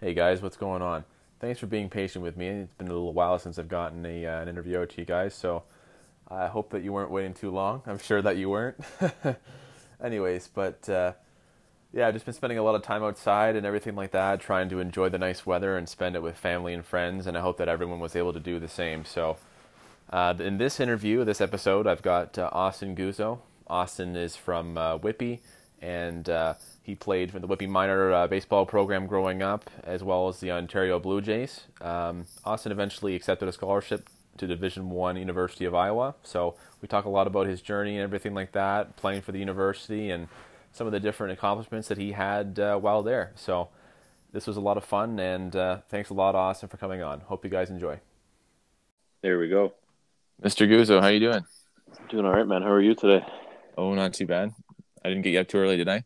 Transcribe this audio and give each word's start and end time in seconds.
Hey 0.00 0.14
guys, 0.14 0.40
what's 0.40 0.56
going 0.56 0.80
on? 0.80 1.02
Thanks 1.40 1.58
for 1.58 1.66
being 1.66 1.90
patient 1.90 2.22
with 2.22 2.36
me. 2.36 2.46
It's 2.46 2.72
been 2.72 2.86
a 2.86 2.92
little 2.92 3.12
while 3.12 3.36
since 3.40 3.58
I've 3.58 3.66
gotten 3.66 4.06
a, 4.06 4.26
uh, 4.26 4.42
an 4.42 4.48
interview 4.48 4.78
out 4.78 4.90
to 4.90 5.00
you 5.00 5.04
guys, 5.04 5.34
so 5.34 5.64
I 6.28 6.46
hope 6.46 6.70
that 6.70 6.84
you 6.84 6.92
weren't 6.92 7.10
waiting 7.10 7.34
too 7.34 7.50
long. 7.50 7.82
I'm 7.84 7.98
sure 7.98 8.22
that 8.22 8.36
you 8.36 8.48
weren't. 8.48 8.76
Anyways, 10.00 10.46
but 10.54 10.88
uh, 10.88 11.14
yeah, 11.92 12.06
I've 12.06 12.14
just 12.14 12.26
been 12.26 12.34
spending 12.34 12.58
a 12.58 12.62
lot 12.62 12.76
of 12.76 12.82
time 12.82 13.02
outside 13.02 13.56
and 13.56 13.66
everything 13.66 13.96
like 13.96 14.12
that, 14.12 14.40
trying 14.40 14.68
to 14.68 14.78
enjoy 14.78 15.08
the 15.08 15.18
nice 15.18 15.44
weather 15.44 15.76
and 15.76 15.88
spend 15.88 16.14
it 16.14 16.22
with 16.22 16.36
family 16.36 16.74
and 16.74 16.86
friends, 16.86 17.26
and 17.26 17.36
I 17.36 17.40
hope 17.40 17.58
that 17.58 17.68
everyone 17.68 17.98
was 17.98 18.14
able 18.14 18.32
to 18.34 18.40
do 18.40 18.60
the 18.60 18.68
same. 18.68 19.04
So, 19.04 19.36
uh, 20.10 20.32
in 20.38 20.58
this 20.58 20.78
interview, 20.78 21.24
this 21.24 21.40
episode, 21.40 21.88
I've 21.88 22.02
got 22.02 22.38
uh, 22.38 22.50
Austin 22.52 22.94
Guzzo. 22.94 23.40
Austin 23.66 24.14
is 24.14 24.36
from 24.36 24.78
uh, 24.78 24.96
Whitby, 24.98 25.40
and 25.82 26.28
uh, 26.28 26.54
he 26.88 26.94
played 26.94 27.30
for 27.30 27.38
the 27.38 27.46
Whitby 27.46 27.66
minor 27.66 28.10
uh, 28.10 28.26
baseball 28.26 28.64
program 28.64 29.06
growing 29.06 29.42
up, 29.42 29.68
as 29.84 30.02
well 30.02 30.26
as 30.26 30.40
the 30.40 30.50
Ontario 30.50 30.98
Blue 30.98 31.20
Jays. 31.20 31.64
Um, 31.82 32.24
Austin 32.46 32.72
eventually 32.72 33.14
accepted 33.14 33.46
a 33.46 33.52
scholarship 33.52 34.08
to 34.38 34.46
Division 34.46 34.88
One 34.88 35.18
University 35.18 35.66
of 35.66 35.74
Iowa. 35.74 36.14
So 36.22 36.54
we 36.80 36.88
talk 36.88 37.04
a 37.04 37.10
lot 37.10 37.26
about 37.26 37.46
his 37.46 37.60
journey 37.60 37.96
and 37.96 38.04
everything 38.04 38.32
like 38.32 38.52
that, 38.52 38.96
playing 38.96 39.20
for 39.20 39.32
the 39.32 39.38
university, 39.38 40.08
and 40.08 40.28
some 40.72 40.86
of 40.86 40.94
the 40.94 40.98
different 40.98 41.34
accomplishments 41.34 41.88
that 41.88 41.98
he 41.98 42.12
had 42.12 42.58
uh, 42.58 42.78
while 42.78 43.02
there. 43.02 43.32
So 43.34 43.68
this 44.32 44.46
was 44.46 44.56
a 44.56 44.62
lot 44.62 44.78
of 44.78 44.84
fun, 44.84 45.20
and 45.20 45.54
uh, 45.54 45.80
thanks 45.90 46.08
a 46.08 46.14
lot, 46.14 46.34
Austin, 46.34 46.70
for 46.70 46.78
coming 46.78 47.02
on. 47.02 47.20
Hope 47.20 47.44
you 47.44 47.50
guys 47.50 47.68
enjoy. 47.68 48.00
There 49.20 49.38
we 49.38 49.50
go. 49.50 49.74
Mr. 50.42 50.66
Guzzo, 50.66 51.02
how 51.02 51.08
you 51.08 51.20
doing? 51.20 51.44
Doing 52.08 52.24
all 52.24 52.32
right, 52.32 52.46
man. 52.46 52.62
How 52.62 52.70
are 52.70 52.80
you 52.80 52.94
today? 52.94 53.26
Oh, 53.76 53.92
not 53.92 54.14
too 54.14 54.26
bad. 54.26 54.52
I 55.04 55.10
didn't 55.10 55.20
get 55.20 55.34
you 55.34 55.40
up 55.40 55.48
too 55.48 55.58
early, 55.58 55.76
did 55.76 55.90
I? 55.90 56.04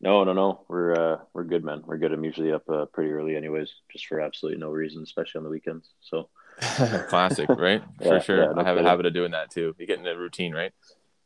No, 0.00 0.24
no, 0.24 0.32
no. 0.34 0.64
We're 0.68 0.92
uh, 0.92 1.18
we're 1.32 1.44
good, 1.44 1.64
man. 1.64 1.82
We're 1.86 1.96
good. 1.98 2.12
I'm 2.12 2.24
usually 2.24 2.52
up 2.52 2.68
uh, 2.68 2.84
pretty 2.86 3.10
early, 3.10 3.34
anyways, 3.36 3.70
just 3.90 4.06
for 4.06 4.20
absolutely 4.20 4.60
no 4.60 4.70
reason, 4.70 5.02
especially 5.02 5.38
on 5.38 5.44
the 5.44 5.50
weekends. 5.50 5.88
So 6.00 6.28
classic, 7.08 7.48
right? 7.48 7.82
Yeah, 8.00 8.08
for 8.08 8.20
sure. 8.20 8.42
yeah, 8.42 8.52
no 8.52 8.60
I 8.60 8.64
have 8.64 8.76
kidding. 8.76 8.86
a 8.86 8.88
habit 8.88 9.06
of 9.06 9.14
doing 9.14 9.32
that 9.32 9.50
too. 9.50 9.74
You 9.78 9.86
get 9.86 9.98
in 9.98 10.06
a 10.06 10.16
routine, 10.16 10.52
right? 10.52 10.72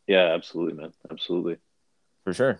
yeah, 0.07 0.33
absolutely, 0.35 0.75
man. 0.81 0.93
Absolutely. 1.11 1.57
For 2.25 2.33
sure. 2.35 2.59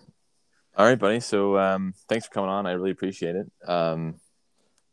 All 0.77 0.85
right, 0.85 0.97
buddy. 0.99 1.19
So 1.19 1.57
um, 1.57 1.93
thanks 2.07 2.27
for 2.27 2.33
coming 2.33 2.49
on. 2.49 2.65
I 2.65 2.71
really 2.71 2.91
appreciate 2.91 3.35
it. 3.35 3.51
Um, 3.67 4.15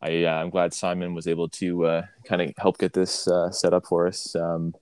I 0.01 0.25
uh, 0.25 0.33
I'm 0.33 0.51
glad 0.51 0.73
Simon 0.75 1.15
was 1.15 1.27
able 1.27 1.49
to 1.51 1.85
uh, 1.87 2.03
kind 2.25 2.43
of 2.43 2.53
help 2.59 2.79
get 2.79 2.93
this 2.93 3.27
uh, 3.29 3.51
set 3.51 3.73
up 3.75 3.87
for 3.87 4.07
us 4.07 4.35
um, 4.37 4.75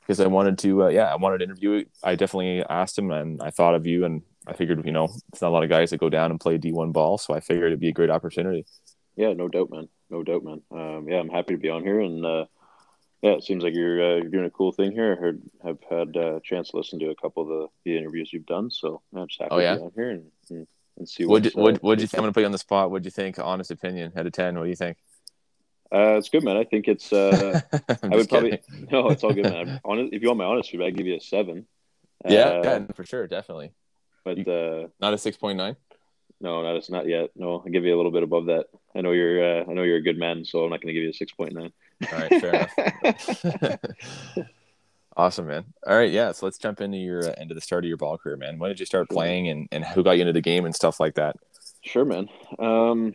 because 0.00 0.18
I 0.20 0.26
wanted 0.26 0.58
to. 0.58 0.84
Uh, 0.84 0.88
yeah, 0.88 1.06
I 1.12 1.16
wanted 1.16 1.38
to 1.38 1.44
interview. 1.44 1.84
I 2.02 2.14
definitely 2.16 2.64
asked 2.68 2.98
him, 2.98 3.10
and 3.12 3.40
I 3.42 3.50
thought 3.50 3.74
of 3.74 3.86
you, 3.86 4.04
and 4.04 4.22
I 4.46 4.54
figured, 4.54 4.84
you 4.84 4.92
know, 4.92 5.04
it's 5.32 5.40
not 5.40 5.48
a 5.48 5.54
lot 5.54 5.62
of 5.62 5.70
guys 5.70 5.90
that 5.90 5.98
go 5.98 6.08
down 6.08 6.30
and 6.30 6.40
play 6.40 6.58
D1 6.58 6.92
ball, 6.92 7.18
so 7.18 7.34
I 7.34 7.40
figured 7.40 7.66
it'd 7.68 7.80
be 7.80 7.88
a 7.88 7.92
great 7.92 8.10
opportunity. 8.10 8.66
Yeah, 9.16 9.32
no 9.34 9.48
doubt, 9.48 9.70
man. 9.70 9.88
No 10.10 10.22
doubt, 10.22 10.42
man. 10.44 10.62
Um, 10.70 11.06
yeah, 11.08 11.18
I'm 11.20 11.28
happy 11.28 11.54
to 11.54 11.60
be 11.60 11.68
on 11.68 11.82
here, 11.82 12.00
and 12.00 12.24
uh, 12.24 12.46
yeah, 13.22 13.32
it 13.32 13.44
seems 13.44 13.62
like 13.62 13.74
you're 13.74 14.02
uh, 14.02 14.16
you're 14.16 14.30
doing 14.30 14.46
a 14.46 14.50
cool 14.50 14.72
thing 14.72 14.92
here. 14.92 15.12
I 15.12 15.20
heard 15.20 15.42
have 15.64 15.78
had 15.88 16.16
uh, 16.16 16.36
a 16.36 16.40
chance 16.40 16.70
to 16.70 16.76
listen 16.76 16.98
to 17.00 17.10
a 17.10 17.14
couple 17.14 17.42
of 17.42 17.48
the, 17.48 17.66
the 17.84 17.96
interviews 17.96 18.32
you've 18.32 18.46
done, 18.46 18.70
so 18.70 19.00
yeah, 19.12 19.20
I'm 19.20 19.28
just 19.28 19.40
happy 19.40 19.54
Oh, 19.54 19.58
yeah? 19.58 19.74
to 19.74 19.78
be 19.78 19.84
on 19.84 19.92
here 19.94 20.10
and, 20.10 20.24
and, 20.50 20.66
and 20.98 21.08
see 21.08 21.24
What 21.24 21.44
what's, 21.44 21.54
what 21.54 21.74
uh, 21.74 21.78
what 21.82 22.00
you 22.00 22.06
think? 22.06 22.18
I'm 22.18 22.22
gonna 22.24 22.32
put 22.32 22.40
you 22.40 22.46
on 22.46 22.52
the 22.52 22.58
spot. 22.58 22.90
What 22.90 23.02
do 23.02 23.06
you 23.06 23.10
think? 23.12 23.38
Honest 23.38 23.70
opinion, 23.70 24.12
out 24.16 24.26
of 24.26 24.32
ten. 24.32 24.56
What 24.58 24.64
do 24.64 24.70
you 24.70 24.76
think? 24.76 24.96
Uh, 25.94 26.16
it's 26.16 26.30
good, 26.30 26.42
man. 26.42 26.56
I 26.56 26.64
think 26.64 26.88
it's. 26.88 27.12
Uh, 27.12 27.60
I'm 28.02 28.10
would 28.10 28.28
probably 28.28 28.52
kidding. 28.52 28.88
no, 28.90 29.10
it's 29.10 29.22
all 29.22 29.34
good, 29.34 29.44
man. 29.44 29.78
Honest, 29.84 30.12
if 30.14 30.22
you 30.22 30.28
want 30.28 30.38
my 30.38 30.46
honest 30.46 30.70
feedback, 30.70 30.88
I'd 30.88 30.96
give 30.96 31.06
you 31.06 31.16
a 31.16 31.20
seven. 31.20 31.66
Yeah, 32.26 32.48
Uh, 32.48 32.62
yeah, 32.64 32.80
for 32.94 33.04
sure, 33.04 33.26
definitely. 33.26 33.72
But 34.24 34.46
uh, 34.48 34.88
Not 35.00 35.14
a 35.14 35.18
six 35.18 35.36
point 35.36 35.58
nine. 35.58 35.76
no, 36.40 36.62
not 36.62 36.76
it's 36.76 36.90
not 36.90 37.06
yet. 37.06 37.30
No, 37.36 37.62
I'll 37.64 37.72
give 37.72 37.84
you 37.84 37.94
a 37.94 37.98
little 37.98 38.10
bit 38.12 38.22
above 38.22 38.46
that. 38.46 38.66
I 38.94 39.00
know 39.00 39.12
you're. 39.12 39.42
Uh, 39.60 39.64
I 39.68 39.72
know 39.72 39.82
you're 39.82 39.96
a 39.96 40.02
good 40.02 40.18
man, 40.18 40.44
so 40.44 40.64
I'm 40.64 40.70
not 40.70 40.80
going 40.82 40.88
to 40.88 40.92
give 40.94 41.02
you 41.04 41.10
a 41.10 41.14
six 41.14 41.32
point 41.32 41.52
nine. 41.54 41.72
All 42.12 42.18
right, 42.18 42.40
fair 42.40 42.68
enough. 43.04 43.78
awesome, 45.16 45.46
man. 45.46 45.64
All 45.86 45.96
right, 45.96 46.10
yeah. 46.10 46.32
So 46.32 46.46
let's 46.46 46.58
jump 46.58 46.80
into 46.80 46.98
your 46.98 47.30
uh, 47.30 47.34
into 47.38 47.54
the 47.54 47.60
start 47.60 47.84
of 47.84 47.88
your 47.88 47.96
ball 47.96 48.18
career, 48.18 48.36
man. 48.36 48.58
When 48.58 48.70
did 48.70 48.80
you 48.80 48.86
start 48.86 49.08
playing, 49.08 49.48
and 49.48 49.68
and 49.72 49.84
who 49.84 50.02
got 50.02 50.12
you 50.12 50.22
into 50.22 50.32
the 50.32 50.40
game 50.40 50.64
and 50.64 50.74
stuff 50.74 51.00
like 51.00 51.14
that? 51.14 51.36
Sure, 51.82 52.04
man. 52.04 52.28
Um, 52.58 53.14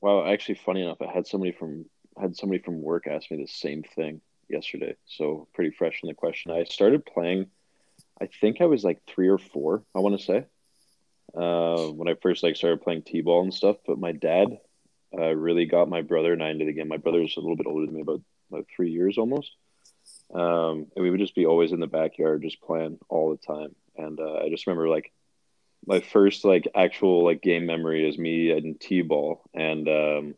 well, 0.00 0.26
actually, 0.26 0.56
funny 0.56 0.82
enough, 0.82 1.00
I 1.02 1.10
had 1.12 1.26
somebody 1.26 1.52
from 1.52 1.86
had 2.20 2.36
somebody 2.36 2.60
from 2.62 2.82
work 2.82 3.06
ask 3.06 3.30
me 3.30 3.36
the 3.38 3.46
same 3.48 3.82
thing 3.82 4.20
yesterday. 4.48 4.96
So 5.06 5.48
pretty 5.54 5.70
fresh 5.70 6.00
in 6.02 6.08
the 6.08 6.14
question. 6.14 6.52
I 6.52 6.64
started 6.64 7.04
playing. 7.06 7.46
I 8.20 8.28
think 8.40 8.60
I 8.60 8.66
was 8.66 8.84
like 8.84 9.02
three 9.06 9.28
or 9.28 9.38
four. 9.38 9.82
I 9.94 10.00
want 10.00 10.18
to 10.18 10.24
say 10.24 10.44
uh, 11.34 11.86
when 11.86 12.08
I 12.08 12.14
first 12.20 12.42
like 12.42 12.56
started 12.56 12.82
playing 12.82 13.02
t-ball 13.02 13.42
and 13.42 13.54
stuff. 13.54 13.76
But 13.86 13.98
my 13.98 14.12
dad 14.12 14.58
uh, 15.16 15.34
really 15.34 15.66
got 15.66 15.88
my 15.88 16.02
brother 16.02 16.32
and 16.32 16.42
I 16.42 16.50
into 16.50 16.64
the 16.64 16.72
game. 16.72 16.88
My 16.88 16.96
brother's 16.96 17.36
a 17.36 17.40
little 17.40 17.56
bit 17.56 17.66
older 17.66 17.86
than 17.86 17.94
me, 17.94 18.02
about 18.02 18.22
about 18.50 18.66
three 18.74 18.90
years 18.90 19.18
almost. 19.18 19.52
Um, 20.34 20.86
and 20.94 21.02
we 21.02 21.10
would 21.10 21.20
just 21.20 21.34
be 21.34 21.46
always 21.46 21.72
in 21.72 21.80
the 21.80 21.86
backyard, 21.86 22.42
just 22.42 22.60
playing 22.60 22.98
all 23.08 23.30
the 23.30 23.54
time. 23.54 23.74
And 23.96 24.20
uh, 24.20 24.34
I 24.44 24.48
just 24.48 24.66
remember 24.66 24.88
like 24.88 25.12
my 25.86 26.00
first 26.00 26.44
like 26.44 26.68
actual 26.74 27.24
like 27.24 27.42
game 27.42 27.66
memory 27.66 28.08
is 28.08 28.18
me 28.18 28.50
in 28.50 28.76
t-ball, 28.78 29.42
and 29.54 29.88
um, 29.88 30.34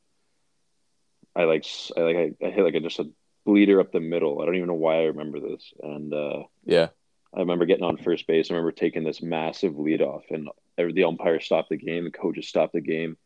I 1.34 1.44
like 1.44 1.66
I 1.96 2.00
like 2.00 2.16
I, 2.16 2.46
I 2.46 2.50
hit 2.50 2.64
like 2.64 2.74
a, 2.74 2.80
just 2.80 3.00
a 3.00 3.10
bleeder 3.44 3.80
up 3.80 3.92
the 3.92 4.00
middle. 4.00 4.40
I 4.40 4.46
don't 4.46 4.56
even 4.56 4.68
know 4.68 4.74
why 4.74 4.96
I 4.96 5.04
remember 5.04 5.40
this, 5.40 5.72
and 5.82 6.12
uh, 6.14 6.44
Yeah, 6.64 6.88
I 7.34 7.40
remember 7.40 7.64
getting 7.66 7.84
on 7.84 7.96
first 7.96 8.26
base. 8.26 8.50
I 8.50 8.54
remember 8.54 8.72
taking 8.72 9.04
this 9.04 9.22
massive 9.22 9.78
lead 9.78 10.02
off, 10.02 10.24
and 10.30 10.48
the 10.76 11.04
umpire 11.04 11.40
stopped 11.40 11.70
the 11.70 11.76
game. 11.76 12.04
The 12.04 12.10
coaches 12.10 12.46
stopped 12.48 12.74
the 12.74 12.80
game, 12.80 13.16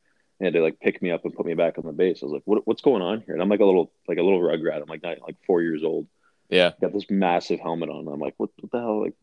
and 0.40 0.54
they 0.54 0.60
like 0.60 0.78
pick 0.80 1.02
me 1.02 1.10
up 1.10 1.24
and 1.24 1.34
put 1.34 1.46
me 1.46 1.54
back 1.54 1.78
on 1.78 1.84
the 1.86 1.92
base. 1.92 2.22
I 2.22 2.26
was 2.26 2.32
like, 2.34 2.42
"What? 2.44 2.66
What's 2.66 2.82
going 2.82 3.02
on 3.02 3.22
here?" 3.22 3.34
And 3.34 3.42
I'm 3.42 3.48
like 3.48 3.60
a 3.60 3.64
little 3.64 3.92
like 4.06 4.18
a 4.18 4.22
little 4.22 4.40
rugrat. 4.40 4.80
I'm 4.80 4.88
like 4.88 5.02
not 5.02 5.20
like 5.22 5.36
four 5.46 5.60
years 5.62 5.82
old. 5.82 6.06
yeah, 6.48 6.70
Got 6.80 6.92
this 6.92 7.10
massive 7.10 7.58
helmet 7.60 7.88
on. 7.90 8.06
I'm 8.06 8.20
like, 8.20 8.34
"What? 8.36 8.50
What 8.60 8.70
the 8.70 8.78
hell?" 8.78 9.02
Like 9.02 9.14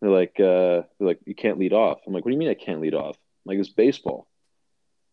they're 0.00 0.10
like, 0.10 0.40
uh, 0.40 0.88
they're 0.98 1.08
like, 1.08 1.20
"You 1.26 1.34
can't 1.34 1.58
lead 1.58 1.72
off." 1.74 1.98
I'm 2.06 2.12
like, 2.14 2.24
"What 2.24 2.30
do 2.30 2.34
you 2.34 2.38
mean 2.38 2.48
I 2.50 2.54
can't 2.54 2.80
lead 2.80 2.94
off?" 2.94 3.16
I'm 3.16 3.50
like, 3.52 3.58
"It's 3.58 3.68
baseball." 3.68 4.26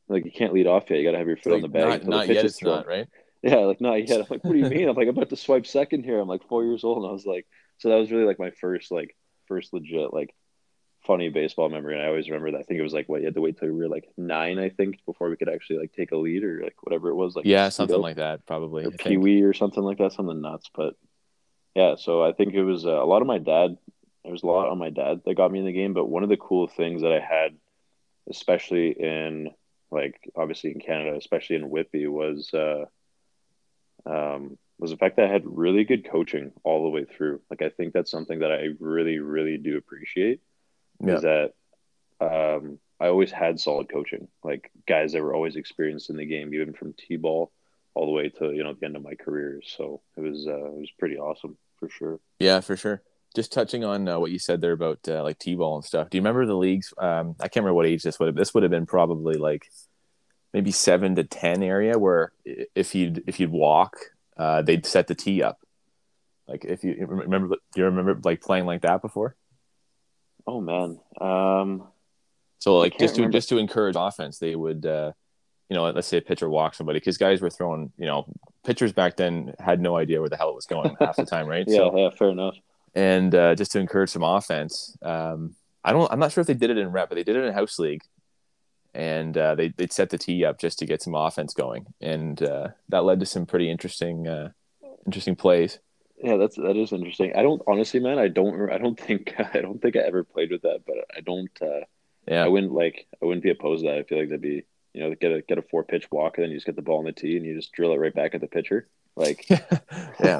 Like 0.07 0.25
you 0.25 0.31
can't 0.31 0.53
lead 0.53 0.67
off 0.67 0.89
yet. 0.89 0.99
You 0.99 1.05
got 1.05 1.11
to 1.11 1.17
have 1.17 1.27
your 1.27 1.37
foot 1.37 1.53
on 1.53 1.61
the 1.61 1.67
Like, 1.67 1.73
bag. 2.01 2.07
not, 2.07 2.21
until 2.21 2.27
the 2.27 2.33
yet. 2.35 2.45
It's 2.45 2.59
thrown. 2.59 2.75
not 2.77 2.87
right. 2.87 3.07
Yeah, 3.41 3.55
like 3.57 3.81
not 3.81 4.07
yet. 4.07 4.19
I'm 4.21 4.27
like, 4.29 4.43
what 4.43 4.53
do 4.53 4.59
you 4.59 4.65
mean? 4.69 4.87
I'm 4.87 4.95
like, 4.95 5.07
I'm 5.09 5.17
about 5.17 5.29
to 5.29 5.35
swipe 5.35 5.65
second 5.65 6.03
here. 6.03 6.19
I'm 6.19 6.27
like 6.29 6.47
four 6.47 6.63
years 6.63 6.83
old, 6.85 6.99
and 6.99 7.07
I 7.07 7.11
was 7.11 7.25
like, 7.25 7.45
so 7.83 7.89
that 7.89 7.95
was 7.95 8.11
really 8.13 8.23
like 8.23 8.39
my 8.39 8.51
first 8.51 8.91
like 8.91 9.13
first 9.49 9.73
legit 9.73 10.13
like 10.13 10.33
funny 11.05 11.27
baseball 11.27 11.67
memory. 11.67 11.95
And 11.95 12.01
I 12.01 12.07
always 12.07 12.29
remember 12.29 12.51
that. 12.51 12.61
I 12.61 12.63
think 12.63 12.79
it 12.79 12.83
was 12.83 12.94
like 12.94 13.09
what 13.09 13.19
you 13.19 13.25
had 13.25 13.35
to 13.35 13.41
wait 13.41 13.59
till 13.59 13.67
we 13.67 13.73
were 13.73 13.89
like 13.89 14.07
nine, 14.16 14.57
I 14.57 14.69
think, 14.69 14.99
before 15.05 15.29
we 15.29 15.35
could 15.35 15.49
actually 15.49 15.79
like 15.79 15.91
take 15.91 16.13
a 16.13 16.17
lead 16.17 16.45
or 16.45 16.61
like 16.63 16.77
whatever 16.81 17.09
it 17.09 17.16
was, 17.16 17.35
like 17.35 17.44
Yeah, 17.44 17.67
something 17.67 17.99
like 17.99 18.16
that, 18.16 18.45
probably. 18.45 18.83
I 18.83 18.88
think. 18.88 19.01
Pee 19.01 19.17
Wee 19.17 19.41
or 19.41 19.51
something 19.51 19.83
like 19.83 19.97
that, 19.97 20.13
something 20.13 20.39
nuts. 20.39 20.69
But 20.73 20.95
yeah, 21.75 21.95
so 21.97 22.23
I 22.23 22.31
think 22.31 22.53
it 22.53 22.63
was 22.63 22.85
uh, 22.85 23.03
a 23.03 23.05
lot 23.05 23.21
of 23.21 23.27
my 23.27 23.38
dad. 23.38 23.77
There 24.23 24.31
was 24.31 24.44
a 24.44 24.47
lot 24.47 24.69
on 24.69 24.77
my 24.77 24.91
dad 24.91 25.23
that 25.25 25.35
got 25.35 25.51
me 25.51 25.59
in 25.59 25.65
the 25.65 25.73
game. 25.73 25.94
But 25.94 26.05
one 26.05 26.23
of 26.23 26.29
the 26.29 26.38
cool 26.38 26.67
things 26.67 27.01
that 27.01 27.11
I 27.11 27.19
had, 27.19 27.57
especially 28.29 28.91
in 28.91 29.50
like 29.91 30.21
obviously 30.38 30.71
in 30.71 30.79
Canada, 30.79 31.17
especially 31.17 31.57
in 31.57 31.69
Whitby, 31.69 32.07
was 32.07 32.50
uh, 32.53 32.85
um, 34.05 34.57
was 34.83 34.91
the 34.91 34.97
fact 34.97 35.16
that 35.16 35.29
I 35.29 35.31
had 35.31 35.44
really 35.45 35.85
good 35.85 36.09
coaching 36.11 36.51
all 36.66 36.83
the 36.83 36.89
way 36.89 37.05
through. 37.05 37.39
Like 37.49 37.61
I 37.61 37.69
think 37.69 37.94
that's 37.94 38.11
something 38.11 38.39
that 38.39 38.51
I 38.51 38.71
really, 38.81 39.19
really 39.19 39.57
do 39.57 39.77
appreciate. 39.77 40.41
Yeah. 40.99 41.16
Is 41.16 41.21
that 41.21 41.53
um, 42.19 42.79
I 42.99 43.07
always 43.07 43.31
had 43.31 43.61
solid 43.61 43.89
coaching, 43.89 44.27
like 44.44 44.71
guys 44.85 45.13
that 45.13 45.21
were 45.21 45.33
always 45.33 45.55
experienced 45.55 46.09
in 46.09 46.17
the 46.17 46.25
game, 46.25 46.53
even 46.53 46.73
from 46.73 46.94
t-ball 46.94 47.53
all 47.94 48.05
the 48.05 48.11
way 48.11 48.27
to 48.27 48.51
you 48.51 48.61
know 48.61 48.73
the 48.73 48.85
end 48.85 48.97
of 48.97 49.03
my 49.03 49.16
career. 49.16 49.61
So 49.66 50.01
it 50.17 50.21
was 50.21 50.47
uh, 50.47 50.66
it 50.66 50.79
was 50.79 50.91
pretty 51.00 51.17
awesome 51.17 51.57
for 51.79 51.88
sure. 51.88 52.19
Yeah, 52.39 52.59
for 52.59 52.75
sure. 52.75 53.01
Just 53.33 53.53
touching 53.53 53.85
on 53.85 54.09
uh, 54.09 54.19
what 54.19 54.31
you 54.31 54.38
said 54.38 54.59
there 54.59 54.73
about 54.73 55.00
uh, 55.07 55.23
like 55.23 55.39
t-ball 55.39 55.77
and 55.77 55.85
stuff. 55.85 56.09
Do 56.09 56.17
you 56.17 56.21
remember 56.21 56.45
the 56.45 56.57
leagues? 56.57 56.94
Um, 56.97 57.35
I 57.39 57.47
can't 57.47 57.63
remember 57.63 57.75
what 57.75 57.85
age 57.85 58.03
this 58.03 58.19
would 58.19 58.27
have. 58.27 58.35
This 58.35 58.53
would 58.53 58.63
have 58.63 58.69
been 58.69 58.85
probably 58.85 59.35
like 59.35 59.71
maybe 60.53 60.71
seven 60.71 61.15
to 61.15 61.23
ten 61.23 61.63
area 61.63 61.97
where 61.97 62.33
if 62.44 62.94
you'd 62.94 63.24
if 63.27 63.39
you'd 63.39 63.50
walk, 63.50 63.95
uh, 64.38 64.62
they'd 64.62 64.85
set 64.85 65.07
the 65.07 65.15
tee 65.15 65.41
up. 65.44 65.59
Like 66.47 66.65
if 66.65 66.83
you 66.83 67.06
remember, 67.07 67.56
do 67.74 67.80
you 67.81 67.85
remember 67.85 68.19
like 68.24 68.41
playing 68.41 68.65
like 68.65 68.81
that 68.81 69.01
before? 69.01 69.35
Oh 70.45 70.59
man, 70.59 71.00
um, 71.21 71.88
So 72.59 72.77
like 72.77 72.97
just 73.00 73.15
to 73.15 73.21
remember. 73.21 73.38
just 73.38 73.50
to 73.50 73.57
encourage 73.57 73.95
offense, 73.97 74.39
they 74.39 74.56
would, 74.56 74.85
uh, 74.85 75.13
you 75.69 75.75
know, 75.77 75.89
let's 75.89 76.07
say 76.07 76.18
a 76.18 76.21
pitcher 76.21 76.50
walks 76.50 76.77
somebody 76.77 77.00
because 77.00 77.18
guys 77.18 77.41
were 77.41 77.50
throwing, 77.50 77.91
you 77.97 78.06
know, 78.06 78.25
pitchers 78.65 78.91
back 78.91 79.15
then 79.15 79.53
had 79.59 79.80
no 79.80 79.95
idea 79.95 80.19
where 80.19 80.30
the 80.30 80.35
hell 80.38 80.50
it 80.50 80.56
was 80.56 80.65
going 80.65 80.95
half 81.00 81.15
the 81.15 81.25
time, 81.25 81.47
right? 81.47 81.63
yeah, 81.68 81.77
So 81.77 81.97
yeah, 81.97 82.09
fair 82.09 82.30
enough. 82.30 82.56
and 82.94 83.33
uh, 83.33 83.56
just 83.56 83.71
to 83.71 83.80
encourage 83.80 84.09
some 84.09 84.24
offense. 84.24 84.97
Um, 85.01 85.56
I 85.85 85.91
don't. 85.94 86.12
I'm 86.12 86.19
not 86.19 86.31
sure 86.33 86.41
if 86.41 86.47
they 86.47 86.53
did 86.53 86.69
it 86.69 86.77
in 86.77 86.91
rep, 86.91 87.07
but 87.09 87.15
they 87.15 87.24
did 87.24 87.35
it 87.38 87.44
in 87.45 87.53
house 87.53 87.80
league, 87.80 88.03
and 88.94 89.38
uh, 89.38 89.56
they 89.56 89.69
they'd 89.69 89.94
set 89.94 90.10
the 90.10 90.18
tee 90.18 90.45
up 90.45 90.60
just 90.60 90.80
to 90.80 90.86
get 90.86 91.01
some 91.01 91.16
offense 91.16 91.54
going, 91.54 91.86
and 92.01 92.42
uh, 92.42 92.69
that 92.90 93.04
led 93.04 93.19
to 93.19 93.25
some 93.25 93.45
pretty 93.45 93.69
interesting 93.69 94.28
uh, 94.28 94.50
interesting 95.06 95.36
plays. 95.36 95.80
Yeah, 96.22 96.38
that's 96.38 96.56
that 96.56 96.78
is 96.78 96.94
interesting. 96.94 97.34
I 97.36 97.42
don't 97.42 97.62
honestly, 97.68 98.00
man. 98.00 98.19
I 98.19 98.28
don't. 98.28 98.72
I 98.72 98.78
don't 98.78 99.00
think. 99.00 99.34
I 99.54 99.60
don't 99.60 99.81
think 99.81 99.95
I 99.95 100.00
ever 100.00 100.24
played 100.24 100.51
with 100.51 100.62
that, 100.62 100.81
but 100.86 100.95
I 101.16 101.22
don't. 101.22 101.51
Uh, 101.62 101.86
Yeah, 102.28 102.45
I 102.45 102.48
wouldn't 102.48 102.74
like. 102.74 103.07
I 103.22 103.25
wouldn't 103.25 103.44
be 103.44 103.51
opposed 103.51 103.84
to 103.84 103.90
that. 103.90 103.98
I 103.98 104.04
feel 104.04 104.19
like 104.19 104.30
that'd 104.30 104.42
be 104.42 104.63
you 104.94 105.01
know 105.01 105.16
get 105.16 105.31
a 105.31 105.42
get 105.42 105.57
a 105.57 105.63
four 105.63 105.84
pitch 105.84 106.07
walk 106.12 106.38
and 106.38 106.44
then 106.44 106.51
you 106.51 106.57
just 106.57 106.66
get 106.66 106.75
the 106.75 106.81
ball 106.81 107.00
in 107.00 107.06
the 107.06 107.12
tee 107.12 107.36
and 107.36 107.45
you 107.45 107.56
just 107.56 107.74
drill 107.74 107.94
it 107.94 107.98
right 107.98 108.13
back 108.13 108.36
at 108.36 108.42
the 108.42 108.48
pitcher. 108.48 108.88
Like, 109.16 109.48
yeah. 109.50 110.40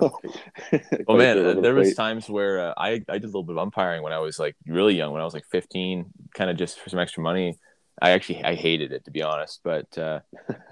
oh 1.08 1.18
man, 1.18 1.62
there 1.62 1.76
was 1.76 1.94
times 1.96 2.30
where 2.30 2.70
uh, 2.70 2.74
I 2.78 3.04
I 3.10 3.18
did 3.18 3.26
a 3.26 3.28
little 3.28 3.44
bit 3.44 3.54
of 3.54 3.60
umpiring 3.60 4.04
when 4.04 4.14
I 4.14 4.20
was 4.20 4.40
like 4.40 4.56
really 4.66 4.96
young, 4.96 5.12
when 5.12 5.22
I 5.22 5.26
was 5.26 5.34
like 5.34 5.46
15, 5.52 6.06
kind 6.34 6.50
of 6.50 6.58
just 6.58 6.80
for 6.80 6.90
some 6.90 7.00
extra 7.00 7.22
money. 7.22 7.58
I 8.02 8.12
actually 8.12 8.44
I 8.44 8.56
hated 8.56 8.92
it 8.92 9.06
to 9.06 9.12
be 9.12 9.22
honest, 9.22 9.62
but 9.64 9.98
uh, 9.98 10.20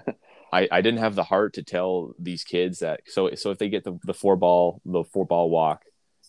I 0.52 0.68
I 0.70 0.80
didn't 0.80 1.00
have 1.00 1.14
the 1.14 1.24
heart 1.24 1.54
to 1.54 1.62
tell 1.62 2.14
these 2.18 2.44
kids 2.44 2.80
that. 2.80 3.00
So 3.06 3.34
so 3.34 3.50
if 3.50 3.58
they 3.58 3.68
get 3.68 3.84
the 3.84 3.98
the 4.04 4.14
four 4.14 4.36
ball 4.36 4.80
the 4.84 5.04
four 5.04 5.24
ball 5.24 5.50
walk, 5.50 5.84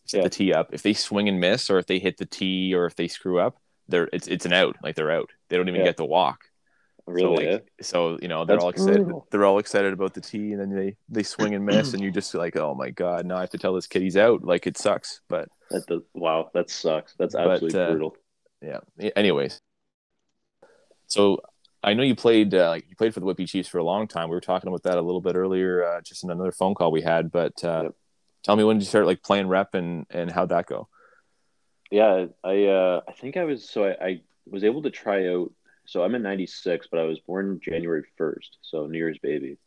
set 0.06 0.18
yeah. 0.18 0.24
the 0.24 0.30
tee 0.30 0.54
up. 0.54 0.69
If 0.74 0.84
they 0.84 0.94
swing 0.94 1.30
and 1.30 1.40
miss, 1.40 1.69
or 1.69 1.80
if 1.80 1.88
they 1.88 2.00
hit 2.00 2.18
the 2.18 2.25
tee, 2.25 2.74
or 2.74 2.86
if 2.86 2.95
they 2.95 3.07
screw 3.07 3.40
up, 3.40 3.57
they're 3.88 4.10
it's 4.13 4.28
it's 4.28 4.45
an 4.45 4.54
out. 4.54 4.78
Like 4.84 4.95
they're 4.95 5.12
out. 5.12 5.31
They 5.50 5.57
don't 5.57 5.68
even 5.68 5.81
yeah. 5.81 5.88
get 5.88 5.98
the 5.98 6.06
walk. 6.06 6.45
Really? 7.06 7.45
So, 7.45 7.51
like, 7.51 7.69
so 7.81 8.19
you 8.22 8.28
know 8.30 8.45
they're 8.45 8.56
That's 8.56 8.63
all 8.63 8.69
excited. 8.69 9.04
Brutal. 9.04 9.28
They're 9.30 9.45
all 9.45 9.60
excited 9.60 9.92
about 9.92 10.13
the 10.13 10.22
tee, 10.22 10.54
and 10.54 10.62
then 10.62 10.69
they 10.69 10.95
they 11.10 11.24
swing 11.24 11.54
and 11.54 11.66
miss, 11.66 11.94
and 11.94 12.01
you're 12.01 12.12
just 12.12 12.34
like, 12.34 12.56
oh 12.56 12.75
my 12.75 12.92
god, 12.92 13.25
now 13.25 13.38
I 13.38 13.42
have 13.42 13.50
to 13.50 13.57
tell 13.57 13.74
this 13.74 13.88
kid 13.88 14.04
he's 14.04 14.16
out. 14.16 14.44
Like 14.44 14.68
it 14.68 14.78
sucks, 14.78 15.19
but 15.28 15.50
that 15.69 15.86
does, 15.86 16.01
wow, 16.13 16.50
that 16.54 16.69
sucks. 16.69 17.13
That's 17.19 17.36
absolutely 17.36 17.78
but, 17.78 17.81
uh, 17.81 17.90
brutal. 17.92 18.18
Yeah. 18.62 19.10
Anyways, 19.18 19.60
so 21.13 21.42
I 21.83 21.94
know 21.94 22.04
you 22.04 22.15
played 22.15 22.54
uh, 22.54 22.69
like 22.69 22.86
you 22.89 22.95
played 22.95 23.13
for 23.13 23.19
the 23.19 23.25
Whitby 23.25 23.45
Chiefs 23.45 23.69
for 23.69 23.77
a 23.77 23.83
long 23.83 24.07
time. 24.07 24.30
We 24.30 24.36
were 24.36 24.42
talking 24.42 24.68
about 24.68 24.83
that 24.83 24.98
a 24.98 25.01
little 25.01 25.21
bit 25.21 25.36
earlier, 25.36 25.83
uh, 25.83 26.01
just 26.01 26.24
in 26.24 26.31
another 26.31 26.51
phone 26.51 26.75
call 26.75 26.92
we 26.92 27.01
had. 27.01 27.31
But 27.31 27.63
uh, 27.63 27.83
yep. 27.83 27.95
tell 28.44 28.56
me 28.56 28.63
when 28.63 28.77
did 28.77 28.83
you 28.83 28.89
start 28.89 29.06
like 29.06 29.21
playing 29.21 29.48
rep 29.48 29.74
and 29.74 30.06
and 30.10 30.31
how'd 30.31 30.50
that 30.50 30.68
go? 30.68 30.88
Yeah, 31.92 32.27
I 32.44 32.65
uh, 32.65 33.01
I 33.07 33.12
think 33.12 33.38
I 33.38 33.44
was 33.44 33.69
so 33.69 33.86
I, 33.86 34.06
I 34.06 34.21
was 34.45 34.63
able 34.63 34.81
to 34.83 34.89
try 34.89 35.27
out 35.27 35.51
so 35.86 36.04
I'm 36.04 36.15
in 36.15 36.21
96, 36.24 36.88
but 36.89 37.00
I 37.00 37.04
was 37.04 37.19
born 37.19 37.59
January 37.62 38.04
1st, 38.19 38.50
so 38.62 38.86
New 38.88 38.98
Year's 38.98 39.19
baby. 39.19 39.57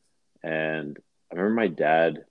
And 0.43 0.97
I 1.31 1.37
remember 1.37 1.55
my 1.55 1.69
dad 1.69 2.25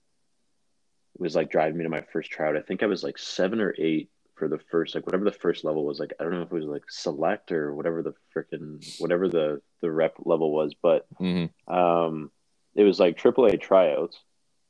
was 1.16 1.36
like 1.36 1.50
driving 1.50 1.78
me 1.78 1.84
to 1.84 1.90
my 1.90 2.04
first 2.12 2.30
tryout. 2.30 2.56
I 2.56 2.62
think 2.62 2.82
I 2.82 2.86
was 2.86 3.02
like 3.02 3.18
seven 3.18 3.60
or 3.60 3.74
eight 3.78 4.10
for 4.36 4.48
the 4.48 4.58
first, 4.70 4.94
like 4.94 5.06
whatever 5.06 5.24
the 5.24 5.32
first 5.32 5.64
level 5.64 5.84
was. 5.84 5.98
Like 5.98 6.12
I 6.20 6.22
don't 6.22 6.32
know 6.32 6.42
if 6.42 6.52
it 6.52 6.54
was 6.54 6.64
like 6.64 6.84
select 6.88 7.52
or 7.52 7.74
whatever 7.74 8.02
the 8.02 8.14
freaking 8.34 9.00
whatever 9.00 9.28
the 9.28 9.60
the 9.80 9.90
rep 9.90 10.14
level 10.24 10.52
was, 10.52 10.74
but 10.80 11.06
mm-hmm. 11.20 11.74
um, 11.74 12.30
it 12.74 12.84
was 12.84 13.00
like 13.00 13.18
AAA 13.18 13.60
tryouts 13.60 14.18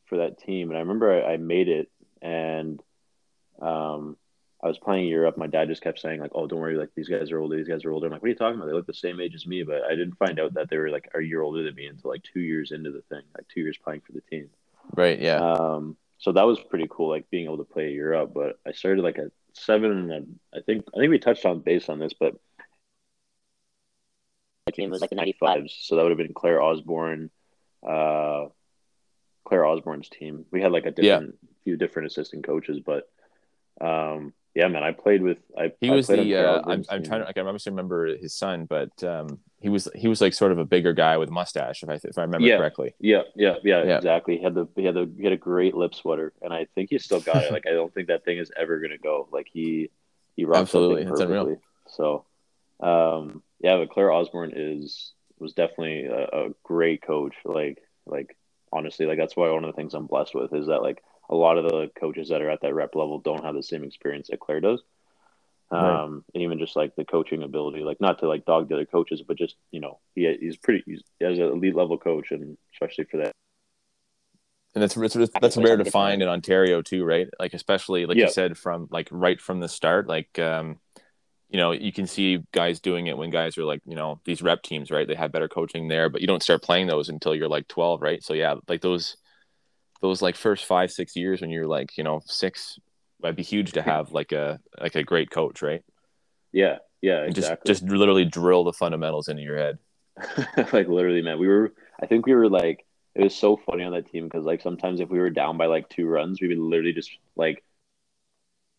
for 0.06 0.18
that 0.18 0.38
team. 0.38 0.70
And 0.70 0.76
I 0.76 0.80
remember 0.80 1.12
I, 1.12 1.34
I 1.34 1.36
made 1.36 1.68
it, 1.68 1.90
and 2.22 2.80
um, 3.60 4.16
I 4.62 4.68
was 4.68 4.78
playing 4.78 5.08
Europe. 5.08 5.36
My 5.36 5.48
dad 5.48 5.68
just 5.68 5.82
kept 5.82 6.00
saying 6.00 6.20
like, 6.20 6.32
"Oh, 6.34 6.46
don't 6.46 6.60
worry, 6.60 6.76
like 6.76 6.90
these 6.94 7.08
guys 7.08 7.30
are 7.30 7.38
older. 7.38 7.56
These 7.56 7.68
guys 7.68 7.84
are 7.84 7.92
older." 7.92 8.06
I'm 8.06 8.12
like, 8.12 8.22
"What 8.22 8.26
are 8.26 8.30
you 8.30 8.36
talking 8.36 8.56
about? 8.56 8.66
They 8.66 8.72
look 8.72 8.86
the 8.86 8.94
same 8.94 9.20
age 9.20 9.34
as 9.34 9.46
me." 9.46 9.62
But 9.64 9.82
I 9.84 9.90
didn't 9.90 10.16
find 10.16 10.38
out 10.40 10.54
that 10.54 10.70
they 10.70 10.78
were 10.78 10.90
like 10.90 11.10
a 11.14 11.20
year 11.20 11.42
older 11.42 11.62
than 11.62 11.74
me 11.74 11.86
until 11.86 12.10
like 12.10 12.22
two 12.22 12.40
years 12.40 12.72
into 12.72 12.90
the 12.90 13.02
thing, 13.02 13.22
like 13.36 13.48
two 13.48 13.60
years 13.60 13.76
playing 13.76 14.02
for 14.06 14.12
the 14.12 14.22
team. 14.22 14.48
Right. 14.94 15.20
Yeah. 15.20 15.38
Um. 15.38 15.96
So 16.18 16.32
that 16.32 16.46
was 16.46 16.58
pretty 16.58 16.86
cool, 16.88 17.10
like 17.10 17.28
being 17.30 17.44
able 17.44 17.58
to 17.58 17.64
play 17.64 17.92
Europe. 17.92 18.32
But 18.32 18.58
I 18.66 18.72
started 18.72 19.02
like 19.02 19.18
at 19.18 19.32
seven, 19.64 20.10
and 20.10 20.38
I 20.54 20.60
think 20.60 20.84
I 20.94 21.00
think 21.00 21.10
we 21.10 21.18
touched 21.18 21.44
on 21.44 21.60
base 21.60 21.88
on 21.88 21.98
this, 21.98 22.12
but 22.18 22.34
my 24.66 24.72
team 24.72 24.90
was 24.90 25.00
like 25.00 25.10
the 25.10 25.16
'95s, 25.16 25.72
so 25.80 25.96
that 25.96 26.02
would 26.02 26.10
have 26.10 26.18
been 26.18 26.34
Claire 26.34 26.60
Osborne, 26.60 27.30
uh, 27.86 28.46
Claire 29.44 29.66
Osborne's 29.66 30.08
team. 30.08 30.46
We 30.50 30.60
had 30.60 30.72
like 30.72 30.86
a 30.86 30.90
different 30.90 31.36
yeah. 31.42 31.48
few 31.64 31.76
different 31.76 32.08
assistant 32.08 32.44
coaches, 32.44 32.80
but 32.84 33.08
um 33.80 34.32
yeah, 34.56 34.68
man, 34.68 34.82
I 34.82 34.92
played 34.92 35.20
with. 35.20 35.36
I 35.56 35.72
he 35.82 35.90
I 35.90 35.94
was 35.94 36.06
the. 36.06 36.34
Uh, 36.34 36.62
I'm, 36.64 36.82
I'm 36.88 37.02
trying 37.02 37.20
to. 37.20 37.26
Like, 37.26 37.36
I 37.36 37.42
obviously 37.42 37.72
remember 37.72 38.16
his 38.16 38.32
son, 38.32 38.64
but 38.64 39.04
um, 39.04 39.38
he 39.66 39.70
was 39.70 39.88
he 39.96 40.06
was 40.06 40.20
like 40.20 40.32
sort 40.32 40.52
of 40.52 40.58
a 40.58 40.64
bigger 40.64 40.92
guy 40.92 41.16
with 41.16 41.28
a 41.28 41.32
mustache, 41.32 41.82
if 41.82 41.88
I 41.88 41.94
if 41.94 42.16
I 42.16 42.22
remember 42.22 42.46
yeah, 42.46 42.56
correctly. 42.56 42.94
Yeah, 43.00 43.22
yeah, 43.34 43.56
yeah, 43.64 43.82
yeah, 43.82 43.96
exactly. 43.96 44.36
He 44.36 44.44
had 44.44 44.54
the 44.54 44.68
he 44.76 44.84
had 44.84 44.94
the 44.94 45.10
he 45.16 45.24
had 45.24 45.32
a 45.32 45.36
great 45.36 45.74
lip 45.74 45.92
sweater, 45.92 46.32
and 46.40 46.52
I 46.52 46.68
think 46.76 46.90
he 46.90 46.98
still 46.98 47.20
got 47.20 47.42
it. 47.42 47.50
Like 47.56 47.66
I 47.66 47.72
don't 47.72 47.92
think 47.92 48.06
that 48.06 48.24
thing 48.24 48.38
is 48.38 48.52
ever 48.56 48.78
gonna 48.78 48.96
go. 48.96 49.28
Like 49.32 49.48
he 49.52 49.90
he 50.36 50.44
rocks 50.44 50.60
absolutely. 50.60 51.02
It's 51.02 51.18
unreal. 51.18 51.60
So, 51.88 52.26
um, 52.78 53.42
yeah, 53.58 53.76
but 53.78 53.90
Claire 53.90 54.12
Osborne 54.12 54.52
is 54.54 55.12
was 55.40 55.54
definitely 55.54 56.04
a, 56.04 56.46
a 56.46 56.48
great 56.62 57.02
coach. 57.02 57.34
Like 57.44 57.82
like 58.04 58.36
honestly, 58.72 59.06
like 59.06 59.18
that's 59.18 59.36
why 59.36 59.50
one 59.50 59.64
of 59.64 59.74
the 59.74 59.76
things 59.76 59.94
I'm 59.94 60.06
blessed 60.06 60.36
with 60.36 60.54
is 60.54 60.68
that 60.68 60.82
like 60.82 61.02
a 61.28 61.34
lot 61.34 61.58
of 61.58 61.64
the 61.64 61.90
coaches 61.98 62.28
that 62.28 62.40
are 62.40 62.50
at 62.50 62.60
that 62.60 62.74
rep 62.74 62.94
level 62.94 63.18
don't 63.18 63.44
have 63.44 63.56
the 63.56 63.64
same 63.64 63.82
experience 63.82 64.28
that 64.28 64.38
Claire 64.38 64.60
does. 64.60 64.80
Um, 65.70 65.80
right. 65.80 66.22
and 66.34 66.42
even 66.44 66.58
just 66.60 66.76
like 66.76 66.94
the 66.94 67.04
coaching 67.04 67.42
ability, 67.42 67.80
like 67.80 68.00
not 68.00 68.20
to 68.20 68.28
like 68.28 68.44
dog 68.44 68.68
the 68.68 68.76
other 68.76 68.84
coaches, 68.84 69.22
but 69.26 69.36
just 69.36 69.56
you 69.72 69.80
know 69.80 69.98
he 70.14 70.32
he's 70.40 70.56
pretty 70.56 70.84
he's 70.86 71.02
as 71.20 71.38
an 71.38 71.46
elite 71.46 71.74
level 71.74 71.98
coach, 71.98 72.30
and 72.30 72.56
especially 72.72 73.04
for 73.04 73.16
that. 73.18 73.32
And 74.74 74.82
that's 74.82 74.94
that's, 74.94 75.30
that's 75.40 75.56
rare 75.56 75.76
to 75.78 75.90
find 75.90 76.22
in 76.22 76.28
Ontario 76.28 76.82
too, 76.82 77.04
right? 77.04 77.28
Like 77.40 77.54
especially 77.54 78.06
like 78.06 78.16
you 78.16 78.28
said 78.28 78.56
from 78.56 78.86
like 78.90 79.08
right 79.10 79.40
from 79.40 79.58
the 79.58 79.68
start, 79.68 80.06
like 80.06 80.38
um, 80.38 80.78
you 81.48 81.58
know 81.58 81.72
you 81.72 81.92
can 81.92 82.06
see 82.06 82.44
guys 82.52 82.78
doing 82.78 83.06
it 83.06 83.16
when 83.16 83.30
guys 83.30 83.58
are 83.58 83.64
like 83.64 83.80
you 83.86 83.96
know 83.96 84.20
these 84.24 84.42
rep 84.42 84.62
teams, 84.62 84.90
right? 84.90 85.08
They 85.08 85.14
have 85.14 85.32
better 85.32 85.48
coaching 85.48 85.88
there, 85.88 86.08
but 86.08 86.20
you 86.20 86.26
don't 86.26 86.42
start 86.42 86.62
playing 86.62 86.86
those 86.86 87.08
until 87.08 87.34
you're 87.34 87.48
like 87.48 87.66
twelve, 87.66 88.02
right? 88.02 88.22
So 88.22 88.34
yeah, 88.34 88.54
like 88.68 88.82
those 88.82 89.16
those 90.02 90.22
like 90.22 90.36
first 90.36 90.64
five 90.64 90.92
six 90.92 91.16
years 91.16 91.40
when 91.40 91.50
you're 91.50 91.66
like 91.66 91.96
you 91.96 92.04
know 92.04 92.20
six 92.26 92.78
might 93.22 93.36
be 93.36 93.42
huge 93.42 93.72
to 93.72 93.82
have 93.82 94.12
like 94.12 94.32
a 94.32 94.60
like 94.80 94.94
a 94.94 95.02
great 95.02 95.30
coach 95.30 95.62
right 95.62 95.82
yeah 96.52 96.78
yeah 97.02 97.22
exactly. 97.22 97.70
just 97.70 97.82
just 97.82 97.92
literally 97.92 98.24
drill 98.24 98.64
the 98.64 98.72
fundamentals 98.72 99.28
into 99.28 99.42
your 99.42 99.56
head 99.56 99.78
like 100.72 100.88
literally 100.88 101.22
man 101.22 101.38
we 101.38 101.48
were 101.48 101.72
i 102.00 102.06
think 102.06 102.26
we 102.26 102.34
were 102.34 102.48
like 102.48 102.84
it 103.14 103.22
was 103.22 103.34
so 103.34 103.56
funny 103.56 103.82
on 103.82 103.92
that 103.92 104.10
team 104.10 104.24
because 104.24 104.44
like 104.44 104.60
sometimes 104.60 105.00
if 105.00 105.08
we 105.08 105.18
were 105.18 105.30
down 105.30 105.56
by 105.56 105.66
like 105.66 105.88
two 105.88 106.06
runs 106.06 106.40
we 106.40 106.48
would 106.48 106.58
literally 106.58 106.92
just 106.92 107.10
like 107.36 107.62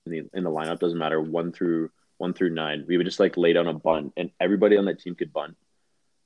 in 0.06 0.12
the, 0.12 0.30
in 0.34 0.44
the 0.44 0.50
lineup 0.50 0.80
doesn't 0.80 1.00
matter 1.00 1.22
one 1.22 1.52
through 1.52 1.90
one 2.18 2.34
through 2.34 2.50
nine 2.50 2.86
we 2.88 2.98
would 2.98 3.06
just 3.06 3.20
like 3.20 3.38
lay 3.38 3.54
down 3.54 3.68
a 3.68 3.74
bunt 3.74 4.14
and 4.18 4.32
everybody 4.40 4.78
on 4.78 4.86
that 4.86 5.00
team 5.00 5.16
could 5.16 5.34
bunt 5.34 5.56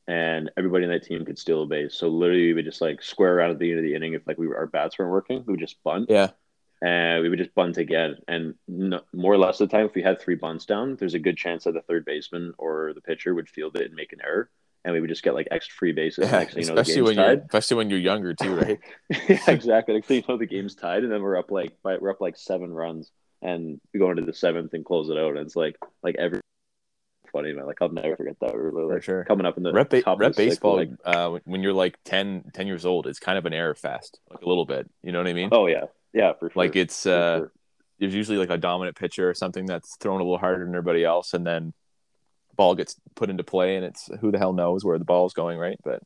and 0.07 0.51
everybody 0.57 0.83
on 0.83 0.91
that 0.91 1.03
team 1.03 1.23
could 1.25 1.37
steal 1.37 1.63
a 1.63 1.65
base. 1.65 1.95
So 1.95 2.09
literally, 2.09 2.47
we 2.47 2.53
would 2.55 2.65
just 2.65 2.81
like 2.81 3.01
square 3.01 3.37
around 3.37 3.51
at 3.51 3.59
the 3.59 3.69
end 3.69 3.79
of 3.79 3.85
the 3.85 3.95
inning 3.95 4.13
if 4.13 4.25
like 4.27 4.37
we 4.37 4.47
were, 4.47 4.57
our 4.57 4.67
bats 4.67 4.97
weren't 4.97 5.11
working, 5.11 5.43
we 5.45 5.53
would 5.53 5.59
just 5.59 5.81
bunt. 5.83 6.09
Yeah. 6.09 6.31
And 6.81 7.21
we 7.21 7.29
would 7.29 7.37
just 7.37 7.53
bunt 7.53 7.77
again, 7.77 8.15
and 8.27 8.55
no, 8.67 9.01
more 9.13 9.33
or 9.33 9.37
less 9.37 9.61
of 9.61 9.69
the 9.69 9.77
time, 9.77 9.85
if 9.85 9.93
we 9.93 10.01
had 10.01 10.19
three 10.19 10.33
bunts 10.33 10.65
down, 10.65 10.95
there's 10.95 11.13
a 11.13 11.19
good 11.19 11.37
chance 11.37 11.65
that 11.65 11.73
the 11.73 11.81
third 11.81 12.05
baseman 12.05 12.53
or 12.57 12.93
the 12.95 13.01
pitcher 13.01 13.35
would 13.35 13.47
field 13.47 13.75
it 13.75 13.85
and 13.85 13.93
make 13.93 14.13
an 14.13 14.19
error, 14.23 14.49
and 14.83 14.93
we 14.93 14.99
would 14.99 15.09
just 15.09 15.21
get 15.21 15.35
like 15.35 15.47
extra 15.51 15.75
free 15.75 15.91
bases. 15.91 16.31
Yeah, 16.31 16.47
you 16.55 16.65
know, 16.65 16.73
especially 16.73 17.03
when 17.03 17.15
tied. 17.17 17.23
you're 17.23 17.45
especially 17.45 17.77
when 17.77 17.89
you're 17.91 17.99
younger 17.99 18.33
too, 18.33 18.55
right? 18.55 18.79
yeah, 19.29 19.43
exactly. 19.47 20.01
You 20.07 20.23
know, 20.27 20.37
the 20.37 20.47
game's 20.47 20.73
tied, 20.73 21.03
and 21.03 21.11
then 21.11 21.21
we're 21.21 21.37
up 21.37 21.51
like 21.51 21.73
we're 21.83 22.09
up 22.09 22.19
like 22.19 22.35
seven 22.35 22.73
runs, 22.73 23.11
and 23.43 23.79
we 23.93 23.99
go 23.99 24.09
into 24.09 24.23
the 24.23 24.33
seventh 24.33 24.73
and 24.73 24.83
close 24.83 25.09
it 25.09 25.17
out. 25.17 25.37
And 25.37 25.45
it's 25.45 25.55
like 25.55 25.77
like 26.01 26.15
every 26.17 26.41
funny, 27.31 27.53
man. 27.53 27.65
Like 27.65 27.81
I'll 27.81 27.89
never 27.89 28.15
forget 28.15 28.37
that. 28.41 28.53
We 28.53 28.59
were 28.59 28.93
like 28.93 29.03
sure. 29.03 29.23
coming 29.25 29.45
up 29.45 29.57
in 29.57 29.63
the 29.63 29.71
rep, 29.71 29.89
ba- 29.89 30.03
rep 30.17 30.35
baseball. 30.35 30.77
Like, 30.77 30.89
uh, 31.05 31.37
when 31.45 31.61
you're 31.61 31.73
like 31.73 31.97
10, 32.05 32.51
10 32.53 32.67
years 32.67 32.85
old, 32.85 33.07
it's 33.07 33.19
kind 33.19 33.37
of 33.37 33.45
an 33.45 33.53
error 33.53 33.75
fest, 33.75 34.19
like 34.29 34.41
a 34.41 34.47
little 34.47 34.65
bit. 34.65 34.89
You 35.03 35.11
know 35.11 35.19
what 35.19 35.27
I 35.27 35.33
mean? 35.33 35.49
Oh 35.51 35.67
yeah, 35.67 35.85
yeah, 36.13 36.33
for 36.33 36.49
sure. 36.49 36.63
Like 36.63 36.75
it's 36.75 37.05
uh, 37.05 37.39
sure. 37.39 37.51
there's 37.99 38.15
usually 38.15 38.37
like 38.37 38.49
a 38.49 38.57
dominant 38.57 38.95
pitcher 38.95 39.29
or 39.29 39.33
something 39.33 39.65
that's 39.65 39.95
thrown 39.97 40.19
a 40.19 40.23
little 40.23 40.37
harder 40.37 40.65
than 40.65 40.73
everybody 40.73 41.03
else, 41.03 41.33
and 41.33 41.45
then 41.45 41.73
ball 42.55 42.75
gets 42.75 42.95
put 43.15 43.29
into 43.29 43.43
play, 43.43 43.75
and 43.75 43.85
it's 43.85 44.09
who 44.19 44.31
the 44.31 44.37
hell 44.37 44.53
knows 44.53 44.83
where 44.83 44.97
the 44.97 45.05
ball's 45.05 45.33
going, 45.33 45.57
right? 45.57 45.79
But 45.83 46.01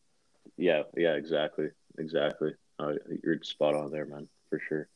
yeah, 0.58 0.84
yeah, 0.96 1.14
exactly, 1.14 1.68
exactly. 1.98 2.54
Uh, 2.78 2.94
you're 3.24 3.42
spot 3.44 3.76
on 3.76 3.92
there, 3.92 4.06
man, 4.06 4.28
for 4.50 4.60
sure. 4.68 4.88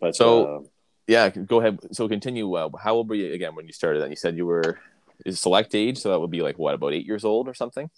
But 0.00 0.14
so. 0.14 0.46
Uh, 0.46 0.60
yeah, 1.06 1.28
go 1.28 1.60
ahead. 1.60 1.80
So 1.92 2.08
continue. 2.08 2.54
Uh, 2.54 2.70
how 2.82 2.94
old 2.94 3.08
were 3.08 3.14
you 3.14 3.32
again 3.32 3.54
when 3.54 3.66
you 3.66 3.72
started? 3.72 4.02
That 4.02 4.10
you 4.10 4.16
said 4.16 4.36
you 4.36 4.46
were 4.46 4.80
is 5.24 5.40
select 5.40 5.74
age, 5.74 5.98
so 5.98 6.10
that 6.10 6.20
would 6.20 6.30
be 6.30 6.42
like 6.42 6.58
what 6.58 6.74
about 6.74 6.94
eight 6.94 7.06
years 7.06 7.24
old 7.24 7.48
or 7.48 7.54
something? 7.54 7.90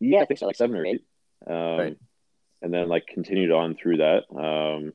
Yeah, 0.00 0.20
I 0.20 0.24
think 0.26 0.38
so, 0.38 0.46
like 0.46 0.56
seven 0.56 0.76
or 0.76 0.84
eight. 0.84 1.02
Um, 1.46 1.54
right. 1.54 1.96
And 2.62 2.72
then 2.72 2.88
like 2.88 3.06
continued 3.06 3.50
on 3.50 3.74
through 3.74 3.98
that. 3.98 4.24
Um, 4.30 4.92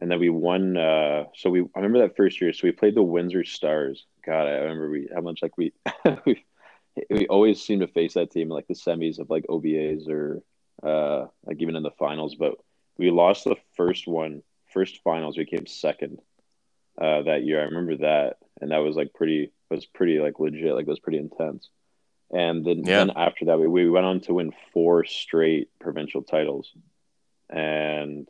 and 0.00 0.10
then 0.10 0.18
we 0.18 0.30
won. 0.30 0.76
Uh, 0.76 1.24
so 1.36 1.50
we 1.50 1.60
I 1.60 1.78
remember 1.78 2.00
that 2.00 2.16
first 2.16 2.40
year. 2.40 2.52
So 2.52 2.66
we 2.66 2.72
played 2.72 2.94
the 2.94 3.02
Windsor 3.02 3.44
Stars. 3.44 4.04
God, 4.26 4.46
I 4.46 4.52
remember 4.52 4.90
we 4.90 5.08
how 5.14 5.20
much 5.20 5.42
like 5.42 5.56
we 5.56 5.72
we 6.26 6.44
we 7.08 7.26
always 7.28 7.62
seem 7.62 7.80
to 7.80 7.86
face 7.86 8.14
that 8.14 8.30
team 8.30 8.48
like 8.48 8.66
the 8.66 8.74
semis 8.74 9.18
of 9.18 9.30
like 9.30 9.46
OBAs 9.48 10.08
or 10.08 10.42
uh, 10.82 11.26
like 11.46 11.60
even 11.60 11.76
in 11.76 11.82
the 11.82 11.90
finals. 11.92 12.34
But 12.34 12.54
we 12.98 13.10
lost 13.10 13.44
the 13.44 13.56
first 13.76 14.06
one, 14.06 14.42
first 14.72 15.00
finals. 15.04 15.38
We 15.38 15.44
came 15.46 15.66
second 15.66 16.18
uh, 17.00 17.22
that 17.22 17.44
year. 17.44 17.60
I 17.60 17.64
remember 17.64 17.98
that, 17.98 18.38
and 18.60 18.70
that 18.70 18.78
was 18.78 18.96
like 18.96 19.14
pretty 19.14 19.52
was 19.70 19.86
pretty 19.86 20.18
like 20.18 20.40
legit. 20.40 20.74
Like 20.74 20.86
it 20.86 20.90
was 20.90 21.00
pretty 21.00 21.18
intense. 21.18 21.68
And 22.32 22.64
then, 22.64 22.78
yeah. 22.78 23.04
then 23.04 23.12
after 23.14 23.46
that, 23.46 23.58
we, 23.58 23.68
we 23.68 23.90
went 23.90 24.06
on 24.06 24.20
to 24.20 24.34
win 24.34 24.52
four 24.72 25.04
straight 25.04 25.68
provincial 25.78 26.22
titles, 26.22 26.72
and 27.50 28.26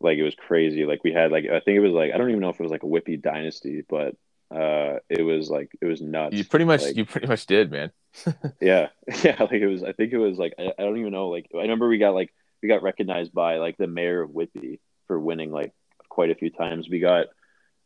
like 0.00 0.18
it 0.18 0.22
was 0.22 0.36
crazy. 0.36 0.84
Like 0.84 1.02
we 1.02 1.12
had 1.12 1.32
like 1.32 1.46
I 1.46 1.60
think 1.60 1.76
it 1.76 1.80
was 1.80 1.92
like 1.92 2.12
I 2.12 2.18
don't 2.18 2.30
even 2.30 2.40
know 2.40 2.50
if 2.50 2.60
it 2.60 2.62
was 2.62 2.70
like 2.70 2.84
a 2.84 2.88
Whitby 2.88 3.16
dynasty, 3.16 3.84
but 3.88 4.14
uh, 4.54 4.98
it 5.08 5.22
was 5.22 5.48
like 5.48 5.70
it 5.80 5.86
was 5.86 6.00
nuts. 6.00 6.36
You 6.36 6.44
pretty 6.44 6.64
much 6.64 6.82
like, 6.82 6.96
you 6.96 7.04
pretty 7.04 7.26
much 7.26 7.46
did, 7.46 7.70
man. 7.70 7.90
yeah, 8.60 8.88
yeah. 9.24 9.36
Like 9.40 9.52
it 9.52 9.66
was. 9.66 9.82
I 9.82 9.92
think 9.92 10.12
it 10.12 10.18
was 10.18 10.38
like 10.38 10.54
I, 10.58 10.72
I 10.78 10.82
don't 10.82 10.98
even 10.98 11.12
know. 11.12 11.28
Like 11.28 11.50
I 11.54 11.62
remember 11.62 11.88
we 11.88 11.98
got 11.98 12.14
like 12.14 12.32
we 12.62 12.68
got 12.68 12.82
recognized 12.82 13.32
by 13.32 13.56
like 13.56 13.78
the 13.78 13.86
mayor 13.86 14.22
of 14.22 14.30
Whitby 14.30 14.80
for 15.06 15.18
winning 15.18 15.50
like 15.50 15.72
quite 16.08 16.30
a 16.30 16.34
few 16.34 16.50
times. 16.50 16.88
We 16.88 17.00
got 17.00 17.26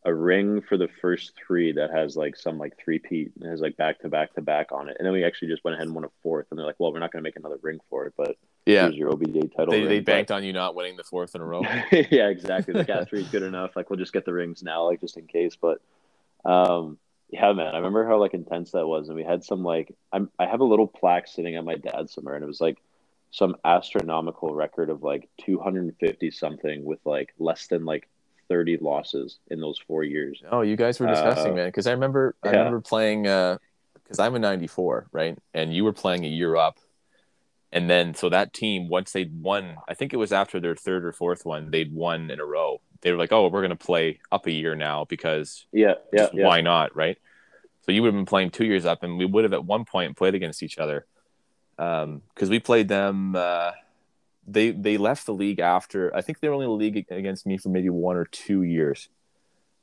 a 0.06 0.14
ring 0.14 0.62
for 0.62 0.78
the 0.78 0.88
first 1.02 1.32
three 1.36 1.72
that 1.72 1.90
has 1.90 2.16
like 2.16 2.36
some 2.36 2.56
like 2.58 2.78
three 2.82 2.98
peat 2.98 3.32
and 3.40 3.50
has 3.50 3.60
like 3.60 3.76
back 3.76 3.98
to 4.00 4.08
back 4.08 4.32
to 4.34 4.40
back 4.40 4.70
on 4.72 4.88
it. 4.88 4.96
And 4.98 5.04
then 5.04 5.12
we 5.12 5.24
actually 5.24 5.48
just 5.48 5.64
went 5.64 5.74
ahead 5.74 5.86
and 5.86 5.94
won 5.94 6.04
a 6.04 6.08
fourth. 6.22 6.46
And 6.50 6.58
they're 6.58 6.64
like, 6.66 6.76
well, 6.78 6.92
we're 6.92 7.00
not 7.00 7.10
going 7.12 7.20
to 7.22 7.26
make 7.26 7.36
another 7.36 7.58
ring 7.60 7.80
for 7.90 8.06
it, 8.06 8.14
but 8.16 8.36
Yeah, 8.64 8.82
here's 8.84 8.94
your 8.94 9.10
OBA 9.12 9.48
title. 9.48 9.72
they, 9.72 9.80
ring. 9.80 9.88
they 9.88 9.98
But- 9.98 10.06
banked 10.06 10.30
on 10.30 10.44
you 10.44 10.52
not 10.52 10.74
winning 10.74 10.96
the 10.96 11.02
fourth 11.04 11.34
in 11.34 11.40
a 11.40 11.44
row. 11.44 11.60
yeah, 11.92 12.28
exactly. 12.28 12.72
Like, 12.72 12.88
yeah, 12.88 13.04
three 13.04 13.20
is 13.22 13.28
good 13.28 13.42
enough. 13.42 13.74
Like, 13.76 13.90
we'll 13.90 13.98
just 13.98 14.12
get 14.12 14.24
the 14.24 14.32
rings 14.32 14.62
now, 14.62 14.84
like, 14.86 15.00
just 15.00 15.16
in 15.16 15.26
case. 15.26 15.56
But, 15.60 15.80
um, 16.44 16.98
yeah, 17.28 17.52
man, 17.52 17.74
I 17.74 17.78
remember 17.78 18.06
how 18.06 18.20
like 18.20 18.34
intense 18.34 18.70
that 18.70 18.86
was, 18.86 19.08
and 19.08 19.16
we 19.16 19.24
had 19.24 19.42
some 19.42 19.64
like, 19.64 19.92
I'm 20.12 20.30
I 20.38 20.46
have 20.46 20.60
a 20.60 20.64
little 20.64 20.86
plaque 20.86 21.26
sitting 21.26 21.56
at 21.56 21.64
my 21.64 21.74
dad's 21.74 22.14
somewhere, 22.14 22.36
and 22.36 22.44
it 22.44 22.46
was 22.46 22.60
like 22.60 22.78
some 23.32 23.56
astronomical 23.64 24.54
record 24.54 24.88
of 24.88 25.02
like 25.02 25.28
250 25.44 26.30
something 26.30 26.84
with 26.84 27.00
like 27.04 27.34
less 27.40 27.66
than 27.66 27.84
like 27.84 28.08
30 28.48 28.78
losses 28.78 29.38
in 29.50 29.60
those 29.60 29.78
four 29.78 30.04
years. 30.04 30.42
Oh, 30.50 30.60
you 30.62 30.76
guys 30.76 31.00
were 31.00 31.06
discussing, 31.06 31.52
Uh, 31.52 31.56
man. 31.56 31.68
Because 31.68 31.86
I 31.86 31.92
remember, 31.92 32.34
I 32.42 32.50
remember 32.50 32.80
playing. 32.80 33.22
Because 33.22 34.20
I'm 34.20 34.34
a 34.36 34.38
'94, 34.38 35.08
right? 35.10 35.36
And 35.52 35.74
you 35.74 35.84
were 35.84 35.92
playing 35.92 36.24
a 36.24 36.28
year 36.28 36.54
up, 36.54 36.78
and 37.72 37.90
then 37.90 38.14
so 38.14 38.28
that 38.28 38.52
team, 38.52 38.88
once 38.88 39.10
they'd 39.12 39.42
won, 39.42 39.78
I 39.88 39.94
think 39.94 40.12
it 40.12 40.16
was 40.16 40.32
after 40.32 40.60
their 40.60 40.76
third 40.76 41.04
or 41.04 41.12
fourth 41.12 41.44
one, 41.44 41.72
they'd 41.72 41.92
won 41.92 42.30
in 42.30 42.38
a 42.38 42.44
row. 42.44 42.80
They 43.00 43.10
were 43.10 43.18
like, 43.18 43.32
"Oh, 43.32 43.48
we're 43.48 43.62
going 43.62 43.76
to 43.76 43.86
play 43.86 44.20
up 44.30 44.46
a 44.46 44.52
year 44.52 44.76
now 44.76 45.04
because 45.06 45.66
Yeah, 45.72 45.94
yeah, 46.12 46.28
yeah. 46.32 46.46
why 46.46 46.60
not?" 46.60 46.94
Right? 46.94 47.18
So 47.82 47.92
you 47.92 48.02
would 48.02 48.08
have 48.08 48.14
been 48.14 48.26
playing 48.26 48.50
two 48.50 48.64
years 48.64 48.84
up, 48.84 49.02
and 49.02 49.18
we 49.18 49.24
would 49.26 49.44
have 49.44 49.52
at 49.52 49.64
one 49.64 49.84
point 49.84 50.16
played 50.16 50.34
against 50.36 50.62
each 50.62 50.78
other 50.78 51.06
because 51.76 52.48
we 52.48 52.60
played 52.60 52.88
them. 52.88 53.34
Uh, 53.36 53.72
they 54.46 54.70
they 54.70 54.96
left 54.96 55.26
the 55.26 55.34
league 55.34 55.58
after. 55.58 56.14
I 56.14 56.22
think 56.22 56.40
they 56.40 56.48
were 56.48 56.54
only 56.54 56.66
in 56.66 56.70
the 56.70 56.76
league 56.76 57.06
against 57.10 57.46
me 57.46 57.58
for 57.58 57.68
maybe 57.68 57.90
one 57.90 58.16
or 58.16 58.24
two 58.24 58.62
years. 58.62 59.08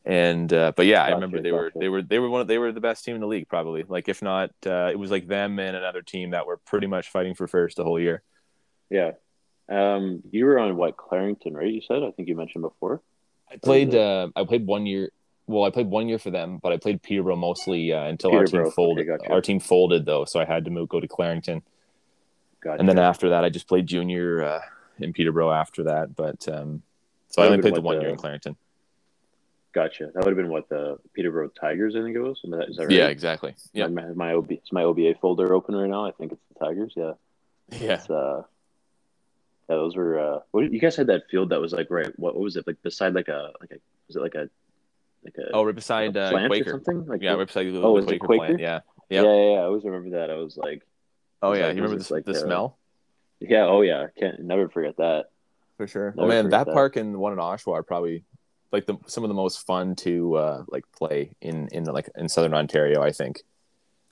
And 0.05 0.51
uh, 0.51 0.73
but 0.75 0.85
yeah, 0.85 1.03
I 1.03 1.11
remember 1.11 1.41
they 1.41 1.51
were 1.51 1.71
they 1.75 1.87
were 1.87 2.01
they 2.01 2.19
were 2.19 2.29
one 2.29 2.41
of, 2.41 2.47
they 2.47 2.57
were 2.57 2.71
the 2.71 2.81
best 2.81 3.05
team 3.05 3.15
in 3.15 3.21
the 3.21 3.27
league 3.27 3.47
probably. 3.47 3.83
Like 3.87 4.09
if 4.09 4.21
not, 4.21 4.51
uh, 4.65 4.89
it 4.91 4.99
was 4.99 5.11
like 5.11 5.27
them 5.27 5.59
and 5.59 5.75
another 5.75 6.01
team 6.01 6.31
that 6.31 6.45
were 6.45 6.57
pretty 6.57 6.87
much 6.87 7.09
fighting 7.09 7.35
for 7.35 7.47
first 7.47 7.77
the 7.77 7.83
whole 7.83 7.99
year. 7.99 8.21
Yeah. 8.89 9.11
Um, 9.69 10.21
you 10.29 10.45
were 10.45 10.59
on 10.59 10.75
what 10.75 10.97
Clarington, 10.97 11.53
right? 11.53 11.71
You 11.71 11.81
said 11.81 12.03
I 12.03 12.11
think 12.11 12.27
you 12.27 12.35
mentioned 12.35 12.63
before. 12.63 13.01
I 13.49 13.57
played 13.57 13.95
uh, 13.95 14.29
I 14.35 14.43
played 14.43 14.65
one 14.65 14.85
year. 14.85 15.09
Well, 15.45 15.63
I 15.63 15.71
played 15.71 15.87
one 15.87 16.07
year 16.07 16.19
for 16.19 16.31
them, 16.31 16.59
but 16.61 16.71
I 16.71 16.77
played 16.77 17.01
Peterborough 17.01 17.35
mostly 17.35 17.91
uh, 17.91 18.03
until 18.03 18.31
our 18.31 18.45
Peterborough, 18.45 18.63
team 18.63 18.67
okay, 18.67 18.75
folded. 18.75 19.07
gotcha. 19.07 19.31
Our 19.31 19.41
team 19.41 19.59
folded 19.59 20.05
though, 20.05 20.25
so 20.25 20.39
I 20.39 20.45
had 20.45 20.65
to 20.65 20.71
move 20.71 20.89
go 20.89 20.99
to 20.99 21.07
Clarington. 21.07 21.63
Gotcha. 22.63 22.79
and 22.79 22.87
then 22.87 22.97
after 22.99 23.29
that, 23.29 23.43
I 23.43 23.49
just 23.49 23.67
played 23.67 23.85
junior 23.87 24.43
uh, 24.43 24.59
in 24.99 25.11
Peterborough 25.13 25.51
after 25.51 25.83
that. 25.83 26.15
But 26.15 26.47
um, 26.47 26.81
so 27.29 27.41
I 27.41 27.47
only 27.47 27.61
played 27.61 27.75
the 27.75 27.81
one 27.81 27.95
what 27.97 28.01
year 28.01 28.09
in 28.11 28.15
the- 28.15 28.21
Clarington. 28.21 28.55
gotcha. 29.73 30.05
That 30.13 30.23
would 30.23 30.27
have 30.27 30.37
been 30.37 30.49
what 30.49 30.69
the 30.69 30.97
Peterborough 31.13 31.49
Tigers, 31.49 31.95
I 31.95 32.01
think 32.01 32.15
it 32.15 32.21
was. 32.21 32.39
Is 32.43 32.77
that 32.77 32.83
right? 32.87 32.91
Yeah, 32.91 33.07
exactly. 33.07 33.55
Yeah, 33.73 33.87
My, 33.87 34.05
my, 34.13 34.33
OB, 34.33 34.51
it's 34.51 34.71
my 34.71 34.83
OBA 34.83 35.15
folder 35.21 35.53
open 35.53 35.75
right 35.75 35.89
now. 35.89 36.05
I 36.05 36.11
think 36.11 36.31
it's 36.31 36.41
the 36.53 36.65
Tigers. 36.65 36.93
Yeah. 36.95 37.13
yeah. 37.71 37.93
It's, 37.95 38.09
uh, 38.09 38.43
yeah, 39.69 39.75
those 39.75 39.95
were. 39.95 40.19
Uh, 40.19 40.39
what, 40.51 40.71
you 40.71 40.79
guys 40.79 40.95
had 40.95 41.07
that 41.07 41.23
field 41.31 41.49
that 41.49 41.59
was 41.61 41.73
like 41.73 41.87
right. 41.89 42.11
What, 42.19 42.35
what 42.35 42.43
was 42.43 42.55
it 42.55 42.67
like 42.67 42.81
beside 42.83 43.13
like 43.15 43.29
a 43.29 43.51
like 43.61 43.71
a 43.71 43.75
was 44.07 44.15
it 44.17 44.21
like 44.21 44.35
a 44.35 44.49
like 45.23 45.35
a 45.37 45.51
Oh, 45.53 45.63
right 45.63 45.73
beside 45.73 46.15
a 46.17 46.21
uh, 46.35 46.47
Quaker. 46.47 46.71
something 46.71 47.05
like 47.07 47.21
Yeah, 47.21 47.33
right 47.33 47.47
beside 47.47 47.73
the, 47.73 47.81
Oh, 47.81 47.99
the 47.99 48.05
Quaker, 48.05 48.25
Quaker? 48.25 48.45
plant. 48.45 48.59
Yeah. 48.59 48.79
yeah, 49.09 49.21
yeah, 49.21 49.51
yeah. 49.53 49.59
I 49.59 49.63
always 49.63 49.83
remember 49.85 50.17
that. 50.19 50.29
I 50.29 50.35
was 50.35 50.57
like, 50.57 50.83
Oh 51.43 51.53
yeah, 51.53 51.67
like- 51.67 51.75
you 51.75 51.83
remember 51.83 52.03
the, 52.03 52.13
like, 52.13 52.25
the 52.25 52.33
smell 52.33 52.79
yeah, 53.49 53.65
oh 53.65 53.81
yeah, 53.81 54.07
can't 54.17 54.39
never 54.39 54.69
forget 54.69 54.97
that. 54.97 55.25
for 55.77 55.87
sure. 55.87 56.13
Oh 56.17 56.27
man, 56.27 56.49
that, 56.49 56.65
that. 56.65 56.73
park 56.73 56.95
and 56.95 57.13
the 57.13 57.19
one 57.19 57.33
in 57.33 57.39
Oshawa 57.39 57.73
are 57.73 57.83
probably 57.83 58.23
like 58.71 58.85
the 58.85 58.97
some 59.07 59.23
of 59.23 59.27
the 59.27 59.33
most 59.33 59.65
fun 59.65 59.95
to 59.97 60.35
uh, 60.35 60.63
like 60.67 60.85
play 60.95 61.31
in 61.41 61.67
in 61.71 61.83
like 61.85 62.09
in 62.15 62.29
southern 62.29 62.53
Ontario. 62.53 63.01
I 63.01 63.11
think. 63.11 63.41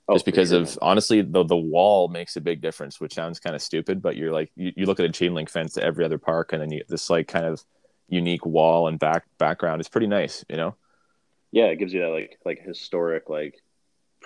Oh, 0.08 0.14
just 0.14 0.26
because 0.26 0.48
sure, 0.48 0.62
of 0.62 0.78
honestly 0.82 1.22
the 1.22 1.44
the 1.44 1.56
wall 1.56 2.08
makes 2.08 2.36
a 2.36 2.40
big 2.40 2.60
difference 2.60 3.00
which 3.00 3.14
sounds 3.14 3.38
kind 3.38 3.54
of 3.54 3.62
stupid 3.62 4.02
but 4.02 4.16
you're 4.16 4.32
like 4.32 4.50
you, 4.56 4.72
you 4.74 4.84
look 4.84 4.98
at 4.98 5.06
a 5.06 5.08
chain 5.08 5.32
link 5.32 5.48
fence 5.48 5.74
to 5.74 5.82
every 5.82 6.04
other 6.04 6.18
park 6.18 6.52
and 6.52 6.60
then 6.60 6.72
you 6.72 6.82
this 6.88 7.08
like 7.08 7.28
kind 7.28 7.46
of 7.46 7.62
unique 8.08 8.44
wall 8.44 8.88
and 8.88 8.98
back 8.98 9.22
background 9.38 9.80
is 9.80 9.88
pretty 9.88 10.08
nice 10.08 10.44
you 10.50 10.56
know 10.56 10.74
yeah, 11.52 11.66
it 11.66 11.76
gives 11.76 11.92
you 11.92 12.00
that 12.00 12.08
like 12.08 12.36
like 12.44 12.60
historic 12.66 13.30
like 13.30 13.62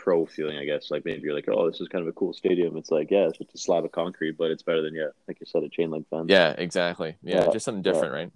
pro 0.07 0.25
feeling, 0.25 0.57
I 0.57 0.65
guess. 0.65 0.89
Like 0.93 1.05
maybe 1.05 1.23
you're 1.23 1.35
like, 1.35 1.49
oh, 1.49 1.69
this 1.69 1.81
is 1.81 1.89
kind 1.89 2.03
of 2.03 2.07
a 2.07 2.13
cool 2.13 2.33
stadium. 2.33 2.77
It's 2.77 2.93
like, 2.93 3.11
yeah, 3.11 3.27
it's 3.27 3.39
just 3.39 3.53
a 3.57 3.59
slab 3.59 3.85
of 3.85 3.91
concrete, 3.91 4.39
but 4.39 4.53
it's 4.53 4.63
better 4.63 4.81
than 4.81 4.95
yeah, 4.95 5.09
like 5.27 5.41
you 5.41 5.47
said, 5.47 5.65
a 5.65 5.69
chain 5.69 5.91
link 5.91 6.09
fence. 6.09 6.27
yeah 6.29 6.55
exactly 6.57 7.17
yeah, 7.25 7.45
Yeah, 7.45 7.53
just 7.53 7.65
something 7.65 7.83
different 7.83 8.13
right 8.15 8.31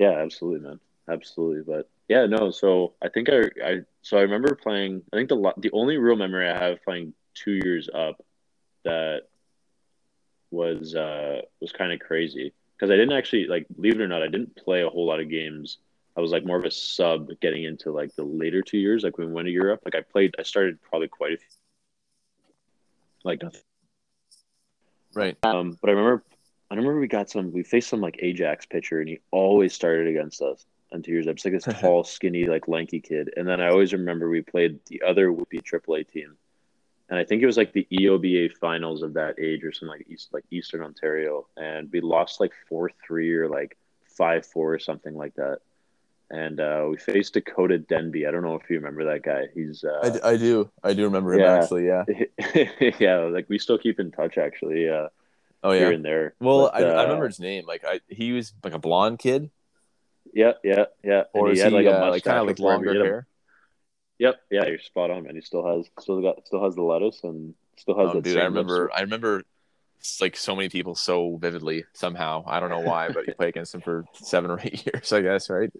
Yeah, 0.00 0.10
absolutely, 0.10 0.68
man. 0.68 0.80
Absolutely. 1.08 1.62
But 1.62 1.88
yeah, 2.08 2.26
no, 2.26 2.50
so 2.50 2.94
I 3.00 3.08
think 3.10 3.28
I 3.30 3.42
I 3.64 3.80
so 4.02 4.18
I 4.18 4.22
remember 4.22 4.56
playing 4.56 5.02
I 5.12 5.16
think 5.16 5.28
the 5.28 5.52
the 5.58 5.70
only 5.72 5.98
real 5.98 6.16
memory 6.16 6.48
I 6.48 6.58
have 6.58 6.82
playing 6.82 7.14
2 7.34 7.60
years 7.64 7.88
up 7.94 8.20
that 8.84 9.22
was 10.50 10.96
uh 10.96 11.42
was 11.60 11.70
kind 11.70 11.92
of 11.92 12.00
crazy 12.00 12.52
because 12.76 12.90
I 12.90 12.96
didn't 12.96 13.16
actually 13.16 13.46
like 13.46 13.66
believe 13.74 13.94
it 13.94 14.02
or 14.02 14.08
not, 14.08 14.22
I 14.24 14.28
didn't 14.28 14.56
play 14.56 14.82
a 14.82 14.88
whole 14.88 15.06
lot 15.06 15.20
of 15.20 15.30
games. 15.30 15.78
I 16.16 16.20
was 16.20 16.30
like 16.30 16.44
more 16.44 16.58
of 16.58 16.64
a 16.64 16.70
sub 16.70 17.28
getting 17.40 17.64
into 17.64 17.90
like 17.90 18.14
the 18.16 18.24
later 18.24 18.62
2 18.62 18.78
years 18.78 19.02
like 19.02 19.18
when 19.18 19.28
we 19.28 19.32
went 19.32 19.46
to 19.46 19.52
Europe. 19.52 19.80
Like 19.84 19.94
I 19.94 20.00
played 20.02 20.34
I 20.38 20.42
started 20.42 20.80
probably 20.82 21.08
quite 21.08 21.34
a 21.34 21.36
few 21.36 21.46
like 23.24 23.40
nothing 23.40 23.60
right 25.14 25.36
um, 25.44 25.78
but 25.80 25.90
I 25.90 25.92
remember, 25.92 26.24
I 26.72 26.74
remember 26.74 27.00
we 27.00 27.06
got 27.06 27.28
some. 27.28 27.52
We 27.52 27.64
faced 27.64 27.90
some 27.90 28.00
like 28.00 28.20
Ajax 28.22 28.64
pitcher, 28.64 29.00
and 29.00 29.06
he 29.06 29.20
always 29.30 29.74
started 29.74 30.06
against 30.08 30.40
us 30.40 30.64
on 30.90 31.02
two 31.02 31.12
years. 31.12 31.28
I 31.28 31.32
was 31.32 31.44
like 31.44 31.52
this 31.52 31.64
tall, 31.80 32.02
skinny, 32.02 32.46
like 32.46 32.66
lanky 32.66 32.98
kid. 32.98 33.30
And 33.36 33.46
then 33.46 33.60
I 33.60 33.68
always 33.68 33.92
remember 33.92 34.30
we 34.30 34.40
played 34.40 34.80
the 34.86 35.02
other 35.06 35.30
Whitby 35.30 35.60
AAA 35.60 36.10
team, 36.10 36.34
and 37.10 37.18
I 37.18 37.24
think 37.24 37.42
it 37.42 37.46
was 37.46 37.58
like 37.58 37.74
the 37.74 37.86
EOBA 37.92 38.56
finals 38.56 39.02
of 39.02 39.12
that 39.14 39.38
age 39.38 39.64
or 39.64 39.72
something 39.72 39.98
like 39.98 40.06
East, 40.08 40.30
like 40.32 40.44
Eastern 40.50 40.80
Ontario, 40.80 41.46
and 41.58 41.92
we 41.92 42.00
lost 42.00 42.40
like 42.40 42.52
four 42.70 42.90
three 43.06 43.34
or 43.34 43.50
like 43.50 43.76
five 44.06 44.46
four 44.46 44.72
or 44.72 44.78
something 44.78 45.14
like 45.14 45.34
that. 45.34 45.58
And 46.32 46.58
uh, 46.60 46.86
we 46.90 46.96
faced 46.96 47.34
Dakota 47.34 47.76
Denby. 47.78 48.26
I 48.26 48.30
don't 48.30 48.42
know 48.42 48.54
if 48.54 48.68
you 48.70 48.76
remember 48.76 49.04
that 49.04 49.22
guy. 49.22 49.48
He's 49.54 49.84
uh, 49.84 50.18
I, 50.24 50.30
I 50.30 50.36
do 50.38 50.70
i 50.82 50.94
do 50.94 51.04
remember 51.04 51.34
him 51.34 51.40
Yeah. 51.40 51.58
actually 51.62 51.86
yeah 51.86 52.04
yeah, 52.98 53.18
like 53.18 53.48
we 53.50 53.58
still 53.58 53.78
keep 53.78 54.00
in 54.00 54.10
touch 54.10 54.38
actually. 54.38 54.88
Uh, 54.88 55.08
oh 55.62 55.72
here 55.72 55.92
and 55.92 56.02
there. 56.04 56.34
well 56.40 56.70
But, 56.72 56.82
I, 56.82 56.88
I 56.88 56.98
uh, 57.00 57.02
remember 57.04 57.28
his 57.28 57.38
name 57.38 57.66
like 57.66 57.84
I 57.86 58.00
he 58.08 58.32
was 58.32 58.54
like 58.64 58.72
a 58.72 58.78
blonde 58.78 59.18
kid 59.18 59.50
Yeah, 60.32 60.52
yeah, 60.64 60.86
yeah. 61.04 61.24
or 61.34 61.48
And 61.48 61.52
is 61.52 61.58
he, 61.58 61.64
had, 61.64 61.72
like, 61.74 61.86
a 61.86 62.02
uh, 62.02 62.10
like 62.10 62.24
kind 62.24 62.38
of 62.38 62.46
like 62.46 62.58
longer 62.58 62.94
hair 62.94 63.26
Yep, 64.18 64.36
yeah, 64.52 64.66
you're 64.66 64.78
spot 64.78 65.10
on, 65.10 65.24
man. 65.24 65.34
He 65.34 65.40
still 65.40 65.66
has 65.66 65.86
still 66.00 66.22
got 66.22 66.46
still 66.46 66.62
has 66.64 66.76
the 66.76 66.82
lettuce 66.82 67.24
and 67.24 67.54
still 67.76 67.98
has 67.98 68.10
oh, 68.14 68.20
dude 68.20 68.34
same 68.34 68.42
i 68.42 68.44
remember 68.44 68.82
lips. 68.84 68.94
i 68.96 69.00
remember 69.00 69.42
like 70.20 70.36
so 70.36 70.56
many 70.56 70.68
people 70.68 70.94
so 70.94 71.36
vividly 71.36 71.84
somehow 71.92 72.42
i 72.46 72.58
don't 72.60 72.70
know 72.70 72.80
why 72.80 73.08
but 73.08 73.26
you 73.26 73.34
play 73.34 73.48
against 73.48 73.74
him 73.74 73.80
for 73.80 74.04
seven 74.14 74.50
or 74.50 74.60
eight 74.62 74.84
years 74.92 75.12
i 75.12 75.20
guess 75.20 75.48
right 75.48 75.70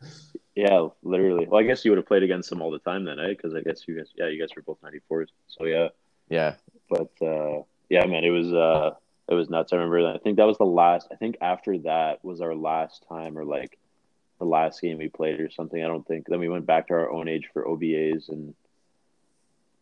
Yeah, 0.54 0.88
literally. 1.02 1.46
Well, 1.46 1.60
I 1.60 1.64
guess 1.64 1.84
you 1.84 1.90
would 1.90 1.98
have 1.98 2.06
played 2.06 2.22
against 2.22 2.50
them 2.50 2.60
all 2.60 2.70
the 2.70 2.78
time 2.78 3.04
then, 3.04 3.18
eh? 3.18 3.28
Because 3.28 3.54
I 3.54 3.60
guess 3.60 3.88
you 3.88 3.96
guys, 3.96 4.08
yeah, 4.16 4.28
you 4.28 4.38
guys 4.38 4.50
were 4.54 4.62
both 4.62 4.78
94s. 4.82 5.28
So 5.46 5.64
yeah, 5.64 5.88
yeah 6.28 6.54
but 6.92 7.10
uh, 7.26 7.62
yeah, 7.88 8.04
man, 8.06 8.24
it 8.24 8.30
was 8.30 8.52
uh, 8.52 8.94
it 9.28 9.34
was 9.34 9.48
nuts. 9.48 9.72
I 9.72 9.76
remember 9.76 10.02
that. 10.02 10.16
I 10.16 10.18
think 10.18 10.36
that 10.36 10.46
was 10.46 10.58
the 10.58 10.64
last. 10.64 11.08
I 11.10 11.16
think 11.16 11.36
after 11.40 11.78
that 11.78 12.24
was 12.24 12.40
our 12.40 12.54
last 12.54 13.04
time, 13.08 13.38
or 13.38 13.44
like 13.44 13.78
the 14.38 14.44
last 14.44 14.80
game 14.80 14.98
we 14.98 15.08
played, 15.08 15.40
or 15.40 15.50
something. 15.50 15.82
I 15.82 15.86
don't 15.86 16.06
think. 16.06 16.26
Then 16.26 16.40
we 16.40 16.48
went 16.48 16.66
back 16.66 16.88
to 16.88 16.94
our 16.94 17.10
own 17.10 17.28
age 17.28 17.48
for 17.52 17.64
OBAs, 17.64 18.28
and 18.28 18.54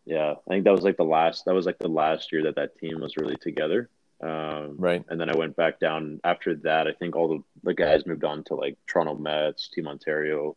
yeah, 0.07 0.35
I 0.47 0.51
think 0.51 0.65
that 0.65 0.73
was 0.73 0.85
like 0.85 0.97
the 0.97 1.05
last. 1.05 1.47
That 1.47 1.55
was 1.55 1.67
like 1.67 1.79
the 1.79 1.89
last 1.89 2.31
year 2.33 2.45
that 2.45 2.57
that 2.57 2.79
team 2.79 3.01
was 3.01 3.17
really 3.17 3.37
together. 3.37 3.91
Um, 4.23 4.77
right 4.77 5.03
and 5.09 5.19
then 5.19 5.31
I 5.31 5.37
went 5.37 5.57
back 5.57 5.81
down 5.81 6.21
after 6.25 6.55
that. 6.57 6.87
I 6.87 6.93
think 6.93 7.17
all 7.17 7.29
the, 7.29 7.43
the 7.63 7.75
guys 7.75 8.05
moved 8.05 8.25
on 8.25 8.45
to 8.45 8.55
like 8.55 8.77
Toronto 8.87 9.15
Mets, 9.15 9.69
Team 9.69 9.89
Ontario, 9.89 10.57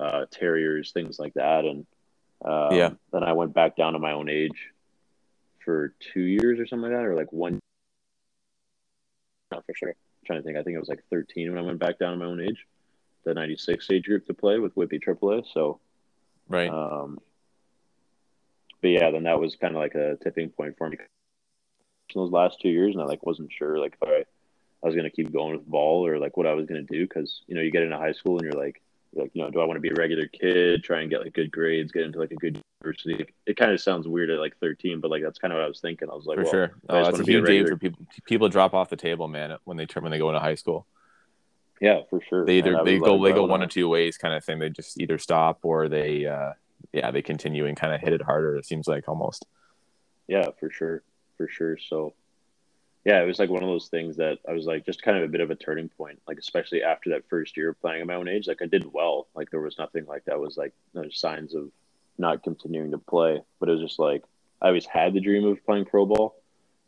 uh, 0.00 0.24
Terriers, 0.30 0.92
things 0.92 1.18
like 1.18 1.34
that. 1.34 1.64
And 1.64 1.86
um, 2.44 2.76
Yeah. 2.76 2.90
then 3.12 3.22
I 3.22 3.32
went 3.32 3.52
back 3.52 3.76
down 3.76 3.92
to 3.92 3.98
my 3.98 4.12
own 4.12 4.30
age 4.30 4.70
for 5.64 5.94
two 6.12 6.22
years 6.22 6.58
or 6.58 6.66
something 6.66 6.90
like 6.90 6.98
that, 6.98 7.06
or 7.06 7.14
like 7.14 7.32
one. 7.32 7.58
Not 9.50 9.64
for 9.66 9.74
sure. 9.74 9.90
I'm 9.90 10.26
trying 10.26 10.38
to 10.38 10.42
think. 10.42 10.56
I 10.56 10.62
think 10.62 10.76
it 10.76 10.80
was 10.80 10.88
like 10.88 11.04
13 11.10 11.50
when 11.50 11.58
I 11.58 11.66
went 11.66 11.78
back 11.78 11.98
down 11.98 12.12
to 12.12 12.18
my 12.18 12.24
own 12.24 12.40
age, 12.40 12.66
the 13.24 13.34
96 13.34 13.86
age 13.90 14.04
group 14.04 14.26
to 14.26 14.34
play 14.34 14.58
with 14.58 14.74
Whitby 14.76 14.98
AAA. 14.98 15.44
So, 15.52 15.78
right 16.48 16.70
um, 16.70 17.18
but 18.80 18.88
yeah, 18.88 19.10
then 19.10 19.24
that 19.24 19.40
was 19.40 19.56
kind 19.56 19.74
of 19.74 19.80
like 19.80 19.94
a 19.94 20.16
tipping 20.22 20.48
point 20.50 20.76
for 20.78 20.88
me 20.88 20.96
those 22.14 22.30
last 22.30 22.60
two 22.60 22.68
years, 22.68 22.94
and 22.94 23.02
I 23.02 23.06
like 23.06 23.24
wasn't 23.24 23.52
sure 23.52 23.78
like 23.78 23.96
if 24.00 24.08
I, 24.08 24.24
I 24.82 24.86
was 24.86 24.94
gonna 24.94 25.10
keep 25.10 25.32
going 25.32 25.56
with 25.56 25.66
ball 25.66 26.06
or 26.06 26.18
like 26.18 26.36
what 26.36 26.46
I 26.46 26.54
was 26.54 26.66
gonna 26.66 26.82
do 26.82 27.06
because 27.06 27.42
you 27.46 27.54
know 27.54 27.62
you 27.62 27.70
get 27.70 27.82
into 27.82 27.96
high 27.96 28.12
school 28.12 28.38
and 28.38 28.44
you're 28.44 28.60
like 28.60 28.82
you're 29.12 29.24
like 29.24 29.32
you 29.34 29.42
know 29.42 29.50
do 29.50 29.60
I 29.60 29.64
want 29.64 29.76
to 29.76 29.80
be 29.80 29.90
a 29.90 29.94
regular 29.94 30.26
kid, 30.26 30.84
try 30.84 31.00
and 31.00 31.10
get 31.10 31.22
like 31.22 31.32
good 31.32 31.50
grades, 31.50 31.92
get 31.92 32.02
into 32.02 32.18
like 32.18 32.32
a 32.32 32.36
good 32.36 32.62
university. 32.82 33.26
It 33.46 33.56
kind 33.56 33.72
of 33.72 33.80
sounds 33.80 34.06
weird 34.06 34.30
at 34.30 34.38
like 34.38 34.56
13, 34.58 35.00
but 35.00 35.10
like 35.10 35.22
that's 35.22 35.38
kind 35.38 35.52
of 35.52 35.56
what 35.56 35.64
I 35.64 35.68
was 35.68 35.80
thinking. 35.80 36.08
I 36.10 36.14
was 36.14 36.26
like, 36.26 36.36
for 36.36 36.42
well, 36.44 36.52
sure. 36.52 36.74
Oh, 36.88 37.04
that's 37.04 37.20
a 37.20 37.24
huge 37.24 37.48
age 37.48 37.66
where 37.66 37.76
people 37.76 38.06
people 38.24 38.48
drop 38.48 38.74
off 38.74 38.88
the 38.88 38.96
table, 38.96 39.28
man, 39.28 39.56
when 39.64 39.76
they 39.76 39.86
turn 39.86 40.02
when 40.02 40.12
they 40.12 40.18
go 40.18 40.28
into 40.28 40.40
high 40.40 40.54
school. 40.54 40.86
yeah, 41.80 42.00
for 42.10 42.20
sure. 42.28 42.44
They 42.44 42.58
either 42.58 42.82
they 42.84 42.98
go 42.98 43.22
they 43.22 43.32
go 43.32 43.44
one 43.44 43.62
or 43.62 43.66
two 43.66 43.88
ways, 43.88 44.16
kind 44.16 44.34
of 44.34 44.44
thing. 44.44 44.58
They 44.58 44.70
just 44.70 45.00
either 45.00 45.18
stop 45.18 45.60
or 45.62 45.88
they 45.88 46.26
uh 46.26 46.52
yeah 46.92 47.10
they 47.10 47.22
continue 47.22 47.66
and 47.66 47.76
kind 47.76 47.94
of 47.94 48.00
hit 48.00 48.12
it 48.12 48.22
harder. 48.22 48.56
It 48.56 48.66
seems 48.66 48.86
like 48.86 49.08
almost. 49.08 49.46
Yeah, 50.26 50.48
for 50.58 50.70
sure, 50.70 51.02
for 51.36 51.48
sure. 51.48 51.78
So, 51.78 52.14
yeah, 53.04 53.22
it 53.22 53.26
was 53.26 53.38
like 53.38 53.50
one 53.50 53.62
of 53.62 53.68
those 53.68 53.88
things 53.88 54.16
that 54.16 54.38
I 54.48 54.52
was 54.52 54.66
like, 54.66 54.86
just 54.86 55.02
kind 55.02 55.18
of 55.18 55.24
a 55.24 55.28
bit 55.28 55.40
of 55.40 55.50
a 55.50 55.54
turning 55.54 55.88
point. 55.88 56.20
Like 56.26 56.38
especially 56.38 56.82
after 56.82 57.10
that 57.10 57.28
first 57.28 57.56
year 57.56 57.70
of 57.70 57.80
playing 57.80 58.00
at 58.00 58.06
my 58.06 58.14
own 58.14 58.28
age, 58.28 58.48
like 58.48 58.62
I 58.62 58.66
did 58.66 58.92
well. 58.92 59.28
Like 59.34 59.50
there 59.50 59.60
was 59.60 59.78
nothing 59.78 60.06
like 60.06 60.24
that 60.24 60.40
was 60.40 60.56
like 60.56 60.72
no 60.94 61.08
signs 61.10 61.54
of 61.54 61.70
not 62.16 62.42
continuing 62.42 62.92
to 62.92 62.98
play. 62.98 63.42
But 63.60 63.68
it 63.68 63.72
was 63.72 63.82
just 63.82 63.98
like 63.98 64.24
I 64.62 64.68
always 64.68 64.86
had 64.86 65.12
the 65.12 65.20
dream 65.20 65.44
of 65.44 65.64
playing 65.66 65.84
pro 65.84 66.06
ball, 66.06 66.36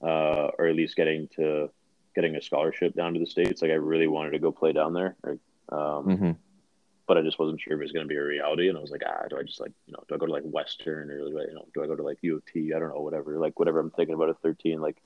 uh, 0.03 0.51
or 0.59 0.67
at 0.67 0.77
least 0.77 0.97
getting 0.97 1.29
to 1.37 1.71
getting 2.15 2.35
a 2.37 2.41
scholarship 2.41 2.95
down 2.95 3.13
to 3.15 3.21
the 3.21 3.27
states. 3.27 3.61
Like 3.61 3.71
I 3.71 3.75
really 3.75 4.07
wanted 4.07 4.31
to 4.31 4.39
go 4.39 4.51
play 4.51 4.73
down 4.73 4.95
there. 4.95 5.17
Or, 5.23 5.33
um, 5.69 6.07
Mm-hmm. 6.07 6.31
But 7.07 7.17
I 7.17 7.23
just 7.23 7.39
wasn't 7.39 7.61
sure 7.61 7.75
if 7.75 7.79
it 7.81 7.83
was 7.85 7.93
going 7.93 8.05
to 8.05 8.09
be 8.09 8.17
a 8.17 8.25
reality. 8.25 8.69
And 8.69 8.77
I 8.77 8.81
was 8.81 8.91
like, 8.91 9.03
ah, 9.07 9.27
do 9.31 9.39
I 9.39 9.43
just 9.43 9.61
like, 9.61 9.73
you 9.87 9.93
know, 9.93 10.03
do 10.09 10.15
I 10.15 10.19
go 10.19 10.27
to 10.27 10.33
like 10.33 10.43
Western 10.45 11.11
or 11.11 11.19
you 11.19 11.55
know, 11.55 11.67
do 11.75 11.83
I 11.83 11.87
go 11.87 11.95
to 11.97 12.03
like 12.03 12.19
U 12.23 12.37
of 12.37 12.47
T? 12.47 12.73
I 12.75 12.79
don't 12.79 12.89
know, 12.95 13.01
whatever. 13.01 13.39
Like 13.39 13.59
whatever 13.59 13.79
I'm 13.81 13.91
thinking 13.91 14.15
about 14.15 14.29
at 14.31 14.41
13, 14.43 14.81
like 14.81 14.97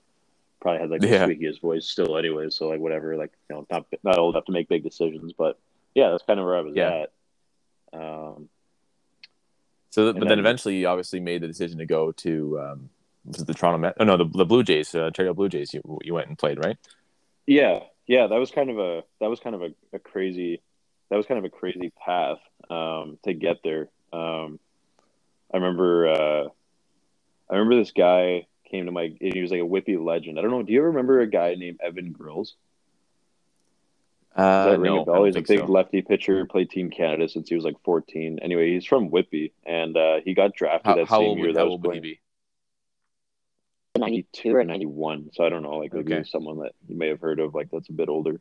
probably 0.61 0.81
had 0.81 0.91
like 0.91 1.01
the 1.03 1.09
Yeah. 1.09 1.27
squeakiest 1.27 1.61
voice 1.61 1.87
still, 1.87 2.17
anyway. 2.17 2.49
So 2.51 2.69
like 2.69 2.81
whatever, 2.81 3.17
like 3.17 3.33
you 3.49 3.57
know, 3.57 3.67
not 3.71 3.87
not 4.03 4.19
old 4.19 4.35
enough 4.35 4.47
to 4.47 4.53
make 4.53 4.69
big 4.69 4.83
decisions, 4.83 5.33
but 5.37 5.59
yeah, 5.95 6.11
that's 6.11 6.23
kind 6.25 6.41
of 6.41 6.47
where 6.47 6.57
I 6.57 6.61
was 6.63 6.75
Yeah. 6.77 7.05
at. 7.93 7.99
Um, 8.01 8.49
So, 9.91 10.09
And 10.09 10.15
but 10.15 10.21
then, 10.21 10.29
then- 10.29 10.39
eventually, 10.39 10.77
you 10.77 10.87
obviously 10.87 11.19
made 11.21 11.43
the 11.43 11.49
decision 11.49 11.79
to 11.79 11.87
go 11.87 12.13
to 12.13 12.61
um, 12.61 12.91
was 13.25 13.41
it 13.41 13.47
the 13.47 13.55
Toronto 13.55 13.79
Met? 13.79 13.97
Oh 14.01 14.05
no, 14.05 14.17
the, 14.17 14.25
the 14.25 14.45
Blue 14.47 14.63
Jays, 14.63 14.95
uh, 14.95 15.01
Ontario 15.07 15.35
Blue 15.35 15.49
Jays. 15.49 15.75
You 15.75 15.83
you 16.03 16.15
went 16.15 16.29
and 16.29 16.39
played, 16.39 16.65
right? 16.65 16.79
yeah, 17.47 17.81
yeah, 18.07 18.29
that 18.29 18.39
was 18.39 18.51
kind 18.53 18.71
of 18.71 18.79
a 18.79 19.03
that 19.21 19.29
was 19.29 19.41
kind 19.41 19.55
of 19.57 19.63
a, 19.63 19.71
a 19.93 19.99
crazy 19.99 20.61
that 21.11 21.17
was 21.17 21.27
kind 21.27 21.39
of 21.39 21.45
a 21.45 21.51
crazy 21.51 21.93
path 22.05 22.39
um, 22.71 23.19
to 23.25 23.35
get 23.35 23.59
there. 23.63 23.89
Um, 24.13 24.59
I 25.53 25.57
remember 25.57 26.09
uh, 26.09 26.49
I 27.51 27.55
remember 27.55 27.77
this 27.77 27.93
guy 27.93 28.47
came 28.71 28.87
to 28.87 28.93
my 28.93 29.13
and 29.21 29.35
he 29.35 29.43
was 29.43 29.51
like 29.51 29.61
a 29.61 29.67
Whitby 29.67 29.97
legend. 29.97 30.39
I 30.39 30.43
don't 30.43 30.51
know. 30.51 30.63
Do 30.63 30.73
you 30.73 30.79
ever 30.79 30.89
remember 30.89 31.21
a 31.21 31.27
guy 31.27 31.55
named 31.57 31.81
Evan 31.85 32.13
Grills? 32.13 32.55
Uh, 34.37 34.77
ring 34.79 34.95
no, 34.95 35.03
a 35.03 35.05
bell? 35.05 35.25
He's 35.25 35.37
a 35.37 35.41
big 35.41 35.59
so. 35.59 35.67
lefty 35.67 36.03
pitcher, 36.03 36.47
played 36.47 36.71
Team 36.71 36.91
Canada 36.91 37.29
since 37.29 37.49
he 37.49 37.57
was 37.57 37.65
like 37.65 37.77
14. 37.85 38.39
Anyway, 38.41 38.73
he's 38.73 38.87
from 38.87 39.11
Whitby, 39.11 39.53
and 39.67 39.97
uh, 39.97 40.21
he 40.25 40.35
got 40.35 40.55
drafted 40.55 40.91
How, 40.91 40.95
that 40.95 41.09
how 41.09 41.19
same 41.19 41.29
old 41.31 41.39
year 41.39 41.53
that 41.53 41.65
was 41.65 41.73
old 41.73 41.85
would 41.85 41.95
he 41.97 42.01
be? 42.01 42.21
92 43.99 44.55
or 44.55 44.65
91. 44.65 45.31
So 45.35 45.45
I 45.45 45.49
don't 45.49 45.65
know, 45.65 45.79
like 45.79 45.93
maybe 45.93 46.15
Okay. 46.15 46.29
someone 46.29 46.61
that 46.61 46.73
you 46.89 46.97
may 46.97 47.09
have 47.09 47.21
heard 47.21 47.41
of, 47.41 47.55
like 47.55 47.71
that's 47.73 47.89
a 47.89 47.93
bit 47.93 48.09
older. 48.09 48.41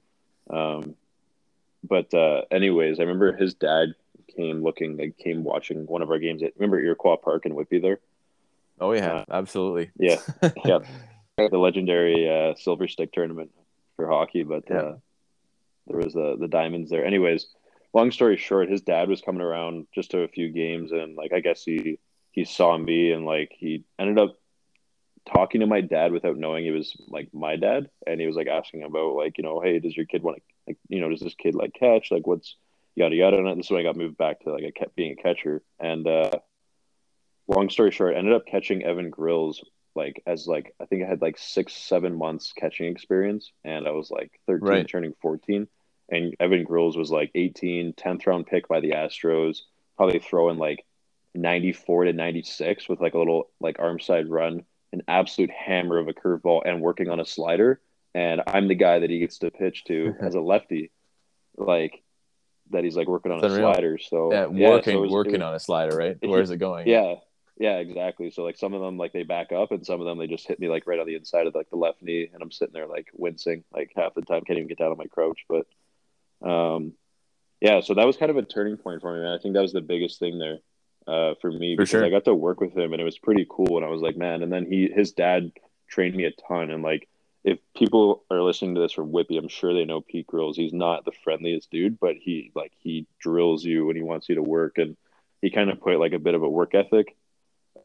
Um, 0.49 0.95
but 1.83 2.13
uh, 2.13 2.41
anyways, 2.51 2.99
I 2.99 3.03
remember 3.03 3.35
his 3.35 3.53
dad 3.53 3.89
came 4.35 4.63
looking, 4.63 4.97
like 4.97 5.17
came 5.17 5.43
watching 5.43 5.85
one 5.85 6.01
of 6.01 6.09
our 6.09 6.19
games. 6.19 6.43
At, 6.43 6.53
remember 6.57 6.79
Iroquois 6.79 7.17
Park 7.17 7.45
in 7.45 7.55
Whitby 7.55 7.79
there? 7.79 7.99
Oh 8.79 8.91
yeah, 8.93 9.11
Uh, 9.13 9.25
absolutely. 9.31 9.91
Yeah, 9.97 10.17
yeah, 10.65 10.79
the 11.37 11.57
legendary 11.57 12.29
uh, 12.29 12.55
Silver 12.55 12.87
Stick 12.87 13.11
tournament 13.11 13.51
for 13.95 14.07
hockey. 14.07 14.43
But 14.43 14.63
Yeah. 14.69 14.77
uh, 14.77 14.97
there 15.87 15.97
was 15.97 16.13
the 16.13 16.37
the 16.39 16.47
diamonds 16.47 16.89
there. 16.89 17.05
Anyways, 17.05 17.47
long 17.93 18.11
story 18.11 18.37
short, 18.37 18.69
his 18.69 18.81
dad 18.81 19.09
was 19.09 19.21
coming 19.21 19.41
around 19.41 19.87
just 19.93 20.11
to 20.11 20.19
a 20.19 20.27
few 20.27 20.49
games, 20.49 20.91
and 20.91 21.15
like 21.15 21.33
I 21.33 21.39
guess 21.39 21.63
he 21.63 21.99
he 22.31 22.45
saw 22.45 22.77
me, 22.77 23.11
and 23.11 23.25
like 23.25 23.51
he 23.57 23.83
ended 23.97 24.19
up 24.19 24.37
talking 25.25 25.61
to 25.61 25.67
my 25.67 25.81
dad 25.81 26.11
without 26.11 26.37
knowing 26.37 26.63
he 26.63 26.71
was 26.71 26.95
like 27.07 27.33
my 27.33 27.55
dad, 27.55 27.89
and 28.07 28.19
he 28.21 28.27
was 28.27 28.35
like 28.35 28.47
asking 28.47 28.83
about 28.83 29.15
like 29.15 29.37
you 29.37 29.43
know, 29.43 29.59
hey, 29.59 29.79
does 29.79 29.95
your 29.97 30.05
kid 30.05 30.23
want 30.23 30.37
to 30.37 30.43
like 30.69 30.77
you 30.87 31.01
know, 31.01 31.09
does 31.09 31.19
this 31.19 31.35
kid 31.35 31.55
like 31.55 31.73
catch? 31.73 32.11
Like 32.11 32.25
what's 32.27 32.55
yada 32.95 33.15
yada, 33.15 33.37
and 33.37 33.59
this 33.59 33.67
is 33.67 33.71
when 33.71 33.81
I 33.81 33.83
got 33.83 33.97
moved 33.97 34.17
back 34.17 34.41
to 34.41 34.51
like 34.53 34.63
a, 34.63 34.71
ca- 34.71 34.91
being 34.95 35.15
a 35.17 35.21
catcher, 35.21 35.61
and 35.79 36.07
uh, 36.07 36.31
long 37.47 37.69
story 37.69 37.91
short, 37.91 38.15
I 38.15 38.17
ended 38.19 38.33
up 38.33 38.45
catching 38.45 38.83
Evan 38.83 39.09
Grills 39.09 39.63
like 39.95 40.21
as 40.27 40.47
like 40.47 40.73
I 40.79 40.85
think 40.85 41.03
I 41.03 41.07
had 41.07 41.21
like 41.21 41.37
six 41.37 41.73
seven 41.73 42.15
months 42.15 42.53
catching 42.55 42.85
experience, 42.87 43.51
and 43.63 43.87
I 43.87 43.91
was 43.91 44.11
like 44.11 44.31
thirteen 44.47 44.67
Right. 44.67 44.87
turning 44.87 45.13
fourteen, 45.21 45.67
and 46.09 46.35
Evan 46.39 46.63
Grills 46.63 46.95
was 46.97 47.11
like 47.11 47.31
18, 47.35 47.93
10th 47.93 48.27
round 48.27 48.47
pick 48.47 48.67
by 48.67 48.79
the 48.79 48.91
Astros, 48.91 49.59
probably 49.97 50.19
throwing 50.19 50.57
like 50.57 50.85
ninety 51.33 51.73
four 51.73 52.05
to 52.05 52.13
ninety 52.13 52.43
six 52.43 52.87
with 52.87 53.01
like 53.01 53.13
a 53.13 53.19
little 53.19 53.49
like 53.59 53.79
arm 53.79 53.99
side 53.99 54.29
run, 54.29 54.63
an 54.93 55.01
absolute 55.07 55.51
hammer 55.51 55.97
of 55.97 56.07
a 56.07 56.13
curveball, 56.13 56.61
and 56.65 56.81
working 56.81 57.09
on 57.09 57.19
a 57.19 57.25
slider, 57.25 57.81
and 58.13 58.41
I'm 58.47 58.67
the 58.67 58.75
guy 58.75 58.99
that 58.99 59.09
he 59.09 59.19
gets 59.19 59.39
to 59.39 59.51
pitch 59.51 59.83
to 59.85 60.15
as 60.21 60.35
a 60.35 60.41
lefty, 60.41 60.91
like 61.57 62.01
that 62.71 62.83
he's 62.83 62.95
like 62.95 63.07
working 63.07 63.31
on 63.31 63.39
a 63.43 63.47
unreal. 63.47 63.73
slider. 63.73 63.97
So 63.97 64.31
Yeah, 64.31 64.47
yeah, 64.53 64.69
working 64.69 64.93
so 64.95 65.01
was- 65.01 65.11
working 65.11 65.33
was- 65.33 65.41
on 65.41 65.55
a 65.55 65.59
slider, 65.59 65.95
right? 65.97 66.17
Where's 66.21 66.51
it 66.51 66.57
going? 66.57 66.87
yeah, 66.87 67.15
yeah, 67.57 67.77
exactly. 67.77 68.29
So 68.31 68.43
like 68.43 68.57
some 68.57 68.73
of 68.73 68.81
them 68.81 68.97
like 68.97 69.11
they 69.11 69.23
back 69.23 69.51
up, 69.51 69.71
and 69.71 69.85
some 69.85 69.99
of 69.99 70.05
them 70.05 70.17
they 70.17 70.27
just 70.27 70.47
hit 70.47 70.59
me 70.59 70.69
like 70.69 70.87
right 70.87 70.99
on 70.99 71.07
the 71.07 71.15
inside 71.15 71.47
of 71.47 71.55
like 71.55 71.69
the 71.69 71.75
left 71.77 72.01
knee, 72.01 72.29
and 72.33 72.41
I'm 72.41 72.51
sitting 72.51 72.73
there 72.73 72.87
like 72.87 73.07
wincing 73.13 73.63
like 73.73 73.91
half 73.95 74.13
the 74.13 74.21
time, 74.21 74.43
can't 74.45 74.57
even 74.57 74.67
get 74.69 74.77
down 74.77 74.91
on 74.91 74.97
my 74.97 75.07
crouch. 75.07 75.45
But 75.49 75.65
um, 76.47 76.93
yeah, 77.59 77.81
so 77.81 77.95
that 77.95 78.05
was 78.05 78.15
kind 78.17 78.29
of 78.31 78.37
a 78.37 78.43
turning 78.43 78.77
point 78.77 79.01
for 79.01 79.13
me, 79.13 79.21
man. 79.21 79.33
I 79.33 79.41
think 79.41 79.55
that 79.55 79.61
was 79.61 79.73
the 79.73 79.81
biggest 79.81 80.19
thing 80.19 80.39
there 80.39 80.59
uh, 81.07 81.33
for 81.41 81.51
me 81.51 81.75
For 81.75 81.81
because 81.81 81.89
sure. 81.89 82.05
I 82.05 82.09
got 82.09 82.23
to 82.25 82.33
work 82.35 82.61
with 82.61 82.77
him, 82.77 82.93
and 82.93 83.01
it 83.01 83.05
was 83.05 83.17
pretty 83.17 83.45
cool. 83.49 83.75
And 83.77 83.85
I 83.85 83.89
was 83.89 84.01
like, 84.01 84.15
man, 84.15 84.41
and 84.43 84.53
then 84.53 84.65
he 84.65 84.89
his 84.93 85.11
dad 85.11 85.51
trained 85.87 86.15
me 86.15 86.25
a 86.25 86.31
ton, 86.47 86.69
and 86.69 86.83
like. 86.83 87.07
If 87.43 87.59
people 87.75 88.25
are 88.29 88.41
listening 88.41 88.75
to 88.75 88.81
this 88.81 88.91
from 88.91 89.11
Whitby, 89.11 89.37
I'm 89.37 89.47
sure 89.47 89.73
they 89.73 89.85
know 89.85 90.01
Pete 90.01 90.27
Grills. 90.27 90.57
He's 90.57 90.73
not 90.73 91.05
the 91.05 91.13
friendliest 91.23 91.71
dude, 91.71 91.99
but 91.99 92.15
he 92.15 92.51
like 92.53 92.73
he 92.79 93.07
drills 93.19 93.63
you 93.63 93.85
when 93.85 93.95
he 93.95 94.01
wants 94.01 94.27
you 94.27 94.35
to 94.35 94.43
work, 94.43 94.77
and 94.77 94.97
he 95.41 95.49
kind 95.49 95.69
of 95.69 95.79
put 95.79 95.99
like 95.99 96.13
a 96.13 96.19
bit 96.19 96.35
of 96.35 96.43
a 96.43 96.49
work 96.49 96.75
ethic 96.75 97.15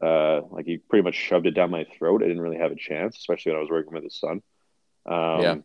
uh, 0.01 0.41
like 0.51 0.65
he 0.65 0.77
pretty 0.77 1.03
much 1.03 1.15
shoved 1.15 1.47
it 1.47 1.51
down 1.51 1.71
my 1.71 1.85
throat. 1.97 2.21
I 2.23 2.27
didn't 2.27 2.41
really 2.41 2.57
have 2.57 2.71
a 2.71 2.75
chance, 2.75 3.17
especially 3.17 3.51
when 3.51 3.59
I 3.59 3.61
was 3.61 3.71
working 3.71 3.93
with 3.93 4.03
his 4.03 4.17
son. 4.17 4.41
Um, 5.05 5.41
Yeah. 5.41 5.55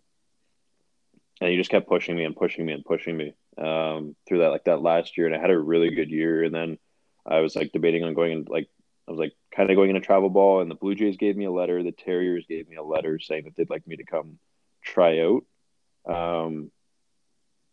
And 1.43 1.51
he 1.51 1.57
just 1.57 1.71
kept 1.71 1.89
pushing 1.89 2.17
me 2.17 2.25
and 2.25 2.37
pushing 2.37 2.67
me 2.67 2.75
and 2.75 2.85
pushing 2.85 3.17
me 3.17 3.33
um, 3.57 4.15
through 4.29 4.39
that 4.39 4.51
like 4.51 4.65
that 4.65 4.83
last 4.83 5.17
year, 5.17 5.27
and 5.27 5.35
I 5.35 5.41
had 5.41 5.51
a 5.51 5.59
really 5.59 5.91
good 5.95 6.11
year. 6.11 6.45
And 6.45 6.55
then 6.55 6.79
I 7.25 7.41
was 7.41 7.57
like 7.57 7.73
debating 7.73 8.05
on 8.05 8.13
going 8.13 8.33
and 8.33 8.49
like 8.49 8.69
I 9.11 9.13
was 9.13 9.19
like 9.19 9.33
kind 9.55 9.69
of 9.69 9.75
going 9.75 9.91
into 9.91 10.01
travel 10.01 10.31
ball, 10.31 10.61
and 10.61 10.71
the 10.71 10.77
Blue 10.77 10.95
Jays 10.95 11.17
gave 11.17 11.37
me 11.37 11.45
a 11.45 11.51
letter, 11.51 11.83
the 11.83 11.91
Terriers 11.91 12.45
gave 12.49 12.69
me 12.69 12.77
a 12.77 12.83
letter 12.83 13.19
saying 13.19 13.43
that 13.45 13.57
they'd 13.57 13.69
like 13.69 13.85
me 13.85 13.97
to 13.97 14.05
come 14.05 14.39
try 14.85 15.19
out. 15.19 15.45
Um, 16.07 16.71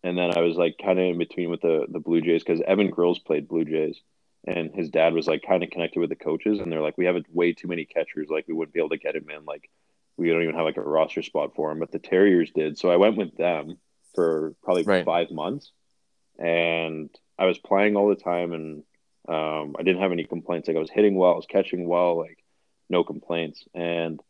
and 0.04 0.17
then 0.17 0.36
I 0.36 0.41
was 0.41 0.58
like 0.58 0.80
kind 0.84 0.97
of 0.97 1.06
in 1.06 1.19
between 1.19 1.52
with 1.52 1.62
the 1.62 1.86
the 1.88 2.00
Blue 2.00 2.21
Jays 2.21 2.43
because 2.43 2.60
Evan 2.65 2.89
Grills 2.89 3.19
played 3.19 3.47
Blue 3.47 3.65
Jays, 3.65 4.02
and 4.47 4.73
his 4.73 4.89
dad 4.89 5.13
was 5.13 5.28
like 5.28 5.43
kind 5.47 5.62
of 5.62 5.69
connected 5.69 6.00
with 6.00 6.10
the 6.10 6.15
coaches, 6.15 6.60
and 6.60 6.71
they're 6.71 6.82
like, 6.82 6.97
we 6.97 7.06
have 7.06 7.23
way 7.32 7.54
too 7.54 7.67
many 7.67 7.86
catchers, 7.86 8.30
like 8.30 8.47
we 8.47 8.56
wouldn't 8.56 8.73
be 8.73 8.80
able 8.80 8.89
to 8.89 8.97
get 8.97 9.15
him 9.15 9.30
in, 9.30 9.45
like 9.45 9.69
we 10.17 10.30
don't 10.30 10.41
even 10.41 10.56
have 10.56 10.65
like 10.65 10.78
a 10.78 10.82
roster 10.82 11.21
spot 11.21 11.54
for 11.56 11.71
him, 11.71 11.78
but 11.78 11.91
the 11.91 12.00
Terriers 12.00 12.50
did. 12.50 12.80
So 12.80 12.89
I 12.89 12.97
went 12.97 13.15
with 13.15 13.38
them 13.38 13.78
for 14.15 14.56
probably 14.63 14.84
Right. 14.84 15.06
five 15.06 15.30
months, 15.30 15.71
and 16.39 17.12
I 17.38 17.45
was 17.45 17.60
playing 17.60 17.95
all 17.95 18.10
the 18.10 18.15
time, 18.15 18.54
and 18.54 18.84
um, 19.28 19.76
I 19.78 19.84
didn't 19.84 20.02
have 20.02 20.12
any 20.12 20.24
complaints. 20.24 20.68
Like 20.68 20.78
I 20.78 20.80
was 20.80 20.90
hitting 20.90 21.16
well, 21.16 21.34
I 21.34 21.36
was 21.36 21.48
catching 21.48 21.88
well, 21.88 22.18
like 22.18 22.38
no 22.90 23.04
complaints, 23.04 23.66
and 23.74 24.22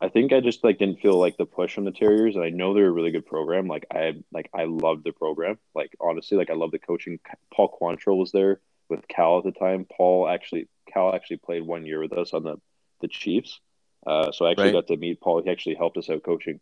I 0.00 0.08
think 0.08 0.32
I 0.32 0.40
just 0.40 0.62
like 0.62 0.78
didn't 0.78 1.00
feel 1.00 1.18
like 1.18 1.36
the 1.36 1.46
push 1.46 1.74
from 1.74 1.84
the 1.84 1.90
Terriers, 1.90 2.36
and 2.36 2.44
I 2.44 2.50
know 2.50 2.72
they're 2.72 2.86
a 2.86 2.92
really 2.92 3.10
good 3.10 3.26
program. 3.26 3.66
Like 3.66 3.86
I 3.92 4.14
like 4.32 4.48
I 4.54 4.64
loved 4.64 5.04
the 5.04 5.12
program. 5.12 5.58
Like 5.74 5.96
honestly, 6.00 6.38
like 6.38 6.50
I 6.50 6.54
love 6.54 6.70
the 6.70 6.78
coaching. 6.78 7.18
Paul 7.52 7.76
Quantrill 7.80 8.18
was 8.18 8.30
there 8.32 8.60
with 8.88 9.08
Cal 9.08 9.38
at 9.38 9.44
the 9.44 9.52
time. 9.52 9.86
Paul 9.90 10.28
actually 10.28 10.68
Cal 10.92 11.14
actually 11.14 11.38
played 11.38 11.62
one 11.62 11.84
year 11.84 12.00
with 12.00 12.12
us 12.12 12.32
on 12.32 12.44
the 12.44 12.56
the 13.00 13.08
Chiefs. 13.08 13.60
Uh, 14.06 14.30
so 14.30 14.46
I 14.46 14.52
actually 14.52 14.66
Right. 14.66 14.72
got 14.72 14.86
to 14.88 14.96
meet 14.96 15.20
Paul. 15.20 15.42
He 15.42 15.50
actually 15.50 15.74
helped 15.74 15.96
us 15.96 16.08
out 16.08 16.22
coaching. 16.22 16.60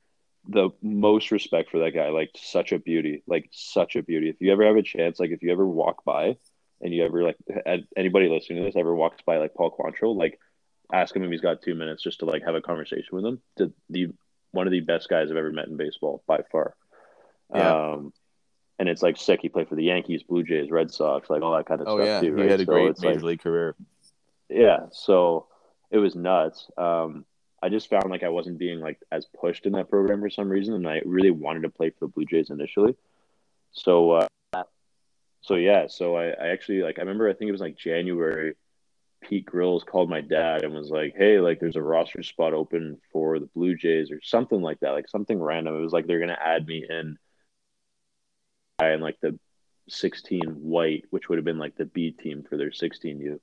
The 0.49 0.71
most 0.81 1.31
respect 1.31 1.71
for 1.71 1.81
that 1.81 1.91
guy, 1.91 2.09
like 2.09 2.31
such 2.37 2.73
a 2.73 2.79
beauty, 2.79 3.23
like 3.27 3.49
such 3.53 3.97
a 3.97 4.03
beauty. 4.03 4.31
If 4.31 4.37
you 4.41 4.53
ever 4.53 4.65
have 4.65 4.77
a 4.77 4.83
chance, 4.83 5.21
like 5.21 5.31
if 5.31 5.43
you 5.43 5.53
ever 5.53 5.67
walk 5.67 6.05
by 6.05 6.37
and 6.81 6.93
you 6.93 7.05
ever 7.05 7.23
like 7.23 7.37
anybody 7.97 8.29
listening 8.29 8.59
to 8.59 8.65
this 8.65 8.77
ever 8.77 8.95
walks 8.95 9.23
by 9.25 9.39
like 9.39 9.55
Paul 9.55 9.71
Quantrill, 9.77 10.17
like 10.17 10.39
ask 10.93 11.15
him 11.17 11.23
if 11.25 11.31
he's 11.31 11.41
got 11.41 11.63
two 11.63 11.75
minutes 11.75 12.03
just 12.03 12.21
to 12.21 12.25
like 12.27 12.43
have 12.45 12.55
a 12.55 12.61
conversation 12.61 13.09
with 13.13 13.25
him. 13.25 13.41
The, 13.57 13.73
the 13.91 14.09
one 14.53 14.67
of 14.67 14.73
the 14.73 14.81
best 14.81 15.09
guys 15.09 15.31
I've 15.31 15.37
ever 15.37 15.53
met 15.53 15.69
in 15.69 15.77
baseball 15.77 16.23
by 16.27 16.41
far. 16.53 16.75
Yeah. 17.55 17.93
Um, 17.93 18.13
and 18.79 18.89
it's 18.89 19.03
like 19.03 19.17
sick. 19.17 19.41
He 19.43 19.49
played 19.49 19.69
for 19.69 19.75
the 19.75 19.85
Yankees, 19.85 20.23
Blue 20.23 20.43
Jays, 20.43 20.71
Red 20.71 20.91
Sox, 20.93 21.31
like 21.31 21.43
all 21.43 21.57
that 21.57 21.67
kind 21.67 21.81
of 21.81 21.89
Oh 21.89 21.97
stuff 21.97 22.07
yeah, 22.07 22.21
too. 22.21 22.37
he 22.37 22.43
had 22.49 22.61
a 22.61 22.65
So 22.65 22.73
great 22.73 23.03
major 23.03 23.15
like- 23.17 23.23
league 23.25 23.41
career. 23.43 23.75
yeah 24.49 24.87
so 24.93 25.47
it 25.91 25.99
was 25.99 26.15
nuts 26.15 26.69
um 26.79 27.25
i 27.63 27.69
just 27.69 27.91
found 27.91 28.09
like 28.11 28.23
i 28.23 28.29
wasn't 28.29 28.59
being 28.59 28.79
like 28.81 28.99
as 29.11 29.27
pushed 29.41 29.67
in 29.67 29.73
that 29.73 29.91
program 29.91 30.21
for 30.21 30.31
some 30.31 30.49
reason 30.49 30.75
and 30.75 30.89
i 30.89 31.01
really 31.05 31.33
wanted 31.33 31.63
to 31.63 31.69
play 31.69 31.91
for 31.91 32.01
the 32.07 32.09
blue 32.09 32.25
jays 32.25 32.51
initially 32.51 32.95
so 33.73 34.13
uh 34.13 34.27
so 35.47 35.55
yeah 35.55 35.87
so 35.87 36.17
i, 36.17 36.27
I 36.27 36.49
actually 36.49 36.83
like 36.83 36.99
i 36.99 37.03
remember 37.03 37.29
i 37.29 37.33
think 37.33 37.49
it 37.49 37.53
was 37.53 37.61
like 37.61 37.77
january 37.77 38.55
Pete 39.23 39.47
Grills 39.47 39.85
called 39.85 40.11
my 40.11 40.21
dad 40.21 40.63
and 40.63 40.75
was 40.75 40.91
like, 40.91 41.15
"Hey, 41.17 41.41
like 41.41 41.59
there's 41.59 41.77
a 41.77 41.83
roster 41.83 42.23
spot 42.23 42.53
open 42.53 43.01
for 43.13 43.39
the 43.39 43.47
Blue 43.47 43.75
Jays 43.75 44.11
or 44.11 44.21
something 44.23 44.61
like 44.61 44.81
that, 44.81 44.91
like 44.91 45.09
something 45.09 45.41
random." 45.41 45.75
It 45.75 45.81
was 45.81 45.93
like 45.93 46.07
they're 46.07 46.21
gonna 46.21 46.39
add 46.41 46.67
me 46.67 46.85
in, 46.89 47.19
and 48.79 49.03
like 49.03 49.19
the 49.21 49.39
16 49.89 50.41
white, 50.61 51.05
which 51.11 51.29
would 51.29 51.39
have 51.39 51.45
been 51.45 51.59
like 51.59 51.77
the 51.77 51.85
B 51.87 52.11
team 52.13 52.45
for 52.49 52.57
their 52.57 52.71
16U. 52.71 53.41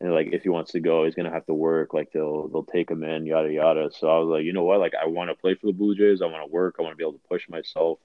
And 0.00 0.12
like 0.12 0.28
if 0.32 0.42
he 0.42 0.48
wants 0.48 0.72
to 0.72 0.80
go, 0.80 1.04
he's 1.04 1.14
gonna 1.14 1.30
have 1.30 1.46
to 1.46 1.54
work. 1.54 1.94
Like 1.94 2.12
they'll 2.12 2.48
they'll 2.48 2.64
take 2.64 2.90
him 2.90 3.04
in, 3.04 3.26
yada 3.26 3.52
yada. 3.52 3.90
So 3.92 4.08
I 4.08 4.18
was 4.18 4.28
like, 4.28 4.44
you 4.44 4.52
know 4.52 4.64
what? 4.64 4.80
Like 4.80 4.94
I 5.00 5.06
want 5.06 5.30
to 5.30 5.36
play 5.36 5.54
for 5.54 5.66
the 5.66 5.72
Blue 5.72 5.94
Jays. 5.94 6.22
I 6.22 6.26
want 6.26 6.44
to 6.44 6.52
work. 6.52 6.76
I 6.78 6.82
want 6.82 6.92
to 6.92 6.96
be 6.96 7.04
able 7.04 7.14
to 7.14 7.28
push 7.28 7.48
myself. 7.48 7.98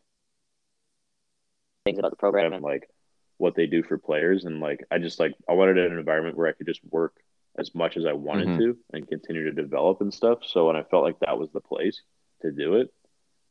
Things 1.86 2.00
about 2.00 2.12
the 2.12 2.18
program 2.18 2.54
and 2.54 2.64
like 2.64 2.90
what 3.38 3.56
they 3.56 3.68
do 3.68 3.84
for 3.84 3.98
players, 3.98 4.46
and 4.46 4.60
like 4.60 4.84
I 4.92 4.98
just 4.98 5.20
like 5.20 5.34
I 5.48 5.54
wanted 5.54 5.78
an 5.78 5.98
environment 5.98 6.38
where 6.38 6.48
I 6.48 6.54
could 6.54 6.68
just 6.68 6.82
work 6.90 7.16
as 7.58 7.74
much 7.74 7.98
as 7.98 8.06
I 8.06 8.14
wanted 8.14 8.48
mm-hmm. 8.48 8.60
to 8.60 8.78
and 8.94 9.08
continue 9.08 9.46
to 9.46 9.52
develop 9.52 10.02
and 10.02 10.14
stuff. 10.14 10.40
So 10.46 10.68
when 10.68 10.76
I 10.76 10.84
felt 10.84 11.04
like 11.04 11.20
that 11.20 11.40
was 11.40 11.50
the 11.52 11.62
place 11.62 12.02
to 12.42 12.52
do 12.52 12.76
it, 12.76 12.94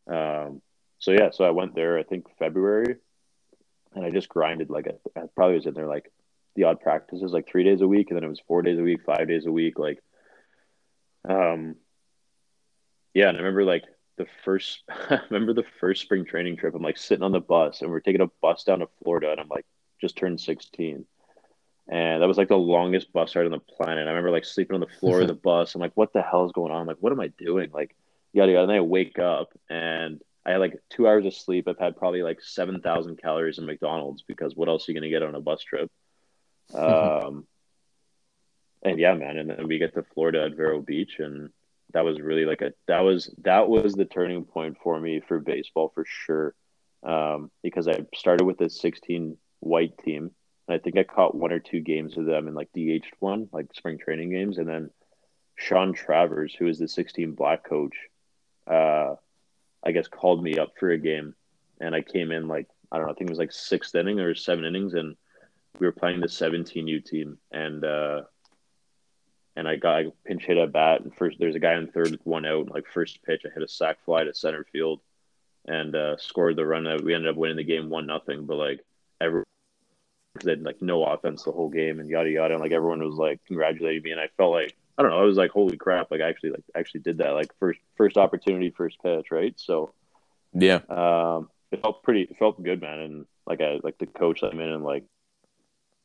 um, 0.08 0.62
so 0.98 1.12
yeah, 1.12 1.30
so 1.30 1.44
I 1.44 1.50
went 1.50 1.74
there. 1.74 1.98
I 1.98 2.02
think 2.02 2.26
February, 2.38 2.96
and 3.94 4.04
I 4.04 4.10
just 4.10 4.28
grinded 4.28 4.70
like 4.70 4.88
I, 4.88 5.20
I 5.20 5.24
probably 5.34 5.56
was 5.56 5.66
in 5.66 5.74
there 5.74 5.88
like 5.88 6.10
the 6.54 6.64
odd 6.64 6.80
practices 6.80 7.32
like 7.32 7.48
three 7.48 7.64
days 7.64 7.80
a 7.80 7.88
week, 7.88 8.10
and 8.10 8.16
then 8.16 8.24
it 8.24 8.28
was 8.28 8.42
four 8.46 8.62
days 8.62 8.78
a 8.78 8.82
week, 8.82 9.00
five 9.04 9.28
days 9.28 9.46
a 9.46 9.52
week, 9.52 9.78
like, 9.78 10.02
um, 11.28 11.76
yeah. 13.14 13.28
And 13.28 13.36
I 13.36 13.40
remember 13.40 13.64
like 13.64 13.84
the 14.16 14.26
first, 14.44 14.82
I 14.88 15.20
remember 15.30 15.52
the 15.52 15.68
first 15.80 16.02
spring 16.02 16.24
training 16.24 16.56
trip. 16.56 16.74
I'm 16.74 16.82
like 16.82 16.98
sitting 16.98 17.22
on 17.22 17.32
the 17.32 17.40
bus, 17.40 17.82
and 17.82 17.90
we're 17.90 18.00
taking 18.00 18.22
a 18.22 18.30
bus 18.42 18.64
down 18.64 18.80
to 18.80 18.88
Florida, 19.02 19.30
and 19.30 19.40
I'm 19.40 19.48
like 19.48 19.66
just 20.00 20.16
turned 20.16 20.40
16. 20.40 21.04
And 21.88 22.22
that 22.22 22.26
was 22.26 22.36
like 22.36 22.48
the 22.48 22.56
longest 22.56 23.12
bus 23.12 23.36
ride 23.36 23.44
on 23.44 23.52
the 23.52 23.58
planet. 23.58 24.06
I 24.06 24.10
remember 24.10 24.32
like 24.32 24.44
sleeping 24.44 24.74
on 24.74 24.80
the 24.80 24.98
floor 24.98 25.20
of 25.20 25.28
the 25.28 25.34
bus. 25.50 25.74
I'm 25.74 25.80
like, 25.80 25.96
what 25.96 26.12
the 26.12 26.22
hell 26.22 26.44
is 26.44 26.52
going 26.52 26.72
on? 26.72 26.80
I'm 26.80 26.86
like, 26.86 26.96
what 27.00 27.12
am 27.12 27.20
I 27.20 27.28
doing? 27.38 27.70
Like, 27.72 27.94
yada 28.32 28.52
yada. 28.52 28.64
And 28.64 28.72
I 28.72 28.80
wake 28.80 29.18
up 29.18 29.52
and 29.70 30.20
I 30.44 30.52
had 30.52 30.60
like 30.60 30.80
two 30.90 31.06
hours 31.06 31.24
of 31.26 31.34
sleep. 31.34 31.68
I've 31.68 31.78
had 31.78 31.96
probably 31.96 32.22
like 32.22 32.40
7,000 32.40 33.20
calories 33.20 33.58
in 33.58 33.66
McDonald's 33.66 34.22
because 34.22 34.56
what 34.56 34.68
else 34.68 34.88
are 34.88 34.92
you 34.92 34.98
going 34.98 35.10
to 35.10 35.16
get 35.16 35.26
on 35.26 35.34
a 35.34 35.40
bus 35.40 35.62
trip? 35.62 35.90
Um, 36.74 37.46
and 38.82 38.98
yeah, 38.98 39.14
man. 39.14 39.38
And 39.38 39.50
then 39.50 39.68
we 39.68 39.78
get 39.78 39.94
to 39.94 40.02
Florida 40.02 40.44
at 40.44 40.56
Vero 40.56 40.80
Beach, 40.80 41.20
and 41.20 41.50
that 41.92 42.04
was 42.04 42.20
really 42.20 42.44
like 42.44 42.60
a 42.60 42.72
that 42.88 43.00
was 43.00 43.32
that 43.42 43.68
was 43.68 43.94
the 43.94 44.04
turning 44.04 44.44
point 44.44 44.78
for 44.82 44.98
me 44.98 45.20
for 45.20 45.38
baseball 45.38 45.92
for 45.94 46.04
sure. 46.04 46.54
Um, 47.02 47.50
because 47.62 47.86
I 47.88 48.04
started 48.14 48.44
with 48.44 48.60
a 48.60 48.68
16 48.68 49.36
white 49.66 49.98
team, 49.98 50.30
and 50.68 50.74
I 50.74 50.78
think 50.78 50.96
I 50.96 51.02
caught 51.02 51.34
one 51.34 51.52
or 51.52 51.58
two 51.58 51.80
games 51.80 52.16
of 52.16 52.26
them 52.26 52.48
in 52.48 52.54
like 52.54 52.72
DH 52.72 53.06
one, 53.20 53.48
like 53.52 53.74
spring 53.74 53.98
training 53.98 54.30
games, 54.30 54.58
and 54.58 54.68
then 54.68 54.90
Sean 55.56 55.92
Travers, 55.92 56.54
who 56.54 56.66
is 56.66 56.78
the 56.78 56.88
16 56.88 57.32
black 57.32 57.64
coach, 57.68 57.96
uh, 58.66 59.14
I 59.84 59.92
guess 59.92 60.08
called 60.08 60.42
me 60.42 60.58
up 60.58 60.72
for 60.78 60.90
a 60.90 60.98
game, 60.98 61.34
and 61.80 61.94
I 61.94 62.02
came 62.02 62.32
in 62.32 62.48
like 62.48 62.68
I 62.90 62.96
don't 62.96 63.06
know, 63.06 63.12
I 63.12 63.14
think 63.14 63.30
it 63.30 63.32
was 63.32 63.38
like 63.38 63.52
sixth 63.52 63.94
inning 63.94 64.20
or 64.20 64.34
seven 64.34 64.64
innings, 64.64 64.94
and 64.94 65.16
we 65.78 65.86
were 65.86 65.92
playing 65.92 66.20
the 66.20 66.26
17U 66.26 67.04
team, 67.04 67.38
and 67.52 67.84
uh, 67.84 68.22
and 69.56 69.66
I 69.66 69.76
got 69.76 69.96
I 69.96 70.06
pinch 70.24 70.44
hit 70.44 70.58
a 70.58 70.66
bat, 70.66 71.02
and 71.02 71.14
first 71.14 71.38
there's 71.38 71.56
a 71.56 71.60
guy 71.60 71.74
in 71.74 71.88
third, 71.88 72.18
one 72.24 72.46
out, 72.46 72.70
like 72.70 72.86
first 72.86 73.22
pitch, 73.22 73.42
I 73.44 73.50
hit 73.52 73.62
a 73.62 73.68
sac 73.68 74.04
fly 74.04 74.24
to 74.24 74.34
center 74.34 74.64
field, 74.72 75.00
and 75.66 75.94
uh, 75.94 76.16
scored 76.18 76.56
the 76.56 76.66
run. 76.66 76.84
That 76.84 77.02
we 77.02 77.14
ended 77.14 77.30
up 77.30 77.36
winning 77.36 77.56
the 77.56 77.64
game 77.64 77.88
one 77.88 78.06
nothing, 78.06 78.46
but 78.46 78.56
like 78.56 78.80
every 80.36 80.44
they 80.44 80.58
had 80.58 80.62
like 80.62 80.82
no 80.82 81.04
offense 81.04 81.42
the 81.44 81.52
whole 81.52 81.68
game 81.68 82.00
and 82.00 82.08
yada 82.08 82.30
yada, 82.30 82.54
and 82.54 82.62
like 82.62 82.72
everyone 82.72 83.02
was 83.02 83.16
like 83.16 83.40
congratulating 83.46 84.02
me, 84.02 84.10
and 84.12 84.20
I 84.20 84.28
felt 84.36 84.52
like 84.52 84.76
I 84.98 85.02
don't 85.02 85.10
know, 85.10 85.20
I 85.20 85.24
was 85.24 85.36
like 85.36 85.50
holy 85.50 85.76
crap, 85.76 86.10
like 86.10 86.20
I 86.20 86.28
actually 86.28 86.50
like 86.50 86.64
actually 86.74 87.00
did 87.00 87.18
that, 87.18 87.34
like 87.34 87.52
first 87.58 87.80
first 87.96 88.16
opportunity, 88.16 88.70
first 88.70 89.02
pitch, 89.02 89.30
right? 89.30 89.54
So 89.56 89.92
yeah, 90.52 90.80
um, 90.88 91.50
it 91.70 91.82
felt 91.82 92.02
pretty, 92.02 92.22
it 92.22 92.38
felt 92.38 92.62
good, 92.62 92.80
man, 92.80 92.98
and 92.98 93.26
like 93.46 93.60
I 93.60 93.80
like 93.82 93.98
the 93.98 94.06
coach 94.06 94.42
me 94.42 94.50
in 94.50 94.60
and 94.60 94.84
like 94.84 95.04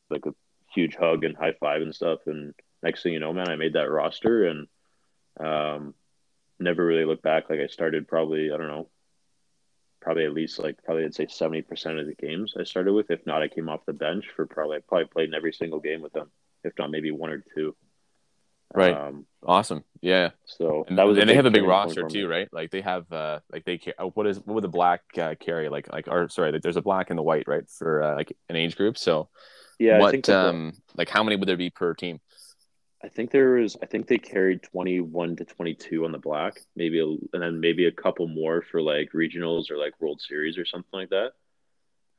like 0.09 0.25
a 0.25 0.33
huge 0.73 0.95
hug 0.95 1.23
and 1.23 1.35
high 1.35 1.53
five 1.59 1.81
and 1.81 1.95
stuff. 1.95 2.19
And 2.25 2.53
next 2.83 3.03
thing 3.03 3.13
you 3.13 3.19
know, 3.19 3.33
man, 3.33 3.49
I 3.49 3.55
made 3.55 3.73
that 3.73 3.89
roster 3.89 4.45
and 4.45 4.67
um, 5.39 5.93
never 6.59 6.85
really 6.85 7.05
looked 7.05 7.23
back. 7.23 7.49
Like 7.49 7.59
I 7.59 7.67
started 7.67 8.07
probably, 8.07 8.51
I 8.51 8.57
don't 8.57 8.67
know, 8.67 8.87
probably 10.01 10.25
at 10.25 10.33
least 10.33 10.59
like 10.59 10.83
probably 10.83 11.05
I'd 11.05 11.15
say 11.15 11.27
seventy 11.27 11.61
percent 11.61 11.99
of 11.99 12.07
the 12.07 12.15
games 12.15 12.53
I 12.59 12.63
started 12.63 12.93
with. 12.93 13.11
If 13.11 13.25
not, 13.25 13.41
I 13.41 13.47
came 13.47 13.69
off 13.69 13.85
the 13.85 13.93
bench 13.93 14.25
for 14.35 14.45
probably 14.45 14.77
I 14.77 14.79
probably 14.87 15.07
played 15.07 15.29
in 15.29 15.35
every 15.35 15.53
single 15.53 15.79
game 15.79 16.01
with 16.01 16.13
them. 16.13 16.31
If 16.63 16.73
not, 16.77 16.91
maybe 16.91 17.11
one 17.11 17.29
or 17.29 17.43
two. 17.55 17.75
Right. 18.73 18.95
Um, 18.95 19.25
awesome. 19.45 19.83
Yeah. 20.01 20.31
So 20.45 20.85
and 20.87 20.97
that 20.97 21.05
was 21.05 21.17
and 21.17 21.29
they 21.29 21.35
have 21.35 21.45
a 21.45 21.51
big 21.51 21.63
roster 21.63 22.07
too, 22.07 22.27
right? 22.27 22.47
Like 22.51 22.71
they 22.71 22.81
have 22.81 23.11
uh 23.11 23.39
like 23.51 23.65
they 23.65 23.79
uh, 23.97 24.05
what 24.05 24.27
is 24.27 24.37
what 24.37 24.55
would 24.55 24.63
the 24.63 24.69
black 24.69 25.01
uh, 25.17 25.35
carry 25.39 25.69
like 25.69 25.91
like 25.91 26.07
or 26.07 26.29
sorry 26.29 26.51
like 26.51 26.61
there's 26.61 26.77
a 26.77 26.81
black 26.81 27.09
and 27.09 27.19
the 27.19 27.23
white 27.23 27.47
right 27.47 27.69
for 27.69 28.01
uh, 28.01 28.15
like 28.15 28.35
an 28.49 28.55
age 28.55 28.77
group. 28.77 28.97
So 28.97 29.29
yeah. 29.77 29.99
What 29.99 30.29
um 30.29 30.73
like 30.95 31.09
how 31.09 31.23
many 31.23 31.35
would 31.35 31.47
there 31.47 31.57
be 31.57 31.69
per 31.69 31.93
team? 31.93 32.19
I 33.03 33.09
think 33.09 33.31
there 33.31 33.53
was. 33.53 33.77
I 33.81 33.85
think 33.85 34.07
they 34.07 34.17
carried 34.17 34.63
twenty 34.63 34.99
one 34.99 35.35
to 35.37 35.45
twenty 35.45 35.73
two 35.73 36.05
on 36.05 36.11
the 36.11 36.17
black, 36.17 36.61
maybe, 36.75 36.99
a, 36.99 37.05
and 37.05 37.41
then 37.41 37.59
maybe 37.59 37.85
a 37.85 37.91
couple 37.91 38.27
more 38.27 38.61
for 38.61 38.81
like 38.81 39.11
regionals 39.13 39.71
or 39.71 39.77
like 39.77 39.99
World 39.99 40.21
Series 40.21 40.57
or 40.57 40.65
something 40.65 40.89
like 40.91 41.09
that. 41.09 41.31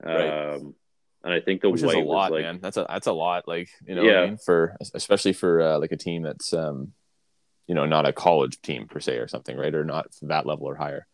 Right. 0.02 0.54
Um, 0.54 0.74
and 1.24 1.32
I 1.32 1.40
think 1.40 1.60
the 1.60 1.70
Which 1.70 1.82
white 1.82 1.98
is 1.98 2.04
a 2.04 2.08
lot, 2.08 2.32
like, 2.32 2.42
man. 2.42 2.58
That's 2.60 2.76
a 2.76 2.86
that's 2.88 3.06
a 3.06 3.12
lot. 3.12 3.46
Like 3.46 3.68
you 3.86 3.94
know, 3.94 4.02
yeah. 4.02 4.20
I 4.20 4.26
mean? 4.26 4.38
for 4.38 4.76
especially 4.94 5.32
for 5.32 5.60
uh, 5.60 5.78
like 5.78 5.92
a 5.92 5.96
team 5.96 6.22
that's 6.22 6.52
um, 6.52 6.92
you 7.66 7.74
know, 7.74 7.86
not 7.86 8.06
a 8.06 8.12
college 8.12 8.60
team 8.60 8.88
per 8.88 9.00
se 9.00 9.18
or 9.18 9.28
something, 9.28 9.56
right? 9.56 9.74
Or 9.74 9.84
not 9.84 10.06
that 10.22 10.46
level 10.46 10.66
or 10.66 10.74
higher. 10.74 11.06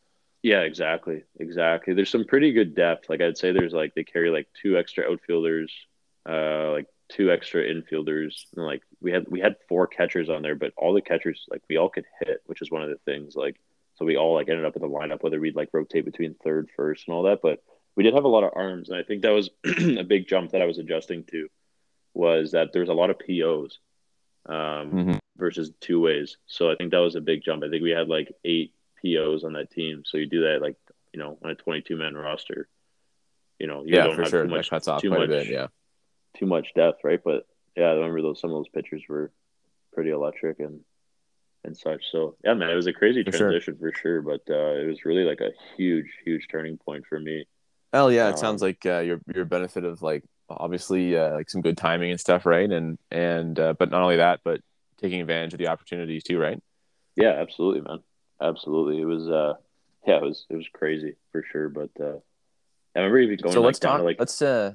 Yeah, 0.43 0.61
exactly, 0.61 1.25
exactly. 1.39 1.95
There's 1.95 2.11
some 2.11 2.25
pretty 2.25 2.53
good 2.53 2.75
depth. 2.75 3.11
Like 3.11 3.21
I'd 3.21 3.37
say, 3.37 3.53
there's 3.53 3.73
like 3.73 3.95
they 3.95 4.05
carry 4.05 4.31
like 4.31 4.49
two 4.61 4.79
extra 4.79 5.11
outfielders, 5.11 5.73
uh, 6.29 6.71
like 6.71 6.87
two 7.09 7.31
extra 7.31 7.63
infielders. 7.63 8.45
And 8.57 8.65
like 8.65 8.83
we 9.01 9.13
had 9.13 9.27
we 9.29 9.41
had 9.41 9.57
four 9.69 9.87
catchers 9.87 10.29
on 10.29 10.43
there, 10.43 10.55
but 10.55 10.73
all 10.77 10.93
the 10.93 11.01
catchers 11.01 11.47
like 11.51 11.63
we 11.69 11.77
all 11.77 11.89
could 11.89 12.07
hit, 12.21 12.43
which 12.47 12.63
is 12.63 12.71
one 12.71 12.83
of 12.83 12.91
the 12.91 12.99
things. 13.05 13.35
Like 13.35 13.57
so 13.97 14.05
we 14.05 14.17
all 14.17 14.35
like 14.35 14.49
ended 14.49 14.65
up 14.65 14.77
in 14.77 14.83
the 14.83 14.89
lineup, 14.89 15.23
whether 15.23 15.41
we'd 15.41 15.57
like 15.57 15.71
rotate 15.73 16.05
between 16.05 16.35
third, 16.35 16.69
first, 16.77 17.07
and 17.07 17.15
all 17.15 17.25
that. 17.25 17.41
But 17.43 17.63
we 17.97 18.05
did 18.05 18.15
have 18.15 18.25
a 18.25 18.29
lot 18.29 18.45
of 18.45 18.53
arms, 18.55 18.89
and 18.89 18.99
I 18.99 19.03
think 19.03 19.23
that 19.23 19.33
was 19.33 19.51
a 19.65 20.05
big 20.05 20.29
jump 20.29 20.53
that 20.53 20.63
I 20.63 20.67
was 20.67 20.79
adjusting 20.79 21.25
to. 21.31 21.49
Was 22.15 22.53
that 22.53 22.73
there's 22.73 22.89
a 22.89 22.95
lot 22.95 23.11
of 23.11 23.19
POs 23.19 23.79
um, 24.47 24.57
mm-hmm. 24.57 25.17
versus 25.37 25.71
two 25.81 26.01
ways. 26.01 26.37
So 26.47 26.71
I 26.71 26.77
think 26.77 26.93
that 26.93 26.99
was 26.99 27.17
a 27.17 27.21
big 27.21 27.43
jump. 27.45 27.65
I 27.65 27.69
think 27.69 27.83
we 27.83 27.91
had 27.91 28.09
like 28.09 28.33
eight 28.45 28.73
POs 29.03 29.45
on 29.45 29.55
that 29.55 29.71
team. 29.71 30.03
So 30.05 30.19
you 30.19 30.27
do 30.27 30.43
that 30.43 30.63
like 30.63 30.77
you 31.13 31.21
know 31.21 31.39
on 31.43 31.51
a 31.51 31.55
22 31.55 31.97
man 31.97 32.15
roster. 32.15 32.69
You 33.59 33.67
know, 33.67 33.83
you 33.85 33.97
yeah, 33.97 34.05
don't 34.05 34.15
for 34.15 34.23
have 34.23 34.31
sure. 34.31 34.45
Too 34.45 34.51
much, 34.51 34.67
that 34.67 34.77
cuts 34.77 34.89
off 34.89 35.03
too 35.03 35.09
quite 35.09 35.21
much, 35.21 35.29
a 35.29 35.33
bit. 35.33 35.47
Yeah, 35.49 35.67
too 36.39 36.47
much 36.47 36.69
depth, 36.75 37.01
right? 37.05 37.21
But 37.23 37.47
yeah, 37.77 37.87
I 37.87 37.93
remember 37.93 38.23
those 38.23 38.41
some 38.41 38.51
of 38.51 38.57
those 38.57 38.69
pitchers 38.69 39.03
were 39.09 39.33
pretty 39.93 40.11
electric 40.11 40.61
and 40.61 40.81
and 41.65 41.77
such. 41.77 42.05
So 42.11 42.37
yeah, 42.45 42.55
man, 42.55 42.71
it 42.71 42.75
was 42.75 42.87
a 42.87 42.93
crazy 42.93 43.25
for 43.25 43.31
transition 43.31 43.77
sure. 43.79 43.93
for 43.93 43.99
sure. 43.99 44.23
But 44.23 44.43
uh, 44.51 44.81
it 44.81 44.87
was 44.87 45.05
really 45.05 45.25
like 45.25 45.41
a 45.41 45.51
huge, 45.77 46.07
huge 46.25 46.47
turning 46.51 46.79
point 46.79 47.05
for 47.09 47.19
me. 47.19 47.47
Hell 47.93 48.13
yeah, 48.13 48.29
it 48.29 48.33
um, 48.33 48.39
sounds 48.39 48.63
like 48.63 48.85
uh, 48.87 49.01
your 49.01 49.21
your 49.35 49.45
benefit 49.45 49.85
of 49.85 50.03
like 50.03 50.25
obviously 50.49 51.17
uh, 51.17 51.35
like 51.35 51.51
some 51.51 51.63
good 51.63 51.77
timing 51.77 52.11
and 52.11 52.21
stuff, 52.21 52.47
right? 52.47 52.71
And 52.71 52.99
and 53.11 53.59
uh, 53.59 53.75
but 53.79 53.91
not 53.91 54.03
only 54.03 54.17
that, 54.17 54.41
but 54.45 54.61
taking 55.01 55.21
advantage 55.21 55.55
of 55.55 55.59
the 55.59 55.69
opportunities 55.69 56.25
too, 56.25 56.39
right? 56.39 56.61
Yeah, 57.17 57.33
absolutely, 57.33 57.81
man. 57.83 57.99
Absolutely, 58.41 59.01
it 59.01 59.05
was 59.05 59.29
uh 59.29 59.55
yeah, 60.07 60.17
it 60.17 60.23
was 60.23 60.47
it 60.49 60.57
was 60.57 60.67
crazy 60.73 61.17
for 61.33 61.45
sure. 61.51 61.69
But 61.69 61.91
uh, 62.01 62.19
I 62.95 63.01
remember 63.01 63.19
even 63.19 63.39
going. 63.39 63.53
So 63.53 63.63
let's 63.63 63.83
like, 63.83 63.91
talk. 63.91 64.03
Like, 64.03 64.17
let's 64.19 64.41
uh 64.41 64.73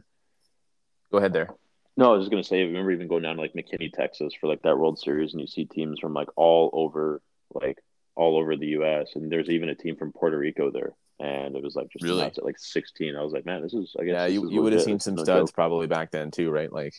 Go 1.13 1.19
ahead 1.19 1.31
there. 1.31 1.49
No, 1.95 2.11
I 2.11 2.17
was 2.17 2.23
just 2.23 2.31
gonna 2.31 2.43
say. 2.43 2.61
I 2.61 2.65
remember 2.65 2.91
even 2.91 3.07
going 3.07 3.21
down 3.21 3.35
to 3.35 3.41
like 3.43 3.53
McKinney, 3.53 3.93
Texas, 3.93 4.33
for 4.33 4.47
like 4.47 4.63
that 4.63 4.79
World 4.79 4.97
Series, 4.97 5.33
and 5.33 5.41
you 5.41 5.45
see 5.45 5.65
teams 5.65 5.99
from 5.99 6.15
like 6.15 6.27
all 6.35 6.71
over, 6.73 7.21
like 7.53 7.77
all 8.15 8.35
over 8.35 8.55
the 8.55 8.65
U.S. 8.67 9.11
And 9.13 9.31
there's 9.31 9.47
even 9.47 9.69
a 9.69 9.75
team 9.75 9.95
from 9.95 10.11
Puerto 10.11 10.35
Rico 10.35 10.71
there, 10.71 10.93
and 11.19 11.55
it 11.55 11.61
was 11.61 11.75
like 11.75 11.89
just 11.89 12.03
really 12.03 12.23
at 12.23 12.43
like 12.43 12.57
16. 12.57 13.15
I 13.15 13.21
was 13.21 13.31
like, 13.31 13.45
man, 13.45 13.61
this 13.61 13.75
is. 13.75 13.95
I 13.99 14.05
guess. 14.05 14.11
Yeah, 14.13 14.25
you, 14.25 14.49
you 14.49 14.63
would 14.63 14.73
have 14.73 14.81
seen 14.81 14.99
some 14.99 15.19
studs 15.19 15.51
probably 15.51 15.85
back 15.85 16.09
then 16.09 16.31
too, 16.31 16.49
right? 16.49 16.73
Like. 16.73 16.95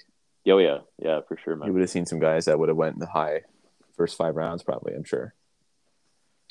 Oh 0.47 0.59
yeah, 0.59 0.79
yeah, 1.03 1.23
for 1.27 1.37
sure, 1.39 1.57
man. 1.57 1.67
You 1.67 1.73
would 1.73 1.83
have 1.83 1.91
seen 1.91 2.07
some 2.07 2.21
guys 2.21 2.45
that 2.45 2.57
would 2.57 2.69
have 2.69 2.79
went 2.79 2.95
in 2.95 3.01
the 3.01 3.07
high 3.07 3.41
first 3.97 4.17
five 4.17 4.37
rounds, 4.37 4.63
probably. 4.63 4.95
I'm 4.95 5.03
sure. 5.03 5.35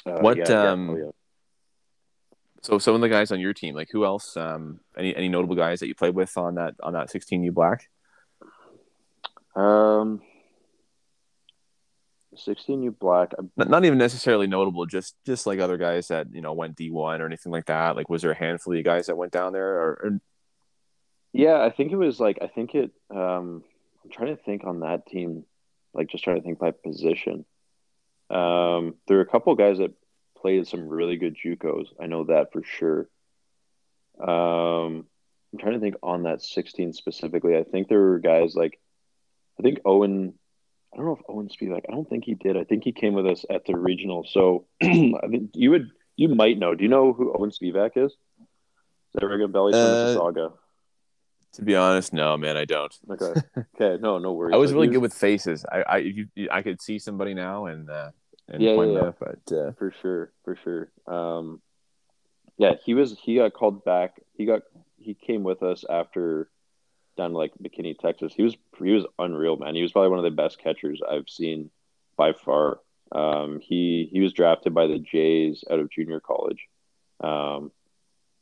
Uh, 0.05 0.19
what 0.19 0.35
yeah, 0.35 0.71
um. 0.71 0.89
Yeah. 0.89 0.93
Oh, 0.93 0.97
yeah. 0.97 1.11
So 2.63 2.79
some 2.79 2.95
of 2.95 3.01
the 3.01 3.09
guys 3.09 3.31
on 3.31 3.41
your 3.41 3.53
team, 3.53 3.75
like 3.75 3.89
who 3.91 4.05
else? 4.05 4.37
Um, 4.37 4.79
any 4.97 5.13
any 5.13 5.27
notable 5.27 5.55
guys 5.55 5.81
that 5.81 5.87
you 5.87 5.95
played 5.95 6.15
with 6.15 6.37
on 6.37 6.55
that 6.55 6.75
on 6.81 6.93
that 6.93 7.09
16U 7.09 7.53
black? 7.53 7.89
Um, 9.53 10.21
16U 12.35 12.97
black. 12.97 13.33
Not, 13.57 13.69
not 13.69 13.83
even 13.83 13.97
necessarily 13.97 14.47
notable, 14.47 14.85
just 14.85 15.15
just 15.25 15.45
like 15.45 15.59
other 15.59 15.77
guys 15.77 16.07
that 16.07 16.27
you 16.33 16.39
know 16.39 16.53
went 16.53 16.77
D1 16.77 17.19
or 17.19 17.25
anything 17.25 17.51
like 17.51 17.65
that. 17.65 17.97
Like, 17.97 18.09
was 18.09 18.21
there 18.21 18.31
a 18.31 18.37
handful 18.37 18.73
of 18.73 18.77
you 18.77 18.83
guys 18.83 19.07
that 19.07 19.17
went 19.17 19.33
down 19.33 19.51
there? 19.51 19.67
Or, 19.67 19.89
or... 20.01 20.21
yeah, 21.33 21.61
I 21.61 21.69
think 21.69 21.91
it 21.91 21.97
was 21.97 22.21
like 22.21 22.39
I 22.41 22.47
think 22.47 22.75
it. 22.75 22.91
Um, 23.13 23.65
I'm 24.05 24.09
trying 24.09 24.35
to 24.35 24.41
think 24.41 24.63
on 24.63 24.79
that 24.79 25.05
team. 25.05 25.43
like 25.93 26.09
just 26.09 26.23
trying 26.23 26.37
to 26.37 26.41
think 26.41 26.59
by 26.59 26.71
position. 26.71 27.45
Um, 28.29 28.95
there 29.07 29.17
were 29.17 29.23
a 29.23 29.29
couple 29.29 29.53
guys 29.55 29.79
that 29.79 29.93
played 30.43 30.67
some 30.67 30.87
really 30.87 31.15
good 31.15 31.35
JUCOs. 31.43 31.87
I 31.99 32.05
know 32.07 32.25
that 32.25 32.51
for 32.51 32.61
sure. 32.63 33.07
Um, 34.19 35.05
I'm 35.51 35.59
trying 35.59 35.73
to 35.73 35.79
think 35.79 35.95
on 36.03 36.23
that 36.23 36.41
16 36.41 36.93
specifically. 36.93 37.57
I 37.57 37.63
think 37.63 37.87
there 37.87 37.99
were 37.99 38.19
guys 38.19 38.53
like, 38.55 38.79
I 39.59 39.63
think 39.63 39.79
Owen. 39.85 40.33
I 40.93 40.97
don't 40.97 41.05
know 41.07 41.13
if 41.15 41.23
Owen 41.27 41.49
Spiwak. 41.49 41.85
I 41.89 41.91
don't 41.91 42.07
think 42.07 42.23
he 42.25 42.35
did. 42.35 42.55
I 42.55 42.65
think 42.65 42.83
he 42.83 42.91
came 42.91 43.13
with 43.13 43.25
us 43.25 43.45
at 43.49 43.65
the 43.65 43.75
regional. 43.75 44.25
So 44.29 44.67
I 44.83 45.27
think 45.29 45.51
you 45.55 45.71
would, 45.71 45.89
you 46.17 46.27
might 46.29 46.59
know. 46.59 46.75
Do 46.75 46.83
you 46.83 46.89
know 46.89 47.13
who 47.13 47.33
Owen 47.35 47.49
Spiwak 47.49 47.97
is? 47.97 48.11
Is 48.11 48.17
that 49.15 49.25
ring 49.25 49.41
a 49.41 49.47
bell? 49.47 49.71
From 49.71 49.79
Uh, 49.79 49.95
Mississauga. 49.95 50.53
To 51.53 51.61
be 51.63 51.75
honest, 51.75 52.13
no, 52.13 52.35
man, 52.37 52.57
I 52.57 52.65
don't. 52.65 52.93
Okay. 53.09 53.33
Okay. 53.75 54.01
No, 54.01 54.17
no 54.19 54.33
worries. 54.33 54.53
I 54.55 54.57
was 54.57 54.71
Like, 54.71 54.75
really 54.75 54.87
good 54.89 55.01
with 55.01 55.13
faces. 55.13 55.65
I 55.71 55.81
I 55.83 55.97
you, 55.97 56.27
I 56.51 56.61
could 56.61 56.79
see 56.81 56.99
somebody 56.99 57.33
now 57.33 57.65
and 57.67 57.89
uh, 57.89 58.09
and 58.53 58.61
Yeah, 58.61 58.75
point 58.75 58.93
yeah, 58.93 59.11
but 59.19 59.57
uh, 59.57 59.71
for 59.73 59.91
sure, 60.01 60.31
for 60.45 60.55
sure. 60.63 60.91
Um, 61.07 61.59
yeah, 62.57 62.73
he 62.85 62.93
was. 62.93 63.17
He 63.19 63.35
got 63.35 63.53
called 63.53 63.83
back. 63.83 64.21
He 64.35 64.45
got. 64.45 64.61
He 64.97 65.15
came 65.15 65.43
with 65.43 65.63
us 65.63 65.83
after 65.89 66.49
down 67.17 67.31
to 67.31 67.37
like 67.37 67.51
McKinney, 67.61 67.97
Texas. 67.97 68.33
He 68.33 68.43
was. 68.43 68.55
He 68.81 68.91
was 68.91 69.05
unreal, 69.17 69.57
man. 69.57 69.75
He 69.75 69.81
was 69.81 69.91
probably 69.91 70.09
one 70.09 70.19
of 70.19 70.25
the 70.25 70.31
best 70.31 70.59
catchers 70.59 71.01
I've 71.01 71.29
seen 71.29 71.71
by 72.15 72.33
far. 72.33 72.79
Um, 73.11 73.59
he 73.59 74.07
he 74.11 74.21
was 74.21 74.33
drafted 74.33 74.73
by 74.73 74.85
the 74.85 74.99
Jays 74.99 75.63
out 75.69 75.79
of 75.79 75.89
junior 75.89 76.19
college, 76.19 76.67
um, 77.21 77.71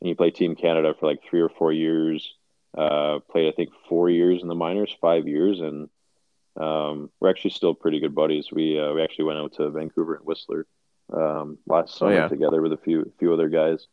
and 0.02 0.08
he 0.10 0.14
played 0.14 0.36
Team 0.36 0.56
Canada 0.56 0.94
for 1.00 1.08
like 1.08 1.24
three 1.24 1.42
or 1.42 1.50
four 1.50 1.72
years. 1.72 2.36
Uh, 2.78 3.20
played 3.30 3.48
I 3.48 3.56
think 3.56 3.70
four 3.88 4.10
years 4.10 4.42
in 4.42 4.50
the 4.50 4.56
minors, 4.56 4.96
five 5.00 5.28
years, 5.28 5.62
and 5.62 5.90
um, 6.56 7.10
we're 7.20 7.30
actually 7.30 7.52
still 7.52 7.74
pretty 7.74 8.00
good 8.00 8.16
buddies. 8.16 8.50
We 8.52 8.80
uh, 8.80 8.94
we 8.94 9.02
actually 9.02 9.26
went 9.26 9.40
out 9.40 9.54
to 9.54 9.70
Vancouver 9.70 10.16
and 10.16 10.26
Whistler 10.26 10.68
um, 11.12 11.58
last 11.68 11.98
summer 11.98 12.14
yeah. 12.14 12.28
together 12.28 12.62
with 12.62 12.74
a 12.74 12.78
few 12.78 13.12
few 13.20 13.34
other 13.34 13.50
guys. 13.50 13.88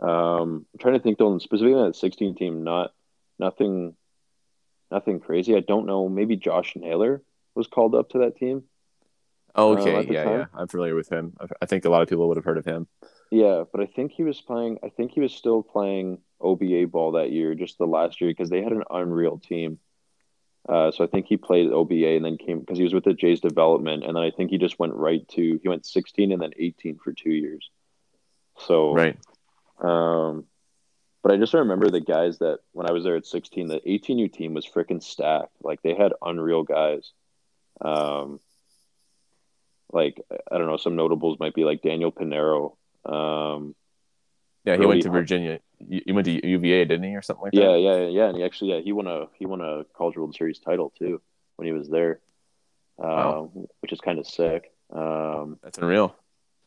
Um, 0.00 0.66
I'm 0.72 0.78
trying 0.80 0.94
to 0.94 1.00
think 1.00 1.18
though, 1.18 1.36
specifically 1.38 1.74
on 1.74 1.86
that 1.86 1.96
16 1.96 2.36
team, 2.36 2.62
not 2.62 2.92
nothing, 3.38 3.94
nothing 4.90 5.20
crazy. 5.20 5.56
I 5.56 5.60
don't 5.60 5.86
know. 5.86 6.08
Maybe 6.08 6.36
Josh 6.36 6.74
Naylor 6.76 7.22
was 7.54 7.66
called 7.66 7.94
up 7.94 8.10
to 8.10 8.18
that 8.18 8.36
team. 8.36 8.64
oh, 9.56 9.76
uh, 9.76 9.80
okay, 9.80 9.96
at 9.96 10.10
yeah, 10.10 10.24
time? 10.24 10.38
yeah, 10.38 10.46
I'm 10.54 10.68
familiar 10.68 10.94
with 10.94 11.08
him. 11.08 11.36
I, 11.40 11.46
I 11.62 11.66
think 11.66 11.84
a 11.84 11.90
lot 11.90 12.02
of 12.02 12.08
people 12.08 12.28
would 12.28 12.36
have 12.36 12.44
heard 12.44 12.58
of 12.58 12.64
him. 12.64 12.86
Yeah, 13.30 13.64
but 13.70 13.80
I 13.80 13.86
think 13.86 14.12
he 14.12 14.22
was 14.22 14.40
playing. 14.40 14.78
I 14.84 14.88
think 14.88 15.12
he 15.12 15.20
was 15.20 15.34
still 15.34 15.62
playing 15.62 16.18
OBA 16.40 16.86
ball 16.86 17.12
that 17.12 17.32
year, 17.32 17.54
just 17.54 17.76
the 17.76 17.86
last 17.86 18.20
year, 18.20 18.30
because 18.30 18.50
they 18.50 18.62
had 18.62 18.72
an 18.72 18.84
unreal 18.90 19.38
team. 19.38 19.78
Uh, 20.68 20.90
so 20.90 21.02
I 21.02 21.06
think 21.06 21.26
he 21.26 21.38
played 21.38 21.70
OBA 21.70 22.16
and 22.16 22.24
then 22.24 22.36
came 22.36 22.60
because 22.60 22.76
he 22.76 22.84
was 22.84 22.92
with 22.92 23.04
the 23.04 23.14
Jays 23.14 23.40
development, 23.40 24.04
and 24.04 24.14
then 24.14 24.22
I 24.22 24.30
think 24.30 24.50
he 24.50 24.58
just 24.58 24.78
went 24.78 24.94
right 24.94 25.26
to 25.30 25.58
he 25.62 25.68
went 25.68 25.86
16 25.86 26.30
and 26.30 26.42
then 26.42 26.52
18 26.58 26.98
for 26.98 27.12
two 27.12 27.32
years. 27.32 27.70
So 28.58 28.94
Right. 28.94 29.16
Um, 29.80 30.44
but 31.22 31.32
I 31.32 31.36
just 31.36 31.54
remember 31.54 31.90
the 31.90 32.00
guys 32.00 32.38
that 32.38 32.58
when 32.72 32.88
I 32.88 32.92
was 32.92 33.04
there 33.04 33.16
at 33.16 33.26
16, 33.26 33.68
the 33.68 33.80
18U 33.80 34.32
team 34.32 34.54
was 34.54 34.66
freaking 34.66 35.02
stacked. 35.02 35.52
Like 35.62 35.82
they 35.82 35.94
had 35.94 36.12
unreal 36.22 36.62
guys. 36.62 37.12
Um, 37.80 38.40
like 39.92 40.20
I 40.50 40.58
don't 40.58 40.66
know, 40.66 40.76
some 40.76 40.96
notables 40.96 41.38
might 41.40 41.54
be 41.54 41.64
like 41.64 41.82
Daniel 41.82 42.10
Pinero. 42.10 42.76
Um, 43.04 43.74
Yeah, 44.68 44.76
he 44.80 44.86
went 44.86 45.02
to 45.02 45.10
Virginia. 45.10 45.60
You, 45.78 46.02
you 46.06 46.14
went 46.14 46.24
to 46.26 46.46
UVA, 46.46 46.84
didn't 46.84 47.04
he, 47.08 47.14
or 47.16 47.22
something 47.22 47.44
like 47.44 47.52
that? 47.52 47.60
yeah, 47.60 47.76
yeah, 47.76 48.06
yeah, 48.08 48.28
and 48.28 48.36
he 48.36 48.44
actually, 48.44 48.72
yeah, 48.72 48.80
he 48.80 48.92
won 48.92 49.06
a 49.06 49.26
he 49.38 49.46
won 49.46 49.60
a 49.60 49.84
College 49.96 50.16
World 50.16 50.34
Series 50.34 50.58
title 50.58 50.92
too 50.98 51.20
when 51.56 51.66
he 51.66 51.72
was 51.72 51.88
there, 51.88 52.20
Wow. 52.96 53.50
um, 53.54 53.66
which 53.80 53.92
is 53.92 54.00
kind 54.00 54.18
of 54.18 54.26
sick. 54.26 54.70
Um, 54.92 55.58
That's 55.62 55.78
unreal. 55.78 56.16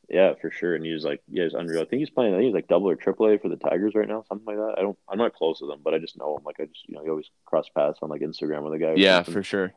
yeah, 0.09 0.33
for 0.39 0.51
sure. 0.51 0.75
And 0.75 0.85
he 0.85 0.91
was 0.93 1.03
like, 1.03 1.21
yeah, 1.29 1.43
he's 1.43 1.53
unreal. 1.53 1.81
I 1.81 1.85
think 1.85 1.99
he's 2.01 2.09
playing. 2.09 2.33
I 2.33 2.37
think 2.37 2.45
he's 2.47 2.53
like 2.53 2.67
double 2.67 2.89
or 2.89 2.95
triple 2.95 3.27
A 3.27 3.37
for 3.37 3.49
the 3.49 3.55
Tigers 3.55 3.93
right 3.95 4.07
now, 4.07 4.23
something 4.29 4.45
like 4.45 4.57
that. 4.57 4.75
I 4.77 4.81
don't. 4.81 4.97
I'm 5.09 5.17
not 5.17 5.33
close 5.33 5.59
with 5.61 5.69
them, 5.69 5.79
but 5.83 5.93
I 5.93 5.97
just 5.99 6.17
know 6.17 6.37
him. 6.37 6.43
Like 6.45 6.59
I 6.59 6.65
just, 6.65 6.87
you 6.87 6.95
know, 6.95 7.03
you 7.03 7.09
always 7.11 7.29
cross 7.45 7.67
paths 7.69 7.99
on 8.01 8.09
like 8.09 8.21
Instagram 8.21 8.63
with 8.63 8.73
a 8.73 8.79
guy. 8.79 8.93
Yeah, 8.95 9.23
for 9.23 9.43
sure. 9.43 9.73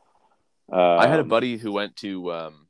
Um, 0.73 0.79
I 0.81 1.07
had 1.07 1.21
a 1.21 1.25
buddy 1.25 1.57
who 1.59 1.73
went 1.73 1.97
to 1.97 2.33
um, 2.33 2.67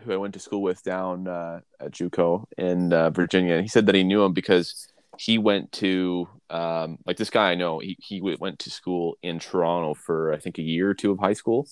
who 0.00 0.12
I 0.12 0.16
went 0.16 0.34
to 0.34 0.40
school 0.40 0.62
with 0.62 0.82
down 0.82 1.26
uh, 1.28 1.60
at 1.80 1.92
JUCO 1.92 2.44
in 2.58 2.92
uh, 2.92 3.10
Virginia, 3.10 3.54
and 3.54 3.62
he 3.62 3.68
said 3.68 3.86
that 3.86 3.94
he 3.94 4.04
knew 4.04 4.22
him 4.24 4.32
because 4.32 4.88
he 5.18 5.38
went 5.38 5.72
to 5.72 6.28
um, 6.50 6.98
like 7.06 7.16
this 7.16 7.30
guy 7.30 7.52
I 7.52 7.54
know. 7.54 7.78
He 7.78 7.96
he 8.00 8.20
went 8.20 8.58
to 8.60 8.70
school 8.70 9.16
in 9.22 9.38
Toronto 9.38 9.94
for 9.94 10.32
I 10.32 10.38
think 10.38 10.58
a 10.58 10.62
year 10.62 10.90
or 10.90 10.94
two 10.94 11.12
of 11.12 11.18
high 11.18 11.32
school, 11.32 11.66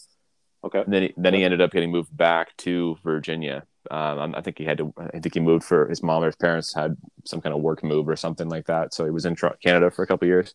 Okay. 0.64 0.80
and 0.80 0.92
then 0.92 1.02
he, 1.02 1.14
then 1.16 1.34
he 1.34 1.44
ended 1.44 1.60
up 1.60 1.72
getting 1.72 1.90
moved 1.90 2.14
back 2.16 2.56
to 2.58 2.96
Virginia. 3.02 3.64
Um, 3.90 4.34
I 4.36 4.42
think 4.42 4.58
he 4.58 4.64
had 4.64 4.78
to. 4.78 4.92
I 4.98 5.18
think 5.20 5.34
he 5.34 5.40
moved 5.40 5.64
for 5.64 5.88
his 5.88 6.02
mom 6.02 6.22
or 6.22 6.26
his 6.26 6.36
parents 6.36 6.74
had 6.74 6.96
some 7.24 7.40
kind 7.40 7.54
of 7.54 7.62
work 7.62 7.82
move 7.82 8.08
or 8.08 8.16
something 8.16 8.48
like 8.48 8.66
that. 8.66 8.92
So 8.92 9.04
he 9.04 9.10
was 9.10 9.24
in 9.24 9.36
Canada 9.36 9.90
for 9.90 10.02
a 10.02 10.06
couple 10.06 10.26
of 10.26 10.28
years, 10.28 10.54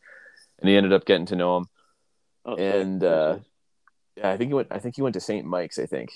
and 0.59 0.69
he 0.69 0.77
ended 0.77 0.93
up 0.93 1.05
getting 1.05 1.25
to 1.27 1.35
know 1.35 1.57
him. 1.57 1.65
Oh. 2.45 2.55
And 2.55 3.03
uh, 3.03 3.39
yeah, 4.15 4.29
I 4.29 4.37
think 4.37 4.49
he 4.49 4.53
went. 4.53 4.67
I 4.71 4.77
think 4.77 4.95
he 4.95 5.01
went 5.01 5.15
to 5.15 5.19
St. 5.19 5.45
Mike's. 5.45 5.79
I 5.79 5.87
think 5.87 6.11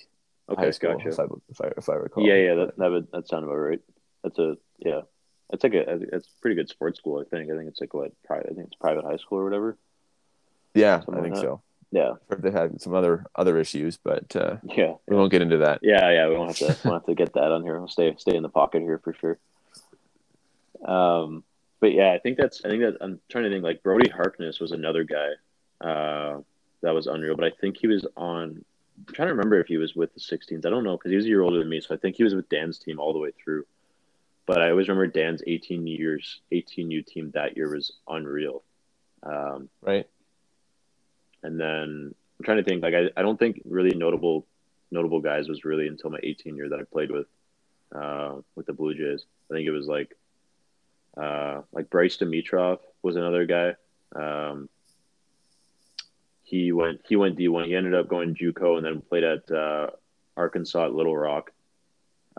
okay, 0.50 0.66
high 0.66 0.72
school, 0.72 0.94
gotcha. 0.94 1.10
if 1.10 1.20
I, 1.20 1.24
if 1.50 1.62
I 1.62 1.68
if 1.78 1.90
I 1.90 1.94
recall. 1.94 2.26
Yeah, 2.26 2.36
yeah, 2.36 2.56
that 2.56 2.78
that 2.78 2.92
would 2.92 3.08
that 3.12 3.28
sounded 3.28 3.48
about 3.48 3.58
right. 3.58 3.82
That's 4.24 4.38
a 4.38 4.58
yeah. 4.78 5.02
That's 5.50 5.64
like 5.64 5.74
a 5.74 6.00
it's 6.14 6.28
a 6.28 6.42
pretty 6.42 6.56
good 6.56 6.70
sports 6.70 7.00
school. 7.00 7.20
I 7.20 7.24
think. 7.24 7.52
I 7.52 7.56
think 7.56 7.70
it's 7.70 7.82
like 7.82 7.94
what 7.94 8.12
private. 8.24 8.48
I 8.52 8.54
think 8.54 8.68
it's 8.68 8.76
private 8.76 9.04
high 9.04 9.18
school 9.18 9.40
or 9.40 9.44
whatever. 9.44 9.78
yeah, 10.74 11.00
Something 11.00 11.20
I 11.20 11.22
think 11.24 11.36
so. 11.38 11.62
Yeah, 11.92 12.12
I've 12.12 12.30
heard 12.30 12.42
they 12.44 12.52
had 12.52 12.80
some 12.80 12.94
other 12.94 13.26
other 13.36 13.58
issues, 13.58 13.98
but 13.98 14.36
uh, 14.36 14.58
yeah, 14.64 14.94
we 15.08 15.16
won't 15.16 15.32
get 15.32 15.42
into 15.42 15.58
that. 15.58 15.80
yeah, 15.82 16.12
yeah. 16.12 16.28
We 16.28 16.36
won't 16.36 16.58
have 16.58 16.78
to 16.78 16.88
won't 16.88 17.02
have 17.02 17.06
to 17.08 17.16
get 17.16 17.34
that 17.34 17.52
on 17.52 17.64
here. 17.64 17.80
We'll 17.80 17.88
stay 17.88 18.14
stay 18.18 18.36
in 18.36 18.44
the 18.44 18.50
pocket 18.50 18.82
here 18.82 19.00
for 19.00 19.14
sure. 19.14 19.40
Um, 20.86 21.44
but 21.80 21.94
yeah, 21.94 22.12
I 22.12 22.20
think 22.20 22.38
that's 22.38 22.64
I 22.64 22.70
think 22.70 22.82
that 22.82 22.98
I'm 23.02 23.20
trying 23.30 23.46
to 23.46 23.50
think 23.50 23.64
like 23.64 23.84
Brody 23.84 24.10
Harkness 24.10 24.60
was 24.60 24.72
another 24.72 25.04
guy 25.04 25.30
uh, 25.82 26.42
that 26.82 26.94
was 26.94 27.08
unreal, 27.08 27.36
but 27.36 27.46
I 27.46 27.52
think 27.60 27.78
he 27.78 27.88
was 27.88 28.06
on. 28.16 28.64
I'm 29.08 29.14
trying 29.14 29.30
to 29.30 29.34
remember 29.34 29.60
if 29.62 29.68
he 29.68 29.78
was 29.78 29.96
with 29.96 30.14
the 30.14 30.20
16s. 30.20 30.66
I 30.66 30.70
don't 30.70 30.84
know 30.84 30.98
because 30.98 31.12
he 31.12 31.16
was 31.16 31.24
a 31.24 31.30
year 31.30 31.42
older 31.42 31.60
than 31.60 31.70
me, 31.70 31.80
so 31.80 31.96
I 31.96 31.98
think 31.98 32.18
he 32.18 32.24
was 32.24 32.36
with 32.36 32.50
Dan's 32.50 32.78
team 32.78 33.00
all 33.00 33.14
the 33.14 33.20
way 33.20 33.32
through. 33.32 33.66
But 34.50 34.64
I 34.64 34.72
always 34.72 34.88
remember 34.88 35.06
Dan's 35.06 35.44
18 35.46 35.86
years, 35.86 36.42
18U 36.52 37.06
team 37.06 37.30
that 37.36 37.56
year 37.56 37.70
was 37.72 37.92
unreal. 38.08 38.64
Um, 39.22 39.70
Right? 39.84 40.08
and 41.44 41.60
then 41.60 42.16
I'm 42.40 42.44
trying 42.44 42.58
to 42.58 42.64
think 42.64 42.82
like 42.82 42.96
I, 42.96 43.12
I 43.16 43.22
don't 43.22 43.38
think 43.38 43.62
really 43.64 43.96
notable 43.96 44.48
notable 44.90 45.22
guys 45.22 45.48
was 45.48 45.64
really 45.66 45.88
until 45.88 46.10
my 46.10 46.18
18 46.24 46.56
year 46.56 46.68
that 46.70 46.80
I 46.80 46.84
played 46.84 47.12
with 47.12 47.28
uh, 47.96 48.38
with 48.56 48.66
the 48.66 48.74
Blue 48.74 48.96
Jays. 48.96 49.24
I 49.52 49.54
think 49.54 49.68
it 49.68 49.72
was 49.72 49.86
like 49.86 50.18
uh, 51.16 51.62
like 51.72 51.92
Bryce 51.92 52.18
Dimitrov 52.18 52.80
was 53.04 53.18
another 53.18 53.46
guy. 53.46 53.76
Um, 54.16 54.68
he 56.42 56.72
went 56.72 57.02
he 57.08 57.16
went 57.18 57.38
D1. 57.38 57.68
He 57.68 57.76
ended 57.76 57.94
up 57.94 58.08
going 58.08 58.34
JUCO 58.34 58.78
and 58.78 58.86
then 58.86 59.02
played 59.02 59.24
at 59.24 59.52
uh, 59.52 59.92
Arkansas 60.36 60.86
at 60.86 60.94
Little 60.96 61.16
Rock, 61.16 61.52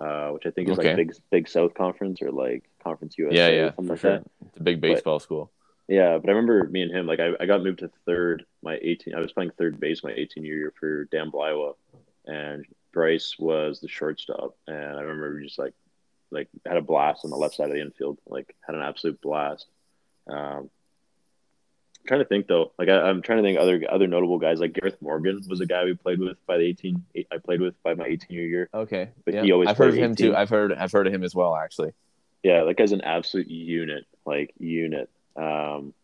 uh, 0.00 0.30
which 0.30 0.46
I 0.46 0.50
think 0.50 0.68
is 0.68 0.78
Okay. 0.78 0.88
like 0.88 0.96
big 0.96 1.12
Big 1.30 1.48
South 1.48 1.74
Conference 1.74 2.22
or 2.22 2.30
like 2.30 2.64
Conference 2.82 3.16
USA. 3.18 3.36
yeah, 3.36 3.46
or 3.46 3.64
yeah, 3.66 3.74
something 3.74 3.86
for 3.86 3.92
like 3.92 4.00
sure. 4.00 4.10
that. 4.18 4.26
It's 4.46 4.56
a 4.58 4.62
big 4.62 4.80
baseball 4.80 5.20
school. 5.20 5.50
Yeah, 5.88 6.18
but 6.18 6.28
I 6.30 6.32
remember 6.32 6.64
me 6.68 6.82
and 6.82 6.90
him, 6.92 7.06
like 7.06 7.18
I, 7.20 7.30
I 7.40 7.46
got 7.46 7.62
moved 7.62 7.80
to 7.80 7.90
third 8.06 8.44
my 8.62 8.78
18 8.80 9.14
I 9.14 9.20
was 9.20 9.32
playing 9.32 9.50
third 9.58 9.78
base 9.80 10.02
my 10.04 10.12
18 10.12 10.44
year 10.44 10.56
year 10.56 10.72
for 10.78 11.04
Dan 11.06 11.30
Bleiwas 11.30 11.74
and 12.26 12.64
Bryce 12.92 13.36
was 13.38 13.80
the 13.80 13.88
shortstop 13.88 14.56
and 14.66 14.76
I 14.96 15.00
remember 15.00 15.34
we 15.34 15.44
just 15.44 15.58
like 15.58 15.74
like 16.30 16.48
had 16.64 16.76
a 16.76 16.80
blast 16.82 17.24
on 17.24 17.30
the 17.30 17.36
left 17.36 17.56
side 17.56 17.68
of 17.68 17.74
the 17.74 17.80
infield, 17.80 18.18
like 18.28 18.54
had 18.64 18.76
an 18.76 18.82
absolute 18.82 19.20
blast. 19.20 19.66
Um 20.28 20.70
trying 22.06 22.20
to 22.20 22.24
think 22.26 22.46
though, 22.46 22.72
like 22.78 22.88
I, 22.88 23.00
I'm 23.08 23.22
trying 23.22 23.38
to 23.38 23.42
think 23.42 23.58
other 23.58 23.82
other 23.88 24.06
notable 24.06 24.38
guys 24.38 24.60
like 24.60 24.72
Gareth 24.72 24.96
Morgan 25.00 25.40
was 25.48 25.60
a 25.60 25.66
guy 25.66 25.84
we 25.84 25.94
played 25.94 26.18
with 26.18 26.44
by 26.46 26.56
the 26.58 26.64
18 26.64 27.04
I 27.32 27.38
played 27.38 27.60
with 27.60 27.80
by 27.82 27.94
my 27.94 28.06
18 28.06 28.26
year 28.36 28.46
year. 28.46 28.68
Okay, 28.74 29.10
But 29.24 29.34
yeah. 29.34 29.42
he 29.42 29.52
always 29.52 29.68
I've 29.68 29.76
heard 29.78 29.90
of 29.90 29.96
him 29.96 30.12
18. 30.12 30.14
too. 30.16 30.36
I've 30.36 30.48
heard 30.50 30.72
I've 30.72 30.92
heard 30.92 31.06
of 31.06 31.12
him 31.14 31.22
as 31.24 31.34
well, 31.34 31.54
actually. 31.56 31.92
Yeah, 32.42 32.64
that 32.64 32.76
guy's 32.76 32.92
an 32.92 33.02
absolute 33.02 33.48
unit, 33.48 34.06
like 34.24 34.52
unit. 34.58 35.10
Um 35.36 35.94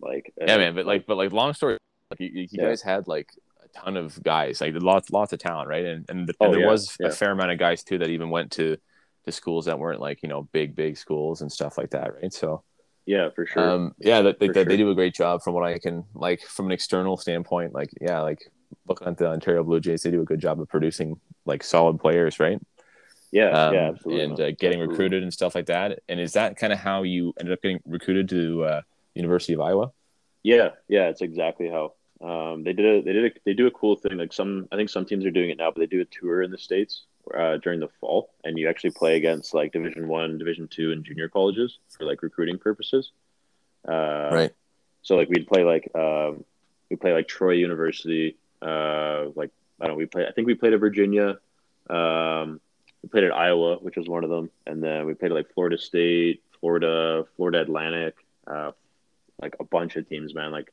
like 0.00 0.32
Yeah, 0.38 0.54
uh, 0.54 0.58
man. 0.58 0.74
But 0.74 0.86
like, 0.86 1.06
but 1.06 1.16
like, 1.16 1.32
long 1.32 1.52
story. 1.54 1.76
Like, 2.10 2.20
you, 2.20 2.28
you 2.32 2.48
Yeah. 2.50 2.64
guys 2.68 2.82
had 2.82 3.06
like 3.06 3.30
a 3.64 3.68
ton 3.68 3.96
of 3.96 4.20
guys, 4.22 4.60
like 4.60 4.74
lots, 4.76 5.10
lots 5.10 5.32
of 5.32 5.38
talent, 5.38 5.68
right? 5.68 5.84
And 5.84 6.04
and, 6.08 6.20
and 6.20 6.30
Oh, 6.40 6.50
there 6.50 6.60
yeah, 6.60 6.66
was 6.66 6.96
yeah. 6.98 7.08
a 7.08 7.10
fair 7.12 7.30
amount 7.32 7.52
of 7.52 7.58
guys 7.58 7.84
too 7.84 7.98
that 7.98 8.10
even 8.10 8.30
went 8.30 8.52
to 8.52 8.76
to 9.26 9.32
schools 9.32 9.66
that 9.66 9.78
weren't 9.78 10.00
like 10.00 10.22
you 10.22 10.28
know 10.28 10.42
big, 10.52 10.74
big 10.74 10.96
schools 10.96 11.42
and 11.42 11.52
stuff 11.52 11.76
like 11.78 11.90
that, 11.90 12.14
right? 12.14 12.32
So. 12.32 12.62
Yeah, 13.12 13.30
for 13.34 13.46
sure. 13.46 13.64
Um, 13.64 13.94
yeah, 13.98 14.22
that, 14.22 14.38
they, 14.38 14.46
For 14.46 14.52
that 14.54 14.68
they 14.68 14.76
do 14.76 14.90
a 14.90 14.94
great 14.94 15.14
job 15.14 15.42
from 15.42 15.54
what 15.54 15.64
I 15.64 15.78
can 15.78 16.04
like 16.14 16.40
from 16.42 16.66
an 16.66 16.72
external 16.72 17.16
standpoint. 17.16 17.74
Like, 17.74 17.90
yeah, 18.00 18.20
like 18.20 18.38
looking 18.86 19.08
at 19.08 19.18
the 19.18 19.28
Ontario 19.28 19.64
Blue 19.64 19.80
Jays, 19.80 20.02
they 20.02 20.10
do 20.10 20.22
a 20.22 20.24
good 20.24 20.40
job 20.40 20.60
of 20.60 20.68
producing 20.68 21.20
like 21.44 21.62
solid 21.64 21.98
players, 21.98 22.38
right? 22.38 22.60
yeah, 23.32 23.56
Um, 23.56 23.74
yeah, 23.74 23.88
absolutely. 23.88 24.24
and 24.24 24.40
uh, 24.40 24.50
getting 24.52 24.80
Absolutely. 24.80 24.82
recruited 24.82 25.22
and 25.22 25.32
stuff 25.32 25.54
like 25.54 25.66
that. 25.66 26.00
And 26.08 26.20
is 26.20 26.34
that 26.34 26.56
kind 26.56 26.72
of 26.72 26.80
how 26.80 27.02
you 27.04 27.34
ended 27.40 27.52
up 27.54 27.62
getting 27.62 27.80
recruited 27.86 28.28
to 28.30 28.64
uh, 28.64 28.82
University 29.14 29.54
of 29.54 29.60
Iowa? 29.60 29.92
Yeah, 30.42 30.70
yeah, 30.88 31.08
it's 31.08 31.22
exactly 31.22 31.68
how 31.68 31.94
Um, 32.20 32.64
they 32.64 32.72
did 32.74 32.86
a, 32.86 33.02
they 33.02 33.12
did 33.12 33.24
a, 33.32 33.40
they 33.44 33.54
do 33.54 33.66
a 33.66 33.70
cool 33.70 33.96
thing. 33.96 34.18
Like 34.18 34.32
some, 34.32 34.68
I 34.72 34.76
think 34.76 34.90
some 34.90 35.06
teams 35.06 35.24
are 35.24 35.30
doing 35.30 35.50
it 35.50 35.58
now, 35.58 35.70
but 35.70 35.80
they 35.80 35.86
do 35.86 36.00
a 36.02 36.04
tour 36.04 36.42
in 36.42 36.50
the 36.50 36.58
states 36.58 37.06
uh, 37.38 37.56
during 37.58 37.80
the 37.80 37.88
fall, 38.00 38.30
and 38.44 38.58
you 38.58 38.68
actually 38.68 38.90
play 38.90 39.16
against 39.16 39.54
like 39.54 39.72
Division 39.72 40.08
One, 40.08 40.38
Division 40.38 40.68
Two, 40.68 40.92
and 40.92 41.04
junior 41.04 41.28
colleges 41.28 41.78
for 41.90 42.04
like 42.04 42.22
recruiting 42.22 42.58
purposes. 42.58 43.12
Uh, 43.86 44.30
right. 44.32 44.52
So 45.02 45.16
like 45.16 45.28
we'd 45.28 45.46
play 45.46 45.64
like 45.64 45.90
um, 45.94 46.44
we 46.90 46.96
play 46.96 47.12
like 47.12 47.28
Troy 47.28 47.52
University. 47.52 48.36
Uh, 48.60 49.26
like 49.34 49.50
I 49.80 49.86
don't 49.86 49.94
know, 49.94 49.98
we 49.98 50.06
play. 50.06 50.26
I 50.26 50.32
think 50.32 50.46
we 50.46 50.54
played 50.54 50.72
at 50.72 50.80
Virginia. 50.80 51.38
Um, 51.88 52.60
we 53.02 53.08
played 53.08 53.24
at 53.24 53.34
Iowa, 53.34 53.76
which 53.76 53.96
was 53.96 54.08
one 54.08 54.24
of 54.24 54.30
them, 54.30 54.50
and 54.66 54.82
then 54.82 55.06
we 55.06 55.14
played 55.14 55.32
at 55.32 55.36
like 55.36 55.52
Florida 55.54 55.78
State, 55.78 56.42
Florida, 56.60 57.26
Florida 57.36 57.62
Atlantic, 57.62 58.16
uh, 58.46 58.72
like 59.40 59.56
a 59.58 59.64
bunch 59.64 59.96
of 59.96 60.08
teams, 60.08 60.34
man. 60.34 60.52
Like 60.52 60.72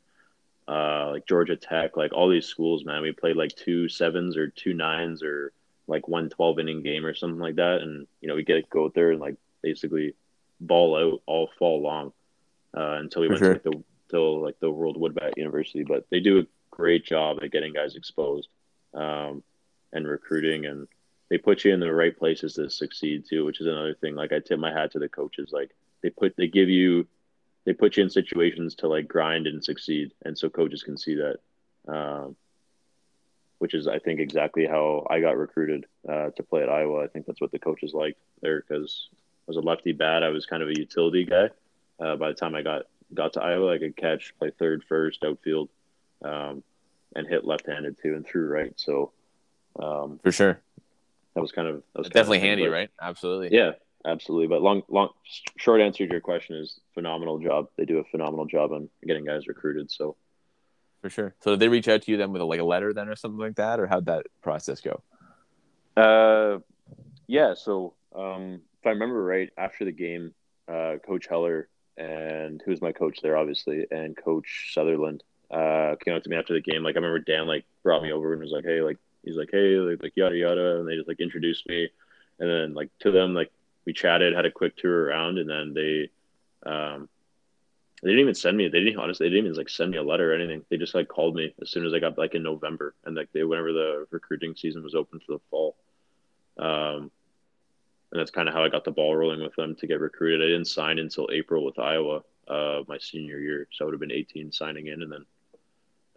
uh, 0.68 1.12
like 1.12 1.26
Georgia 1.26 1.56
Tech, 1.56 1.96
like 1.96 2.12
all 2.14 2.30
these 2.30 2.46
schools, 2.46 2.84
man. 2.84 3.02
We 3.02 3.14
played 3.14 3.38
like 3.38 3.56
two 3.56 3.88
sevens 3.88 4.36
or 4.36 4.50
two 4.50 4.74
nines 4.74 5.24
or 5.24 5.54
like 5.88 6.08
one 6.08 6.30
12 6.30 6.60
inning 6.60 6.84
game 6.84 7.06
or 7.06 7.14
something 7.14 7.40
like 7.40 7.56
that. 7.56 7.82
And, 7.82 8.08
you 8.22 8.28
know, 8.28 8.36
we 8.36 8.44
get 8.44 8.56
to 8.56 8.64
go 8.70 8.86
out 8.86 8.94
there 8.94 9.12
and 9.12 9.20
like 9.20 9.36
basically 9.62 10.16
ball 10.60 10.96
out 10.96 11.22
all 11.26 11.50
fall 11.58 11.82
long 11.82 12.14
uh, 12.76 12.98
until 13.00 13.22
we 13.22 13.28
For 13.28 13.34
went 13.34 13.40
sure. 13.40 13.54
to 13.54 13.54
like 13.54 13.64
the, 13.64 13.84
till 14.10 14.42
like 14.42 14.60
the 14.60 14.72
World 14.72 14.98
Woodbat 14.98 15.38
University. 15.38 15.84
But 15.84 16.06
they 16.10 16.20
do 16.20 16.40
a 16.40 16.48
great 16.72 17.06
job 17.06 17.40
at 17.42 17.52
getting 17.52 17.74
guys 17.74 17.96
exposed 17.96 18.50
um, 18.94 19.44
and 19.94 20.08
recruiting. 20.08 20.66
And 20.66 20.88
they 21.30 21.38
put 21.38 21.64
you 21.64 21.74
in 21.74 21.80
the 21.80 21.94
right 21.94 22.18
places 22.18 22.54
to 22.56 22.70
succeed 22.70 23.26
too, 23.30 23.46
which 23.46 23.62
is 23.62 23.68
another 23.68 23.94
thing. 23.94 24.16
Like 24.16 24.34
I 24.34 24.40
tip 24.40 24.60
my 24.60 24.72
hat 24.72 24.92
to 24.92 25.00
the 25.00 25.10
coaches. 25.10 25.50
Like 25.52 25.72
they 26.02 26.10
put, 26.10 26.36
they 26.38 26.48
give 26.48 26.70
you 26.70 27.08
they 27.68 27.74
put 27.74 27.98
you 27.98 28.04
in 28.04 28.10
situations 28.10 28.76
to 28.76 28.88
like 28.88 29.10
grind 29.10 29.46
and 29.46 29.62
succeed, 29.62 30.14
and 30.24 30.38
so 30.38 30.50
coaches 30.50 30.84
can 30.84 30.98
see 30.98 31.16
that. 31.16 31.40
Um, 31.86 32.38
which 33.60 33.74
is, 33.74 33.88
I 33.88 34.00
think, 34.00 34.20
exactly 34.20 34.66
how 34.66 35.06
I 35.10 35.20
got 35.20 35.38
recruited 35.38 35.86
uh, 36.08 36.30
to 36.32 36.44
play 36.44 36.64
at 36.64 36.70
Iowa. 36.70 37.04
I 37.04 37.08
think 37.08 37.26
that's 37.26 37.42
what 37.42 37.52
the 37.52 37.60
coaches 37.60 37.94
liked 37.94 38.20
there 38.42 38.64
because 38.68 39.10
I 39.14 39.44
was 39.48 39.58
a 39.58 39.62
lefty 39.62 39.94
bat. 39.94 40.24
I 40.24 40.30
was 40.30 40.46
kind 40.46 40.62
of 40.62 40.70
a 40.70 40.78
utility 40.78 41.26
guy. 41.26 41.50
Uh, 42.00 42.16
by 42.16 42.30
the 42.30 42.36
time 42.36 42.54
I 42.54 42.62
got 42.62 42.84
got 43.14 43.34
to 43.34 43.42
Iowa, 43.42 43.74
I 43.74 43.78
could 43.80 43.96
catch, 43.96 44.34
play 44.38 44.52
third, 44.58 44.84
first, 44.88 45.24
outfield, 45.24 45.70
um, 46.24 46.64
and 47.16 47.28
hit 47.28 47.46
left-handed 47.46 47.98
too, 48.02 48.16
and 48.16 48.26
through 48.26 48.48
right. 48.48 48.74
So, 48.76 49.12
um, 49.80 50.20
for 50.24 50.32
sure, 50.32 50.60
that 51.34 51.42
was 51.42 51.52
kind 51.52 51.68
of 51.68 51.84
that 51.94 52.00
was 52.00 52.10
definitely 52.10 52.40
handy, 52.40 52.68
right? 52.68 52.90
Absolutely. 53.02 53.56
Yeah, 53.58 53.72
absolutely. 54.06 54.48
But 54.48 54.62
long, 54.62 54.84
long, 54.90 55.10
short 55.56 55.82
answer 55.82 56.06
to 56.06 56.12
your 56.12 56.22
question 56.22 56.58
is 56.58 56.80
phenomenal 56.94 57.40
job. 57.40 57.70
They 57.78 57.86
do 57.86 58.00
a 58.00 58.04
phenomenal 58.04 58.46
job 58.46 58.72
on 58.72 58.90
getting 59.06 59.26
guys 59.26 59.48
recruited. 59.48 59.90
So, 59.90 60.16
for 61.08 61.14
sure. 61.14 61.36
So, 61.40 61.52
did 61.52 61.60
they 61.60 61.70
reach 61.70 61.88
out 61.88 62.02
to 62.04 62.12
you 62.12 62.18
then 62.18 62.32
with 62.32 62.42
a, 62.42 62.46
like 62.46 62.60
a 62.60 62.66
letter 62.66 62.94
then 62.94 63.08
or 63.08 63.16
something 63.16 63.40
like 63.40 63.56
that, 63.56 63.80
or 63.80 63.88
how'd 63.88 64.06
that 64.06 64.26
process 64.42 64.82
go? 64.82 65.02
Uh, 65.96 66.60
yeah. 67.28 67.54
So, 67.54 67.94
um, 68.16 68.62
if 68.80 68.86
I 68.86 68.90
remember 68.90 69.24
right, 69.24 69.50
after 69.58 69.86
the 69.86 69.92
game, 69.92 70.34
uh, 70.68 70.96
Coach 71.06 71.28
Heller 71.28 71.70
and 71.98 72.62
who's 72.66 72.82
my 72.82 72.92
coach 72.92 73.20
there, 73.22 73.38
obviously, 73.38 73.88
and 73.90 74.16
Coach 74.16 74.72
Sutherland 74.74 75.24
uh, 75.50 75.96
came 76.04 76.14
up 76.14 76.24
to 76.24 76.30
me 76.30 76.36
after 76.36 76.54
the 76.54 76.62
game. 76.62 76.84
Like 76.84 76.96
I 76.96 77.00
remember 77.00 77.20
Dan 77.20 77.48
like 77.48 77.66
brought 77.84 78.04
me 78.04 78.12
over 78.12 78.34
and 78.34 78.42
was 78.42 78.52
like, 78.52 78.66
"Hey, 78.66 78.82
like 78.82 78.98
he's 79.24 79.38
like, 79.38 79.50
hey, 79.52 79.78
like, 79.78 80.04
like 80.04 80.14
yada 80.16 80.36
yada," 80.36 80.80
and 80.80 80.88
they 80.88 80.96
just 80.96 81.08
like 81.08 81.20
introduced 81.20 81.68
me, 81.68 81.90
and 82.40 82.50
then 82.50 82.74
like 82.74 82.90
to 83.00 83.12
them 83.12 83.34
like 83.34 83.52
we 83.86 83.94
chatted, 83.94 84.36
had 84.36 84.46
a 84.46 84.52
quick 84.52 84.76
tour 84.76 85.06
around, 85.06 85.38
and 85.38 85.50
then 85.50 85.74
they 85.74 86.10
um, 86.70 87.10
they 88.02 88.10
didn't 88.10 88.22
even 88.22 88.36
send 88.36 88.58
me. 88.58 88.68
They 88.68 88.80
didn't 88.80 89.00
honestly. 89.00 89.28
They 89.28 89.36
didn't 89.36 89.46
even 89.46 89.58
like 89.58 89.70
send 89.70 89.92
me 89.92 89.98
a 89.98 90.04
letter 90.04 90.32
or 90.32 90.36
anything. 90.36 90.64
They 90.70 90.78
just 90.78 90.94
like 90.94 91.08
called 91.08 91.36
me 91.36 91.54
as 91.62 91.72
soon 91.72 91.86
as 91.86 91.94
I 91.94 92.00
got 92.00 92.18
like 92.18 92.36
in 92.36 92.44
November, 92.44 92.94
and 93.06 93.16
like 93.16 93.30
they 93.34 93.44
whenever 93.44 93.74
the 93.74 94.06
recruiting 94.12 94.56
season 94.56 94.84
was 94.84 94.96
open 94.96 95.20
for 95.20 95.34
the 95.34 95.40
fall. 95.50 95.76
Um, 96.60 97.12
and 98.12 98.22
that's 98.22 98.32
kind 98.32 98.48
of 98.48 98.54
how 98.54 98.64
I 98.64 98.70
got 98.70 98.84
the 98.84 98.92
ball 98.92 99.16
rolling 99.16 99.42
with 99.42 99.56
them 99.56 99.76
to 99.76 99.88
get 99.88 100.00
recruited. 100.00 100.42
I 100.42 100.52
didn't 100.52 100.68
sign 100.68 101.00
until 101.00 101.28
April 101.32 101.66
with 101.66 101.78
Iowa, 101.78 102.22
uh, 102.48 102.84
my 102.88 102.98
senior 103.00 103.40
year, 103.40 103.68
so 103.72 103.84
I 103.84 103.86
would 103.86 103.94
have 103.94 104.00
been 104.00 104.12
18 104.12 104.52
signing 104.52 104.88
in, 104.88 105.02
and 105.02 105.12
then 105.12 105.26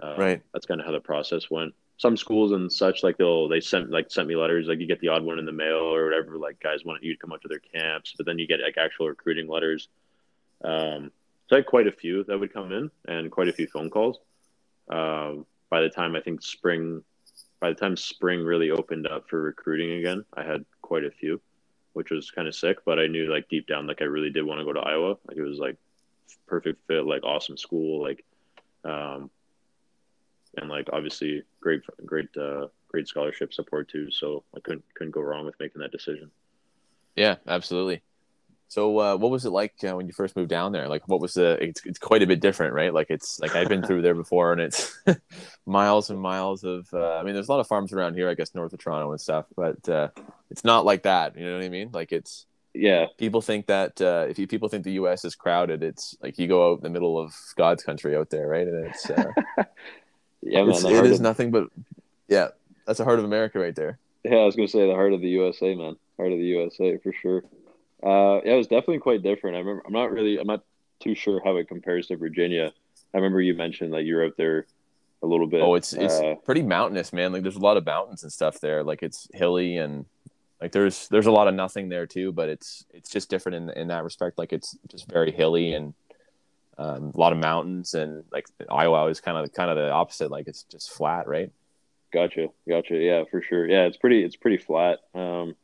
uh, 0.03 0.17
right. 0.17 0.43
That's 0.53 0.67
kind 0.67 0.81
of 0.81 0.87
how 0.87 0.93
the 0.93 1.01
process 1.01 1.51
went 1.51 1.75
some 2.01 2.17
schools 2.17 2.53
and 2.53 2.73
such 2.73 3.03
like 3.03 3.19
they'll 3.19 3.47
they 3.47 3.61
sent 3.61 3.91
like 3.91 4.11
sent 4.11 4.27
me 4.27 4.35
letters 4.35 4.67
like 4.67 4.81
you 4.81 4.87
get 4.87 4.99
the 5.01 5.09
odd 5.09 5.23
one 5.23 5.39
in 5.39 5.45
the 5.45 5.53
mail 5.53 5.95
or 5.95 6.07
whatever 6.07 6.39
like 6.39 6.59
guys 6.59 6.83
want 6.83 7.03
you 7.03 7.13
to 7.13 7.21
come 7.21 7.31
up 7.31 7.43
to 7.43 7.49
their 7.49 7.59
camps 7.59 8.15
but 8.17 8.25
then 8.25 8.39
you 8.39 8.47
get 8.47 8.59
like 8.59 8.79
actual 8.79 9.07
recruiting 9.07 9.47
letters 9.47 9.89
um 10.65 11.13
so 11.51 11.57
I 11.57 11.59
had 11.59 11.67
quite 11.67 11.87
a 11.87 11.93
few 11.93 12.25
that 12.25 12.39
would 12.39 12.53
come 12.53 12.73
in 12.73 12.91
and 13.09 13.31
quite 13.31 13.49
a 13.49 13.53
few 13.53 13.67
phone 13.67 13.91
calls 13.91 14.19
um 14.91 15.45
by 15.69 15.81
the 15.81 15.91
time 15.91 16.17
I 16.17 16.21
think 16.21 16.43
spring 16.43 17.03
by 17.61 17.71
the 17.71 17.75
time 17.75 17.97
spring 17.97 18.43
really 18.45 18.71
opened 18.71 19.07
up 19.07 19.29
for 19.29 19.43
recruiting 19.43 19.99
again 19.99 20.25
I 20.35 20.45
had 20.45 20.65
quite 20.81 21.05
a 21.05 21.11
few 21.11 21.41
which 21.93 22.11
was 22.11 22.31
kind 22.31 22.49
of 22.49 22.55
sick 22.55 22.79
but 22.87 22.99
I 22.99 23.09
knew 23.09 23.31
like 23.31 23.49
deep 23.49 23.67
down 23.67 23.87
like 23.87 24.01
I 24.01 24.07
really 24.07 24.31
did 24.31 24.47
want 24.47 24.61
to 24.61 24.65
go 24.65 24.73
to 24.73 24.81
Iowa 24.81 25.17
like 25.27 25.37
it 25.37 25.43
was 25.43 25.59
like 25.59 25.77
perfect 26.47 26.81
fit 26.87 27.05
like 27.05 27.25
awesome 27.25 27.57
school 27.57 28.03
like 28.03 28.25
um 28.85 29.31
and 30.57 30.69
like 30.69 30.89
obviously 30.93 31.43
great 31.61 31.83
great 32.05 32.29
uh, 32.37 32.67
great 32.89 33.07
scholarship 33.09 33.53
support 33.53 33.89
too. 33.89 34.11
So 34.11 34.45
I 34.57 34.61
couldn't 34.61 34.85
couldn't 34.95 35.13
go 35.13 35.21
wrong 35.21 35.47
with 35.47 35.55
making 35.61 35.81
that 35.81 35.93
decision. 35.93 36.31
Yeah, 37.17 37.37
absolutely. 37.47 38.03
So 38.71 38.99
uh, 39.01 39.17
what 39.17 39.31
was 39.33 39.45
it 39.45 39.51
like 39.51 39.75
uh, 39.85 39.97
when 39.97 40.07
you 40.07 40.13
first 40.13 40.37
moved 40.37 40.49
down 40.49 40.71
there? 40.71 40.89
Like 40.89 41.07
what 41.09 41.21
was 41.21 41.35
the? 41.35 41.59
It's, 41.61 41.85
it's 41.85 41.99
quite 41.99 42.23
a 42.23 42.27
bit 42.27 42.41
different, 42.41 42.73
right? 42.73 42.95
Like 42.95 43.09
it's 43.11 43.39
like 43.41 43.55
I've 43.57 43.69
been 43.69 43.83
through 43.83 44.03
there 44.03 44.15
before, 44.15 44.53
and 44.53 44.61
it's 44.61 44.97
miles 45.67 46.09
and 46.09 46.21
miles 46.21 46.65
of. 46.65 46.89
Uh, 46.93 47.17
I 47.17 47.25
mean, 47.25 47.35
there's 47.35 47.49
a 47.49 47.53
lot 47.53 47.61
of 47.61 47.67
farms 47.67 47.93
around 47.93 48.15
here, 48.15 48.31
I 48.31 48.35
guess, 48.35 48.55
north 48.55 48.73
of 48.73 48.79
Toronto 48.79 49.11
and 49.11 49.21
stuff, 49.21 49.47
but 49.57 49.89
uh, 49.89 50.09
it's 50.51 50.65
not 50.65 50.85
like 50.85 51.03
that. 51.03 51.37
You 51.37 51.47
know 51.47 51.57
what 51.57 51.65
I 51.65 51.69
mean? 51.69 51.91
Like 51.93 52.13
it's 52.13 52.47
yeah. 52.73 53.07
People 53.19 53.43
think 53.43 53.67
that 53.67 54.01
uh, 54.01 54.27
if 54.29 54.39
you, 54.39 54.47
people 54.47 54.69
think 54.69 54.85
the 54.85 54.93
U.S. 54.93 55.25
is 55.25 55.35
crowded, 55.35 55.83
it's 55.83 56.17
like 56.23 56.39
you 56.39 56.47
go 56.47 56.71
out 56.71 56.79
in 56.79 56.85
the 56.85 56.91
middle 56.91 57.19
of 57.19 57.35
God's 57.57 57.83
country 57.83 58.17
out 58.17 58.31
there, 58.31 58.47
right? 58.47 58.67
And 58.67 58.87
it's 58.87 59.11
uh, 59.11 59.33
Yeah, 60.43 60.65
man. 60.65 60.75
It 60.75 61.07
is 61.07 61.19
of... 61.19 61.23
nothing 61.23 61.51
but 61.51 61.69
yeah. 62.29 62.49
That's 62.87 62.99
the 62.99 63.05
heart 63.05 63.19
of 63.19 63.25
America 63.25 63.59
right 63.59 63.75
there. 63.75 63.99
Yeah, 64.25 64.37
I 64.37 64.45
was 64.45 64.57
gonna 64.57 64.69
say 64.69 64.87
the 64.87 64.95
heart 64.95 65.13
of 65.13 65.21
the 65.21 65.29
USA, 65.29 65.75
man. 65.75 65.97
Heart 66.17 66.33
of 66.33 66.39
the 66.39 66.47
USA 66.47 66.97
for 66.99 67.13
sure. 67.13 67.43
Uh, 68.03 68.41
yeah, 68.45 68.55
it 68.55 68.57
was 68.57 68.67
definitely 68.67 68.99
quite 68.99 69.23
different. 69.23 69.57
I 69.57 69.61
remember. 69.61 69.83
I'm 69.87 69.93
not 69.93 70.11
really. 70.11 70.39
I'm 70.39 70.47
not 70.47 70.63
too 71.01 71.15
sure 71.15 71.41
how 71.45 71.57
it 71.57 71.69
compares 71.69 72.07
to 72.09 72.17
Virginia. 72.17 72.73
I 73.13 73.17
remember 73.17 73.41
you 73.41 73.55
mentioned 73.55 73.93
that 73.93 74.05
you're 74.05 74.25
out 74.25 74.37
there 74.37 74.67
a 75.23 75.27
little 75.27 75.47
bit. 75.47 75.63
Oh, 75.63 75.75
it's 75.75 75.93
it's 75.93 76.15
uh, 76.15 76.37
pretty 76.45 76.63
mountainous, 76.63 77.13
man. 77.13 77.33
Like 77.33 77.43
there's 77.43 77.57
a 77.57 77.61
lot 77.61 77.77
of 77.77 77.85
mountains 77.85 78.23
and 78.23 78.33
stuff 78.33 78.61
there. 78.61 78.83
Like 78.83 79.03
it's 79.03 79.29
hilly 79.35 79.77
and 79.77 80.07
like 80.61 80.73
there's 80.73 81.09
there's 81.09 81.27
a 81.27 81.33
lot 81.33 81.49
of 81.49 81.55
nothing 81.55 81.89
there 81.89 82.07
too. 82.07 82.33
But 82.33 82.49
it's 82.49 82.85
it's 82.93 83.11
just 83.11 83.29
different 83.29 83.57
in 83.57 83.71
in 83.71 83.89
that 83.89 84.05
respect. 84.05 84.39
Like 84.39 84.53
it's 84.53 84.77
just 84.89 85.09
very 85.09 85.31
hilly 85.31 85.75
and 85.75 85.95
um, 86.79 87.13
a 87.15 87.21
lot 87.21 87.33
of 87.33 87.39
mountains, 87.39 87.93
and 87.95 88.25
like 88.33 88.47
Iowa 88.71 89.07
is 89.07 89.21
kind 89.21 89.37
of 89.37 89.53
kind 89.53 89.71
of 89.71 89.77
the 89.77 89.91
opposite. 89.91 90.31
Like 90.31 90.49
it's 90.49 90.63
just 90.65 90.91
flat, 90.91 91.29
right? 91.29 91.51
Gotcha, 92.13 92.49
gotcha. 92.69 92.97
Yeah, 92.97 93.25
for 93.31 93.43
sure. 93.43 93.69
Yeah, 93.69 93.85
it's 93.85 93.99
pretty 93.99 94.25
it's 94.25 94.37
pretty 94.37 94.57
flat. 94.57 95.01
Um, 95.15 95.55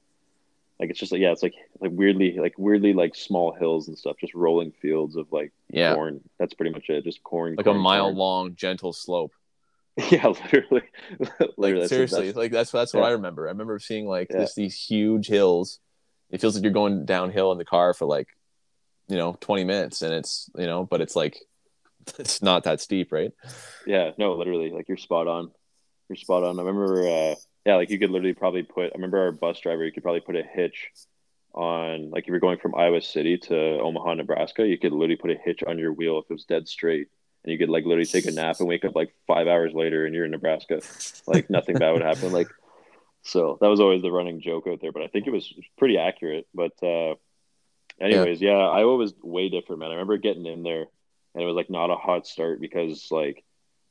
like 0.78 0.90
it's 0.90 0.98
just 0.98 1.12
like 1.12 1.20
yeah, 1.20 1.32
it's 1.32 1.42
like 1.42 1.54
like 1.80 1.92
weirdly 1.94 2.36
like 2.38 2.54
weirdly 2.58 2.92
like 2.92 3.14
small 3.14 3.52
hills 3.52 3.88
and 3.88 3.98
stuff, 3.98 4.16
just 4.20 4.34
rolling 4.34 4.72
fields 4.72 5.16
of 5.16 5.32
like 5.32 5.52
yeah. 5.70 5.94
corn. 5.94 6.20
That's 6.38 6.54
pretty 6.54 6.72
much 6.72 6.88
it. 6.90 7.04
Just 7.04 7.22
corn. 7.22 7.54
Like 7.56 7.64
corn, 7.64 7.76
a 7.76 7.80
mile 7.80 8.04
corn. 8.04 8.16
long, 8.16 8.54
gentle 8.54 8.92
slope. 8.92 9.32
Yeah, 10.10 10.26
literally. 10.26 10.82
literally 11.56 11.80
like 11.80 11.88
seriously, 11.88 12.30
like 12.32 12.52
that's 12.52 12.70
that's 12.70 12.92
what 12.92 13.00
yeah. 13.00 13.06
I 13.06 13.10
remember. 13.12 13.46
I 13.46 13.52
remember 13.52 13.78
seeing 13.78 14.06
like 14.06 14.28
yeah. 14.30 14.40
this 14.40 14.54
these 14.54 14.74
huge 14.74 15.26
hills. 15.26 15.78
It 16.28 16.42
feels 16.42 16.54
like 16.54 16.64
you're 16.64 16.72
going 16.72 17.06
downhill 17.06 17.50
in 17.52 17.56
the 17.56 17.64
car 17.64 17.94
for 17.94 18.04
like 18.04 18.28
you 19.08 19.16
know 19.16 19.36
20 19.40 19.64
minutes 19.64 20.02
and 20.02 20.12
it's 20.12 20.50
you 20.56 20.66
know 20.66 20.84
but 20.84 21.00
it's 21.00 21.16
like 21.16 21.38
it's 22.18 22.42
not 22.42 22.64
that 22.64 22.80
steep 22.80 23.12
right 23.12 23.32
yeah 23.86 24.10
no 24.18 24.34
literally 24.34 24.70
like 24.70 24.88
you're 24.88 24.96
spot 24.96 25.26
on 25.26 25.50
you're 26.08 26.16
spot 26.16 26.44
on 26.44 26.58
i 26.58 26.62
remember 26.62 27.06
uh 27.08 27.34
yeah 27.66 27.76
like 27.76 27.90
you 27.90 27.98
could 27.98 28.10
literally 28.10 28.34
probably 28.34 28.62
put 28.62 28.86
i 28.86 28.94
remember 28.94 29.18
our 29.18 29.32
bus 29.32 29.60
driver 29.60 29.84
you 29.84 29.92
could 29.92 30.02
probably 30.02 30.20
put 30.20 30.36
a 30.36 30.42
hitch 30.42 30.90
on 31.52 32.10
like 32.10 32.24
if 32.24 32.28
you're 32.28 32.40
going 32.40 32.58
from 32.58 32.74
iowa 32.74 33.00
city 33.00 33.36
to 33.36 33.56
omaha 33.80 34.14
nebraska 34.14 34.66
you 34.66 34.78
could 34.78 34.92
literally 34.92 35.16
put 35.16 35.30
a 35.30 35.38
hitch 35.44 35.62
on 35.66 35.78
your 35.78 35.92
wheel 35.92 36.18
if 36.18 36.24
it 36.30 36.32
was 36.32 36.44
dead 36.44 36.68
straight 36.68 37.08
and 37.44 37.52
you 37.52 37.58
could 37.58 37.68
like 37.68 37.84
literally 37.84 38.06
take 38.06 38.26
a 38.26 38.30
nap 38.30 38.56
and 38.60 38.68
wake 38.68 38.84
up 38.84 38.94
like 38.94 39.14
five 39.26 39.46
hours 39.46 39.72
later 39.74 40.06
and 40.06 40.14
you're 40.14 40.24
in 40.24 40.30
nebraska 40.30 40.80
like 41.26 41.50
nothing 41.50 41.76
bad 41.76 41.92
would 41.92 42.02
happen 42.02 42.32
like 42.32 42.48
so 43.22 43.58
that 43.60 43.68
was 43.68 43.80
always 43.80 44.02
the 44.02 44.12
running 44.12 44.40
joke 44.40 44.66
out 44.66 44.80
there 44.80 44.92
but 44.92 45.02
i 45.02 45.08
think 45.08 45.26
it 45.26 45.32
was 45.32 45.52
pretty 45.76 45.98
accurate 45.98 46.46
but 46.54 46.72
uh 46.82 47.14
anyways, 48.00 48.40
yeah. 48.40 48.58
yeah, 48.58 48.68
Iowa 48.68 48.96
was 48.96 49.14
way 49.22 49.48
different, 49.48 49.80
man. 49.80 49.90
I 49.90 49.94
remember 49.94 50.16
getting 50.18 50.46
in 50.46 50.62
there 50.62 50.86
and 51.34 51.42
it 51.42 51.46
was 51.46 51.56
like 51.56 51.70
not 51.70 51.90
a 51.90 51.96
hot 51.96 52.26
start 52.26 52.60
because 52.60 53.08
like 53.10 53.44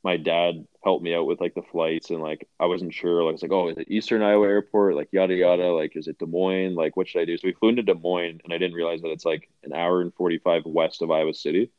my 0.05 0.17
dad 0.17 0.67
helped 0.83 1.03
me 1.03 1.15
out 1.15 1.25
with 1.25 1.41
like 1.41 1.55
the 1.55 1.63
flights 1.63 2.11
and 2.11 2.21
like 2.21 2.47
I 2.59 2.67
wasn't 2.67 2.93
sure. 2.93 3.23
Like 3.23 3.31
I 3.31 3.33
was 3.33 3.41
like, 3.41 3.51
oh, 3.51 3.69
is 3.69 3.77
it 3.79 3.89
Eastern 3.89 4.21
Iowa 4.21 4.47
Airport? 4.47 4.95
Like 4.95 5.09
yada 5.11 5.33
yada. 5.33 5.73
Like 5.73 5.95
is 5.95 6.07
it 6.07 6.19
Des 6.19 6.27
Moines? 6.27 6.75
Like 6.75 6.95
what 6.95 7.07
should 7.07 7.21
I 7.21 7.25
do? 7.25 7.35
So 7.37 7.47
we 7.47 7.53
flew 7.53 7.69
into 7.69 7.81
Des 7.81 7.95
Moines 7.95 8.39
and 8.43 8.53
I 8.53 8.59
didn't 8.59 8.75
realize 8.75 9.01
that 9.01 9.09
it's 9.09 9.25
like 9.25 9.49
an 9.63 9.73
hour 9.73 10.01
and 10.01 10.13
forty 10.13 10.37
five 10.37 10.61
west 10.65 11.01
of 11.01 11.09
Iowa 11.09 11.33
City. 11.33 11.71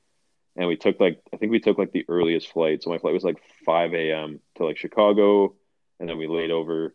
and 0.57 0.69
we 0.69 0.77
took 0.77 0.99
like 1.01 1.21
I 1.33 1.37
think 1.37 1.53
we 1.53 1.61
took 1.61 1.79
like 1.79 1.93
the 1.93 2.05
earliest 2.09 2.49
flight. 2.53 2.83
So 2.83 2.91
my 2.91 2.99
flight 2.99 3.15
was 3.15 3.25
like 3.25 3.39
5 3.65 3.95
a.m. 3.95 4.41
to 4.57 4.65
like 4.65 4.77
Chicago, 4.79 5.55
and 6.01 6.09
then 6.09 6.19
we 6.19 6.27
laid 6.27 6.51
over, 6.51 6.95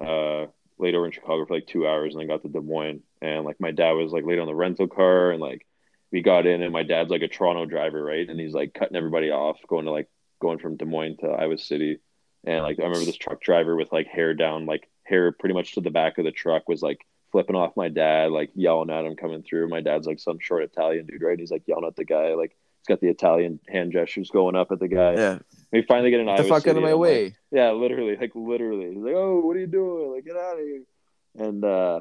uh, 0.00 0.46
laid 0.78 0.94
over 0.94 1.06
in 1.06 1.12
Chicago 1.12 1.46
for 1.46 1.54
like 1.54 1.66
two 1.66 1.86
hours, 1.86 2.14
and 2.14 2.20
then 2.20 2.28
got 2.28 2.42
to 2.42 2.48
Des 2.48 2.60
Moines. 2.60 3.02
And 3.22 3.44
like 3.44 3.60
my 3.60 3.70
dad 3.70 3.92
was 3.92 4.12
like 4.12 4.24
late 4.24 4.38
on 4.38 4.46
the 4.46 4.54
rental 4.54 4.88
car, 4.88 5.30
and 5.30 5.40
like 5.40 5.66
we 6.12 6.22
got 6.22 6.46
in, 6.46 6.62
and 6.62 6.72
my 6.72 6.82
dad's 6.82 7.10
like 7.10 7.22
a 7.22 7.28
Toronto 7.28 7.64
driver, 7.66 8.02
right? 8.02 8.28
And 8.28 8.38
he's 8.40 8.54
like 8.54 8.74
cutting 8.74 8.96
everybody 8.96 9.30
off, 9.30 9.58
going 9.68 9.86
to 9.86 9.92
like 9.92 10.08
going 10.40 10.58
from 10.58 10.76
Des 10.76 10.84
Moines 10.84 11.16
to 11.18 11.28
Iowa 11.28 11.58
City, 11.58 12.00
and 12.44 12.62
like 12.62 12.78
I 12.78 12.84
remember 12.84 13.04
this 13.04 13.16
truck 13.16 13.40
driver 13.40 13.76
with 13.76 13.92
like 13.92 14.06
hair 14.06 14.34
down, 14.34 14.66
like 14.66 14.88
hair 15.04 15.32
pretty 15.32 15.54
much 15.54 15.74
to 15.74 15.80
the 15.80 15.90
back 15.90 16.18
of 16.18 16.24
the 16.24 16.30
truck 16.30 16.68
was 16.68 16.82
like 16.82 17.04
flipping 17.32 17.56
off 17.56 17.76
my 17.76 17.88
dad, 17.88 18.30
like 18.30 18.50
yelling 18.54 18.90
at 18.90 19.04
him 19.04 19.16
coming 19.16 19.42
through. 19.42 19.68
My 19.68 19.80
dad's 19.80 20.06
like 20.06 20.18
some 20.18 20.38
short 20.40 20.62
Italian 20.62 21.06
dude, 21.06 21.22
right? 21.22 21.32
And 21.32 21.40
He's 21.40 21.50
like 21.50 21.66
yelling 21.66 21.86
at 21.86 21.96
the 21.96 22.04
guy, 22.04 22.34
like 22.34 22.50
he's 22.50 22.86
got 22.86 23.00
the 23.00 23.08
Italian 23.08 23.60
hand 23.68 23.92
gestures 23.92 24.30
going 24.30 24.56
up 24.56 24.72
at 24.72 24.78
the 24.78 24.88
guy. 24.88 25.14
Yeah. 25.14 25.38
We 25.72 25.82
finally 25.82 26.10
get 26.10 26.20
an 26.20 26.26
Get 26.26 26.38
the 26.38 26.44
fuck 26.44 26.66
out 26.66 26.76
of 26.76 26.82
my 26.82 26.94
way. 26.94 27.24
Like, 27.24 27.34
yeah, 27.50 27.70
literally, 27.72 28.16
like 28.16 28.32
literally. 28.34 28.94
He's 28.94 29.02
like, 29.02 29.14
"Oh, 29.14 29.40
what 29.40 29.56
are 29.56 29.60
you 29.60 29.66
doing? 29.66 30.14
Like, 30.14 30.24
get 30.24 30.36
out 30.36 30.58
of 30.58 30.64
here!" 30.64 30.82
And 31.38 31.64
uh, 31.64 32.00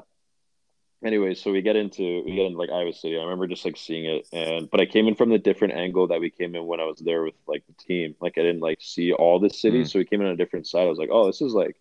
anyway, 1.04 1.34
so 1.36 1.52
we 1.52 1.62
get 1.62 1.76
into 1.76 2.24
we 2.26 2.36
get 2.36 2.46
into 2.46 2.58
like 2.58 2.70
Iowa 2.70 2.94
City. 2.94 3.18
I 3.18 3.24
remember 3.24 3.48
just 3.48 3.66
like 3.66 3.78
seeing 3.78 4.06
it, 4.06 4.28
and 4.34 4.70
but 4.70 4.80
I 4.80 4.86
came 4.86 5.08
in 5.08 5.16
from 5.16 5.30
the 5.30 5.38
different 5.38 5.74
angle 5.74 6.08
that 6.08 6.20
we 6.20 6.30
came 6.30 6.56
in 6.56 6.66
when 6.66 6.80
I 6.80 6.86
was 6.86 7.00
there 7.00 7.24
with 7.24 7.36
like 7.48 7.64
the 7.68 7.74
team. 7.74 8.16
Like 8.20 8.38
I 8.38 8.42
didn't 8.42 8.62
like 8.62 8.80
see 8.82 9.14
all 9.14 9.40
the 9.40 9.50
city, 9.50 9.82
Mm. 9.84 9.90
so 9.90 10.00
we 10.00 10.06
came 10.06 10.22
in 10.22 10.28
on 10.28 10.34
a 10.34 10.38
different 10.38 10.68
side. 10.68 10.84
I 10.84 10.90
was 10.90 11.00
like, 11.00 11.10
"Oh, 11.12 11.28
this 11.28 11.42
is 11.42 11.54
like." 11.54 11.76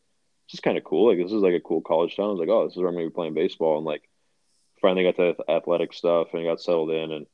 This 0.49 0.55
is 0.55 0.61
kind 0.61 0.79
of 0.79 0.85
cool. 0.85 1.09
Like 1.09 1.19
this 1.19 1.33
is 1.33 1.43
like 1.43 1.55
a 1.55 1.61
cool 1.61 1.81
college 1.81 2.14
town. 2.14 2.27
I 2.27 2.29
was 2.29 2.39
like, 2.39 2.49
oh, 2.49 2.64
this 2.67 2.75
is 2.75 2.79
where 2.79 2.87
I'm 2.87 2.95
gonna 2.95 3.07
be 3.07 3.11
playing 3.12 3.35
baseball, 3.35 3.79
and 3.79 3.85
like 3.85 4.09
finally 4.81 5.03
got 5.03 5.17
to 5.17 5.35
athletic 5.51 5.93
stuff 5.93 6.35
and 6.35 6.45
got 6.45 6.61
settled 6.61 6.93
in, 6.93 7.11
and 7.11 7.27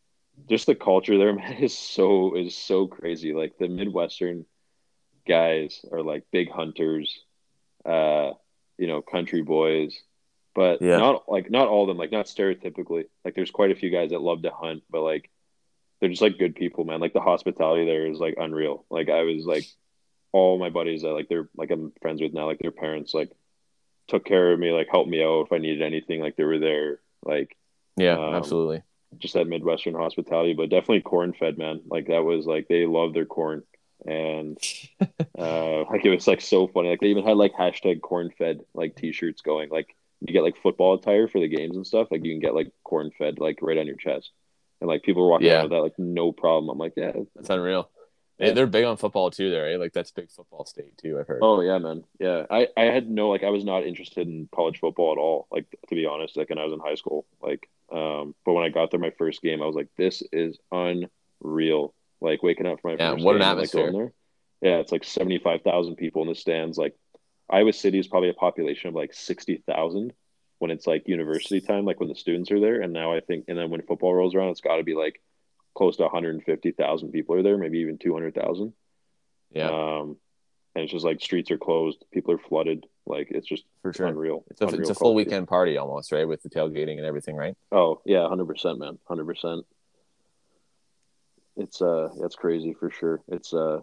just 0.48 0.64
the 0.64 0.74
culture 0.74 1.18
there, 1.18 1.34
man, 1.34 1.58
is 1.58 1.76
so 1.76 2.34
is 2.34 2.56
so 2.56 2.86
crazy. 2.86 3.34
Like 3.34 3.58
the 3.58 3.68
Midwestern 3.68 4.46
guys 5.28 5.84
are 5.92 6.02
like 6.02 6.24
big 6.32 6.50
hunters, 6.50 7.20
uh, 7.84 8.30
you 8.78 8.86
know, 8.86 9.02
country 9.02 9.42
boys, 9.42 9.94
but 10.54 10.82
Yeah. 10.82 10.98
not 10.98 11.28
like 11.28 11.50
not 11.50 11.68
all 11.68 11.82
of 11.82 11.88
them. 11.88 11.96
Like 11.98 12.12
not 12.12 12.26
stereotypically. 12.26 13.04
Like 13.24 13.34
there's 13.34 13.50
quite 13.50 13.70
a 13.70 13.74
few 13.76 13.90
guys 13.90 14.10
that 14.10 14.20
love 14.22 14.42
to 14.42 14.50
hunt, 14.50 14.82
but 14.90 15.02
like 15.02 15.30
they're 16.00 16.10
just 16.10 16.22
like 16.22 16.38
good 16.38 16.54
people, 16.56 16.84
man. 16.84 17.00
Like 17.00 17.12
the 17.12 17.20
hospitality 17.20 17.84
there 17.86 18.06
is 18.06 18.18
like 18.18 18.34
unreal. 18.38 18.84
Like 18.90 19.08
I 19.08 19.22
was 19.22 19.44
like 19.46 19.64
all 20.32 20.58
my 20.58 20.70
buddies 20.70 21.02
that 21.02 21.12
like 21.12 21.28
they're 21.28 21.48
like 21.56 21.70
I'm 21.70 21.92
friends 22.02 22.20
with 22.20 22.32
now, 22.34 22.46
like 22.46 22.58
their 22.58 22.70
parents 22.72 23.14
like 23.14 23.30
took 24.08 24.24
care 24.24 24.52
of 24.52 24.58
me, 24.58 24.72
like 24.72 24.88
helped 24.90 25.08
me 25.10 25.22
out 25.22 25.46
if 25.46 25.52
I 25.52 25.58
needed 25.58 25.82
anything. 25.82 26.20
Like 26.20 26.36
they 26.36 26.44
were 26.44 26.58
there. 26.58 27.00
Like 27.24 27.56
Yeah, 27.96 28.14
Um, 28.18 28.34
absolutely. 28.34 28.82
just 29.18 29.34
that 29.34 29.46
Midwestern 29.46 29.94
hospitality, 29.94 30.54
but 30.54 30.70
definitely 30.70 31.02
corn 31.02 31.32
fed, 31.34 31.56
man. 31.58 31.82
Like 31.86 32.08
that 32.08 32.24
was 32.24 32.46
like 32.46 32.66
they 32.68 32.84
love 32.86 33.12
their 33.14 33.26
corn, 33.26 33.62
and 34.04 34.58
uh, 35.38 35.84
like 35.84 36.04
it 36.04 36.10
was 36.10 36.26
like 36.26 36.40
so 36.40 36.66
funny. 36.66 36.88
Like 36.90 37.00
they 37.00 37.08
even 37.08 37.24
had 37.24 37.36
like 37.36 37.52
hashtag 37.54 38.00
corn 38.00 38.30
fed 38.36 38.60
like 38.74 38.96
T-shirts 38.96 39.42
going. 39.42 39.68
Like 39.70 39.94
you 40.26 40.32
get 40.32 40.42
like 40.42 40.56
football 40.62 40.94
attire 40.94 41.28
for 41.28 41.40
the 41.40 41.48
games 41.48 41.76
and 41.76 41.86
stuff. 41.86 42.08
Like 42.10 42.24
you 42.24 42.32
can 42.32 42.40
get 42.40 42.54
like 42.54 42.70
corn 42.84 43.10
fed 43.18 43.38
like 43.38 43.58
right 43.62 43.78
on 43.78 43.86
your 43.86 43.96
chest, 43.96 44.30
and 44.80 44.88
like 44.88 45.02
people 45.02 45.22
were 45.22 45.28
walking 45.30 45.46
Yeah. 45.48 45.54
around 45.54 45.62
with 45.64 45.72
that 45.72 45.82
like 45.82 45.98
no 45.98 46.32
problem. 46.32 46.68
I'm 46.70 46.78
like, 46.78 46.94
yeah, 46.96 47.12
That's 47.36 47.50
unreal. 47.50 47.90
Yeah. 48.38 48.48
And 48.48 48.56
they're 48.56 48.66
big 48.66 48.84
on 48.84 48.96
football 48.96 49.30
too, 49.30 49.50
there, 49.50 49.64
right? 49.66 49.78
Like 49.78 49.92
that's 49.92 50.10
big 50.10 50.30
football 50.30 50.64
state 50.64 50.96
too. 50.98 51.18
I've 51.20 51.26
heard. 51.28 51.40
oh 51.42 51.60
yeah, 51.60 51.78
man, 51.78 52.02
yeah. 52.18 52.46
I 52.50 52.66
I 52.76 52.84
had 52.84 53.08
no 53.08 53.28
like 53.28 53.44
I 53.44 53.50
was 53.50 53.64
not 53.64 53.84
interested 53.86 54.26
in 54.26 54.48
college 54.54 54.78
football 54.80 55.12
at 55.12 55.18
all. 55.18 55.46
Like 55.50 55.66
to 55.88 55.94
be 55.94 56.06
honest, 56.06 56.36
like 56.36 56.48
when 56.48 56.58
I 56.58 56.64
was 56.64 56.72
in 56.72 56.80
high 56.80 56.94
school, 56.96 57.26
like 57.40 57.68
um, 57.92 58.34
but 58.46 58.54
when 58.54 58.64
I 58.64 58.70
got 58.70 58.90
there 58.90 58.98
my 58.98 59.12
first 59.18 59.42
game, 59.42 59.62
I 59.62 59.66
was 59.66 59.76
like, 59.76 59.88
this 59.98 60.22
is 60.32 60.58
unreal. 61.40 61.94
Like 62.20 62.42
waking 62.42 62.66
up 62.66 62.80
for 62.80 62.88
my 62.88 62.94
Yeah, 62.98 63.12
first 63.12 63.24
what 63.24 63.34
an 63.36 63.40
game 63.42 63.56
like, 63.58 63.70
going 63.72 63.86
atmosphere. 63.88 64.12
there. 64.60 64.70
Yeah, 64.70 64.78
it's 64.78 64.92
like 64.92 65.04
seventy 65.04 65.38
five 65.38 65.62
thousand 65.62 65.96
people 65.96 66.22
in 66.22 66.28
the 66.28 66.34
stands. 66.34 66.78
Like 66.78 66.94
Iowa 67.52 67.72
City 67.72 67.98
is 67.98 68.08
probably 68.08 68.30
a 68.30 68.34
population 68.34 68.88
of 68.88 68.94
like 68.94 69.12
sixty 69.12 69.62
thousand 69.66 70.14
when 70.58 70.70
it's 70.70 70.86
like 70.86 71.06
university 71.06 71.60
time, 71.60 71.84
like 71.84 72.00
when 72.00 72.08
the 72.08 72.14
students 72.14 72.50
are 72.50 72.60
there. 72.60 72.80
And 72.80 72.92
now 72.92 73.12
I 73.12 73.20
think, 73.20 73.46
and 73.48 73.58
then 73.58 73.68
when 73.68 73.82
football 73.82 74.14
rolls 74.14 74.34
around, 74.34 74.50
it's 74.50 74.60
got 74.60 74.76
to 74.76 74.82
be 74.84 74.94
like 74.94 75.20
close 75.74 75.96
to 75.98 76.04
one 76.04 76.12
hundred 76.12 76.34
and 76.34 76.44
fifty 76.44 76.72
thousand 76.72 77.12
people 77.12 77.34
are 77.34 77.42
there, 77.42 77.58
maybe 77.58 77.80
even 77.80 77.98
two 77.98 78.14
hundred 78.14 78.34
thousand. 78.34 78.72
yeah, 79.50 79.68
Um, 79.68 80.16
and 80.74 80.84
it's 80.84 80.92
just 80.92 81.04
like 81.04 81.20
streets 81.20 81.50
are 81.50 81.58
closed, 81.58 82.04
people 82.10 82.32
are 82.32 82.38
flooded. 82.38 82.86
Like 83.04 83.28
it's 83.30 83.46
just 83.46 83.64
for 83.82 83.92
sure. 83.92 84.06
unreal. 84.06 84.44
It's 84.50 84.60
a, 84.62 84.66
Unreal 84.66 84.80
it's 84.80 84.90
a 84.90 84.94
full 84.94 85.14
weekend 85.14 85.48
party 85.48 85.76
almost, 85.76 86.12
right? 86.12 86.26
With 86.26 86.42
the 86.42 86.48
tailgating 86.48 86.96
and 86.96 87.04
everything, 87.04 87.36
right? 87.36 87.56
Oh 87.70 88.00
yeah, 88.06 88.26
hundred 88.28 88.46
percent, 88.46 88.78
man, 88.78 88.98
hundred 89.06 89.26
percent. 89.26 89.66
It's 91.56 91.82
uh, 91.82 92.08
it's 92.20 92.36
crazy 92.36 92.72
for 92.72 92.90
sure. 92.90 93.20
It's 93.28 93.52
uh, 93.52 93.80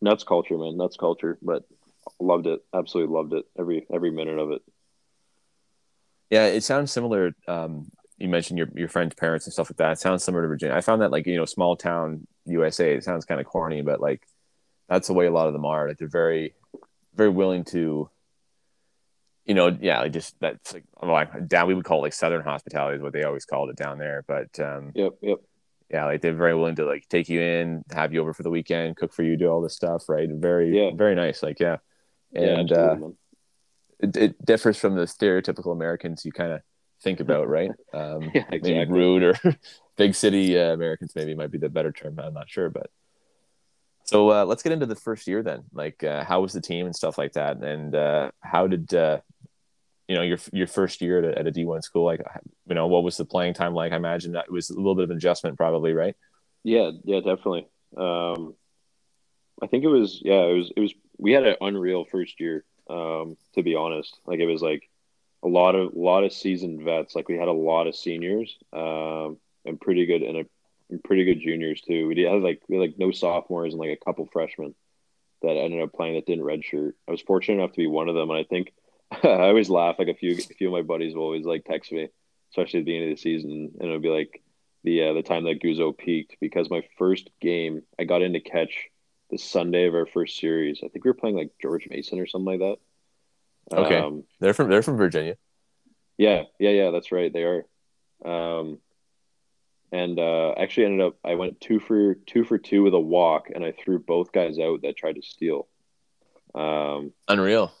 nuts 0.00 0.24
culture, 0.24 0.58
man, 0.58 0.76
nuts 0.76 0.96
culture. 0.96 1.38
But 1.40 1.64
loved 2.20 2.46
it, 2.46 2.60
absolutely 2.74 3.14
loved 3.14 3.32
it. 3.32 3.44
Every 3.58 3.86
every 3.92 4.10
minute 4.10 4.38
of 4.38 4.50
it. 4.52 4.62
Yeah, 6.30 6.46
it 6.46 6.62
sounds 6.62 6.90
similar. 6.92 7.34
Um, 7.46 7.90
you 8.18 8.28
mentioned 8.28 8.58
your 8.58 8.68
your 8.74 8.88
friend's 8.88 9.14
parents 9.14 9.46
and 9.46 9.52
stuff 9.52 9.70
like 9.70 9.76
that. 9.78 9.92
It 9.92 9.98
sounds 10.00 10.24
similar 10.24 10.42
to 10.42 10.48
Virginia. 10.48 10.74
I 10.76 10.80
found 10.80 11.02
that 11.02 11.10
like 11.10 11.26
you 11.26 11.36
know 11.36 11.44
small 11.44 11.76
town 11.76 12.26
USA. 12.46 12.94
It 12.94 13.04
sounds 13.04 13.24
kind 13.24 13.40
of 13.40 13.46
corny, 13.46 13.82
but 13.82 14.00
like 14.00 14.22
that's 14.88 15.06
the 15.08 15.14
way 15.14 15.26
a 15.26 15.30
lot 15.32 15.46
of 15.46 15.52
them 15.52 15.64
are. 15.64 15.88
Like 15.88 15.98
they're 15.98 16.08
very 16.08 16.54
very 17.14 17.30
willing 17.30 17.64
to, 17.64 18.10
you 19.44 19.54
know, 19.54 19.76
yeah, 19.80 20.00
like 20.00 20.12
just 20.12 20.34
that's 20.40 20.74
like 20.74 20.84
like 21.02 21.48
down. 21.48 21.66
We 21.68 21.74
would 21.74 21.84
call 21.84 21.98
it 22.00 22.02
like 22.02 22.12
Southern 22.12 22.42
hospitality 22.42 22.96
is 22.96 23.02
what 23.02 23.12
they 23.12 23.22
always 23.24 23.44
called 23.44 23.70
it 23.70 23.76
down 23.76 23.98
there. 23.98 24.24
But 24.26 24.58
um, 24.60 24.92
Yep, 24.94 25.12
yep. 25.22 25.38
yeah, 25.90 26.06
like 26.06 26.22
they're 26.22 26.34
very 26.34 26.54
willing 26.54 26.76
to 26.76 26.84
like 26.84 27.08
take 27.08 27.28
you 27.28 27.40
in, 27.40 27.84
have 27.92 28.12
you 28.12 28.20
over 28.20 28.32
for 28.34 28.42
the 28.42 28.50
weekend, 28.50 28.96
cook 28.96 29.12
for 29.12 29.22
you, 29.22 29.36
do 29.36 29.48
all 29.48 29.60
this 29.60 29.74
stuff. 29.76 30.08
Right? 30.08 30.28
Very 30.30 30.76
Yeah. 30.76 30.90
very 30.94 31.14
nice. 31.14 31.42
Like 31.42 31.60
yeah, 31.60 31.68
yeah, 31.68 31.76
and 32.34 32.70
absolutely, 32.72 33.08
uh, 33.08 33.10
it, 34.00 34.16
it 34.16 34.44
differs 34.44 34.76
from 34.76 34.94
the 34.94 35.04
stereotypical 35.04 35.72
Americans 35.72 36.24
you 36.24 36.32
kind 36.32 36.52
of 36.52 36.60
think 37.02 37.20
about, 37.26 37.48
right? 37.48 37.70
Um, 37.92 38.30
Yeah, 38.34 38.44
Maybe 38.50 38.70
exactly. 38.70 38.98
rude 38.98 39.22
or 39.22 39.34
big 39.96 40.14
city 40.14 40.58
uh, 40.58 40.72
Americans 40.72 41.12
maybe 41.14 41.34
might 41.34 41.50
be 41.50 41.58
the 41.58 41.68
better 41.68 41.92
term. 41.92 42.18
I'm 42.18 42.34
not 42.34 42.50
sure, 42.50 42.70
but 42.70 42.90
so 44.04 44.30
uh, 44.30 44.44
let's 44.44 44.62
get 44.62 44.72
into 44.72 44.86
the 44.86 44.96
first 44.96 45.26
year 45.26 45.42
then. 45.42 45.64
Like, 45.72 46.04
uh, 46.04 46.24
how 46.24 46.42
was 46.42 46.52
the 46.52 46.60
team 46.60 46.84
and 46.86 46.94
stuff 46.94 47.16
like 47.16 47.32
that, 47.34 47.56
and 47.58 47.94
uh, 47.94 48.30
how 48.40 48.66
did 48.66 48.92
uh, 48.92 49.20
you 50.08 50.14
know 50.14 50.22
your 50.22 50.38
your 50.52 50.66
first 50.66 51.00
year 51.00 51.20
at 51.20 51.24
a, 51.24 51.38
at 51.38 51.46
a 51.46 51.52
D1 51.52 51.82
school? 51.82 52.04
Like, 52.04 52.20
you 52.68 52.74
know, 52.74 52.86
what 52.86 53.02
was 53.02 53.16
the 53.16 53.24
playing 53.24 53.54
time 53.54 53.72
like? 53.72 53.92
I 53.92 53.96
imagine 53.96 54.32
that 54.32 54.44
it 54.46 54.52
was 54.52 54.68
a 54.68 54.76
little 54.76 54.94
bit 54.94 55.04
of 55.04 55.10
an 55.10 55.16
adjustment, 55.16 55.56
probably, 55.56 55.94
right? 55.94 56.14
Yeah, 56.64 56.90
yeah, 57.04 57.20
definitely. 57.20 57.66
Um, 57.96 58.54
I 59.62 59.68
think 59.68 59.84
it 59.84 59.88
was 59.88 60.20
yeah, 60.22 60.42
it 60.42 60.54
was 60.54 60.72
it 60.76 60.80
was 60.80 60.94
we 61.18 61.32
had 61.32 61.44
an 61.44 61.56
unreal 61.60 62.04
first 62.04 62.40
year. 62.40 62.64
Um, 62.88 63.36
to 63.54 63.62
be 63.62 63.74
honest, 63.74 64.18
like 64.26 64.40
it 64.40 64.46
was 64.46 64.60
like 64.60 64.88
a 65.42 65.48
lot 65.48 65.74
of 65.74 65.94
a 65.94 65.98
lot 65.98 66.24
of 66.24 66.32
seasoned 66.32 66.82
vets. 66.82 67.14
Like 67.14 67.28
we 67.28 67.36
had 67.36 67.48
a 67.48 67.52
lot 67.52 67.86
of 67.86 67.96
seniors, 67.96 68.56
um, 68.72 69.38
and 69.64 69.80
pretty 69.80 70.06
good 70.06 70.22
and 70.22 70.38
a 70.38 70.46
and 70.90 71.02
pretty 71.02 71.24
good 71.24 71.40
juniors 71.40 71.80
too. 71.80 72.06
We 72.06 72.14
did 72.14 72.30
have 72.30 72.42
like 72.42 72.62
we 72.68 72.76
had 72.76 72.82
like 72.82 72.98
no 72.98 73.10
sophomores 73.10 73.72
and 73.72 73.80
like 73.80 73.90
a 73.90 74.04
couple 74.04 74.26
freshmen 74.26 74.74
that 75.42 75.56
ended 75.56 75.82
up 75.82 75.92
playing 75.92 76.14
that 76.14 76.26
didn't 76.26 76.44
redshirt. 76.44 76.92
I 77.08 77.10
was 77.10 77.20
fortunate 77.20 77.62
enough 77.62 77.72
to 77.72 77.78
be 77.78 77.86
one 77.86 78.08
of 78.08 78.14
them, 78.14 78.30
and 78.30 78.38
I 78.38 78.44
think 78.44 78.72
I 79.10 79.48
always 79.48 79.70
laugh. 79.70 79.96
Like 79.98 80.08
a 80.08 80.14
few 80.14 80.32
a 80.32 80.54
few 80.54 80.68
of 80.68 80.72
my 80.72 80.82
buddies 80.82 81.14
will 81.14 81.22
always 81.22 81.46
like 81.46 81.64
text 81.64 81.92
me, 81.92 82.08
especially 82.50 82.80
at 82.80 82.86
the 82.86 82.96
end 82.96 83.10
of 83.10 83.16
the 83.16 83.22
season, 83.22 83.70
and 83.78 83.88
it'll 83.88 84.00
be 84.00 84.08
like 84.08 84.42
the 84.82 85.04
uh, 85.04 85.12
the 85.12 85.22
time 85.22 85.44
that 85.44 85.62
Guzzo 85.62 85.96
peaked 85.96 86.36
because 86.40 86.70
my 86.70 86.82
first 86.98 87.30
game 87.40 87.82
I 87.98 88.04
got 88.04 88.22
in 88.22 88.34
to 88.34 88.40
catch 88.40 88.88
the 89.30 89.38
Sunday 89.38 89.86
of 89.86 89.94
our 89.94 90.06
first 90.06 90.38
series. 90.38 90.80
I 90.84 90.88
think 90.88 91.04
we 91.04 91.10
were 91.10 91.14
playing 91.14 91.36
like 91.36 91.50
George 91.60 91.88
Mason 91.88 92.18
or 92.20 92.26
something 92.26 92.58
like 92.58 92.60
that. 92.60 93.76
Okay. 93.76 93.98
Um, 93.98 94.24
They're 94.40 94.54
from 94.54 94.68
they're 94.68 94.82
from 94.82 94.96
Virginia. 94.98 95.36
yeah, 96.18 96.42
yeah, 96.58 96.70
yeah. 96.70 96.90
That's 96.90 97.10
right. 97.12 97.32
They 97.32 97.44
are. 97.44 97.64
Um, 98.24 98.78
and 99.92 100.18
uh, 100.18 100.52
actually 100.58 100.86
ended 100.86 101.06
up 101.06 101.16
I 101.24 101.34
went 101.36 101.60
two 101.60 101.78
for 101.80 102.14
two 102.14 102.44
for 102.44 102.58
two 102.58 102.82
with 102.82 102.94
a 102.94 103.00
walk, 103.00 103.48
and 103.54 103.64
I 103.64 103.72
threw 103.72 103.98
both 103.98 104.32
guys 104.32 104.58
out 104.58 104.82
that 104.82 104.96
tried 104.96 105.16
to 105.16 105.22
steal. 105.22 105.66
Um, 106.54 107.12
Unreal. 107.28 107.72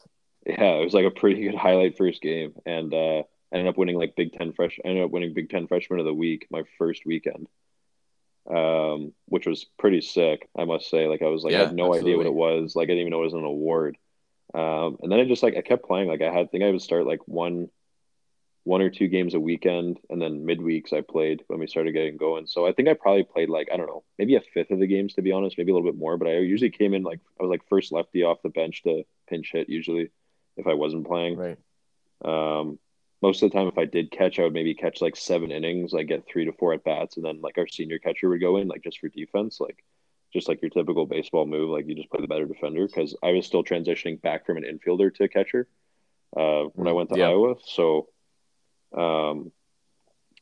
yeah, 0.46 0.74
it 0.74 0.84
was 0.84 0.94
like 0.94 1.06
a 1.06 1.10
pretty 1.10 1.42
good 1.42 1.54
highlight 1.54 1.96
first 1.96 2.22
game, 2.22 2.54
and 2.66 2.92
uh, 2.94 3.22
I 3.52 3.56
ended 3.56 3.68
up 3.68 3.78
winning 3.78 3.96
like 3.96 4.16
Big 4.16 4.32
Ten 4.32 4.52
fresh. 4.52 4.78
I 4.84 4.88
ended 4.88 5.04
up 5.04 5.10
winning 5.10 5.34
Big 5.34 5.50
Ten 5.50 5.66
Freshman 5.66 5.98
of 6.00 6.06
the 6.06 6.14
Week 6.14 6.46
my 6.50 6.62
first 6.78 7.04
weekend, 7.04 7.46
um, 8.50 9.12
which 9.26 9.46
was 9.46 9.66
pretty 9.78 10.00
sick, 10.00 10.48
I 10.56 10.64
must 10.64 10.90
say. 10.90 11.06
Like 11.06 11.22
I 11.22 11.28
was 11.28 11.44
like 11.44 11.54
I 11.54 11.58
had 11.58 11.74
no 11.74 11.94
idea 11.94 12.16
what 12.16 12.26
it 12.26 12.34
was. 12.34 12.76
Like 12.76 12.86
I 12.86 12.88
didn't 12.88 13.00
even 13.00 13.10
know 13.10 13.20
it 13.20 13.24
was 13.24 13.34
an 13.34 13.44
award. 13.44 13.96
Um, 14.52 14.98
and 15.02 15.10
then 15.10 15.20
I 15.20 15.24
just 15.24 15.42
like 15.42 15.56
I 15.56 15.62
kept 15.62 15.86
playing. 15.86 16.08
Like 16.08 16.22
I 16.22 16.30
had, 16.30 16.46
I 16.46 16.46
think 16.46 16.64
I 16.64 16.70
would 16.70 16.82
start 16.82 17.06
like 17.06 17.26
one, 17.26 17.68
one 18.64 18.82
or 18.82 18.90
two 18.90 19.08
games 19.08 19.34
a 19.34 19.40
weekend, 19.40 19.98
and 20.10 20.20
then 20.20 20.46
midweeks 20.46 20.92
I 20.92 21.00
played 21.00 21.42
when 21.48 21.58
we 21.58 21.66
started 21.66 21.92
getting 21.92 22.16
going. 22.16 22.46
So 22.46 22.66
I 22.66 22.72
think 22.72 22.88
I 22.88 22.94
probably 22.94 23.24
played 23.24 23.48
like 23.48 23.68
I 23.72 23.76
don't 23.76 23.86
know, 23.86 24.04
maybe 24.18 24.36
a 24.36 24.40
fifth 24.40 24.70
of 24.70 24.78
the 24.78 24.86
games 24.86 25.14
to 25.14 25.22
be 25.22 25.32
honest, 25.32 25.58
maybe 25.58 25.72
a 25.72 25.74
little 25.74 25.90
bit 25.90 25.98
more. 25.98 26.16
But 26.16 26.28
I 26.28 26.38
usually 26.38 26.70
came 26.70 26.94
in 26.94 27.02
like 27.02 27.20
I 27.40 27.42
was 27.42 27.50
like 27.50 27.68
first 27.68 27.92
lefty 27.92 28.22
off 28.22 28.42
the 28.42 28.50
bench 28.50 28.82
to 28.82 29.04
pinch 29.28 29.50
hit 29.52 29.68
usually 29.68 30.10
if 30.56 30.66
I 30.66 30.74
wasn't 30.74 31.06
playing. 31.06 31.36
Right. 31.36 31.58
Um, 32.24 32.78
most 33.24 33.42
of 33.42 33.50
the 33.50 33.56
time, 33.56 33.68
if 33.68 33.78
I 33.78 33.86
did 33.86 34.10
catch, 34.10 34.38
I 34.38 34.42
would 34.42 34.52
maybe 34.52 34.74
catch 34.74 35.00
like 35.00 35.16
seven 35.16 35.50
innings, 35.50 35.94
like 35.94 36.08
get 36.08 36.26
three 36.26 36.44
to 36.44 36.52
four 36.52 36.74
at 36.74 36.84
bats, 36.84 37.16
and 37.16 37.24
then 37.24 37.40
like 37.40 37.56
our 37.56 37.66
senior 37.66 37.98
catcher 37.98 38.28
would 38.28 38.42
go 38.42 38.58
in, 38.58 38.68
like 38.68 38.84
just 38.84 38.98
for 38.98 39.08
defense, 39.08 39.60
like 39.60 39.82
just 40.30 40.46
like 40.46 40.60
your 40.60 40.68
typical 40.68 41.06
baseball 41.06 41.46
move, 41.46 41.70
like 41.70 41.88
you 41.88 41.94
just 41.94 42.10
play 42.10 42.20
the 42.20 42.28
better 42.28 42.44
defender. 42.44 42.86
Because 42.86 43.16
I 43.22 43.30
was 43.30 43.46
still 43.46 43.64
transitioning 43.64 44.20
back 44.20 44.44
from 44.44 44.58
an 44.58 44.64
infielder 44.64 45.14
to 45.14 45.24
a 45.24 45.28
catcher 45.28 45.66
uh, 46.36 46.64
when 46.74 46.86
I 46.86 46.92
went 46.92 47.08
to 47.14 47.18
yeah. 47.18 47.28
Iowa, 47.30 47.54
so 47.64 48.08
um, 48.94 49.50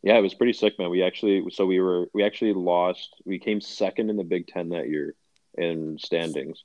yeah, 0.03 0.19
it 0.19 0.23
was 0.23 0.35
pretty 0.35 0.53
sick, 0.53 0.77
man. 0.77 0.91
We 0.91 1.05
actually, 1.05 1.45
so 1.53 1.65
we 1.65 1.79
were, 1.79 2.09
we 2.13 2.25
actually 2.25 2.53
lost. 2.53 3.15
We 3.25 3.39
came 3.39 3.61
second 3.61 4.11
in 4.11 4.17
the 4.17 4.25
Big 4.25 4.49
Ten 4.49 4.71
that 4.71 4.89
year 4.89 5.15
in 5.57 5.99
standings. 6.01 6.65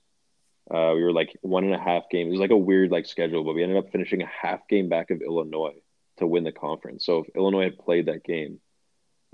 Uh, 0.68 0.94
we 0.96 1.04
were 1.04 1.14
like 1.14 1.38
one 1.42 1.64
and 1.64 1.76
a 1.76 1.80
half 1.80 2.10
games. 2.10 2.30
It 2.30 2.32
was 2.32 2.40
like 2.40 2.50
a 2.50 2.58
weird 2.58 2.90
like 2.90 3.06
schedule, 3.06 3.44
but 3.44 3.54
we 3.54 3.62
ended 3.62 3.78
up 3.78 3.92
finishing 3.92 4.24
a 4.24 4.26
half 4.26 4.68
game 4.68 4.90
back 4.90 5.12
of 5.12 5.22
Illinois 5.22 5.76
to 6.18 6.28
win 6.28 6.44
the 6.44 6.52
conference. 6.52 7.06
So 7.06 7.20
if 7.20 7.36
Illinois 7.36 7.66
had 7.66 7.78
played 7.78 8.08
that 8.08 8.24
game 8.24 8.60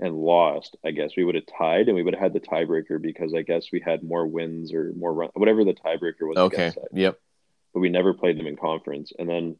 and 0.00 0.14
lost, 0.14 0.76
I 0.84 0.90
guess 0.90 1.12
we 1.16 1.24
would 1.24 1.34
have 1.34 1.46
tied 1.46 1.88
and 1.88 1.94
we 1.94 2.02
would 2.02 2.14
have 2.14 2.22
had 2.22 2.32
the 2.32 2.40
tiebreaker 2.40 3.00
because 3.00 3.34
I 3.34 3.42
guess 3.42 3.66
we 3.72 3.80
had 3.80 4.02
more 4.02 4.26
wins 4.26 4.72
or 4.72 4.92
more 4.96 5.12
run, 5.12 5.30
whatever 5.34 5.64
the 5.64 5.74
tiebreaker 5.74 6.22
was. 6.22 6.36
Okay. 6.36 6.72
Yep. 6.92 7.18
But 7.72 7.80
we 7.80 7.88
never 7.88 8.14
played 8.14 8.38
them 8.38 8.46
in 8.46 8.56
conference. 8.56 9.12
And 9.18 9.28
then 9.28 9.56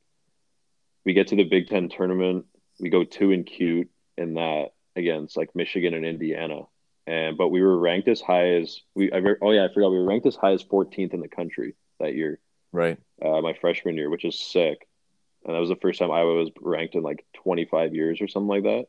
we 1.04 1.14
get 1.14 1.28
to 1.28 1.36
the 1.36 1.44
Big 1.44 1.68
Ten 1.68 1.88
tournament. 1.88 2.46
We 2.80 2.90
go 2.90 3.04
two 3.04 3.32
and 3.32 3.46
cute 3.46 3.90
in 4.16 4.34
that 4.34 4.70
against 4.96 5.36
like 5.36 5.54
Michigan 5.54 5.94
and 5.94 6.04
Indiana. 6.04 6.62
And 7.06 7.36
but 7.36 7.48
we 7.48 7.60
were 7.60 7.78
ranked 7.78 8.08
as 8.08 8.20
high 8.20 8.54
as 8.54 8.80
we. 8.94 9.12
I, 9.12 9.20
oh 9.42 9.50
yeah, 9.50 9.64
I 9.64 9.74
forgot 9.74 9.90
we 9.90 9.98
were 9.98 10.06
ranked 10.06 10.26
as 10.26 10.36
high 10.36 10.52
as 10.52 10.64
14th 10.64 11.12
in 11.12 11.20
the 11.20 11.28
country 11.28 11.74
that 12.00 12.14
year. 12.14 12.40
Right. 12.72 12.98
Uh, 13.22 13.42
my 13.42 13.52
freshman 13.60 13.96
year, 13.96 14.08
which 14.08 14.24
is 14.24 14.40
sick 14.40 14.86
and 15.44 15.54
that 15.54 15.60
was 15.60 15.68
the 15.68 15.76
first 15.76 15.98
time 15.98 16.10
Iowa 16.10 16.34
was 16.34 16.50
ranked 16.60 16.94
in 16.94 17.02
like 17.02 17.24
25 17.42 17.94
years 17.94 18.20
or 18.20 18.28
something 18.28 18.48
like 18.48 18.62
that, 18.64 18.86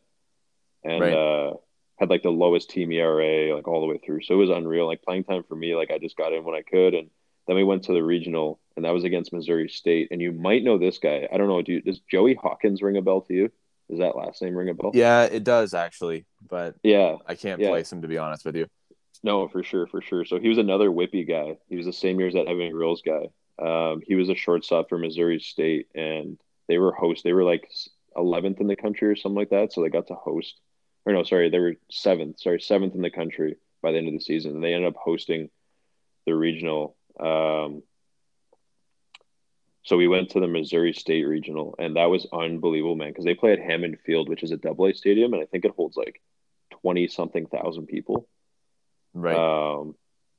and 0.83 1.01
right. 1.01 1.13
uh, 1.13 1.53
had 1.97 2.09
like 2.09 2.23
the 2.23 2.29
lowest 2.29 2.69
team 2.69 2.91
ERA 2.91 3.55
like 3.55 3.67
all 3.67 3.81
the 3.81 3.87
way 3.87 3.99
through. 4.03 4.21
So 4.21 4.33
it 4.33 4.37
was 4.37 4.49
unreal. 4.49 4.87
Like 4.87 5.03
playing 5.03 5.23
time 5.23 5.43
for 5.47 5.55
me, 5.55 5.75
like 5.75 5.91
I 5.91 5.97
just 5.97 6.17
got 6.17 6.33
in 6.33 6.43
when 6.43 6.55
I 6.55 6.61
could, 6.61 6.93
and 6.93 7.09
then 7.47 7.55
we 7.55 7.63
went 7.63 7.83
to 7.83 7.93
the 7.93 8.03
regional, 8.03 8.59
and 8.75 8.85
that 8.85 8.93
was 8.93 9.03
against 9.03 9.33
Missouri 9.33 9.69
State. 9.69 10.09
And 10.11 10.21
you 10.21 10.31
might 10.31 10.63
know 10.63 10.77
this 10.77 10.97
guy. 10.97 11.27
I 11.31 11.37
don't 11.37 11.47
know. 11.47 11.61
Do 11.61 11.73
you, 11.73 11.81
does 11.81 11.99
Joey 12.09 12.35
Hawkins 12.35 12.81
ring 12.81 12.97
a 12.97 13.01
bell 13.01 13.21
to 13.21 13.33
you? 13.33 13.51
Does 13.89 13.99
that 13.99 14.15
last 14.15 14.41
name 14.41 14.55
ring 14.55 14.69
a 14.69 14.73
bell? 14.73 14.91
Yeah, 14.93 15.23
it 15.23 15.43
does 15.43 15.73
actually, 15.73 16.25
but 16.47 16.75
yeah, 16.83 17.17
I 17.27 17.35
can't 17.35 17.61
yeah. 17.61 17.69
place 17.69 17.91
him 17.91 18.01
to 18.01 18.07
be 18.07 18.17
honest 18.17 18.45
with 18.45 18.55
you. 18.55 18.67
No, 19.23 19.47
for 19.47 19.63
sure, 19.63 19.87
for 19.87 20.01
sure. 20.01 20.25
So 20.25 20.39
he 20.39 20.49
was 20.49 20.57
another 20.57 20.91
Whitby 20.91 21.23
guy. 21.23 21.57
He 21.67 21.75
was 21.75 21.85
the 21.85 21.93
same 21.93 22.19
year 22.19 22.27
as 22.27 22.33
that 22.33 22.47
Evan 22.47 22.71
Grills 22.71 23.03
guy. 23.03 23.29
Um, 23.57 24.01
he 24.05 24.15
was 24.15 24.29
a 24.29 24.35
shortstop 24.35 24.89
for 24.89 24.97
Missouri 24.97 25.39
State, 25.39 25.87
and 25.95 26.37
they 26.67 26.77
were 26.77 26.93
host. 26.93 27.23
They 27.23 27.33
were 27.33 27.43
like 27.43 27.69
11th 28.15 28.59
in 28.61 28.67
the 28.67 28.75
country 28.75 29.07
or 29.07 29.15
something 29.15 29.37
like 29.37 29.49
that. 29.49 29.73
So 29.73 29.81
they 29.81 29.89
got 29.89 30.07
to 30.07 30.15
host, 30.15 30.59
or 31.05 31.13
no, 31.13 31.23
sorry, 31.23 31.49
they 31.49 31.59
were 31.59 31.75
seventh. 31.89 32.39
Sorry, 32.39 32.59
seventh 32.59 32.95
in 32.95 33.01
the 33.01 33.09
country 33.09 33.57
by 33.81 33.91
the 33.91 33.97
end 33.97 34.07
of 34.07 34.13
the 34.13 34.19
season, 34.19 34.55
and 34.55 34.63
they 34.63 34.73
ended 34.73 34.89
up 34.89 34.99
hosting 34.99 35.49
the 36.25 36.35
regional. 36.35 36.95
Um, 37.19 37.83
so 39.83 39.97
we 39.97 40.07
went 40.07 40.31
to 40.31 40.39
the 40.39 40.47
Missouri 40.47 40.93
State 40.93 41.25
Regional, 41.25 41.75
and 41.77 41.95
that 41.95 42.09
was 42.09 42.27
unbelievable, 42.33 42.95
man. 42.95 43.09
Because 43.09 43.25
they 43.25 43.35
play 43.35 43.53
at 43.53 43.59
Hammons 43.59 43.99
Field, 44.03 44.29
which 44.29 44.41
is 44.41 44.51
a 44.51 44.57
double 44.57 44.87
A 44.87 44.93
stadium, 44.93 45.33
and 45.33 45.43
I 45.43 45.45
think 45.45 45.63
it 45.63 45.75
holds 45.75 45.95
like 45.95 46.21
twenty 46.81 47.07
something 47.07 47.45
thousand 47.45 47.85
people. 47.87 48.27
Right. 49.13 49.35
Um, 49.35 49.95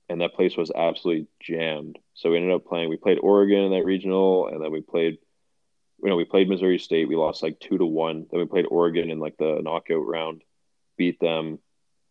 and 0.08 0.20
that 0.20 0.34
place 0.34 0.56
was 0.56 0.72
absolutely 0.74 1.28
jammed. 1.40 1.98
So 2.14 2.30
we 2.30 2.36
ended 2.36 2.52
up 2.52 2.66
playing. 2.66 2.88
We 2.88 2.96
played 2.96 3.18
Oregon 3.18 3.64
in 3.64 3.70
that 3.70 3.84
regional, 3.84 4.48
and 4.48 4.62
then 4.62 4.72
we 4.72 4.80
played 4.80 5.18
you 6.02 6.08
know, 6.10 6.16
we 6.16 6.24
played 6.24 6.48
Missouri 6.48 6.78
State. 6.78 7.08
We 7.08 7.16
lost 7.16 7.42
like 7.42 7.58
two 7.58 7.78
to 7.78 7.86
one. 7.86 8.26
Then 8.30 8.40
we 8.40 8.46
played 8.46 8.66
Oregon 8.70 9.10
in 9.10 9.18
like 9.18 9.36
the 9.38 9.60
knockout 9.62 10.06
round, 10.06 10.42
beat 10.96 11.18
them, 11.20 11.58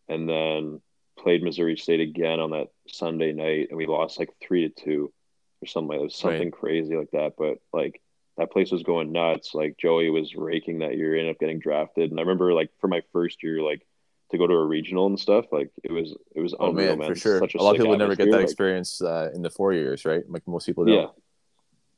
and 0.07 0.27
then 0.27 0.81
played 1.17 1.43
Missouri 1.43 1.77
State 1.77 1.99
again 1.99 2.39
on 2.39 2.51
that 2.51 2.69
Sunday 2.87 3.31
night, 3.31 3.67
and 3.69 3.77
we 3.77 3.85
lost 3.85 4.19
like 4.19 4.29
three 4.41 4.67
to 4.67 4.83
two 4.83 5.13
or 5.61 5.67
something. 5.67 5.89
Like, 5.89 5.99
it 5.99 6.03
was 6.03 6.15
something 6.15 6.43
right. 6.43 6.53
crazy 6.53 6.95
like 6.95 7.11
that. 7.11 7.33
But 7.37 7.59
like 7.71 8.01
that 8.37 8.51
place 8.51 8.71
was 8.71 8.83
going 8.83 9.11
nuts. 9.11 9.53
Like 9.53 9.77
Joey 9.77 10.09
was 10.09 10.35
raking 10.35 10.79
that 10.79 10.97
year, 10.97 11.15
ended 11.15 11.33
up 11.33 11.39
getting 11.39 11.59
drafted, 11.59 12.11
and 12.11 12.19
I 12.19 12.23
remember 12.23 12.53
like 12.53 12.71
for 12.81 12.87
my 12.87 13.01
first 13.13 13.43
year, 13.43 13.61
like 13.61 13.85
to 14.31 14.37
go 14.37 14.47
to 14.47 14.53
a 14.53 14.65
regional 14.65 15.05
and 15.05 15.19
stuff. 15.19 15.45
Like 15.51 15.69
it 15.83 15.91
was, 15.91 16.15
it 16.35 16.41
was 16.41 16.55
oh 16.59 16.69
unreal, 16.69 16.89
man, 16.89 16.99
man. 16.99 17.09
for 17.09 17.15
sure. 17.15 17.37
a, 17.37 17.47
a 17.59 17.63
lot 17.63 17.71
of 17.71 17.77
people 17.77 17.91
would 17.91 17.99
never 17.99 18.15
get 18.15 18.25
that 18.31 18.37
like, 18.37 18.43
experience 18.43 19.01
uh, 19.01 19.29
in 19.33 19.41
the 19.41 19.49
four 19.49 19.73
years, 19.73 20.05
right? 20.05 20.23
Like 20.27 20.47
most 20.47 20.65
people 20.65 20.85
don't. 20.85 20.95
Yeah, 20.95 21.07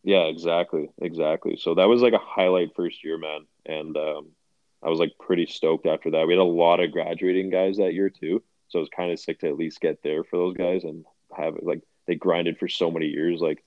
yeah, 0.07 0.23
exactly, 0.27 0.89
exactly. 1.01 1.57
So 1.57 1.75
that 1.75 1.89
was 1.89 2.01
like 2.01 2.13
a 2.13 2.17
highlight 2.17 2.73
first 2.77 3.03
year, 3.03 3.17
man, 3.17 3.45
and 3.65 3.97
um, 3.97 4.29
I 4.81 4.87
was 4.87 4.99
like 4.99 5.11
pretty 5.19 5.47
stoked 5.47 5.85
after 5.85 6.11
that. 6.11 6.25
We 6.25 6.33
had 6.33 6.39
a 6.39 6.45
lot 6.45 6.79
of 6.79 6.93
graduating 6.93 7.49
guys 7.49 7.75
that 7.75 7.93
year 7.93 8.09
too, 8.09 8.41
so 8.69 8.79
it 8.79 8.83
was 8.83 8.89
kind 8.95 9.11
of 9.11 9.19
sick 9.19 9.41
to 9.41 9.49
at 9.49 9.57
least 9.57 9.81
get 9.81 10.01
there 10.03 10.23
for 10.23 10.37
those 10.37 10.55
guys 10.55 10.85
and 10.85 11.03
have 11.35 11.57
it 11.57 11.65
like 11.65 11.81
they 12.05 12.15
grinded 12.15 12.57
for 12.57 12.69
so 12.69 12.89
many 12.89 13.07
years, 13.07 13.41
like 13.41 13.61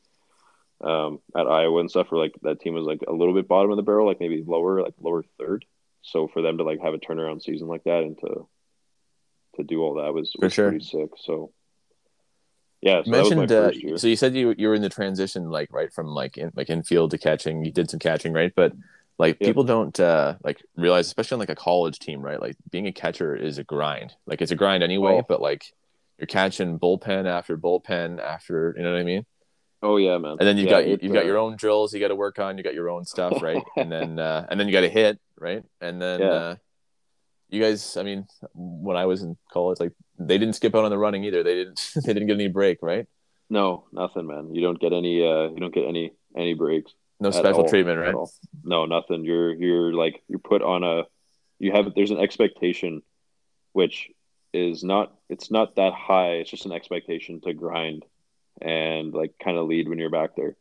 um, 0.83 1.21
at 1.37 1.47
Iowa 1.47 1.81
and 1.81 1.91
stuff. 1.91 2.11
Where 2.11 2.23
like 2.23 2.33
that 2.41 2.59
team 2.59 2.73
was 2.73 2.87
like 2.87 3.03
a 3.07 3.13
little 3.13 3.35
bit 3.35 3.47
bottom 3.47 3.71
of 3.71 3.77
the 3.77 3.83
barrel, 3.83 4.07
like 4.07 4.21
maybe 4.21 4.43
lower, 4.43 4.81
like 4.81 4.95
lower 4.99 5.23
third. 5.39 5.67
So 6.01 6.27
for 6.27 6.41
them 6.41 6.57
to 6.57 6.65
like 6.65 6.81
have 6.81 6.95
a 6.95 6.99
turnaround 6.99 7.43
season 7.43 7.69
like 7.69 7.85
that 7.85 8.03
and 8.03 8.19
to 8.21 8.49
to 9.57 9.63
do 9.63 9.83
all 9.83 9.97
that 9.97 10.15
was, 10.15 10.33
was 10.39 10.55
sure. 10.55 10.71
pretty 10.71 10.87
sick. 10.87 11.11
So 11.19 11.53
yeah, 12.83 13.03
so 13.03 13.11
mentioned. 13.11 13.53
Uh, 13.53 13.73
so 13.97 14.07
you 14.07 14.17
said 14.17 14.35
you 14.35 14.55
you 14.57 14.69
were 14.69 14.75
in 14.75 14.83
the 14.83 14.89
transition, 14.89 15.51
like 15.51 15.73
right 15.73 15.93
from 15.93 16.07
like 16.07 16.39
in, 16.39 16.51
like 16.55 16.71
infield 16.71 17.11
to 17.11 17.19
catching. 17.19 17.65
You 17.65 17.73
did 17.73 17.91
some 17.91 18.01
catching, 18.01 18.33
right? 18.33 18.53
But 18.55 18.73
like 19.19 19.37
yep. 19.39 19.49
people 19.49 19.65
don't 19.65 19.99
uh, 20.01 20.37
like 20.43 20.63
realize, 20.77 21.07
especially 21.07 21.35
on 21.35 21.41
like 21.41 21.51
a 21.51 21.55
college 21.55 21.99
team, 21.99 22.23
right? 22.23 22.41
Like 22.41 22.57
being 22.71 22.87
a 22.87 22.93
catcher 22.93 23.37
is 23.37 23.59
a 23.59 23.65
grind. 23.65 24.15
Like 24.27 24.41
it's 24.41 24.51
a 24.51 24.57
grind 24.57 24.83
anyway, 24.83 25.19
oh. 25.19 25.27
but 25.29 25.43
like 25.43 25.75
you're 26.19 26.27
catching 26.27 26.79
bullpen 26.79 27.27
after 27.27 27.59
bullpen 27.59 28.19
after, 28.19 28.75
you 28.77 28.83
know 28.83 28.93
what 28.93 29.01
I 29.01 29.05
mean? 29.05 29.27
Oh 29.83 29.99
yeah, 29.99 30.17
man. 30.17 30.37
And 30.41 30.49
then 30.49 30.57
you 30.57 30.65
yeah, 30.65 30.71
got 30.71 30.87
you, 30.87 30.99
have 31.03 31.13
got 31.13 31.27
your 31.27 31.37
own 31.37 31.57
drills 31.57 31.93
you 31.93 32.01
got 32.01 32.09
to 32.09 32.17
work 32.17 32.39
on. 32.39 32.57
You 32.57 32.65
got 32.65 32.75
your 32.75 32.89
own 32.89 33.05
stuff, 33.05 33.43
right? 33.43 33.63
and 33.77 33.93
then 33.93 34.19
uh, 34.19 34.47
and 34.51 34.59
then 34.59 34.67
you 34.69 34.73
got 34.73 34.83
to 34.83 34.89
hit, 34.89 35.19
right? 35.39 35.63
And 35.83 36.01
then 36.01 36.21
yeah. 36.21 36.27
uh, 36.27 36.57
you 37.51 37.61
guys, 37.61 37.97
I 37.97 38.03
mean, 38.03 38.27
when 38.55 38.97
I 38.97 39.07
was 39.07 39.23
in 39.23 39.37
college, 39.53 39.81
like 39.81 39.93
they 40.21 40.39
didn't 40.39 40.55
skip 40.55 40.75
out 40.75 40.85
on 40.85 40.91
the 40.91 40.99
running 40.99 41.25
either. 41.25 41.43
They 41.43 41.55
didn't. 41.55 41.93
they 42.05 42.13
didn't 42.13 42.29
get 42.29 42.35
any 42.35 42.49
break, 42.49 42.79
right? 42.83 43.07
No, 43.49 43.85
nothing, 43.93 44.27
man. 44.27 44.55
You 44.55 44.61
don't 44.61 44.79
get 44.79 44.93
any. 44.93 45.27
Uh, 45.27 45.49
you 45.49 45.57
don't 45.59 45.75
get 45.75 45.87
any 45.87 46.13
any 46.37 46.55
breaks. 46.55 46.93
No 47.19 47.31
special 47.31 47.63
all, 47.63 47.69
treatment, 47.69 47.99
right? 47.99 48.15
No, 48.63 48.87
nothing. 48.87 49.25
You're 49.25 49.53
you're 49.53 49.93
like 49.93 50.23
you're 50.29 50.39
put 50.39 50.63
on 50.63 50.85
a. 50.85 51.03
You 51.59 51.73
have 51.73 51.95
there's 51.95 52.11
an 52.11 52.21
expectation, 52.21 53.03
which 53.73 54.11
is 54.53 54.85
not. 54.85 55.15
It's 55.29 55.51
not 55.51 55.77
that 55.77 55.93
high. 55.93 56.35
It's 56.35 56.51
just 56.51 56.67
an 56.67 56.73
expectation 56.73 57.41
to 57.43 57.53
grind, 57.53 58.05
and 58.61 59.13
like 59.13 59.35
kind 59.43 59.57
of 59.57 59.67
lead 59.67 59.89
when 59.89 59.99
you're 59.99 60.11
back 60.11 60.37
there. 60.37 60.57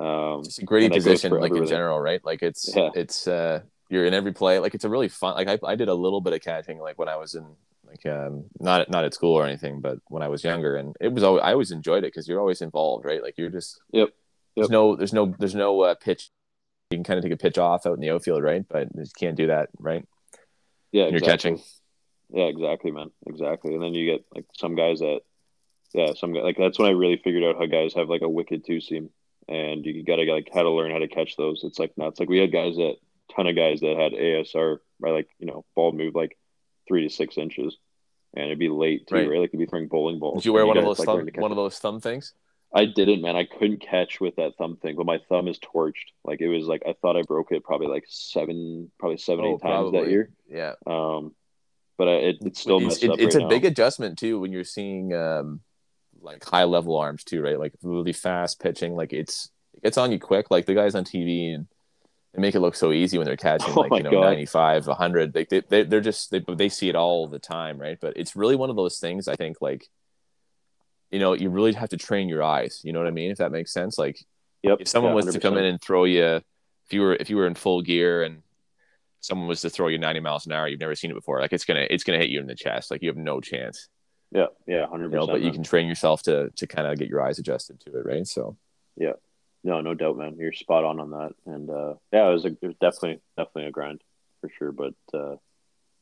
Um, 0.00 0.40
it's 0.40 0.58
a 0.58 0.64
gritty 0.64 0.88
position, 0.88 1.32
like 1.32 1.52
in 1.52 1.66
general, 1.66 2.00
right? 2.00 2.24
Like 2.24 2.42
it's 2.42 2.74
yeah. 2.74 2.90
it's 2.94 3.26
uh 3.26 3.60
you're 3.88 4.04
in 4.04 4.14
every 4.14 4.32
play. 4.32 4.58
Like 4.58 4.74
it's 4.74 4.84
a 4.84 4.90
really 4.90 5.08
fun. 5.08 5.34
Like 5.34 5.48
I 5.48 5.58
I 5.66 5.74
did 5.76 5.88
a 5.88 5.94
little 5.94 6.20
bit 6.20 6.32
of 6.32 6.40
catching, 6.40 6.78
like 6.78 6.98
when 6.98 7.08
I 7.08 7.16
was 7.16 7.34
in 7.34 7.46
like 7.88 8.06
um, 8.06 8.44
not 8.60 8.90
not 8.90 9.04
at 9.04 9.14
school 9.14 9.34
or 9.34 9.46
anything, 9.46 9.80
but 9.80 9.98
when 10.08 10.22
I 10.22 10.28
was 10.28 10.44
younger, 10.44 10.76
and 10.76 10.96
it 11.00 11.12
was 11.12 11.22
always 11.22 11.42
I 11.42 11.52
always 11.52 11.70
enjoyed 11.70 12.04
it 12.04 12.12
because 12.12 12.28
you're 12.28 12.40
always 12.40 12.62
involved, 12.62 13.04
right? 13.04 13.22
Like 13.22 13.36
you're 13.38 13.50
just 13.50 13.80
yep. 13.92 14.08
yep. 14.08 14.14
There's 14.56 14.70
no 14.70 14.96
there's 14.96 15.12
no 15.12 15.34
there's 15.38 15.54
no 15.54 15.80
uh, 15.82 15.94
pitch. 15.94 16.30
You 16.90 16.96
can 16.96 17.04
kind 17.04 17.18
of 17.18 17.24
take 17.24 17.32
a 17.32 17.36
pitch 17.36 17.58
off 17.58 17.86
out 17.86 17.94
in 17.94 18.00
the 18.00 18.10
outfield, 18.10 18.42
right? 18.42 18.64
But 18.68 18.88
you 18.94 19.04
can't 19.18 19.36
do 19.36 19.48
that, 19.48 19.68
right? 19.78 20.06
Yeah, 20.92 21.04
exactly. 21.04 21.12
you're 21.12 21.36
catching. 21.36 21.62
Yeah, 22.30 22.44
exactly, 22.44 22.90
man. 22.90 23.10
Exactly, 23.26 23.74
and 23.74 23.82
then 23.82 23.94
you 23.94 24.10
get 24.10 24.24
like 24.34 24.44
some 24.54 24.74
guys 24.74 25.00
that, 25.00 25.20
yeah, 25.94 26.12
some 26.14 26.32
guys 26.32 26.44
like 26.44 26.56
that's 26.56 26.78
when 26.78 26.88
I 26.88 26.92
really 26.92 27.16
figured 27.16 27.44
out 27.44 27.56
how 27.56 27.66
guys 27.66 27.94
have 27.94 28.08
like 28.08 28.22
a 28.22 28.28
wicked 28.28 28.64
two 28.64 28.80
seam, 28.80 29.10
and 29.48 29.84
you 29.84 30.04
gotta 30.04 30.22
like 30.24 30.50
how 30.52 30.62
to 30.62 30.70
learn 30.70 30.92
how 30.92 30.98
to 30.98 31.08
catch 31.08 31.36
those. 31.36 31.62
It's 31.64 31.78
like 31.78 31.96
nuts. 31.96 32.20
Like 32.20 32.28
we 32.28 32.38
had 32.38 32.52
guys 32.52 32.76
that 32.76 32.96
ton 33.34 33.46
of 33.46 33.56
guys 33.56 33.80
that 33.80 33.96
had 33.96 34.12
ASR 34.12 34.78
by 35.00 35.10
like 35.10 35.28
you 35.38 35.46
know 35.46 35.64
ball 35.74 35.92
move 35.92 36.14
like 36.14 36.36
three 36.88 37.06
to 37.06 37.14
six 37.14 37.38
inches, 37.38 37.76
and 38.34 38.46
it'd 38.46 38.58
be 38.58 38.68
late 38.68 39.06
too, 39.06 39.14
right? 39.14 39.28
right? 39.28 39.40
Like 39.40 39.52
you'd 39.52 39.60
be 39.60 39.66
throwing 39.66 39.88
bowling 39.88 40.18
balls. 40.18 40.42
Did 40.42 40.46
you 40.46 40.52
wear 40.54 40.66
one 40.66 40.78
of 40.78 40.84
those 40.84 40.98
like, 40.98 41.06
thumb, 41.06 41.28
one 41.36 41.50
of 41.50 41.56
those 41.56 41.78
thumb 41.78 42.00
things? 42.00 42.32
I 42.74 42.84
didn't, 42.84 43.22
man. 43.22 43.34
I 43.34 43.44
couldn't 43.44 43.80
catch 43.80 44.20
with 44.20 44.36
that 44.36 44.56
thumb 44.58 44.76
thing, 44.76 44.96
but 44.96 45.06
my 45.06 45.18
thumb 45.28 45.48
is 45.48 45.58
torched. 45.58 46.12
Like 46.24 46.40
it 46.40 46.48
was 46.48 46.64
like 46.64 46.82
I 46.86 46.94
thought 47.00 47.16
I 47.16 47.22
broke 47.22 47.52
it 47.52 47.64
probably 47.64 47.86
like 47.86 48.04
seven, 48.08 48.90
probably 48.98 49.18
seven, 49.18 49.44
oh, 49.44 49.54
eight 49.54 49.62
times 49.62 49.92
that 49.92 50.10
year. 50.10 50.30
Yeah. 50.48 50.74
Um, 50.86 51.34
but 51.96 52.08
I, 52.08 52.12
it 52.12 52.36
it's 52.42 52.60
still 52.60 52.86
it's, 52.86 53.02
it, 53.02 53.10
it's 53.18 53.34
right 53.34 53.42
a 53.42 53.44
now. 53.44 53.48
big 53.48 53.64
adjustment 53.64 54.18
too 54.18 54.38
when 54.38 54.52
you're 54.52 54.64
seeing 54.64 55.14
um 55.14 55.60
like 56.20 56.44
high 56.44 56.64
level 56.64 56.96
arms 56.96 57.24
too, 57.24 57.42
right? 57.42 57.58
Like 57.58 57.72
really 57.82 58.12
fast 58.12 58.60
pitching. 58.60 58.94
Like 58.94 59.12
it's 59.12 59.50
it's 59.82 59.96
on 59.96 60.12
you 60.12 60.18
quick. 60.18 60.50
Like 60.50 60.66
the 60.66 60.74
guys 60.74 60.94
on 60.94 61.04
TV 61.04 61.54
and 61.54 61.66
they 62.34 62.40
make 62.40 62.54
it 62.54 62.60
look 62.60 62.74
so 62.74 62.92
easy 62.92 63.18
when 63.18 63.26
they're 63.26 63.36
catching 63.36 63.72
oh 63.76 63.80
like 63.80 63.92
you 63.92 64.02
know 64.02 64.10
God. 64.10 64.22
95 64.22 64.86
100 64.86 65.32
they, 65.32 65.44
they, 65.44 65.82
they're 65.84 66.00
just 66.00 66.30
they, 66.30 66.44
they 66.56 66.68
see 66.68 66.88
it 66.88 66.94
all 66.94 67.26
the 67.26 67.38
time 67.38 67.78
right 67.78 67.98
but 68.00 68.16
it's 68.16 68.36
really 68.36 68.56
one 68.56 68.70
of 68.70 68.76
those 68.76 68.98
things 68.98 69.28
i 69.28 69.36
think 69.36 69.56
like 69.60 69.88
you 71.10 71.18
know 71.18 71.32
you 71.32 71.50
really 71.50 71.72
have 71.72 71.88
to 71.88 71.96
train 71.96 72.28
your 72.28 72.42
eyes 72.42 72.80
you 72.84 72.92
know 72.92 72.98
what 72.98 73.08
i 73.08 73.12
mean 73.12 73.30
if 73.30 73.38
that 73.38 73.52
makes 73.52 73.72
sense 73.72 73.98
like 73.98 74.24
yep. 74.62 74.78
if 74.80 74.88
someone 74.88 75.12
yeah, 75.12 75.16
was 75.16 75.34
to 75.34 75.40
come 75.40 75.56
in 75.56 75.64
and 75.64 75.80
throw 75.80 76.04
you 76.04 76.40
if 76.88 76.92
you 76.92 77.02
were 77.02 77.14
if 77.14 77.28
you 77.28 77.36
were 77.36 77.46
in 77.46 77.54
full 77.54 77.82
gear 77.82 78.22
and 78.22 78.42
someone 79.20 79.48
was 79.48 79.60
to 79.62 79.70
throw 79.70 79.88
you 79.88 79.98
90 79.98 80.20
miles 80.20 80.46
an 80.46 80.52
hour, 80.52 80.68
you've 80.68 80.80
never 80.80 80.94
seen 80.94 81.10
it 81.10 81.14
before. 81.14 81.40
Like 81.40 81.52
it's 81.52 81.64
gonna 81.64 81.86
it's 81.90 82.04
gonna 82.04 82.18
hit 82.18 82.30
you 82.30 82.40
in 82.40 82.46
the 82.46 82.54
chest. 82.54 82.90
Like 82.90 83.02
you 83.02 83.08
have 83.08 83.16
no 83.16 83.40
chance. 83.40 83.88
Yeah, 84.30 84.46
yeah, 84.66 84.86
hundred 84.86 85.12
You 85.12 85.18
know, 85.18 85.26
percent. 85.26 85.40
but 85.40 85.42
you 85.42 85.52
can 85.52 85.62
train 85.62 85.88
yourself 85.88 86.22
to 86.24 86.50
to 86.50 86.66
kind 86.66 86.86
of 86.86 86.98
get 86.98 87.08
your 87.08 87.22
eyes 87.22 87.38
adjusted 87.38 87.80
to 87.80 87.98
it, 87.98 88.06
right? 88.06 88.26
So 88.26 88.56
Yeah, 88.96 89.12
no, 89.64 89.80
no 89.80 89.94
doubt, 89.94 90.16
man. 90.16 90.36
You're 90.38 90.52
spot 90.52 90.84
on 90.84 91.00
on 91.00 91.10
that. 91.10 91.34
And 91.46 91.70
uh, 91.70 91.94
yeah, 92.12 92.28
it 92.28 92.32
was 92.32 92.44
a, 92.44 92.48
it 92.48 92.66
was 92.66 92.76
definitely 92.80 93.20
definitely 93.36 93.66
a 93.66 93.70
grind 93.70 94.02
for 94.40 94.50
sure. 94.58 94.72
But 94.72 94.94
uh, 95.12 95.36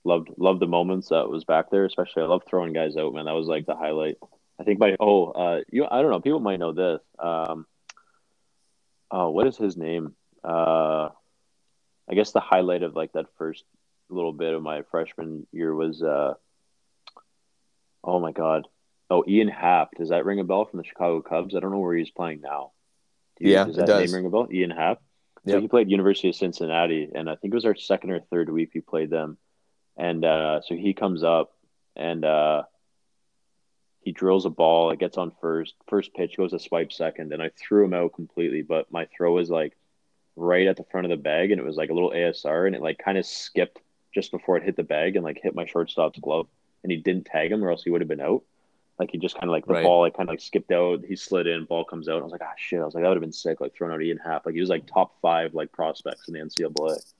loved 0.04 0.30
loved 0.36 0.60
the 0.60 0.66
moments 0.66 1.08
that 1.08 1.28
was 1.28 1.44
back 1.44 1.70
there. 1.70 1.84
Especially, 1.84 2.22
I 2.22 2.26
love 2.26 2.42
throwing 2.46 2.72
guys 2.72 2.96
out, 2.96 3.14
man. 3.14 3.24
That 3.24 3.32
was 3.32 3.48
like 3.48 3.66
the 3.66 3.76
highlight. 3.76 4.16
I 4.58 4.64
think 4.64 4.78
my 4.78 4.96
oh, 5.00 5.26
uh, 5.26 5.60
you 5.70 5.86
I 5.90 6.02
don't 6.02 6.10
know. 6.10 6.20
People 6.20 6.40
might 6.40 6.60
know 6.60 6.72
this. 6.72 7.00
Um, 7.18 7.66
oh, 9.10 9.30
what 9.30 9.46
is 9.46 9.56
his 9.56 9.76
name? 9.76 10.14
Uh, 10.44 11.10
I 12.08 12.14
guess 12.14 12.32
the 12.32 12.40
highlight 12.40 12.82
of 12.82 12.94
like 12.94 13.12
that 13.12 13.26
first 13.38 13.64
little 14.08 14.32
bit 14.32 14.54
of 14.54 14.62
my 14.62 14.82
freshman 14.90 15.46
year 15.52 15.74
was 15.74 16.02
uh, 16.02 16.34
oh 18.04 18.20
my 18.20 18.32
god. 18.32 18.68
Oh, 19.08 19.24
Ian 19.26 19.48
Happ. 19.48 19.90
Does 19.96 20.08
that 20.08 20.24
ring 20.24 20.40
a 20.40 20.44
bell 20.44 20.64
from 20.64 20.78
the 20.78 20.84
Chicago 20.84 21.22
Cubs? 21.22 21.54
I 21.54 21.60
don't 21.60 21.70
know 21.70 21.78
where 21.78 21.94
he's 21.96 22.10
playing 22.10 22.40
now. 22.40 22.72
Yeah, 23.38 23.64
does 23.64 23.76
it 23.76 23.80
that 23.80 23.86
does. 23.86 24.12
name 24.12 24.16
ring 24.16 24.26
a 24.26 24.30
bell? 24.30 24.48
Ian 24.52 24.70
Happ. 24.70 25.00
So 25.46 25.52
Yep. 25.52 25.62
he 25.62 25.68
played 25.68 25.90
University 25.90 26.28
of 26.28 26.34
Cincinnati, 26.34 27.08
and 27.14 27.30
I 27.30 27.36
think 27.36 27.52
it 27.52 27.54
was 27.54 27.64
our 27.64 27.76
second 27.76 28.10
or 28.10 28.20
third 28.20 28.50
week 28.50 28.72
we 28.74 28.80
played 28.80 29.10
them. 29.10 29.38
And 29.96 30.24
uh, 30.24 30.60
so 30.62 30.74
he 30.74 30.92
comes 30.92 31.22
up 31.22 31.52
and 31.94 32.24
uh, 32.24 32.64
he 34.00 34.12
drills 34.12 34.44
a 34.44 34.50
ball. 34.50 34.90
It 34.90 34.98
gets 34.98 35.18
on 35.18 35.32
first. 35.40 35.74
First 35.88 36.14
pitch 36.14 36.36
goes 36.36 36.52
a 36.52 36.58
swipe 36.58 36.92
second, 36.92 37.32
and 37.32 37.42
I 37.42 37.50
threw 37.50 37.84
him 37.84 37.94
out 37.94 38.14
completely. 38.14 38.62
But 38.62 38.90
my 38.90 39.06
throw 39.06 39.32
was 39.32 39.48
like 39.50 39.76
right 40.34 40.66
at 40.66 40.76
the 40.76 40.84
front 40.84 41.06
of 41.06 41.10
the 41.10 41.16
bag, 41.16 41.50
and 41.50 41.60
it 41.60 41.64
was 41.64 41.76
like 41.76 41.90
a 41.90 41.94
little 41.94 42.10
ASR, 42.10 42.66
and 42.66 42.76
it 42.76 42.82
like 42.82 42.98
kind 42.98 43.16
of 43.18 43.24
skipped 43.24 43.80
just 44.14 44.30
before 44.32 44.56
it 44.56 44.64
hit 44.64 44.76
the 44.76 44.82
bag 44.82 45.16
and 45.16 45.24
like 45.24 45.40
hit 45.42 45.54
my 45.54 45.66
shortstop's 45.66 46.18
glove. 46.18 46.48
And 46.82 46.90
he 46.92 46.98
didn't 46.98 47.26
tag 47.26 47.50
him, 47.50 47.64
or 47.64 47.70
else 47.70 47.82
he 47.82 47.90
would 47.90 48.00
have 48.00 48.08
been 48.08 48.20
out. 48.20 48.42
Like 48.98 49.10
he 49.10 49.18
just 49.18 49.34
kind 49.34 49.44
of 49.44 49.50
like 49.50 49.66
the 49.66 49.74
Right. 49.74 49.84
ball, 49.84 50.00
like 50.02 50.16
kind 50.16 50.28
of 50.28 50.32
like 50.32 50.40
skipped 50.40 50.72
out. 50.72 51.04
He 51.06 51.16
slid 51.16 51.46
in, 51.46 51.64
ball 51.64 51.84
comes 51.84 52.08
out. 52.08 52.20
I 52.20 52.22
was 52.24 52.32
like, 52.32 52.40
ah, 52.42 52.52
shit. 52.56 52.80
I 52.80 52.84
was 52.84 52.94
like, 52.94 53.02
that 53.02 53.08
would 53.08 53.16
have 53.16 53.22
been 53.22 53.32
sick. 53.32 53.60
Like 53.60 53.74
throwing 53.74 53.92
out 53.92 54.02
Ian 54.02 54.18
Happ. 54.18 54.46
Like 54.46 54.54
he 54.54 54.60
was 54.60 54.70
like 54.70 54.86
top 54.86 55.20
five 55.20 55.54
like 55.54 55.70
prospects 55.72 56.28
in 56.28 56.34
the 56.34 56.40
NCAA. 56.40 57.12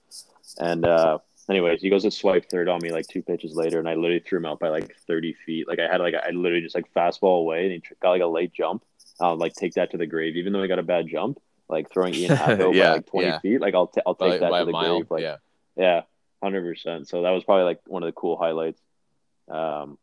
And 0.59 0.87
uh, 0.87 1.19
anyways, 1.51 1.83
he 1.83 1.91
goes 1.91 2.03
to 2.05 2.11
swipe 2.11 2.49
third 2.49 2.69
on 2.69 2.81
me 2.81 2.91
like 2.93 3.07
two 3.09 3.21
pitches 3.23 3.55
later, 3.55 3.79
and 3.79 3.89
I 3.89 3.95
literally 3.95 4.21
threw 4.21 4.39
him 4.39 4.47
out 4.47 4.59
by 4.61 4.69
like 4.69 4.97
thirty 5.07 5.35
feet. 5.45 5.69
Like 5.69 5.79
I 5.79 5.87
had 5.91 6.01
like 6.01 6.15
I 6.15 6.31
literally 6.31 6.63
just 6.63 6.75
like 6.75 6.93
fastball 6.95 7.41
away, 7.41 7.65
and 7.65 7.73
he 7.73 7.83
got 8.01 8.11
like 8.11 8.23
a 8.23 8.27
late 8.27 8.53
jump. 8.53 8.85
I'll 9.21 9.37
like 9.37 9.55
take 9.55 9.75
that 9.75 9.91
to 9.91 9.99
the 9.99 10.07
grave, 10.07 10.37
even 10.37 10.53
though 10.53 10.63
he 10.63 10.69
got 10.69 10.79
a 10.79 10.83
bad 10.85 11.09
jump. 11.09 11.41
Like 11.69 11.91
throwing 11.93 12.15
Ian 12.15 12.37
Happ 12.37 12.61
out 12.61 12.75
Yeah, 12.75 12.85
by 12.85 12.93
like 12.95 13.07
twenty 13.07 13.27
yeah. 13.29 13.39
feet. 13.41 13.61
Like 13.61 13.75
I'll 13.75 13.89
t- 13.89 14.01
I'll 14.07 14.15
take 14.15 14.33
by, 14.33 14.39
that 14.39 14.51
by 14.51 14.61
to 14.61 14.65
the 14.67 14.73
mile, 14.73 14.99
grave. 15.01 15.11
Like 15.11 15.23
yeah. 15.23 15.37
yeah, 15.77 16.03
hundred 16.43 16.63
percent. 16.63 17.09
So 17.09 17.23
that 17.23 17.31
was 17.31 17.45
probably 17.45 17.65
like 17.65 17.81
one 17.87 18.03
of 18.03 18.07
the 18.07 18.13
cool 18.13 18.37
highlights. 18.39 18.81
Um, 19.49 19.99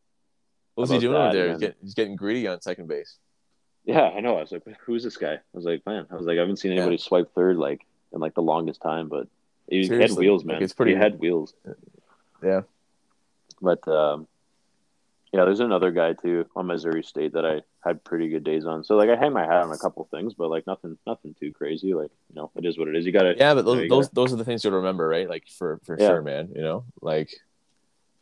What 0.76 0.82
was 0.82 0.90
he 0.90 1.00
doing 1.00 1.16
over 1.16 1.34
there? 1.34 1.50
He's 1.52 1.60
getting, 1.60 1.76
he's 1.82 1.94
getting 1.94 2.16
greedy 2.16 2.48
on 2.48 2.62
second 2.62 2.88
base. 2.88 3.18
yeah, 3.86 4.04
I 4.16 4.20
know. 4.22 4.38
I 4.38 4.42
was 4.42 4.52
like, 4.52 4.64
who's 4.86 5.04
this 5.04 5.18
guy? 5.18 5.34
I 5.34 5.40
was 5.54 5.66
like, 5.66 5.86
man, 5.86 6.08
I 6.12 6.16
was 6.16 6.26
like, 6.26 6.38
I 6.38 6.40
haven't 6.42 6.58
seen 6.58 6.72
anybody 6.72 6.98
swipe 6.98 7.34
third 7.36 7.58
like 7.58 7.86
in 8.14 8.20
like 8.20 8.34
the 8.34 8.42
longest 8.42 8.82
time, 8.82 9.08
but 9.10 9.28
he 9.70 9.78
had 9.80 9.88
Seriously, 9.88 10.26
wheels, 10.28 10.44
like, 10.44 10.56
man. 10.56 10.64
it's 10.64 10.74
pretty- 10.74 10.94
He 10.94 10.98
had 10.98 11.20
wheels. 11.20 11.54
Yeah. 12.44 12.62
But 13.62 13.88
um, 13.88 14.28
yeah, 15.32 15.46
there's 15.46 15.62
another 15.62 15.92
guy 15.92 16.14
too 16.14 16.46
on 16.56 16.68
Missouri 16.68 17.04
State 17.04 17.34
that 17.34 17.46
I 17.46 17.62
had 17.88 18.04
pretty 18.04 18.30
good 18.30 18.44
days 18.44 18.66
on. 18.66 18.84
So 18.84 18.96
like 18.96 19.10
I 19.10 19.16
hang 19.16 19.32
my 19.34 19.46
hat 19.46 19.64
on 19.64 19.72
a 19.72 19.78
couple 19.78 20.06
things, 20.12 20.34
but 20.34 20.50
like 20.50 20.68
nothing, 20.68 20.98
nothing 21.08 21.34
too 21.40 21.52
crazy. 21.54 21.94
Like 21.94 22.12
you 22.30 22.36
know, 22.36 22.52
it 22.56 22.66
is 22.66 22.78
what 22.78 22.88
it 22.90 22.96
is. 22.96 23.06
You 23.06 23.12
got 23.14 23.24
to 23.24 23.36
Yeah, 23.38 23.54
but 23.54 23.64
those 23.66 23.84
you 23.84 23.90
those, 23.90 24.10
those 24.10 24.34
are 24.34 24.36
the 24.36 24.44
things 24.46 24.64
you'll 24.64 24.74
remember, 24.74 25.08
right? 25.08 25.30
Like 25.30 25.46
for 25.48 25.80
for 25.86 25.98
Yeah. 26.00 26.08
sure, 26.08 26.22
man. 26.22 26.50
You 26.56 26.62
know, 26.62 26.84
like 27.02 27.32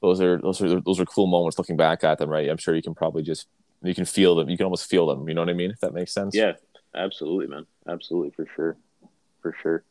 those 0.01 0.19
are 0.21 0.37
those 0.39 0.61
are 0.61 0.81
those 0.81 0.99
are 0.99 1.05
cool 1.05 1.27
moments 1.27 1.57
looking 1.57 1.77
back 1.77 2.03
at 2.03 2.17
them, 2.17 2.29
right? 2.29 2.49
I'm 2.49 2.57
sure 2.57 2.75
you 2.75 2.81
can 2.81 2.95
probably 2.95 3.23
just 3.23 3.47
you 3.83 3.95
can 3.95 4.05
feel 4.05 4.35
them. 4.35 4.49
You 4.49 4.57
can 4.57 4.65
almost 4.65 4.89
feel 4.89 5.07
them. 5.07 5.27
You 5.27 5.35
know 5.35 5.41
what 5.41 5.49
I 5.49 5.53
mean? 5.53 5.71
If 5.71 5.79
that 5.79 5.93
makes 5.93 6.13
sense. 6.13 6.35
Yeah, 6.35 6.53
absolutely, 6.95 7.47
man. 7.47 7.65
Absolutely, 7.87 8.31
for 8.31 8.47
sure, 8.55 8.77
for 9.41 9.55
sure. 9.61 9.83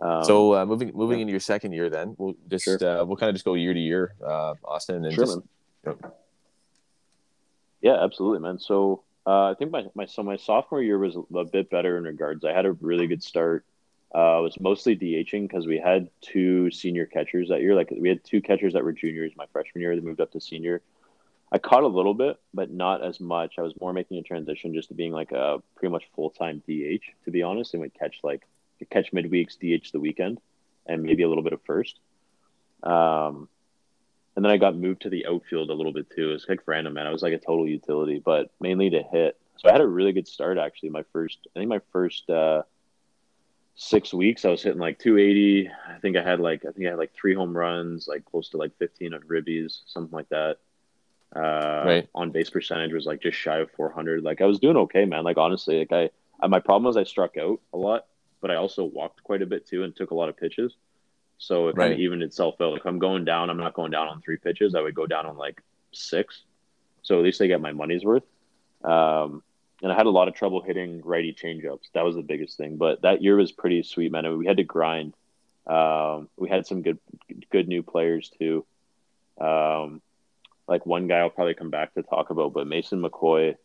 Um, 0.00 0.24
So 0.24 0.54
uh, 0.54 0.66
moving 0.66 0.92
moving 0.94 1.20
into 1.20 1.30
your 1.32 1.40
second 1.40 1.72
year, 1.72 1.90
then 1.90 2.14
we'll 2.18 2.34
just 2.48 2.64
Sure. 2.64 2.78
uh, 2.82 3.04
we'll 3.04 3.16
kind 3.16 3.30
of 3.30 3.34
just 3.34 3.44
go 3.44 3.54
year 3.54 3.74
to 3.74 3.80
year, 3.80 4.14
uh, 4.24 4.54
Austin, 4.64 5.04
and 5.04 5.14
Sure, 5.14 5.24
just 5.26 5.40
man. 5.84 5.96
Yeah, 7.80 8.02
absolutely, 8.02 8.38
man. 8.40 8.58
So 8.58 9.02
uh, 9.26 9.50
I 9.50 9.54
think 9.54 9.70
my, 9.72 9.86
my 9.94 10.06
so 10.06 10.22
my 10.22 10.36
sophomore 10.36 10.82
year 10.82 10.98
was 10.98 11.16
a 11.34 11.44
bit 11.44 11.68
better 11.70 11.96
in 11.98 12.04
regards. 12.04 12.44
I 12.44 12.52
had 12.52 12.66
a 12.66 12.72
really 12.72 13.06
good 13.08 13.22
start. 13.22 13.64
Uh, 14.14 14.40
was 14.42 14.60
mostly 14.60 14.94
DHing 14.94 15.48
because 15.48 15.66
we 15.66 15.78
had 15.78 16.10
two 16.20 16.70
senior 16.70 17.06
catchers 17.06 17.48
that 17.48 17.62
year. 17.62 17.74
Like 17.74 17.90
we 17.98 18.10
had 18.10 18.22
two 18.22 18.42
catchers 18.42 18.74
that 18.74 18.84
were 18.84 18.92
juniors 18.92 19.32
my 19.36 19.46
freshman 19.52 19.80
year. 19.80 19.96
They 19.96 20.02
moved 20.02 20.20
up 20.20 20.32
to 20.32 20.40
senior. 20.40 20.82
I 21.50 21.58
caught 21.58 21.82
a 21.82 21.88
little 21.88 22.14
bit, 22.14 22.38
but 22.52 22.70
not 22.70 23.02
as 23.02 23.20
much. 23.20 23.54
I 23.58 23.62
was 23.62 23.72
more 23.80 23.92
making 23.92 24.18
a 24.18 24.22
transition 24.22 24.74
just 24.74 24.88
to 24.88 24.94
being 24.94 25.12
like 25.12 25.32
a 25.32 25.62
pretty 25.76 25.92
much 25.92 26.04
full 26.14 26.30
time 26.30 26.62
DH, 26.66 27.04
to 27.24 27.30
be 27.30 27.42
honest, 27.42 27.72
and 27.72 27.80
would 27.80 27.98
catch 27.98 28.20
like 28.22 28.42
catch 28.90 29.12
midweeks, 29.12 29.56
DH 29.56 29.92
the 29.92 30.00
weekend, 30.00 30.40
and 30.86 31.02
maybe 31.02 31.22
a 31.22 31.28
little 31.28 31.44
bit 31.44 31.52
of 31.52 31.62
first. 31.62 31.98
Um, 32.82 33.48
and 34.34 34.44
then 34.44 34.52
I 34.52 34.56
got 34.56 34.76
moved 34.76 35.02
to 35.02 35.10
the 35.10 35.26
outfield 35.26 35.70
a 35.70 35.74
little 35.74 35.92
bit 35.92 36.10
too. 36.10 36.30
It 36.30 36.32
was 36.32 36.46
like 36.48 36.60
random, 36.66 36.94
man. 36.94 37.06
I 37.06 37.10
was 37.10 37.22
like 37.22 37.34
a 37.34 37.38
total 37.38 37.68
utility, 37.68 38.20
but 38.24 38.50
mainly 38.60 38.90
to 38.90 39.02
hit. 39.02 39.38
So 39.56 39.68
I 39.68 39.72
had 39.72 39.80
a 39.80 39.86
really 39.86 40.12
good 40.12 40.26
start 40.26 40.58
actually. 40.58 40.88
My 40.88 41.04
first, 41.12 41.46
I 41.54 41.60
think 41.60 41.68
my 41.68 41.80
first 41.92 42.28
uh, 42.30 42.62
six 43.74 44.12
weeks, 44.12 44.44
I 44.44 44.50
was 44.50 44.62
hitting 44.62 44.80
like 44.80 44.98
280. 44.98 45.68
I 45.88 45.98
think 45.98 46.16
I 46.16 46.22
had 46.22 46.40
like, 46.40 46.64
I 46.66 46.72
think 46.72 46.86
I 46.86 46.90
had 46.90 46.98
like 46.98 47.12
three 47.14 47.34
home 47.34 47.56
runs, 47.56 48.06
like 48.08 48.24
close 48.24 48.50
to 48.50 48.56
like 48.58 48.76
15 48.78 49.14
on 49.14 49.20
ribbies, 49.22 49.80
something 49.86 50.14
like 50.14 50.28
that. 50.30 50.58
Uh, 51.34 51.82
Right. 51.86 52.08
On 52.14 52.30
base 52.30 52.50
percentage 52.50 52.92
was 52.92 53.06
like 53.06 53.22
just 53.22 53.38
shy 53.38 53.58
of 53.58 53.70
400. 53.72 54.22
Like 54.22 54.40
I 54.40 54.46
was 54.46 54.58
doing 54.58 54.76
okay, 54.76 55.04
man. 55.04 55.24
Like 55.24 55.38
honestly, 55.38 55.78
like 55.80 55.92
I, 55.92 56.10
I 56.40 56.46
my 56.48 56.60
problem 56.60 56.84
was 56.84 56.96
I 56.96 57.04
struck 57.04 57.36
out 57.38 57.60
a 57.72 57.76
lot, 57.78 58.06
but 58.40 58.50
I 58.50 58.56
also 58.56 58.84
walked 58.84 59.22
quite 59.22 59.42
a 59.42 59.46
bit 59.46 59.66
too 59.66 59.82
and 59.84 59.94
took 59.96 60.10
a 60.10 60.14
lot 60.14 60.28
of 60.28 60.36
pitches. 60.36 60.74
So 61.38 61.68
it 61.68 61.72
kind 61.76 61.78
Right. 61.90 61.92
of 61.92 61.98
evened 61.98 62.22
itself 62.22 62.60
out. 62.60 62.76
If 62.78 62.86
I'm 62.86 62.98
going 62.98 63.24
down, 63.24 63.50
I'm 63.50 63.56
not 63.56 63.74
going 63.74 63.90
down 63.90 64.08
on 64.08 64.20
three 64.20 64.36
pitches. 64.36 64.74
I 64.74 64.80
would 64.80 64.94
go 64.94 65.06
down 65.06 65.26
on 65.26 65.36
like 65.36 65.60
six. 65.92 66.42
So 67.02 67.18
at 67.18 67.24
least 67.24 67.40
I 67.40 67.46
get 67.46 67.60
my 67.60 67.72
money's 67.72 68.04
worth. 68.04 68.22
Um, 68.84 69.42
and 69.82 69.90
I 69.90 69.96
had 69.96 70.06
a 70.06 70.10
lot 70.10 70.28
of 70.28 70.34
trouble 70.34 70.62
hitting 70.62 71.02
righty 71.04 71.34
changeups. 71.34 71.90
That 71.92 72.04
was 72.04 72.14
the 72.14 72.22
biggest 72.22 72.56
thing. 72.56 72.76
But 72.76 73.02
that 73.02 73.22
year 73.22 73.36
was 73.36 73.50
pretty 73.50 73.82
sweet, 73.82 74.12
man. 74.12 74.24
And 74.24 74.38
we 74.38 74.46
had 74.46 74.58
to 74.58 74.64
grind. 74.64 75.14
Um, 75.66 76.28
we 76.36 76.48
had 76.48 76.66
some 76.66 76.82
good, 76.82 76.98
good 77.50 77.68
new 77.68 77.82
players 77.82 78.30
too. 78.38 78.64
Um, 79.40 80.00
like 80.68 80.86
one 80.86 81.08
guy 81.08 81.18
I'll 81.18 81.30
probably 81.30 81.54
come 81.54 81.70
back 81.70 81.94
to 81.94 82.02
talk 82.02 82.30
about, 82.30 82.52
but 82.52 82.66
Mason 82.66 83.02
McCoy 83.02 83.56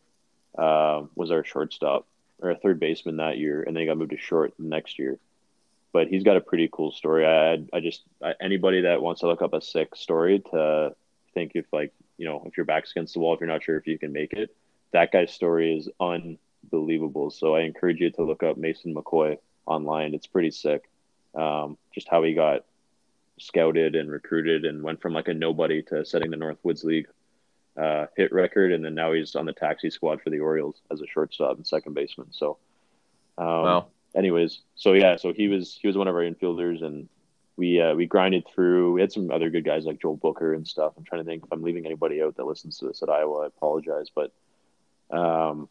um, 0.58 1.10
was 1.14 1.30
our 1.30 1.44
shortstop 1.44 2.06
or 2.40 2.50
a 2.50 2.56
third 2.56 2.80
baseman 2.80 3.16
that 3.18 3.38
year, 3.38 3.62
and 3.62 3.74
then 3.74 3.82
he 3.82 3.86
got 3.86 3.96
moved 3.98 4.10
to 4.10 4.18
short 4.18 4.54
next 4.58 4.98
year. 4.98 5.18
But 5.92 6.08
he's 6.08 6.24
got 6.24 6.36
a 6.36 6.40
pretty 6.40 6.68
cool 6.70 6.90
story. 6.90 7.26
I, 7.26 7.64
I 7.72 7.80
just 7.80 8.02
I, 8.22 8.34
anybody 8.40 8.82
that 8.82 9.00
wants 9.00 9.20
to 9.20 9.28
look 9.28 9.42
up 9.42 9.54
a 9.54 9.60
sick 9.60 9.94
story 9.94 10.40
to 10.50 10.94
think 11.34 11.52
if 11.54 11.66
like 11.72 11.92
you 12.16 12.26
know 12.26 12.42
if 12.44 12.56
your 12.56 12.66
back's 12.66 12.90
against 12.90 13.14
the 13.14 13.20
wall, 13.20 13.34
if 13.34 13.40
you're 13.40 13.48
not 13.48 13.62
sure 13.62 13.76
if 13.76 13.86
you 13.86 13.98
can 13.98 14.12
make 14.12 14.32
it, 14.32 14.54
that 14.92 15.12
guy's 15.12 15.32
story 15.32 15.76
is 15.76 15.88
unbelievable. 16.00 17.30
So 17.30 17.54
I 17.54 17.62
encourage 17.62 18.00
you 18.00 18.10
to 18.10 18.22
look 18.24 18.42
up 18.42 18.56
Mason 18.56 18.94
McCoy 18.94 19.38
online. 19.66 20.14
It's 20.14 20.26
pretty 20.26 20.50
sick. 20.50 20.88
Um, 21.34 21.76
just 21.94 22.08
how 22.08 22.22
he 22.22 22.34
got 22.34 22.64
scouted 23.38 23.94
and 23.94 24.10
recruited 24.10 24.64
and 24.64 24.82
went 24.82 25.00
from 25.00 25.12
like 25.12 25.28
a 25.28 25.34
nobody 25.34 25.82
to 25.82 26.04
setting 26.04 26.30
the 26.30 26.36
Northwoods 26.36 26.84
League 26.84 27.06
uh, 27.78 28.06
hit 28.16 28.32
record, 28.32 28.72
and 28.72 28.84
then 28.84 28.94
now 28.94 29.12
he's 29.12 29.36
on 29.36 29.46
the 29.46 29.52
taxi 29.52 29.90
squad 29.90 30.20
for 30.20 30.30
the 30.30 30.40
Orioles 30.40 30.80
as 30.90 31.00
a 31.00 31.06
shortstop 31.06 31.56
and 31.56 31.66
second 31.66 31.94
baseman. 31.94 32.28
So, 32.32 32.58
um, 33.36 33.46
wow. 33.46 33.86
anyways, 34.16 34.62
so 34.74 34.94
yeah, 34.94 35.16
so 35.16 35.32
he 35.32 35.48
was 35.48 35.78
he 35.80 35.86
was 35.86 35.96
one 35.96 36.08
of 36.08 36.14
our 36.16 36.22
infielders, 36.22 36.82
and 36.82 37.08
we 37.56 37.80
uh, 37.80 37.94
we 37.94 38.06
grinded 38.06 38.46
through. 38.52 38.94
We 38.94 39.00
had 39.00 39.12
some 39.12 39.30
other 39.30 39.48
good 39.48 39.64
guys 39.64 39.84
like 39.84 40.00
Joel 40.00 40.16
Booker 40.16 40.54
and 40.54 40.66
stuff. 40.66 40.94
I'm 40.96 41.04
trying 41.04 41.20
to 41.20 41.24
think 41.24 41.44
if 41.44 41.52
I'm 41.52 41.62
leaving 41.62 41.86
anybody 41.86 42.20
out 42.20 42.36
that 42.36 42.46
listens 42.46 42.78
to 42.78 42.86
this 42.86 43.02
at 43.02 43.08
Iowa. 43.08 43.44
I 43.44 43.46
apologize, 43.46 44.08
but 44.12 44.32
um, 45.10 45.68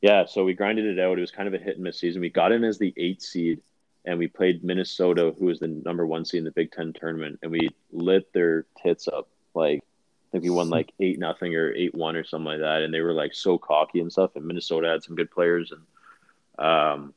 yeah, 0.00 0.26
so 0.26 0.44
we 0.44 0.54
grinded 0.54 0.86
it 0.86 1.02
out. 1.02 1.18
It 1.18 1.20
was 1.20 1.30
kind 1.30 1.48
of 1.48 1.54
a 1.54 1.58
hit 1.58 1.74
and 1.74 1.84
miss 1.84 1.98
season. 1.98 2.20
We 2.20 2.30
got 2.30 2.52
in 2.52 2.64
as 2.64 2.78
the 2.78 2.94
eighth 2.96 3.22
seed, 3.22 3.60
and 4.04 4.18
we 4.18 4.28
played 4.28 4.62
Minnesota, 4.62 5.34
who 5.38 5.46
was 5.46 5.58
the 5.58 5.68
number 5.68 6.06
one 6.06 6.24
seed 6.24 6.38
in 6.38 6.44
the 6.44 6.52
Big 6.52 6.70
Ten 6.70 6.92
tournament, 6.92 7.40
and 7.42 7.50
we 7.50 7.70
lit 7.92 8.32
their 8.32 8.66
tits 8.82 9.08
up. 9.08 9.28
Like 9.54 9.80
I 9.80 10.30
think 10.32 10.44
we 10.44 10.50
won 10.50 10.68
like 10.68 10.92
eight 11.00 11.18
nothing 11.18 11.54
or 11.54 11.72
eight 11.72 11.94
one 11.94 12.14
or 12.14 12.24
something 12.24 12.46
like 12.46 12.60
that, 12.60 12.82
and 12.82 12.92
they 12.92 13.00
were 13.00 13.12
like 13.12 13.34
so 13.34 13.58
cocky 13.58 14.00
and 14.00 14.12
stuff. 14.12 14.36
And 14.36 14.44
Minnesota 14.44 14.88
had 14.88 15.02
some 15.02 15.16
good 15.16 15.30
players, 15.30 15.72
and 15.72 16.64
um, 16.64 17.14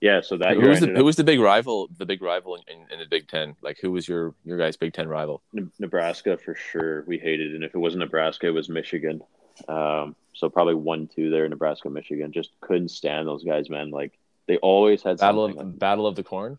yeah. 0.00 0.20
So 0.22 0.38
that 0.38 0.54
Who 0.54 0.60
year 0.60 0.70
was 0.70 0.80
the 0.80 0.86
who 0.86 1.00
up 1.00 1.04
was 1.04 1.16
the 1.16 1.24
big 1.24 1.40
rival? 1.40 1.88
The 1.98 2.06
big 2.06 2.22
rival 2.22 2.54
in, 2.54 2.62
in, 2.68 2.92
in 2.92 2.98
the 3.00 3.06
Big 3.06 3.28
Ten. 3.28 3.56
Like 3.62 3.78
who 3.80 3.90
was 3.90 4.08
your 4.08 4.34
your 4.44 4.56
guys' 4.56 4.76
Big 4.76 4.94
Ten 4.94 5.08
rival? 5.08 5.42
Ne- 5.52 5.66
Nebraska 5.78 6.38
for 6.38 6.54
sure. 6.54 7.04
We 7.06 7.18
hated, 7.18 7.54
and 7.54 7.62
if 7.62 7.74
it 7.74 7.78
wasn't 7.78 8.00
Nebraska, 8.00 8.46
it 8.46 8.54
was 8.54 8.70
Michigan. 8.70 9.20
Um, 9.68 10.16
so 10.32 10.48
probably 10.48 10.74
one 10.74 11.06
two 11.08 11.30
there, 11.30 11.48
Nebraska, 11.48 11.88
Michigan. 11.90 12.32
Just 12.32 12.50
couldn't 12.60 12.88
stand 12.90 13.28
those 13.28 13.44
guys, 13.44 13.70
man. 13.70 13.90
Like 13.90 14.12
they 14.46 14.56
always 14.58 15.02
had 15.02 15.18
Battle 15.18 15.44
of 15.44 15.78
Battle 15.78 16.06
of 16.06 16.16
the 16.16 16.22
Corn. 16.24 16.58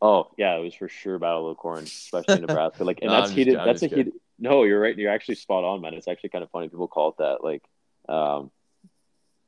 Oh 0.00 0.30
yeah, 0.36 0.56
it 0.56 0.60
was 0.60 0.74
for 0.74 0.88
sure 0.88 1.18
Battle 1.18 1.48
of 1.50 1.56
the 1.56 1.60
Corn, 1.60 1.84
especially 1.84 2.34
in 2.34 2.40
Nebraska. 2.46 2.84
Like, 2.84 2.98
and 3.02 3.10
No, 3.10 3.20
that's 3.20 3.30
I'm 3.30 3.36
just- 3.36 3.36
heated. 3.38 3.56
I'm 3.56 3.66
that's 3.66 3.82
a 3.82 3.86
just 3.88 3.96
heated. 3.96 4.12
No, 4.38 4.64
you're 4.64 4.80
right. 4.80 4.96
You're 4.98 5.12
actually 5.12 5.36
spot 5.36 5.62
on, 5.62 5.80
man. 5.80 5.94
It's 5.94 6.08
actually 6.08 6.30
kind 6.30 6.42
of 6.42 6.50
funny. 6.50 6.68
People 6.68 6.88
call 6.88 7.10
it 7.10 7.18
that. 7.18 7.44
Like, 7.44 7.62
um, 8.08 8.50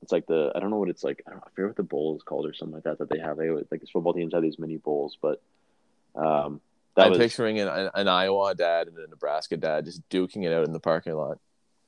it's 0.02 0.12
like 0.12 0.26
the 0.26 0.52
I 0.54 0.60
don't 0.60 0.70
know 0.70 0.78
what 0.78 0.88
it's 0.90 1.02
like. 1.02 1.22
I 1.26 1.30
don't 1.30 1.38
know, 1.40 1.44
I 1.46 1.50
forget 1.50 1.66
what 1.70 1.76
the 1.76 1.82
bowl 1.82 2.14
is 2.16 2.22
called 2.22 2.46
or 2.46 2.54
something 2.54 2.74
like 2.74 2.84
that 2.84 2.98
that 2.98 3.10
they 3.10 3.18
have. 3.18 3.36
They 3.36 3.50
like 3.50 3.68
these 3.80 3.90
football 3.90 4.12
teams 4.14 4.34
have 4.34 4.42
these 4.42 4.58
mini 4.58 4.76
bowls, 4.76 5.18
but 5.20 5.42
um, 6.14 6.60
that 6.94 7.06
I'm 7.06 7.10
was 7.10 7.18
picturing 7.18 7.58
an, 7.58 7.90
an 7.92 8.06
Iowa 8.06 8.54
dad 8.54 8.86
and 8.86 8.96
a 8.98 9.08
Nebraska 9.08 9.56
dad 9.56 9.86
just 9.86 10.08
duking 10.10 10.44
it 10.44 10.52
out 10.52 10.64
in 10.66 10.72
the 10.72 10.78
parking 10.78 11.14
lot 11.14 11.38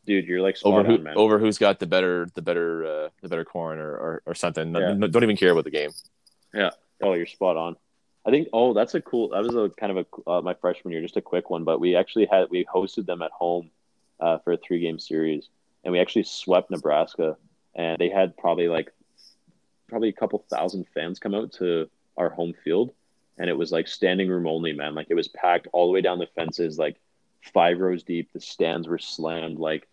dude. 0.06 0.26
You're 0.26 0.40
like 0.40 0.56
over 0.64 0.82
who 0.82 0.94
on, 0.94 1.02
man. 1.02 1.14
over 1.16 1.38
who's 1.38 1.58
got 1.58 1.78
the 1.78 1.86
better 1.86 2.28
the 2.34 2.42
better 2.42 2.86
uh, 2.86 3.08
the 3.22 3.28
better 3.28 3.44
corn 3.44 3.78
or, 3.78 3.90
or, 3.90 4.22
or 4.26 4.34
something. 4.34 4.74
Yeah. 4.74 4.94
No- 4.94 5.08
don't 5.08 5.22
even 5.22 5.36
care 5.36 5.50
about 5.50 5.64
the 5.64 5.70
game. 5.70 5.90
Yeah. 6.54 6.70
Oh, 7.02 7.12
you're 7.12 7.26
spot 7.26 7.56
on. 7.56 7.76
I 8.24 8.30
think. 8.30 8.48
Oh, 8.52 8.72
that's 8.72 8.94
a 8.94 9.00
cool. 9.00 9.28
That 9.28 9.42
was 9.44 9.54
a 9.54 9.68
kind 9.78 9.96
of 9.96 10.06
a 10.26 10.30
uh, 10.30 10.40
my 10.40 10.54
freshman 10.54 10.92
year, 10.92 11.02
just 11.02 11.16
a 11.16 11.22
quick 11.22 11.50
one. 11.50 11.64
But 11.64 11.78
we 11.78 11.94
actually 11.94 12.26
had 12.26 12.48
we 12.50 12.64
hosted 12.64 13.06
them 13.06 13.22
at 13.22 13.30
home 13.30 13.70
uh, 14.18 14.38
for 14.38 14.52
a 14.52 14.56
three 14.56 14.80
game 14.80 14.98
series, 14.98 15.48
and 15.84 15.92
we 15.92 16.00
actually 16.00 16.24
swept 16.24 16.70
Nebraska, 16.70 17.36
and 17.74 17.98
they 17.98 18.08
had 18.08 18.36
probably 18.36 18.68
like 18.68 18.92
probably 19.88 20.08
a 20.08 20.12
couple 20.12 20.44
thousand 20.50 20.86
fans 20.94 21.18
come 21.18 21.34
out 21.34 21.52
to 21.52 21.88
our 22.16 22.30
home 22.30 22.54
field, 22.64 22.92
and 23.38 23.48
it 23.48 23.56
was 23.56 23.70
like 23.70 23.86
standing 23.86 24.28
room 24.28 24.46
only, 24.46 24.72
man. 24.72 24.94
Like 24.94 25.06
it 25.10 25.14
was 25.14 25.28
packed 25.28 25.68
all 25.72 25.86
the 25.86 25.92
way 25.92 26.00
down 26.00 26.18
the 26.18 26.26
fences, 26.34 26.78
like 26.78 26.96
five 27.54 27.78
rows 27.78 28.02
deep. 28.02 28.32
The 28.32 28.40
stands 28.40 28.88
were 28.88 28.98
slammed, 28.98 29.58
like 29.58 29.86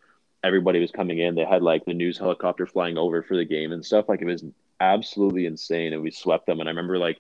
everybody 0.44 0.80
was 0.80 0.92
coming 0.92 1.20
in. 1.20 1.36
They 1.36 1.46
had 1.46 1.62
like 1.62 1.86
the 1.86 1.94
news 1.94 2.18
helicopter 2.18 2.66
flying 2.66 2.98
over 2.98 3.22
for 3.24 3.38
the 3.38 3.46
game 3.46 3.72
and 3.72 3.86
stuff. 3.86 4.10
Like 4.10 4.22
it 4.22 4.26
was 4.26 4.44
absolutely 4.80 5.46
insane, 5.46 5.94
and 5.94 6.02
we 6.02 6.12
swept 6.12 6.46
them. 6.46 6.60
And 6.60 6.68
I 6.68 6.72
remember 6.72 6.98
like 6.98 7.20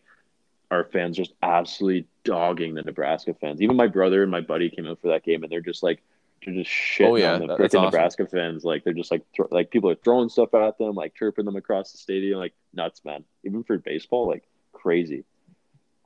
our 0.71 0.83
fans 0.85 1.17
just 1.17 1.33
absolutely 1.41 2.07
dogging 2.23 2.73
the 2.73 2.81
Nebraska 2.81 3.33
fans. 3.33 3.61
Even 3.61 3.75
my 3.75 3.87
brother 3.87 4.23
and 4.23 4.31
my 4.31 4.41
buddy 4.41 4.69
came 4.69 4.87
out 4.87 4.99
for 5.01 5.09
that 5.09 5.23
game, 5.23 5.43
and 5.43 5.51
they're 5.51 5.61
just 5.61 5.83
like 5.83 6.01
they're 6.45 6.53
just 6.53 6.69
shitting 6.69 7.07
Oh, 7.09 7.15
yeah, 7.15 7.33
on 7.35 7.47
the 7.47 7.55
freaking 7.55 7.65
awesome. 7.65 7.83
Nebraska 7.85 8.27
fans. 8.27 8.63
Like 8.65 8.83
they're 8.83 8.93
just 8.93 9.11
like 9.11 9.23
thro- 9.35 9.47
like 9.51 9.71
people 9.71 9.89
are 9.89 9.95
throwing 9.95 10.29
stuff 10.29 10.53
at 10.53 10.77
them, 10.77 10.95
like 10.95 11.15
chirping 11.15 11.45
them 11.45 11.55
across 11.55 11.91
the 11.91 11.97
stadium, 11.97 12.39
like 12.39 12.53
nuts, 12.73 13.01
man. 13.05 13.23
Even 13.45 13.63
for 13.63 13.77
baseball, 13.77 14.27
like 14.27 14.43
crazy. 14.73 15.23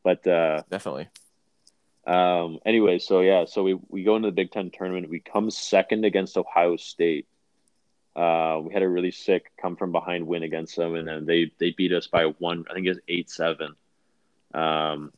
But 0.04 0.26
uh 0.28 0.62
Definitely. 0.70 1.08
Um, 2.08 2.60
anyway, 2.66 3.00
so 3.00 3.20
yeah, 3.20 3.46
so 3.46 3.64
we, 3.64 3.78
we 3.90 4.04
go 4.04 4.16
into 4.16 4.30
the 4.30 4.36
Big 4.36 4.52
Ten 4.52 4.72
tournament. 4.72 5.10
We 5.10 5.20
come 5.20 5.52
second 5.52 6.06
against 6.06 6.38
Ohio 6.38 6.78
State. 6.78 7.28
Uh, 8.16 8.62
we 8.64 8.74
had 8.74 8.82
a 8.82 8.88
really 8.88 9.12
sick 9.12 9.52
come 9.62 9.76
from 9.76 9.92
behind 9.92 10.26
win 10.26 10.42
against 10.42 10.78
them, 10.78 10.96
and 10.96 11.06
then 11.06 11.26
they 11.26 11.52
they 11.60 11.72
beat 11.72 11.92
us 11.92 12.08
by 12.08 12.24
one. 12.40 12.64
I 12.70 12.74
think 12.74 12.86
it 12.86 12.92
was 12.92 13.00
eight 13.10 13.30
seven, 13.30 13.76
um, 14.54 15.12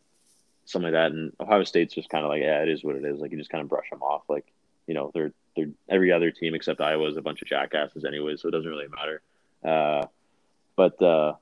something 0.65 0.91
like 0.91 0.99
that. 0.99 1.11
And 1.11 1.31
Ohio 1.39 1.63
State's 1.63 1.93
just 1.93 2.09
kind 2.09 2.25
of 2.25 2.29
like, 2.29 2.41
yeah, 2.41 2.63
it 2.63 2.69
is 2.69 2.83
what 2.83 2.95
it 2.95 3.05
is. 3.05 3.19
Like 3.19 3.31
you 3.31 3.37
just 3.37 3.51
kind 3.51 3.61
of 3.61 3.69
brush 3.69 3.89
them 3.91 4.01
off. 4.01 4.23
Like 4.27 4.51
you 4.87 4.95
know, 4.95 5.11
they're 5.13 5.31
they're 5.55 5.69
every 5.87 6.11
other 6.11 6.31
team 6.31 6.55
except 6.55 6.81
Iowa 6.81 7.07
is 7.07 7.17
a 7.17 7.21
bunch 7.21 7.43
of 7.43 7.47
jackasses 7.47 8.03
anyway, 8.03 8.35
so 8.35 8.47
it 8.47 8.51
doesn't 8.51 8.69
really 8.69 8.87
matter. 8.87 9.21
Uh, 9.63 10.07
but 10.75 10.99
uh, 11.03 11.35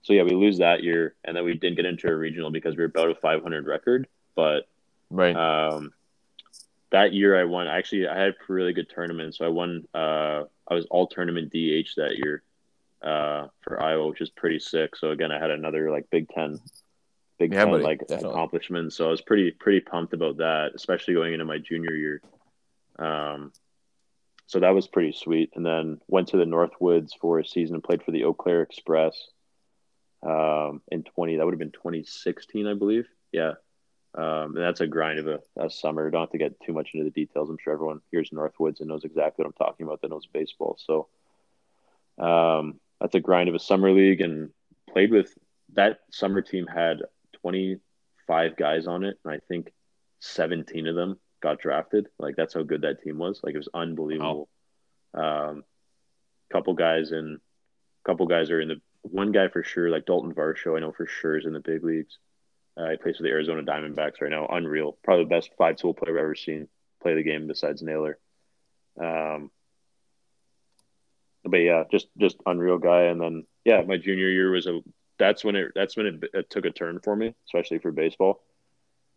so 0.00 0.14
yeah, 0.14 0.22
we 0.22 0.30
lose 0.30 0.58
that 0.58 0.82
year, 0.82 1.14
and 1.22 1.36
then 1.36 1.44
we 1.44 1.52
didn't 1.52 1.76
get 1.76 1.84
into 1.84 2.08
a 2.08 2.16
regional 2.16 2.50
because 2.50 2.74
we 2.76 2.82
were 2.82 2.86
about 2.86 3.10
a 3.10 3.14
500 3.14 3.66
record, 3.66 4.08
but 4.34 4.66
Right. 5.10 5.36
um, 5.36 5.92
that 6.90 7.12
year 7.12 7.38
I 7.38 7.44
won. 7.44 7.66
Actually, 7.66 8.08
I 8.08 8.16
had 8.18 8.28
a 8.30 8.34
really 8.52 8.72
good 8.72 8.88
tournament. 8.88 9.34
So 9.34 9.44
I 9.44 9.48
won. 9.48 9.86
Uh, 9.94 10.44
I 10.68 10.74
was 10.74 10.86
all 10.90 11.06
tournament 11.06 11.50
DH 11.50 11.94
that 11.96 12.16
year 12.16 12.42
uh, 13.02 13.48
for 13.62 13.80
Iowa, 13.82 14.08
which 14.08 14.20
is 14.20 14.30
pretty 14.30 14.58
sick. 14.58 14.96
So 14.96 15.10
again, 15.10 15.32
I 15.32 15.38
had 15.38 15.50
another 15.50 15.90
like 15.90 16.08
Big 16.10 16.28
Ten, 16.28 16.58
Big 17.38 17.52
Yeah, 17.52 17.64
Ten 17.64 17.72
buddy, 17.72 17.84
like 17.84 18.00
definitely. 18.00 18.30
accomplishment. 18.30 18.92
So 18.92 19.06
I 19.06 19.10
was 19.10 19.20
pretty 19.20 19.50
pretty 19.50 19.80
pumped 19.80 20.12
about 20.12 20.38
that, 20.38 20.72
especially 20.74 21.14
going 21.14 21.32
into 21.32 21.44
my 21.44 21.58
junior 21.58 21.92
year. 21.92 22.22
Um, 22.98 23.52
so 24.46 24.60
that 24.60 24.74
was 24.74 24.86
pretty 24.86 25.12
sweet. 25.12 25.50
And 25.54 25.66
then 25.66 26.00
went 26.06 26.28
to 26.28 26.36
the 26.36 26.44
Northwoods 26.44 27.10
for 27.20 27.40
a 27.40 27.46
season 27.46 27.74
and 27.74 27.84
played 27.84 28.02
for 28.02 28.12
the 28.12 28.24
Eau 28.24 28.32
Claire 28.32 28.62
Express. 28.62 29.28
Um, 30.22 30.82
in 30.90 31.02
twenty, 31.02 31.36
that 31.36 31.44
would 31.44 31.52
have 31.52 31.58
been 31.58 31.72
twenty 31.72 32.04
sixteen, 32.04 32.66
I 32.66 32.74
believe. 32.74 33.06
Yeah. 33.32 33.54
Um, 34.16 34.56
and 34.56 34.64
that's 34.64 34.80
a 34.80 34.86
grind 34.86 35.18
of 35.18 35.26
a, 35.28 35.40
a 35.56 35.68
summer. 35.68 36.10
Don't 36.10 36.22
have 36.22 36.30
to 36.30 36.38
get 36.38 36.58
too 36.60 36.72
much 36.72 36.90
into 36.94 37.04
the 37.04 37.10
details. 37.10 37.50
I'm 37.50 37.58
sure 37.62 37.74
everyone 37.74 38.00
here's 38.10 38.30
Northwoods 38.30 38.80
and 38.80 38.88
knows 38.88 39.04
exactly 39.04 39.44
what 39.44 39.48
I'm 39.48 39.66
talking 39.66 39.86
about 39.86 40.00
that 40.00 40.10
knows 40.10 40.26
baseball. 40.26 40.78
So 40.78 41.08
um, 42.18 42.80
that's 43.00 43.14
a 43.14 43.20
grind 43.20 43.50
of 43.50 43.54
a 43.54 43.58
summer 43.58 43.92
league 43.92 44.22
and 44.22 44.50
played 44.90 45.10
with 45.10 45.36
that 45.74 45.98
summer 46.10 46.40
team 46.40 46.66
had 46.66 47.02
25 47.42 48.56
guys 48.56 48.86
on 48.86 49.04
it. 49.04 49.18
And 49.22 49.34
I 49.34 49.40
think 49.48 49.72
17 50.20 50.86
of 50.86 50.94
them 50.94 51.18
got 51.42 51.60
drafted. 51.60 52.08
Like 52.18 52.36
that's 52.36 52.54
how 52.54 52.62
good 52.62 52.82
that 52.82 53.02
team 53.02 53.18
was. 53.18 53.40
Like 53.42 53.54
it 53.54 53.58
was 53.58 53.68
unbelievable. 53.74 54.48
Um, 55.12 55.64
couple 56.50 56.72
guys 56.72 57.12
in, 57.12 57.38
couple 58.06 58.26
guys 58.26 58.50
are 58.50 58.60
in 58.60 58.68
the 58.68 58.80
one 59.02 59.32
guy 59.32 59.48
for 59.48 59.62
sure, 59.62 59.90
like 59.90 60.06
Dalton 60.06 60.32
Varsho, 60.32 60.76
I 60.76 60.80
know 60.80 60.92
for 60.92 61.06
sure 61.06 61.36
is 61.36 61.46
in 61.46 61.52
the 61.52 61.60
big 61.60 61.84
leagues. 61.84 62.18
Uh, 62.76 62.90
he 62.90 62.96
plays 62.96 63.16
for 63.16 63.22
the 63.22 63.30
Arizona 63.30 63.62
Diamondbacks 63.62 64.20
right 64.20 64.30
now. 64.30 64.46
Unreal. 64.46 64.98
Probably 65.02 65.24
the 65.24 65.30
best 65.30 65.50
five 65.56 65.76
tool 65.76 65.94
player 65.94 66.18
I've 66.18 66.24
ever 66.24 66.34
seen 66.34 66.68
play 67.02 67.14
the 67.14 67.22
game 67.22 67.46
besides 67.46 67.82
Naylor. 67.82 68.18
Um, 69.00 69.50
but 71.44 71.58
yeah, 71.58 71.84
just 71.90 72.08
just 72.18 72.36
unreal 72.44 72.78
guy. 72.78 73.04
And 73.04 73.20
then 73.20 73.46
yeah, 73.64 73.82
my 73.82 73.96
junior 73.96 74.28
year 74.28 74.50
was 74.50 74.66
a 74.66 74.80
that's 75.18 75.44
when 75.44 75.56
it 75.56 75.72
that's 75.74 75.96
when 75.96 76.06
it, 76.06 76.24
it 76.34 76.50
took 76.50 76.64
a 76.64 76.70
turn 76.70 77.00
for 77.02 77.14
me, 77.16 77.34
especially 77.46 77.78
for 77.78 77.92
baseball. 77.92 78.42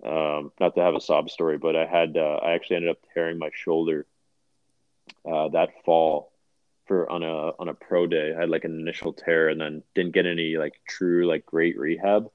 Um, 0.05 0.53
not 0.59 0.75
to 0.75 0.81
have 0.81 0.95
a 0.95 1.01
sob 1.01 1.29
story, 1.29 1.57
but 1.57 1.75
I 1.75 1.85
had 1.85 2.15
uh, 2.15 2.39
I 2.41 2.53
actually 2.53 2.77
ended 2.77 2.91
up 2.91 2.99
tearing 3.13 3.37
my 3.37 3.49
shoulder 3.53 4.05
uh, 5.29 5.49
that 5.49 5.69
fall 5.83 6.31
for 6.85 7.09
on 7.09 7.23
a 7.23 7.51
on 7.59 7.67
a 7.67 7.73
pro 7.73 8.07
day. 8.07 8.33
I 8.35 8.41
had 8.41 8.49
like 8.49 8.63
an 8.63 8.79
initial 8.79 9.11
tear 9.11 9.49
and 9.49 9.59
then 9.59 9.83
didn't 9.95 10.13
get 10.13 10.25
any 10.25 10.57
like 10.57 10.79
true 10.87 11.27
like 11.27 11.45
great 11.45 11.77
rehab 11.77 12.29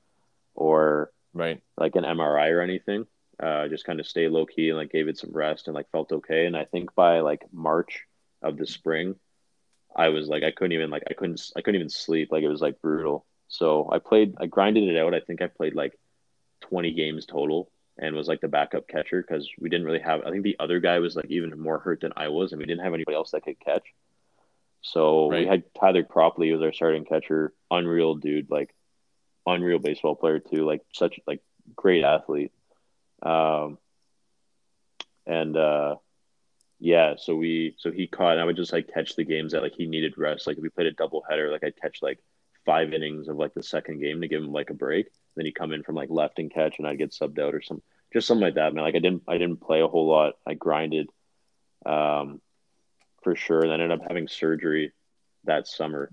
or 0.54 1.10
Right. 1.34 1.60
like 1.76 1.96
an 1.96 2.04
MRI 2.04 2.50
or 2.52 2.60
anything. 2.60 3.06
Uh, 3.42 3.66
just 3.66 3.84
kind 3.84 3.98
of 3.98 4.06
stay 4.06 4.28
low 4.28 4.46
key 4.46 4.68
and 4.68 4.78
like 4.78 4.92
gave 4.92 5.08
it 5.08 5.18
some 5.18 5.32
rest 5.32 5.66
and 5.66 5.74
like 5.74 5.90
felt 5.90 6.12
okay. 6.12 6.46
And 6.46 6.56
I 6.56 6.64
think 6.64 6.94
by 6.94 7.20
like 7.20 7.42
March 7.52 8.04
of 8.40 8.56
the 8.56 8.66
spring, 8.66 9.16
I 9.94 10.08
was 10.10 10.28
like 10.28 10.44
I 10.44 10.52
couldn't 10.52 10.72
even 10.72 10.90
like 10.90 11.02
I 11.10 11.14
couldn't 11.14 11.40
I 11.56 11.60
couldn't 11.60 11.80
even 11.80 11.90
sleep. 11.90 12.30
Like 12.30 12.44
it 12.44 12.48
was 12.48 12.60
like 12.60 12.80
brutal. 12.80 13.26
So 13.48 13.90
I 13.92 13.98
played 13.98 14.34
I 14.40 14.46
grinded 14.46 14.88
it 14.88 14.96
out. 14.96 15.14
I 15.14 15.20
think 15.20 15.42
I 15.42 15.48
played 15.48 15.74
like 15.74 15.98
20 16.62 16.92
games 16.92 17.26
total 17.26 17.70
and 17.98 18.14
was 18.14 18.28
like 18.28 18.40
the 18.40 18.48
backup 18.48 18.86
catcher 18.86 19.20
because 19.20 19.48
we 19.58 19.68
didn't 19.68 19.86
really 19.86 20.00
have 20.00 20.22
I 20.24 20.30
think 20.30 20.44
the 20.44 20.56
other 20.60 20.78
guy 20.78 21.00
was 21.00 21.16
like 21.16 21.26
even 21.28 21.58
more 21.58 21.80
hurt 21.80 22.02
than 22.02 22.12
I 22.16 22.28
was 22.28 22.52
and 22.52 22.60
we 22.60 22.66
didn't 22.66 22.84
have 22.84 22.94
anybody 22.94 23.16
else 23.16 23.32
that 23.32 23.42
could 23.42 23.58
catch. 23.58 23.84
So 24.82 25.26
we 25.28 25.46
had 25.46 25.64
Tyler 25.74 26.04
Cropley 26.04 26.52
was 26.52 26.62
our 26.62 26.72
starting 26.72 27.04
catcher, 27.04 27.52
unreal 27.70 28.14
dude, 28.14 28.50
like 28.50 28.74
unreal 29.46 29.78
baseball 29.78 30.14
player 30.14 30.38
too, 30.38 30.64
like 30.64 30.82
such 30.92 31.20
like 31.26 31.40
great 31.76 32.04
athlete. 32.04 32.52
Um, 33.22 33.78
and 35.26 35.56
uh, 35.56 35.96
yeah, 36.78 37.14
so 37.18 37.34
we 37.36 37.74
so 37.78 37.90
he 37.90 38.06
caught. 38.06 38.32
And 38.32 38.40
I 38.40 38.44
would 38.44 38.56
just 38.56 38.72
like 38.72 38.92
catch 38.92 39.16
the 39.16 39.24
games 39.24 39.52
that 39.52 39.62
like 39.62 39.74
he 39.74 39.86
needed 39.86 40.14
rest. 40.16 40.46
Like 40.46 40.56
if 40.56 40.62
we 40.62 40.68
played 40.68 40.86
a 40.86 40.92
double 40.92 41.24
header, 41.28 41.50
like 41.50 41.64
I'd 41.64 41.80
catch 41.80 42.02
like 42.02 42.20
five 42.66 42.92
innings 42.92 43.28
of 43.28 43.36
like 43.36 43.54
the 43.54 43.62
second 43.62 44.00
game 44.00 44.20
to 44.20 44.28
give 44.28 44.42
him 44.42 44.52
like 44.52 44.70
a 44.70 44.74
break. 44.74 45.08
Then 45.36 45.46
he'd 45.46 45.52
come 45.52 45.72
in 45.72 45.82
from 45.82 45.94
like 45.94 46.10
left 46.10 46.38
and 46.38 46.52
catch, 46.52 46.78
and 46.78 46.86
I'd 46.86 46.98
get 46.98 47.12
subbed 47.12 47.38
out 47.38 47.54
or 47.54 47.62
some 47.62 47.82
just 48.12 48.28
something 48.28 48.44
like 48.44 48.54
that. 48.54 48.74
Man, 48.74 48.84
like 48.84 48.94
I 48.94 49.00
didn't 49.00 49.22
I 49.28 49.38
didn't 49.38 49.60
play 49.60 49.80
a 49.80 49.88
whole 49.88 50.06
lot. 50.06 50.34
I 50.46 50.54
grinded, 50.54 51.08
um, 51.84 52.40
for 53.22 53.34
sure. 53.34 53.60
And 53.60 53.70
I 53.70 53.74
ended 53.74 53.90
up 53.90 54.06
having 54.06 54.28
surgery 54.28 54.92
that 55.44 55.66
summer. 55.66 56.10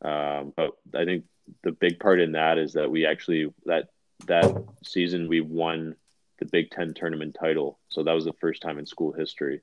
Um, 0.00 0.52
but 0.56 0.72
I 0.94 1.04
think 1.04 1.24
the 1.62 1.72
big 1.72 1.98
part 1.98 2.20
in 2.20 2.32
that 2.32 2.58
is 2.58 2.72
that 2.74 2.90
we 2.90 3.06
actually 3.06 3.52
that 3.66 3.88
that 4.26 4.64
season 4.84 5.28
we 5.28 5.40
won 5.40 5.94
the 6.38 6.44
Big 6.46 6.70
Ten 6.70 6.94
tournament 6.94 7.36
title. 7.38 7.78
So 7.88 8.02
that 8.04 8.12
was 8.12 8.24
the 8.24 8.32
first 8.34 8.62
time 8.62 8.78
in 8.78 8.86
school 8.86 9.12
history 9.12 9.60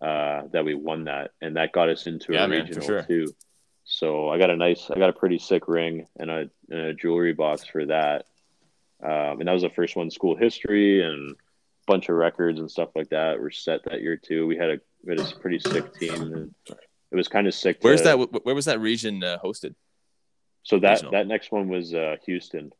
uh, 0.00 0.42
that 0.52 0.64
we 0.64 0.74
won 0.74 1.04
that, 1.04 1.32
and 1.40 1.56
that 1.56 1.72
got 1.72 1.88
us 1.88 2.06
into 2.06 2.32
Yeah, 2.32 2.44
a 2.44 2.48
man, 2.48 2.64
regional 2.64 2.86
sure. 2.86 3.02
too. 3.02 3.26
So 3.84 4.28
I 4.28 4.38
got 4.38 4.50
a 4.50 4.56
nice, 4.56 4.90
I 4.90 4.98
got 4.98 5.10
a 5.10 5.14
pretty 5.14 5.38
sick 5.38 5.66
ring 5.68 6.06
and 6.18 6.30
a, 6.30 6.50
and 6.70 6.80
a 6.80 6.94
jewelry 6.94 7.32
box 7.32 7.64
for 7.64 7.84
that, 7.86 8.26
um, 9.02 9.40
and 9.40 9.48
that 9.48 9.52
was 9.52 9.62
the 9.62 9.70
first 9.70 9.96
one 9.96 10.06
in 10.06 10.10
school 10.10 10.36
history 10.36 11.02
and 11.02 11.32
a 11.32 11.34
bunch 11.86 12.08
of 12.08 12.14
records 12.16 12.60
and 12.60 12.70
stuff 12.70 12.90
like 12.94 13.08
that 13.10 13.40
were 13.40 13.50
set 13.50 13.82
that 13.84 14.00
year 14.00 14.16
too. 14.16 14.46
We 14.46 14.56
had 14.56 14.70
a 14.70 14.80
we 15.04 15.16
had 15.16 15.20
a 15.26 15.34
pretty 15.36 15.58
sick 15.58 15.92
team, 15.94 16.14
and 16.22 16.54
it 16.68 17.16
was 17.16 17.26
kind 17.28 17.46
of 17.46 17.54
sick. 17.54 17.78
Where's 17.80 18.02
to- 18.02 18.16
that? 18.16 18.44
Where 18.44 18.54
was 18.54 18.66
that 18.66 18.80
region 18.80 19.24
uh, 19.24 19.38
hosted? 19.42 19.74
So 20.62 20.78
that 20.80 21.02
that 21.12 21.26
next 21.26 21.50
one 21.52 21.68
was 21.68 21.94
uh, 21.94 22.16
Houston, 22.26 22.72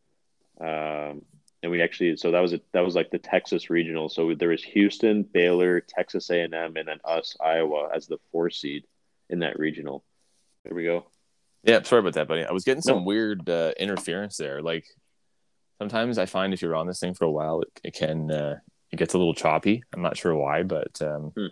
um, 0.61 1.22
and 1.62 1.70
we 1.70 1.83
actually 1.83 2.16
so 2.16 2.31
that 2.31 2.41
was 2.41 2.53
a, 2.53 2.61
that 2.72 2.85
was 2.85 2.95
like 2.95 3.11
the 3.11 3.18
Texas 3.18 3.70
regional. 3.70 4.09
So 4.09 4.35
there 4.35 4.51
was 4.51 4.62
Houston, 4.64 5.22
Baylor, 5.22 5.81
Texas 5.81 6.31
A 6.31 6.41
and 6.41 6.55
M, 6.55 6.76
and 6.76 6.89
then 6.89 6.99
us 7.05 7.37
Iowa 7.41 7.89
as 7.95 8.07
the 8.07 8.18
four 8.33 8.51
seed 8.51 8.85
in 9.28 9.41
that 9.41 9.59
regional. 9.59 10.05
There 10.64 10.74
we 10.74 10.85
go. 10.85 11.07
Yeah, 11.62 11.83
sorry 11.83 12.01
about 12.01 12.14
that, 12.14 12.28
buddy. 12.28 12.45
I 12.45 12.53
was 12.53 12.64
getting 12.64 12.83
some 12.83 12.99
No. 12.99 13.03
weird 13.05 13.49
uh, 13.49 13.72
interference 13.78 14.37
there. 14.37 14.62
Like 14.62 14.85
sometimes 15.78 16.18
I 16.18 16.26
find 16.26 16.53
if 16.55 16.62
you're 16.62 16.76
on 16.76 16.87
this 16.87 17.01
thing 17.01 17.14
for 17.14 17.24
a 17.24 17.31
while, 17.31 17.61
it, 17.62 17.68
it 17.85 17.95
can 17.95 18.31
uh, 18.31 18.57
it 18.91 18.97
gets 18.97 19.14
a 19.14 19.18
little 19.18 19.35
choppy. 19.35 19.83
I'm 19.95 20.03
not 20.03 20.16
sure 20.16 20.35
why, 20.35 20.62
but 20.62 21.01
um, 21.03 21.33
Hmm. 21.37 21.47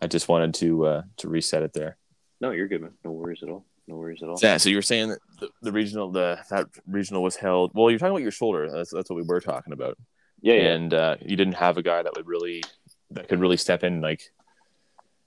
I 0.00 0.06
just 0.06 0.28
wanted 0.28 0.54
to 0.54 0.86
uh, 0.86 1.02
to 1.18 1.28
reset 1.28 1.62
it 1.62 1.72
there. 1.72 1.96
No, 2.40 2.50
you're 2.50 2.68
good, 2.68 2.82
man. 2.82 2.92
No 3.04 3.12
worries 3.12 3.42
at 3.42 3.48
all. 3.48 3.64
No 3.86 3.96
worries 3.96 4.22
at 4.22 4.28
all. 4.28 4.38
Yeah. 4.42 4.56
So 4.56 4.68
you 4.70 4.76
were 4.76 4.82
saying 4.82 5.10
that 5.10 5.18
the, 5.40 5.48
the 5.62 5.72
regional 5.72 6.10
the 6.10 6.38
that 6.50 6.66
regional 6.86 7.22
was 7.22 7.36
held. 7.36 7.72
Well, 7.74 7.90
you're 7.90 7.98
talking 7.98 8.12
about 8.12 8.22
your 8.22 8.30
shoulder. 8.30 8.70
That's 8.70 8.90
that's 8.90 9.10
what 9.10 9.16
we 9.16 9.22
were 9.22 9.40
talking 9.40 9.72
about. 9.72 9.98
Yeah, 10.40 10.54
yeah. 10.54 10.72
And 10.72 10.94
uh, 10.94 11.16
you 11.20 11.36
didn't 11.36 11.54
have 11.54 11.76
a 11.76 11.82
guy 11.82 12.02
that 12.02 12.14
would 12.16 12.26
really 12.26 12.62
that 13.10 13.28
could 13.28 13.40
really 13.40 13.56
step 13.56 13.84
in, 13.84 14.00
like 14.00 14.22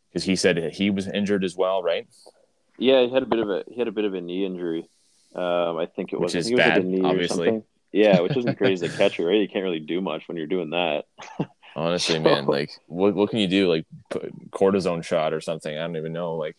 because 0.09 0.23
he 0.23 0.35
said 0.35 0.73
he 0.73 0.89
was 0.89 1.07
injured 1.07 1.43
as 1.43 1.55
well, 1.55 1.83
right? 1.83 2.07
Yeah, 2.79 3.01
he 3.05 3.11
had 3.13 3.23
a 3.23 3.27
bit 3.27 3.39
of 3.39 3.49
a 3.49 3.63
he 3.67 3.77
had 3.77 3.87
a 3.87 3.91
bit 3.91 4.05
of 4.05 4.13
a 4.13 4.21
knee 4.21 4.45
injury. 4.45 4.89
Um, 5.35 5.77
I 5.77 5.85
think 5.85 6.13
it 6.13 6.19
was. 6.19 6.33
Which 6.33 6.39
is 6.45 6.51
was 6.51 6.59
like 6.59 6.67
bad, 6.69 6.81
a 6.81 6.83
knee 6.83 7.01
or 7.01 7.07
obviously. 7.07 7.47
something. 7.47 7.63
Yeah, 7.91 8.21
which 8.21 8.35
isn't 8.37 8.57
crazy 8.59 8.85
as 8.85 8.93
a 8.93 8.97
catcher, 8.97 9.25
right? 9.25 9.39
You 9.39 9.47
can't 9.47 9.63
really 9.63 9.79
do 9.79 10.01
much 10.01 10.27
when 10.27 10.37
you're 10.37 10.47
doing 10.47 10.71
that. 10.71 11.05
Honestly, 11.75 12.15
So- 12.17 12.21
man, 12.21 12.45
like 12.45 12.71
what 12.87 13.13
what 13.13 13.29
can 13.29 13.39
you 13.39 13.47
do? 13.47 13.69
Like 13.69 13.85
put 14.09 14.51
cortisone 14.51 15.03
shot 15.03 15.33
or 15.33 15.41
something? 15.41 15.75
I 15.75 15.81
don't 15.81 15.97
even 15.97 16.13
know. 16.13 16.35
Like 16.35 16.55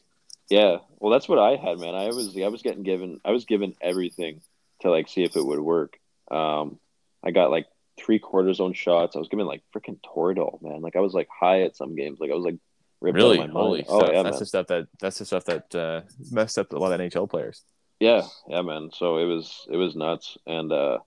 Yeah, 0.48 0.78
well, 0.98 1.12
that's 1.12 1.28
what 1.28 1.38
I 1.38 1.56
had, 1.56 1.78
man. 1.78 1.94
I 1.94 2.06
was 2.06 2.36
I 2.36 2.48
was 2.48 2.62
getting 2.62 2.82
given 2.82 3.20
I 3.24 3.32
was 3.32 3.44
given 3.44 3.74
everything 3.80 4.40
to 4.80 4.90
like 4.90 5.08
see 5.08 5.22
if 5.22 5.36
it 5.36 5.44
would 5.44 5.60
work. 5.60 5.98
Um, 6.30 6.78
I 7.22 7.30
got 7.30 7.50
like 7.50 7.66
three 7.98 8.18
cortisone 8.18 8.74
shots. 8.74 9.14
I 9.14 9.18
was 9.18 9.28
given 9.28 9.46
like 9.46 9.62
freaking 9.74 10.00
Toradol, 10.00 10.62
man. 10.62 10.80
Like 10.80 10.96
I 10.96 11.00
was 11.00 11.12
like 11.12 11.28
high 11.28 11.62
at 11.62 11.76
some 11.76 11.96
games. 11.96 12.18
Like 12.20 12.30
I 12.30 12.34
was 12.34 12.44
like 12.44 12.56
ripped 13.00 13.16
really, 13.16 13.38
out 13.38 13.48
of 13.48 13.54
my 13.54 13.60
holy. 13.60 13.84
Oh 13.88 13.98
stuff. 13.98 14.10
yeah, 14.12 14.22
that's 14.22 14.34
man. 14.34 14.40
the 14.40 14.46
stuff 14.46 14.66
that 14.68 14.86
that's 15.00 15.18
the 15.18 15.24
stuff 15.26 15.44
that 15.44 15.74
uh, 15.74 16.00
messed 16.30 16.58
up 16.58 16.72
a 16.72 16.78
lot 16.78 16.92
of 16.92 17.00
NHL 17.00 17.28
players. 17.28 17.62
Yeah, 18.00 18.22
yeah, 18.48 18.62
man. 18.62 18.90
So 18.92 19.18
it 19.18 19.24
was 19.24 19.66
it 19.70 19.76
was 19.76 19.96
nuts. 19.96 20.38
And 20.46 20.72
uh 20.72 20.98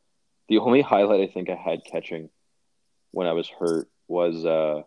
the 0.49 0.59
only 0.59 0.81
highlight 0.81 1.21
I 1.21 1.31
think 1.31 1.49
I 1.49 1.55
had 1.55 1.85
catching 1.85 2.29
when 3.11 3.27
I 3.27 3.33
was 3.33 3.47
hurt 3.47 3.87
was 4.07 4.45
uh 4.45 4.83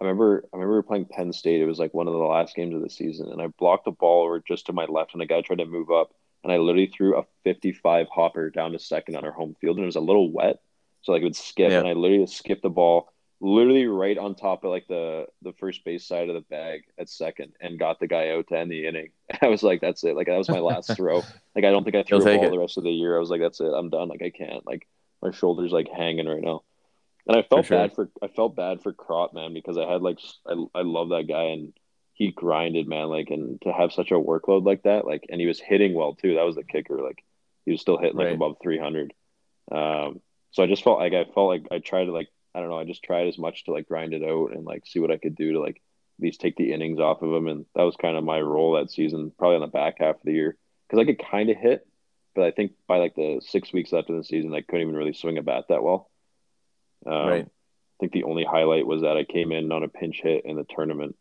I 0.00 0.04
remember 0.04 0.44
I 0.52 0.56
remember 0.56 0.82
playing 0.82 1.06
Penn 1.06 1.32
State. 1.32 1.60
It 1.60 1.66
was 1.66 1.78
like 1.78 1.94
one 1.94 2.06
of 2.08 2.12
the 2.14 2.18
last 2.18 2.56
games 2.56 2.74
of 2.74 2.82
the 2.82 2.90
season, 2.90 3.30
and 3.30 3.40
I 3.40 3.46
blocked 3.46 3.86
a 3.86 3.92
ball 3.92 4.24
over 4.24 4.40
just 4.40 4.66
to 4.66 4.72
my 4.72 4.84
left, 4.86 5.12
and 5.14 5.22
a 5.22 5.26
guy 5.26 5.40
tried 5.40 5.58
to 5.58 5.66
move 5.66 5.90
up, 5.90 6.12
and 6.42 6.52
I 6.52 6.58
literally 6.58 6.86
threw 6.88 7.16
a 7.16 7.24
55 7.44 8.08
hopper 8.08 8.50
down 8.50 8.72
to 8.72 8.78
second 8.78 9.16
on 9.16 9.24
our 9.24 9.32
home 9.32 9.54
field, 9.60 9.76
and 9.76 9.84
it 9.84 9.86
was 9.86 9.96
a 9.96 10.00
little 10.00 10.30
wet, 10.30 10.60
so 11.02 11.12
like 11.12 11.20
it 11.22 11.24
would 11.24 11.36
skip, 11.36 11.70
Yeah. 11.70 11.78
and 11.78 11.88
I 11.88 11.92
literally 11.92 12.26
skipped 12.26 12.62
the 12.62 12.70
ball, 12.70 13.12
literally 13.40 13.86
right 13.86 14.18
on 14.18 14.34
top 14.34 14.64
of 14.64 14.70
like 14.70 14.86
the 14.88 15.26
the 15.42 15.52
first 15.54 15.84
base 15.84 16.04
side 16.06 16.28
of 16.28 16.34
the 16.34 16.40
bag 16.40 16.82
at 16.98 17.08
second, 17.08 17.52
and 17.60 17.78
got 17.78 18.00
the 18.00 18.08
guy 18.08 18.30
out 18.30 18.48
to 18.48 18.58
end 18.58 18.70
the 18.72 18.86
inning. 18.86 19.10
I 19.42 19.46
was 19.46 19.62
like, 19.62 19.80
that's 19.80 20.02
it. 20.02 20.16
Like 20.16 20.26
that 20.26 20.38
was 20.38 20.48
my 20.48 20.58
last 20.60 20.90
throw. 20.96 21.18
Like 21.54 21.64
I 21.64 21.70
don't 21.70 21.84
think 21.84 21.94
I 21.96 22.02
threw 22.02 22.18
a 22.18 22.24
ball 22.24 22.44
it. 22.44 22.50
the 22.50 22.58
rest 22.58 22.78
of 22.78 22.84
the 22.84 22.90
year. 22.90 23.16
I 23.16 23.20
was 23.20 23.30
like, 23.30 23.40
that's 23.40 23.60
it. 23.60 23.72
I'm 23.72 23.90
done. 23.90 24.08
Like 24.08 24.22
I 24.22 24.30
can't. 24.30 24.66
Like 24.66 24.88
my 25.22 25.30
shoulders 25.30 25.70
like 25.72 25.88
hanging 25.88 26.26
right 26.26 26.42
now. 26.42 26.62
And 27.26 27.36
I 27.36 27.42
felt 27.42 27.66
sure. 27.66 27.78
bad 27.78 27.94
for 27.94 28.10
I 28.22 28.28
felt 28.28 28.56
bad 28.56 28.82
for 28.82 28.92
Crop 28.92 29.32
man 29.34 29.54
because 29.54 29.78
I 29.78 29.90
had 29.90 30.02
like 30.02 30.18
I 30.46 30.52
I 30.74 30.82
love 30.82 31.10
that 31.10 31.24
guy 31.28 31.44
and 31.44 31.72
he 32.12 32.30
grinded 32.32 32.86
man 32.86 33.08
like 33.08 33.30
and 33.30 33.60
to 33.62 33.72
have 33.72 33.92
such 33.92 34.10
a 34.10 34.14
workload 34.14 34.64
like 34.64 34.82
that 34.84 35.04
like 35.06 35.26
and 35.30 35.40
he 35.40 35.46
was 35.46 35.60
hitting 35.60 35.94
well 35.94 36.14
too. 36.14 36.34
That 36.34 36.46
was 36.46 36.56
the 36.56 36.64
kicker. 36.64 37.00
Like 37.02 37.24
he 37.64 37.72
was 37.72 37.80
still 37.80 37.98
hitting 37.98 38.16
like 38.16 38.28
Right. 38.28 38.34
above 38.34 38.56
300. 38.62 39.14
Um, 39.72 40.20
so 40.50 40.62
I 40.62 40.66
just 40.66 40.84
felt 40.84 40.98
like 40.98 41.14
I 41.14 41.24
felt 41.24 41.48
like 41.48 41.66
I 41.72 41.78
tried 41.78 42.06
to 42.06 42.12
like 42.12 42.28
I 42.54 42.60
don't 42.60 42.68
know. 42.68 42.78
I 42.78 42.84
just 42.84 43.02
tried 43.02 43.28
as 43.28 43.38
much 43.38 43.64
to 43.64 43.72
like 43.72 43.88
grind 43.88 44.14
it 44.14 44.22
out 44.22 44.52
and 44.52 44.64
like 44.64 44.86
see 44.86 45.00
what 45.00 45.10
I 45.10 45.16
could 45.18 45.34
do 45.34 45.52
to 45.54 45.60
like 45.60 45.76
at 46.18 46.22
least 46.24 46.40
take 46.40 46.56
the 46.56 46.72
innings 46.72 47.00
off 47.00 47.22
of 47.22 47.32
him. 47.32 47.48
And 47.48 47.66
that 47.74 47.82
was 47.82 47.96
kind 47.96 48.16
of 48.16 48.24
my 48.24 48.40
role 48.40 48.72
that 48.74 48.90
season, 48.90 49.32
probably 49.38 49.56
on 49.56 49.62
the 49.62 49.66
back 49.68 49.96
half 49.98 50.16
of 50.16 50.22
the 50.24 50.32
year 50.32 50.56
because 50.88 51.00
I 51.02 51.06
could 51.06 51.18
kind 51.18 51.50
of 51.50 51.56
hit, 51.56 51.86
but 52.34 52.44
I 52.44 52.50
think 52.52 52.72
by 52.86 52.98
like 52.98 53.14
the 53.16 53.40
six 53.44 53.72
weeks 53.72 53.92
left 53.92 54.10
in 54.10 54.16
the 54.18 54.24
season, 54.24 54.54
I 54.54 54.60
couldn't 54.60 54.82
even 54.82 54.96
really 54.96 55.14
swing 55.14 55.38
a 55.38 55.42
bat 55.42 55.64
that 55.68 55.82
well. 55.82 56.10
Um, 57.06 57.28
Right. 57.28 57.46
I 57.46 57.96
think 58.00 58.12
the 58.12 58.24
only 58.24 58.44
highlight 58.44 58.86
was 58.86 59.02
that 59.02 59.16
I 59.16 59.24
came 59.24 59.52
in 59.52 59.70
on 59.70 59.82
a 59.84 59.88
pinch 59.88 60.20
hit 60.22 60.44
in 60.44 60.56
the 60.56 60.64
tournament 60.64 61.16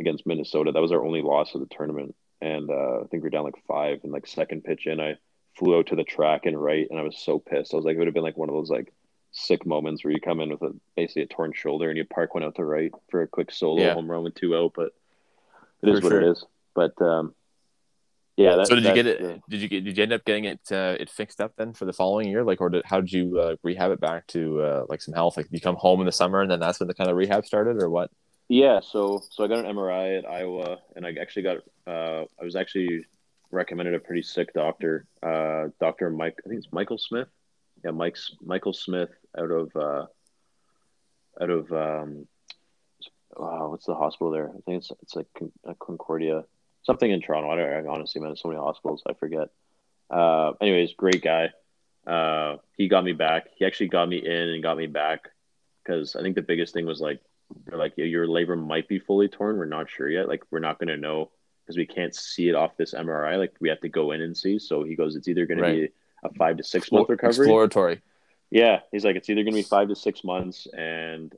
against 0.00 0.26
Minnesota. 0.26 0.72
That 0.72 0.82
was 0.82 0.92
our 0.92 1.04
only 1.04 1.22
loss 1.22 1.54
of 1.54 1.60
the 1.60 1.68
tournament, 1.74 2.14
and 2.40 2.68
uh, 2.70 3.00
I 3.02 3.04
think 3.10 3.22
we 3.22 3.28
are 3.28 3.30
down 3.30 3.44
like 3.44 3.64
five. 3.66 4.00
And 4.02 4.12
like 4.12 4.26
second 4.26 4.64
pitch 4.64 4.86
in, 4.86 5.00
I 5.00 5.16
flew 5.56 5.78
out 5.78 5.86
to 5.88 5.96
the 5.96 6.04
track 6.04 6.44
and 6.46 6.60
right, 6.60 6.86
and 6.90 6.98
I 6.98 7.02
was 7.02 7.16
so 7.18 7.38
pissed. 7.38 7.72
I 7.72 7.76
was 7.76 7.84
like, 7.84 7.94
it 7.94 7.98
would 7.98 8.06
have 8.08 8.14
been 8.14 8.22
like 8.24 8.36
one 8.36 8.48
of 8.48 8.54
those 8.54 8.70
like 8.70 8.92
sick 9.30 9.64
moments 9.66 10.02
where 10.04 10.12
you 10.12 10.20
come 10.20 10.40
in 10.40 10.50
with 10.50 10.62
a 10.62 10.74
basically 10.96 11.22
a 11.22 11.26
torn 11.26 11.52
shoulder 11.52 11.88
and 11.88 11.96
you 11.98 12.04
park 12.04 12.34
one 12.34 12.42
out 12.42 12.54
to 12.56 12.64
right 12.64 12.90
for 13.10 13.22
a 13.22 13.28
quick 13.28 13.50
solo 13.52 13.80
Yeah. 13.82 13.94
home 13.94 14.10
run 14.10 14.24
with 14.24 14.34
two 14.34 14.56
out. 14.56 14.72
But 14.74 14.92
it 15.82 15.88
is 15.90 16.00
For 16.00 16.06
what 16.06 16.12
it 16.16 16.20
sure. 16.22 16.32
is. 16.32 16.44
But 16.74 17.00
um, 17.02 17.34
yeah. 18.38 18.56
That, 18.56 18.66
so 18.68 18.74
did 18.74 18.84
you 18.84 18.94
get 18.94 19.06
it? 19.06 19.20
yeah. 19.20 19.36
Did 19.48 19.60
you 19.60 19.68
get? 19.68 19.84
Did 19.84 19.96
you 19.96 20.02
end 20.02 20.12
up 20.12 20.24
getting 20.24 20.44
it? 20.44 20.60
Uh, 20.70 20.96
it 20.98 21.10
fixed 21.10 21.40
up 21.40 21.52
then 21.56 21.72
for 21.72 21.84
the 21.84 21.92
following 21.92 22.28
year? 22.28 22.44
Like, 22.44 22.60
or 22.60 22.70
did, 22.70 22.84
how 22.84 23.00
did 23.00 23.12
you 23.12 23.38
uh, 23.38 23.56
rehab 23.62 23.90
it 23.90 24.00
back 24.00 24.26
to 24.28 24.62
uh, 24.62 24.86
like 24.88 25.02
some 25.02 25.14
health? 25.14 25.36
Like, 25.36 25.48
you 25.50 25.60
come 25.60 25.76
home 25.76 26.00
in 26.00 26.06
the 26.06 26.12
summer 26.12 26.40
and 26.40 26.50
then 26.50 26.60
that's 26.60 26.80
when 26.80 26.86
the 26.86 26.94
kind 26.94 27.10
of 27.10 27.16
rehab 27.16 27.44
started, 27.44 27.82
or 27.82 27.90
what? 27.90 28.10
Yeah, 28.48 28.80
so 28.80 29.22
so 29.30 29.44
I 29.44 29.48
got 29.48 29.64
an 29.64 29.76
MRI 29.76 30.18
at 30.18 30.28
Iowa, 30.28 30.78
and 30.96 31.06
I 31.06 31.14
actually 31.20 31.42
got 31.42 31.58
uh, 31.86 32.24
I 32.40 32.44
was 32.44 32.56
actually 32.56 33.04
recommended 33.50 33.94
a 33.94 33.98
pretty 33.98 34.22
sick 34.22 34.54
doctor, 34.54 35.06
uh, 35.22 35.68
Doctor 35.80 36.10
Mike. 36.10 36.38
I 36.44 36.48
think 36.48 36.64
it's 36.64 36.72
Michael 36.72 36.98
Smith. 36.98 37.28
Yeah, 37.84 37.90
Mike's 37.90 38.34
Michael 38.40 38.72
Smith 38.72 39.10
out 39.38 39.50
of 39.50 39.76
uh, 39.76 40.06
out 41.40 41.50
of 41.50 41.70
um, 41.72 42.26
uh, 43.36 43.68
what's 43.68 43.84
the 43.84 43.94
hospital 43.94 44.30
there? 44.30 44.48
I 44.48 44.60
think 44.64 44.78
it's 44.78 44.92
it's 45.02 45.14
like 45.14 45.26
uh, 45.68 45.74
Concordia, 45.78 46.44
something 46.88 47.10
in 47.10 47.20
Toronto. 47.20 47.50
I 47.50 47.56
don't 47.56 47.86
I 47.86 47.88
honestly, 47.90 48.20
man, 48.22 48.34
so 48.34 48.48
many 48.48 48.58
hospitals, 48.58 49.02
I 49.06 49.12
forget. 49.12 49.50
Uh, 50.10 50.52
anyways, 50.58 50.94
great 50.94 51.22
guy. 51.22 51.50
Uh, 52.06 52.56
he 52.78 52.88
got 52.88 53.04
me 53.04 53.12
back. 53.12 53.48
He 53.56 53.66
actually 53.66 53.88
got 53.88 54.08
me 54.08 54.16
in 54.16 54.48
and 54.48 54.62
got 54.62 54.78
me 54.78 54.86
back 54.86 55.28
because 55.84 56.16
I 56.16 56.22
think 56.22 56.34
the 56.34 56.40
biggest 56.42 56.72
thing 56.72 56.86
was 56.86 56.98
like 56.98 57.20
they're 57.66 57.78
like, 57.78 57.92
your 57.96 58.26
labrum 58.26 58.66
might 58.66 58.88
be 58.88 58.98
fully 58.98 59.28
torn. 59.28 59.58
We're 59.58 59.66
not 59.66 59.90
sure 59.90 60.08
yet. 60.08 60.28
Like, 60.28 60.44
we're 60.50 60.60
not 60.60 60.78
going 60.78 60.88
to 60.88 60.96
know 60.96 61.30
because 61.62 61.76
we 61.76 61.84
can't 61.86 62.14
see 62.14 62.48
it 62.48 62.54
off 62.54 62.76
this 62.78 62.94
MRI. 62.94 63.38
Like, 63.38 63.54
we 63.60 63.68
have 63.68 63.80
to 63.80 63.88
go 63.90 64.12
in 64.12 64.22
and 64.22 64.34
see. 64.36 64.58
So 64.58 64.82
he 64.82 64.96
goes, 64.96 65.14
it's 65.14 65.28
either 65.28 65.46
Right. 65.48 65.56
to 65.56 65.62
be 65.72 65.88
a 66.24 66.32
five 66.34 66.56
to 66.56 66.64
six 66.64 66.90
month 66.90 67.08
recovery. 67.10 67.46
Exploratory. 67.46 68.00
Yeah, 68.50 68.80
he's 68.92 69.04
like, 69.04 69.16
it's 69.16 69.28
either 69.28 69.42
going 69.42 69.52
to 69.54 69.58
be 69.58 69.62
five 69.62 69.88
to 69.88 69.94
six 69.96 70.24
months 70.24 70.66
and 70.74 71.34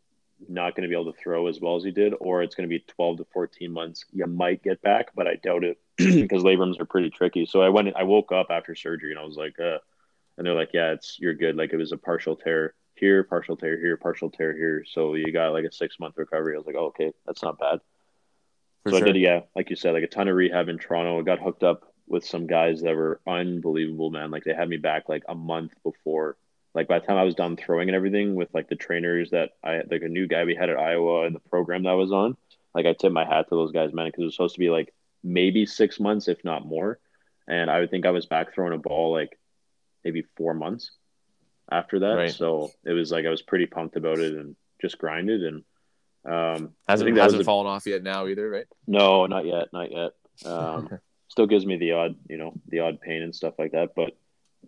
not 0.49 0.75
going 0.75 0.83
to 0.83 0.89
be 0.89 1.01
able 1.01 1.13
to 1.13 1.19
throw 1.19 1.47
as 1.47 1.61
well 1.61 1.77
as 1.77 1.85
he 1.85 1.91
did, 1.91 2.15
or 2.21 2.43
it's 2.43 2.55
going 2.55 2.69
to 2.69 2.73
be 2.73 2.85
12 2.87 3.19
to 3.19 3.27
14 3.33 3.73
months. 3.73 4.05
You 4.13 4.27
might 4.27 4.63
get 4.63 4.83
back, 4.83 5.09
but 5.15 5.27
I 5.27 5.37
doubt 5.37 5.65
it 5.65 5.79
because 5.97 6.43
labrums 6.43 6.81
are 6.81 6.87
pretty 6.87 7.11
tricky. 7.11 7.47
So 7.47 7.63
I 7.63 7.69
went, 7.69 7.95
I 7.97 8.05
woke 8.05 8.33
up 8.33 8.47
after 8.51 8.75
surgery 8.75 9.11
and 9.11 9.21
I 9.21 9.25
was 9.25 9.37
like, 9.37 9.59
uh, 9.61 9.79
and 10.37 10.47
they're 10.47 10.55
like, 10.55 10.71
yeah, 10.73 10.93
it's, 10.93 11.19
you're 11.19 11.35
good. 11.35 11.57
Like, 11.57 11.73
it 11.73 11.77
was 11.77 11.93
a 11.93 11.99
partial 11.99 12.37
tear 12.37 12.75
here, 12.95 13.25
partial 13.25 13.57
tear 13.57 13.79
here, 13.79 13.97
partial 13.97 14.31
tear 14.31 14.57
here. 14.57 14.85
So 14.91 15.15
you 15.15 15.33
got 15.33 15.53
like 15.53 15.65
a 15.65 15.73
six 15.73 15.99
month 15.99 16.15
recovery. 16.17 16.55
I 16.55 16.59
was 16.59 16.67
like, 16.67 16.77
oh, 16.77 16.87
okay, 16.87 17.13
that's 17.27 17.43
not 17.43 17.59
bad. 17.59 17.81
For 18.85 18.91
so 18.91 18.99
sure. 18.99 19.09
I 19.09 19.13
did, 19.13 19.21
yeah, 19.21 19.41
like 19.55 19.71
you 19.71 19.77
said, 19.77 19.93
like 19.93 20.05
a 20.05 20.09
ton 20.09 20.29
of 20.29 20.37
rehab 20.37 20.69
in 20.69 20.79
Toronto. 20.79 21.19
I 21.19 21.23
got 21.23 21.41
hooked 21.41 21.63
up 21.63 21.93
with 22.07 22.25
some 22.25 22.47
guys 22.47 22.83
that 22.83 22.95
were 22.95 23.21
unbelievable, 23.27 24.11
man. 24.11 24.31
Like 24.31 24.45
they 24.45 24.55
had 24.55 24.69
me 24.69 24.77
back 24.77 25.09
like 25.09 25.23
a 25.29 25.35
month 25.35 25.73
before. 25.83 26.37
Like 26.75 26.89
by 26.89 26.99
the 27.01 27.07
time 27.07 27.17
I 27.17 27.25
was 27.25 27.35
done 27.35 27.57
throwing 27.57 27.89
and 27.89 27.97
everything 27.97 28.35
with 28.35 28.49
like 28.55 28.69
the 28.69 28.77
trainers 28.77 29.31
that 29.31 29.51
I 29.65 29.83
like 29.91 30.03
a 30.03 30.09
new 30.09 30.27
guy 30.27 30.45
we 30.45 30.55
had 30.55 30.71
at 30.71 30.79
Iowa 30.79 31.25
and 31.27 31.35
the 31.35 31.41
program 31.41 31.83
that 31.83 31.91
I 31.91 31.95
was 31.95 32.13
on, 32.13 32.37
like 32.75 32.87
I 32.87 32.93
tip 32.93 33.13
my 33.13 33.25
hat 33.25 33.49
to 33.49 33.55
those 33.57 33.73
guys, 33.73 33.93
man, 33.93 34.07
because 34.07 34.23
it 34.23 34.27
was 34.27 34.35
supposed 34.37 34.55
to 34.55 34.61
be 34.61 34.71
like 34.71 34.95
maybe 35.25 35.67
six 35.67 35.99
months, 35.99 36.29
if 36.29 36.45
not 36.45 36.65
more. 36.65 36.99
And 37.49 37.69
I 37.71 37.81
would 37.81 37.91
think 37.91 38.07
I 38.07 38.11
was 38.11 38.27
back 38.27 38.55
throwing 38.55 38.73
a 38.73 38.79
ball 38.79 39.13
like 39.13 39.39
maybe 40.05 40.23
four 40.37 40.55
months 40.55 40.93
after 41.71 41.99
that. 42.01 42.15
Right. 42.15 42.33
So 42.33 42.71
it 42.85 42.93
was 42.93 43.11
like 43.11 43.27
I 43.27 43.31
was 43.31 43.43
pretty 43.43 43.67
pumped 43.67 43.97
about 43.97 44.19
it 44.19 44.35
and 44.35 44.55
just 44.81 44.99
grinded 44.99 45.43
and 45.43 45.65
um 46.25 46.75
Hasn't 46.89 47.17
hasn't 47.17 47.43
a- 47.43 47.45
fallen 47.45 47.67
off 47.67 47.87
yet 47.87 48.03
now 48.03 48.27
either, 48.29 48.49
right? 48.49 48.67
no, 48.87 49.27
not 49.27 49.45
yet, 49.47 49.69
not 49.73 49.91
yet. 49.91 50.13
Um, 50.45 50.89
still 51.29 51.47
gives 51.47 51.65
me 51.67 51.77
the 51.77 51.93
odd, 51.93 52.17
you 52.29 52.37
know, 52.37 52.53
the 52.69 52.81
odd 52.81 53.01
pain 53.01 53.23
and 53.23 53.35
stuff 53.35 53.55
like 53.59 53.73
that. 53.73 53.91
But 53.95 54.17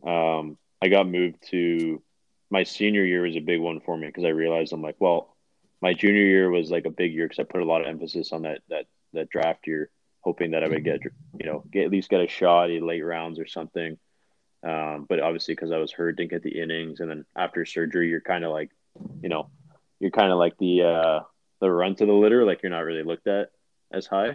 um, 0.08 0.56
I 0.82 0.88
got 0.88 1.08
moved 1.08 1.36
to 1.50 2.02
my 2.50 2.64
senior 2.64 3.04
year 3.04 3.22
was 3.22 3.36
a 3.36 3.40
big 3.40 3.60
one 3.60 3.80
for 3.80 3.96
me 3.96 4.08
because 4.08 4.24
I 4.24 4.30
realized 4.30 4.72
I'm 4.72 4.82
like, 4.82 4.96
well, 4.98 5.36
my 5.80 5.94
junior 5.94 6.24
year 6.24 6.50
was 6.50 6.72
like 6.72 6.86
a 6.86 6.90
big 6.90 7.14
year 7.14 7.26
because 7.28 7.38
I 7.38 7.44
put 7.44 7.62
a 7.62 7.64
lot 7.64 7.82
of 7.82 7.86
emphasis 7.86 8.32
on 8.32 8.42
that 8.42 8.62
that 8.68 8.86
that 9.12 9.30
draft 9.30 9.68
year, 9.68 9.90
hoping 10.22 10.50
that 10.50 10.64
I 10.64 10.68
would 10.68 10.84
get, 10.84 11.00
you 11.38 11.46
know, 11.46 11.62
get 11.70 11.84
at 11.84 11.90
least 11.92 12.10
get 12.10 12.20
a 12.20 12.26
shot 12.26 12.70
in 12.70 12.84
late 12.84 13.02
rounds 13.02 13.38
or 13.38 13.46
something. 13.46 13.96
Um, 14.64 15.06
but 15.08 15.20
obviously, 15.20 15.54
because 15.54 15.70
I 15.70 15.78
was 15.78 15.92
hurt, 15.92 16.16
didn't 16.16 16.30
get 16.30 16.42
the 16.42 16.60
innings, 16.60 16.98
and 16.98 17.08
then 17.08 17.24
after 17.36 17.64
surgery, 17.64 18.08
you're 18.08 18.20
kind 18.20 18.44
of 18.44 18.50
like, 18.50 18.70
you 19.22 19.28
know, 19.28 19.50
you're 20.00 20.10
kind 20.10 20.32
of 20.32 20.38
like 20.38 20.58
the 20.58 20.82
uh, 20.82 21.20
the 21.60 21.70
run 21.70 21.94
to 21.96 22.06
the 22.06 22.12
litter, 22.12 22.44
like 22.44 22.62
you're 22.62 22.70
not 22.70 22.80
really 22.84 23.04
looked 23.04 23.28
at 23.28 23.50
as 23.92 24.06
high. 24.06 24.30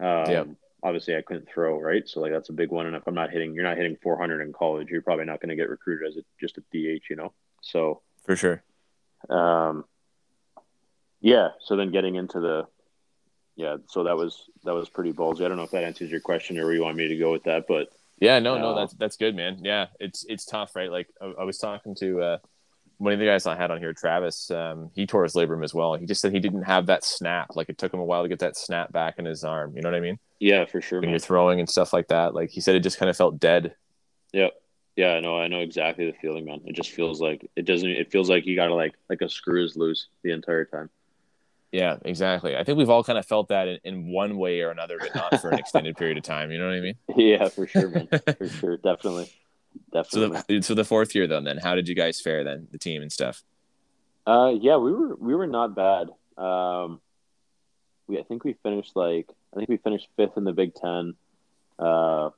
Um, 0.00 0.30
Yeah. 0.30 0.44
Obviously, 0.82 1.16
I 1.16 1.22
couldn't 1.22 1.48
throw, 1.48 1.80
right? 1.80 2.08
So 2.08 2.20
like 2.20 2.32
that's 2.32 2.48
a 2.48 2.52
big 2.52 2.70
one. 2.70 2.86
And 2.86 2.96
if 2.96 3.06
I'm 3.06 3.14
not 3.14 3.30
hitting, 3.30 3.54
you're 3.54 3.64
not 3.64 3.76
hitting 3.76 3.96
400 4.02 4.40
in 4.40 4.52
college, 4.52 4.88
you're 4.88 5.02
probably 5.02 5.24
not 5.24 5.40
going 5.40 5.50
to 5.50 5.56
get 5.56 5.68
recruited 5.68 6.08
as 6.08 6.16
a, 6.16 6.22
just 6.40 6.58
a 6.58 6.60
DH, 6.72 7.04
you 7.08 7.16
know. 7.16 7.32
So 7.60 8.02
For 8.24 8.34
sure. 8.36 8.62
um, 9.30 9.84
yeah. 11.20 11.50
So 11.60 11.76
then 11.76 11.92
getting 11.92 12.16
into 12.16 12.40
the, 12.40 12.66
yeah. 13.54 13.76
So 13.86 14.04
that 14.04 14.16
was 14.16 14.44
that 14.64 14.74
was 14.74 14.88
pretty 14.88 15.12
ballsy. 15.12 15.44
I 15.44 15.48
don't 15.48 15.56
know 15.56 15.62
if 15.62 15.70
that 15.70 15.84
answers 15.84 16.10
your 16.10 16.20
question 16.20 16.58
or 16.58 16.64
where 16.64 16.74
you 16.74 16.82
want 16.82 16.96
me 16.96 17.06
to 17.08 17.16
go 17.16 17.30
with 17.30 17.44
that, 17.44 17.66
but 17.68 17.92
Yeah, 18.18 18.40
no, 18.40 18.58
no, 18.58 18.74
that's 18.74 18.94
that's 18.94 19.16
good, 19.16 19.36
man. 19.36 19.58
Yeah, 19.62 19.86
it's 20.00 20.24
it's 20.28 20.44
tough, 20.44 20.74
right? 20.74 20.90
Like 20.90 21.08
I, 21.20 21.26
I 21.40 21.44
was 21.44 21.58
talking 21.58 21.94
to 21.96 22.20
uh, 22.22 22.38
one 23.02 23.12
of 23.12 23.18
the 23.18 23.26
guys 23.26 23.46
I 23.46 23.56
had 23.56 23.72
on 23.72 23.80
here, 23.80 23.92
Travis. 23.92 24.48
Um, 24.52 24.88
he 24.94 25.06
tore 25.06 25.24
his 25.24 25.32
labrum 25.32 25.64
as 25.64 25.74
well. 25.74 25.94
He 25.96 26.06
just 26.06 26.20
said 26.20 26.32
he 26.32 26.38
didn't 26.38 26.62
have 26.62 26.86
that 26.86 27.02
snap. 27.02 27.56
Like 27.56 27.68
it 27.68 27.76
took 27.76 27.92
him 27.92 27.98
a 27.98 28.04
while 28.04 28.22
to 28.22 28.28
get 28.28 28.38
that 28.38 28.56
snap 28.56 28.92
back 28.92 29.18
in 29.18 29.24
his 29.24 29.42
arm. 29.42 29.74
You 29.74 29.82
know 29.82 29.90
what 29.90 29.96
I 29.96 30.00
mean? 30.00 30.20
Yeah, 30.38 30.66
for 30.66 30.80
sure. 30.80 31.00
When 31.00 31.08
man. 31.08 31.14
you're 31.14 31.18
throwing 31.18 31.58
and 31.58 31.68
stuff 31.68 31.92
like 31.92 32.08
that, 32.08 32.32
like 32.32 32.50
he 32.50 32.60
said, 32.60 32.76
it 32.76 32.80
just 32.80 32.98
kind 32.98 33.10
of 33.10 33.16
felt 33.16 33.40
dead. 33.40 33.74
Yep. 34.32 34.52
Yeah, 34.94 35.18
no, 35.18 35.36
I 35.36 35.48
know 35.48 35.58
exactly 35.58 36.06
the 36.06 36.16
feeling, 36.16 36.44
man. 36.44 36.60
It 36.64 36.76
just 36.76 36.90
feels 36.90 37.20
like 37.20 37.50
it 37.56 37.64
doesn't. 37.64 37.88
It 37.88 38.12
feels 38.12 38.30
like 38.30 38.46
you 38.46 38.54
gotta 38.54 38.74
like 38.74 38.94
like 39.10 39.20
a 39.20 39.28
screw 39.28 39.64
is 39.64 39.74
loose 39.74 40.06
the 40.22 40.30
entire 40.30 40.64
time. 40.64 40.88
Yeah, 41.72 41.96
exactly. 42.04 42.54
I 42.54 42.62
think 42.62 42.76
we've 42.76 42.90
all 42.90 43.02
kind 43.02 43.18
of 43.18 43.24
felt 43.24 43.48
that 43.48 43.66
in, 43.66 43.78
in 43.84 44.06
one 44.12 44.36
way 44.36 44.60
or 44.60 44.70
another, 44.70 44.98
but 45.00 45.14
not 45.14 45.40
for 45.40 45.48
an 45.48 45.58
extended 45.58 45.96
period 45.96 46.18
of 46.18 46.24
time. 46.24 46.52
You 46.52 46.58
know 46.58 46.66
what 46.66 46.74
I 46.74 46.80
mean? 46.80 46.94
Yeah, 47.16 47.48
for 47.48 47.66
sure, 47.66 47.88
man. 47.88 48.08
for 48.36 48.48
sure, 48.48 48.76
definitely, 48.76 49.32
definitely. 49.92 50.38
So 50.38 50.44
the, 50.48 50.62
so 50.62 50.74
the 50.74 50.84
fourth 50.84 51.14
year, 51.14 51.26
then, 51.26 51.44
then 51.44 51.58
how 51.58 51.74
did 51.74 51.88
you 51.88 51.94
guys 51.94 52.20
fare 52.20 52.44
then, 52.44 52.68
the 52.70 52.78
team 52.78 53.02
and 53.02 53.12
stuff? 53.12 53.42
Uh, 54.26 54.52
yeah, 54.60 54.76
we 54.76 54.92
were 54.92 55.16
we 55.16 55.34
were 55.34 55.46
not 55.46 55.74
bad. 55.74 56.08
Um, 56.38 57.00
we 58.06 58.18
I 58.18 58.22
think 58.22 58.44
we 58.44 58.54
finished 58.62 58.94
like 58.94 59.28
I 59.52 59.56
think 59.56 59.68
we 59.68 59.78
finished 59.78 60.08
fifth 60.16 60.36
in 60.36 60.44
the 60.44 60.52
Big 60.52 60.74
Ten. 60.74 61.14
Uh, 61.78 62.30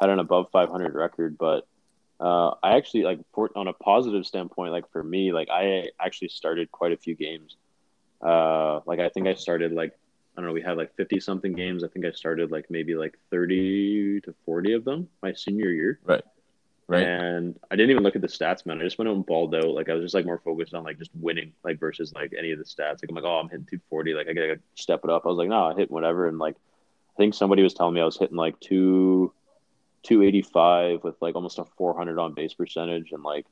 had 0.00 0.08
an 0.08 0.18
above 0.18 0.48
500 0.50 0.94
record, 0.94 1.36
but 1.36 1.66
uh, 2.20 2.54
I 2.62 2.76
actually 2.76 3.02
like 3.02 3.18
for, 3.32 3.50
on 3.56 3.66
a 3.66 3.72
positive 3.72 4.24
standpoint, 4.24 4.72
like 4.72 4.90
for 4.92 5.02
me, 5.02 5.32
like 5.32 5.48
I 5.50 5.88
actually 5.98 6.28
started 6.28 6.70
quite 6.70 6.92
a 6.92 6.96
few 6.96 7.14
games. 7.14 7.56
Uh, 8.22 8.80
like 8.86 9.00
I 9.00 9.08
think 9.08 9.26
I 9.26 9.34
started 9.34 9.72
like 9.72 9.92
I 10.36 10.40
don't 10.40 10.46
know, 10.46 10.52
we 10.52 10.62
had 10.62 10.76
like 10.76 10.94
50 10.94 11.18
something 11.20 11.52
games. 11.52 11.82
I 11.82 11.88
think 11.88 12.06
I 12.06 12.12
started 12.12 12.52
like 12.52 12.70
maybe 12.70 12.94
like 12.94 13.18
30 13.30 14.20
to 14.22 14.34
40 14.44 14.72
of 14.74 14.84
them 14.84 15.08
my 15.22 15.32
senior 15.32 15.70
year. 15.70 15.98
Right. 16.04 16.22
Right. 16.90 17.06
And 17.06 17.56
I 17.70 17.76
didn't 17.76 17.92
even 17.92 18.02
look 18.02 18.16
at 18.16 18.20
the 18.20 18.26
stats, 18.26 18.66
man. 18.66 18.80
I 18.80 18.82
just 18.82 18.98
went 18.98 19.08
out 19.08 19.14
and 19.14 19.24
balled 19.24 19.54
out. 19.54 19.68
Like 19.68 19.88
I 19.88 19.94
was 19.94 20.02
just 20.02 20.14
like 20.14 20.26
more 20.26 20.40
focused 20.44 20.74
on 20.74 20.82
like 20.82 20.98
just 20.98 21.12
winning, 21.14 21.52
like 21.62 21.78
versus 21.78 22.12
like 22.12 22.34
any 22.36 22.50
of 22.50 22.58
the 22.58 22.64
stats. 22.64 23.00
Like 23.00 23.10
I'm 23.10 23.14
like, 23.14 23.22
oh, 23.22 23.38
I'm 23.38 23.48
hitting 23.48 23.66
240. 23.66 24.14
Like 24.14 24.26
I 24.26 24.32
gotta 24.32 24.58
step 24.74 25.02
it 25.04 25.10
up. 25.10 25.24
I 25.24 25.28
was 25.28 25.38
like, 25.38 25.48
no, 25.48 25.66
I 25.66 25.74
hit 25.74 25.88
whatever. 25.88 26.26
And 26.26 26.40
like, 26.40 26.56
I 26.56 27.16
think 27.16 27.34
somebody 27.34 27.62
was 27.62 27.74
telling 27.74 27.94
me 27.94 28.00
I 28.00 28.04
was 28.04 28.18
hitting 28.18 28.36
like 28.36 28.58
two, 28.58 29.32
285 30.02 31.04
with 31.04 31.14
like 31.20 31.36
almost 31.36 31.60
a 31.60 31.64
400 31.64 32.18
on 32.18 32.34
base 32.34 32.54
percentage. 32.54 33.12
And 33.12 33.22
like, 33.22 33.46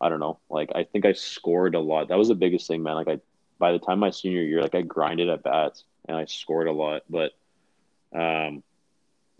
I 0.00 0.08
don't 0.08 0.20
know. 0.20 0.38
Like 0.48 0.70
I 0.72 0.84
think 0.84 1.04
I 1.04 1.12
scored 1.14 1.74
a 1.74 1.80
lot. 1.80 2.06
That 2.06 2.18
was 2.18 2.28
the 2.28 2.36
biggest 2.36 2.68
thing, 2.68 2.84
man. 2.84 2.94
Like 2.94 3.08
I, 3.08 3.18
by 3.58 3.72
the 3.72 3.80
time 3.80 3.98
my 3.98 4.10
senior 4.10 4.42
year, 4.42 4.62
like 4.62 4.76
I 4.76 4.82
grinded 4.82 5.28
at 5.28 5.42
bats 5.42 5.82
and 6.06 6.16
I 6.16 6.26
scored 6.26 6.68
a 6.68 6.72
lot. 6.72 7.02
But, 7.10 7.32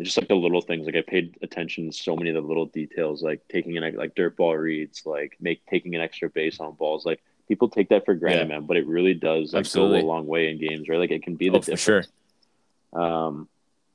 just 0.05 0.17
like 0.17 0.29
the 0.29 0.35
little 0.35 0.61
things. 0.61 0.87
Like 0.87 0.97
i 0.97 1.03
paid 1.03 1.37
attention 1.43 1.91
to 1.91 1.97
so 1.97 2.17
many 2.17 2.31
of 2.31 2.35
the 2.35 2.41
little 2.41 2.67
details 2.67 3.23
like 3.23 3.43
taking 3.49 3.77
an 3.77 3.97
like 3.97 4.15
dirt 4.15 4.37
ball 4.37 4.57
reads 4.57 5.03
like 5.05 5.37
make 5.41 5.65
taking 5.67 5.95
an 5.95 6.01
extra 6.01 6.29
base 6.31 6.61
on 6.61 6.75
balls. 6.75 7.05
Like 7.05 7.21
people 7.49 7.69
take 7.69 7.89
that 7.89 8.05
for 8.05 8.15
granted 8.15 8.49
yeah. 8.49 8.55
man 8.55 8.65
but 8.65 8.77
it 8.77 8.87
really 8.87 9.13
does 9.13 9.53
like 9.53 9.61
Absolutely. 9.61 10.01
go 10.01 10.07
a 10.07 10.09
long 10.09 10.27
way 10.27 10.49
in 10.49 10.59
games 10.59 10.89
right? 10.89 11.01
Like 11.01 11.11
it 11.11 11.23
can 11.23 11.35
be 11.35 11.49
the 11.49 11.59
oh, 11.59 11.61
difference 11.61 11.83
For 11.83 12.05
sure. 12.93 13.03
um 13.03 13.49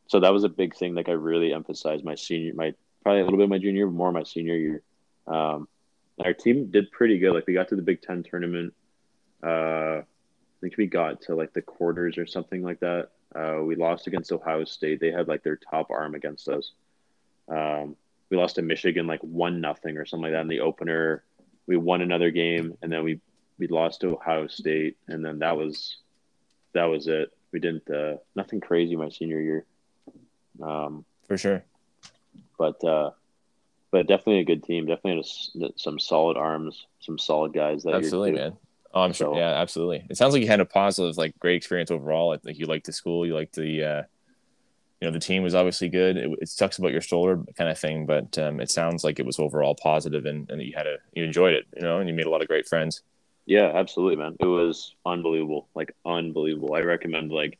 so 0.08 0.20
that 0.20 0.34
was 0.34 0.43
a 0.43 0.49
big 0.49 0.76
thing 0.76 0.93
like 0.93 1.08
i 1.08 1.14
really 1.14 1.53
emphasized 1.53 2.03
my 2.03 2.16
senior 2.16 2.53
my 2.53 2.74
probably 3.01 3.22
a 3.22 3.24
little 3.24 3.39
bit 3.39 3.47
my 3.47 3.58
junior 3.58 3.88
more 3.88 4.12
my 4.12 4.24
senior 4.24 4.56
year. 4.56 4.82
Um 5.26 5.70
our 6.24 6.34
team 6.34 6.72
did 6.72 6.91
pretty 6.91 7.18
good. 7.20 7.34
Like 7.34 7.45
we 7.47 7.53
got 7.53 7.70
to 7.70 7.76
the 7.76 7.82
big 7.82 8.01
ten 8.01 8.24
tournament 8.24 8.74
uh 9.41 10.01
i 10.01 10.60
think 10.62 10.76
we 10.78 10.88
got 10.88 11.22
to 11.22 11.36
like 11.36 11.53
the 11.53 11.62
quarters 11.62 12.18
or 12.18 12.26
something 12.26 12.62
like 12.62 12.82
that 12.82 13.12
uh, 13.36 13.62
we 13.62 13.76
lost 13.76 14.08
against 14.08 14.32
Ohio 14.32 14.64
State. 14.64 15.00
They 15.00 15.12
had 15.12 15.28
like 15.28 15.44
their 15.44 15.58
top 15.58 15.92
arm 15.92 16.16
against 16.16 16.48
us. 16.48 16.72
Um, 17.48 17.96
we 18.30 18.38
lost 18.38 18.56
to 18.56 18.62
Michigan 18.62 19.08
like 19.08 19.22
one 19.22 19.62
nothing 19.62 19.98
or 19.98 20.06
something 20.06 20.24
like 20.24 20.34
that 20.34 20.42
in 20.42 20.48
the 20.48 20.62
opener. 20.62 21.24
We 21.68 21.78
won 21.78 22.02
another 22.02 22.32
game 22.32 22.78
and 22.82 22.92
then 22.92 23.04
we 23.04 23.20
we 23.58 23.68
lost 23.68 24.02
to 24.02 24.10
Ohio 24.10 24.48
State 24.48 24.98
and 25.08 25.24
then 25.24 25.40
that 25.40 25.58
was 25.58 25.98
that 26.74 26.86
was 26.86 27.08
it. 27.08 27.32
We 27.52 27.60
didn't 27.60 27.90
uh, 27.90 28.18
nothing 28.36 28.62
crazy 28.62 28.96
my 28.96 29.10
senior 29.10 29.42
year. 29.42 29.66
Um, 30.62 31.06
For 31.28 31.38
sure. 31.38 31.64
But 32.58 32.84
uh, 32.84 33.12
but 33.92 34.08
definitely 34.08 34.40
a 34.40 34.46
good 34.46 34.64
team. 34.64 34.86
Definitely 34.86 35.24
had 35.56 35.70
a, 35.70 35.74
some 35.78 36.00
solid 36.00 36.38
arms, 36.38 36.86
some 37.00 37.18
solid 37.18 37.54
guys. 37.54 37.84
That 37.84 37.96
Absolutely, 37.96 38.34
man. 38.34 38.58
Oh, 38.96 39.02
I'm 39.02 39.14
sure. 39.14 39.36
So, 39.36 39.38
yeah, 39.38 39.50
absolutely. 39.50 40.06
It 40.10 40.18
sounds 40.18 40.34
like 40.34 40.41
you 40.41 40.48
had 40.48 40.62
a 40.62 40.66
positive, 40.66 41.18
like, 41.18 41.38
great 41.38 41.58
experience 41.58 41.91
overall. 41.91 42.38
Like, 42.43 42.58
you 42.58 42.66
liked 42.66 42.86
the 42.86 42.93
school, 42.93 43.26
you 43.26 43.36
liked 43.36 43.56
the, 43.56 43.84
uh, 43.84 44.04
you 45.02 45.08
know, 45.08 45.12
the 45.12 45.20
team 45.20 45.43
was 45.43 45.54
obviously 45.54 45.89
good. 45.89 46.16
It, 46.16 46.32
it 46.41 46.50
sucks 46.50 46.78
about 46.78 46.93
your 46.93 47.02
shoulder 47.02 47.43
kind 47.58 47.70
of 47.70 47.78
thing, 47.78 48.06
but 48.06 48.38
um, 48.39 48.62
it 48.62 48.72
sounds 48.72 49.04
like 49.04 49.20
it 49.20 49.26
was 49.26 49.38
overall 49.38 49.76
positive 49.76 50.26
and, 50.26 50.50
and 50.50 50.62
you 50.62 50.74
had 50.76 50.88
a, 50.88 50.98
you 51.14 51.26
enjoyed 51.26 51.54
it, 51.54 51.66
you 51.76 51.84
know, 51.84 52.00
and 52.00 52.08
you 52.08 52.16
made 52.16 52.26
a 52.26 52.30
lot 52.30 52.41
of 52.41 52.48
great 52.48 52.68
friends. 52.68 53.02
Yeah, 53.46 53.72
absolutely, 53.76 54.16
man. 54.16 54.38
It 54.39 54.48
was 54.48 54.96
unbelievable, 55.06 55.68
like 55.76 55.93
unbelievable. 56.06 56.74
I 56.74 56.80
recommend 56.80 57.32
like 57.32 57.60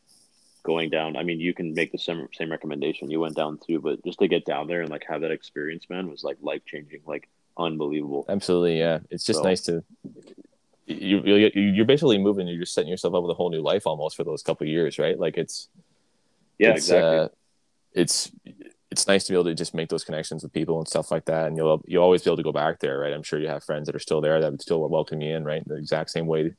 going 0.64 0.90
down. 0.90 1.16
I 1.16 1.22
mean, 1.22 1.40
you 1.40 1.54
can 1.54 1.76
make 1.76 1.92
the 1.92 2.00
same 2.00 2.28
same 2.34 2.50
recommendation. 2.50 3.12
You 3.12 3.20
went 3.20 3.36
down 3.36 3.60
too, 3.60 3.80
but 3.80 4.04
just 4.04 4.18
to 4.18 4.28
get 4.28 4.46
down 4.46 4.68
there 4.68 4.82
and 4.82 4.90
like 4.90 5.06
have 5.08 5.22
that 5.22 5.30
experience, 5.30 5.86
man, 5.88 6.10
was 6.10 6.24
like 6.24 6.38
life 6.42 6.64
changing, 6.66 7.02
like 7.06 7.30
unbelievable. 7.56 8.26
Absolutely, 8.28 8.80
yeah. 8.80 9.00
It's 9.12 9.26
just 9.26 9.40
so, 9.40 9.44
nice 9.44 9.62
to 9.62 9.84
you, 10.86 11.22
you 11.24 11.52
you're 11.52 11.86
basically 11.86 12.18
moving. 12.18 12.48
You're 12.48 12.60
just 12.60 12.74
setting 12.74 12.90
yourself 12.90 13.14
up 13.16 13.24
with 13.24 13.32
a 13.32 13.36
whole 13.36 13.50
new 13.50 13.62
life 13.62 13.88
almost 13.88 14.16
for 14.16 14.24
those 14.24 14.44
couple 14.44 14.68
years, 14.68 15.00
right? 15.00 15.20
Like 15.20 15.38
it's 15.38 15.68
yeah, 16.60 16.72
it's, 16.72 16.86
exactly. 16.86 17.18
Uh, 17.18 17.28
it's 17.94 18.32
it's 18.92 19.08
nice 19.08 19.26
to 19.26 19.34
be 19.34 19.36
able 19.36 19.46
to 19.46 19.56
just 19.56 19.74
make 19.74 19.90
those 19.90 20.04
connections 20.04 20.44
with 20.44 20.54
people 20.54 20.78
and 20.78 20.88
stuff 20.88 21.12
like 21.12 21.26
that, 21.26 21.48
and 21.48 21.58
you'll 21.58 21.82
you'll 21.88 22.04
always 22.04 22.22
be 22.22 22.30
able 22.30 22.38
to 22.38 22.44
go 22.44 22.52
back 22.52 22.80
there, 22.80 23.00
right? 23.00 23.14
I'm 23.14 23.24
sure 23.24 23.40
you 23.40 23.48
have 23.48 23.64
friends 23.64 23.88
that 23.88 23.96
are 23.96 24.00
still 24.00 24.22
there 24.22 24.40
that 24.40 24.52
would 24.52 24.62
still 24.62 24.88
welcome 24.88 25.22
you 25.22 25.36
in, 25.36 25.44
right? 25.44 25.68
The 25.68 25.76
exact 25.76 26.12
same 26.12 26.28
way. 26.28 26.54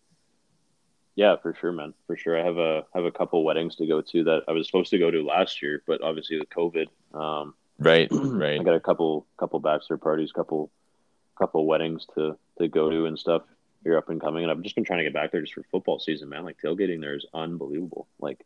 Yeah, 1.15 1.37
for 1.41 1.55
sure, 1.55 1.73
man. 1.73 1.95
For 2.07 2.17
sure. 2.17 2.39
I 2.39 2.45
have 2.45 2.59
a 2.59 2.85
have 2.95 3.05
a 3.05 3.13
couple 3.13 3.45
weddings 3.45 3.77
to 3.77 3.87
go 3.87 4.03
to 4.03 4.25
that 4.25 4.43
I 4.49 4.53
was 4.53 4.67
supposed 4.67 4.91
to 4.91 4.99
go 4.99 5.11
to 5.11 5.23
last 5.23 5.63
year, 5.63 5.83
but 5.87 6.03
obviously 6.03 6.39
with 6.39 6.51
COVID, 6.51 6.89
um, 7.15 7.55
right, 7.79 8.09
right. 8.13 8.61
I 8.61 8.63
got 8.65 8.75
a 8.75 8.81
couple 8.81 9.27
couple 9.39 9.61
bachelor 9.61 9.99
parties, 9.99 10.33
couple 10.33 10.71
couple 11.39 11.65
weddings 11.65 12.07
to 12.17 12.37
to 12.59 12.69
go 12.69 12.91
to 12.91 13.07
and 13.07 13.19
stuff 13.19 13.43
you're 13.87 13.97
up 13.97 14.09
and 14.09 14.21
coming. 14.21 14.43
And 14.43 14.51
I've 14.51 14.63
just 14.63 14.75
been 14.75 14.85
trying 14.85 14.99
to 14.99 15.05
get 15.05 15.15
back 15.15 15.33
there 15.33 15.41
just 15.41 15.55
for 15.55 15.63
football 15.71 15.99
season, 15.99 16.29
man. 16.29 16.45
Like 16.45 16.59
tailgating 16.61 17.01
there 17.01 17.15
is 17.15 17.25
unbelievable. 17.33 18.07
Like, 18.19 18.45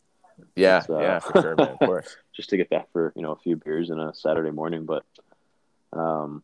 yeah, 0.55 0.85
uh, 0.89 1.01
yeah, 1.01 1.19
for 1.19 1.41
sure, 1.41 1.57
man. 1.57 1.69
Of 1.69 1.79
course. 1.87 2.17
just 2.35 2.51
to 2.51 2.57
get 2.57 2.71
back 2.71 2.93
for 2.93 3.13
you 3.17 3.23
know 3.23 3.33
a 3.33 3.37
few 3.37 3.57
beers 3.57 3.91
and 3.91 4.01
a 4.01 4.15
Saturday 4.15 4.51
morning, 4.51 4.85
but 4.85 5.05
um, 5.93 6.43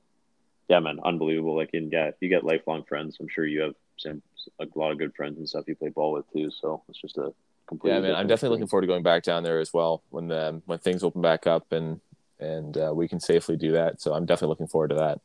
yeah, 0.68 0.80
man, 0.80 0.98
unbelievable. 1.04 1.56
Like, 1.56 1.70
and 1.74 1.92
yeah, 1.92 2.10
you 2.20 2.28
get 2.28 2.44
lifelong 2.44 2.82
friends. 2.84 3.16
I'm 3.20 3.28
sure 3.28 3.46
you 3.46 3.62
have 3.62 3.74
some 3.98 4.22
a 4.60 4.66
lot 4.74 4.92
of 4.92 4.98
good 4.98 5.14
friends 5.14 5.38
and 5.38 5.48
stuff 5.48 5.64
you 5.66 5.74
play 5.74 5.88
ball 5.88 6.12
with 6.12 6.30
too. 6.32 6.50
So 6.50 6.82
it's 6.88 7.00
just 7.00 7.18
a 7.18 7.32
complete. 7.66 7.92
Yeah, 7.92 8.00
man, 8.00 8.14
I'm 8.14 8.26
definitely 8.26 8.56
looking 8.56 8.68
forward 8.68 8.82
to 8.82 8.86
going 8.86 9.02
back 9.02 9.22
down 9.22 9.42
there 9.42 9.60
as 9.60 9.72
well 9.72 10.02
when 10.10 10.28
the 10.28 10.62
when 10.66 10.78
things 10.78 11.02
open 11.02 11.22
back 11.22 11.46
up 11.46 11.72
and 11.72 12.00
and 12.38 12.76
uh, 12.76 12.92
we 12.94 13.08
can 13.08 13.20
safely 13.20 13.56
do 13.56 13.72
that. 13.72 14.00
So 14.00 14.12
I'm 14.12 14.26
definitely 14.26 14.48
looking 14.48 14.68
forward 14.68 14.88
to 14.88 14.96
that. 14.96 15.20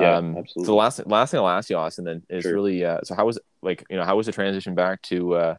Yeah, 0.00 0.16
um, 0.16 0.36
absolutely. 0.36 0.64
So 0.64 0.72
the 0.72 0.76
last 0.76 1.06
last 1.06 1.30
thing 1.30 1.40
I'll 1.40 1.48
ask 1.48 1.70
you, 1.70 1.76
Austin, 1.76 2.04
then 2.04 2.22
is 2.28 2.42
sure. 2.42 2.54
really 2.54 2.84
uh, 2.84 3.00
so 3.02 3.14
how 3.14 3.26
was 3.26 3.38
like 3.62 3.84
you 3.90 3.96
know 3.96 4.04
how 4.04 4.16
was 4.16 4.26
the 4.26 4.32
transition 4.32 4.74
back 4.74 5.02
to 5.02 5.34
uh, 5.34 5.54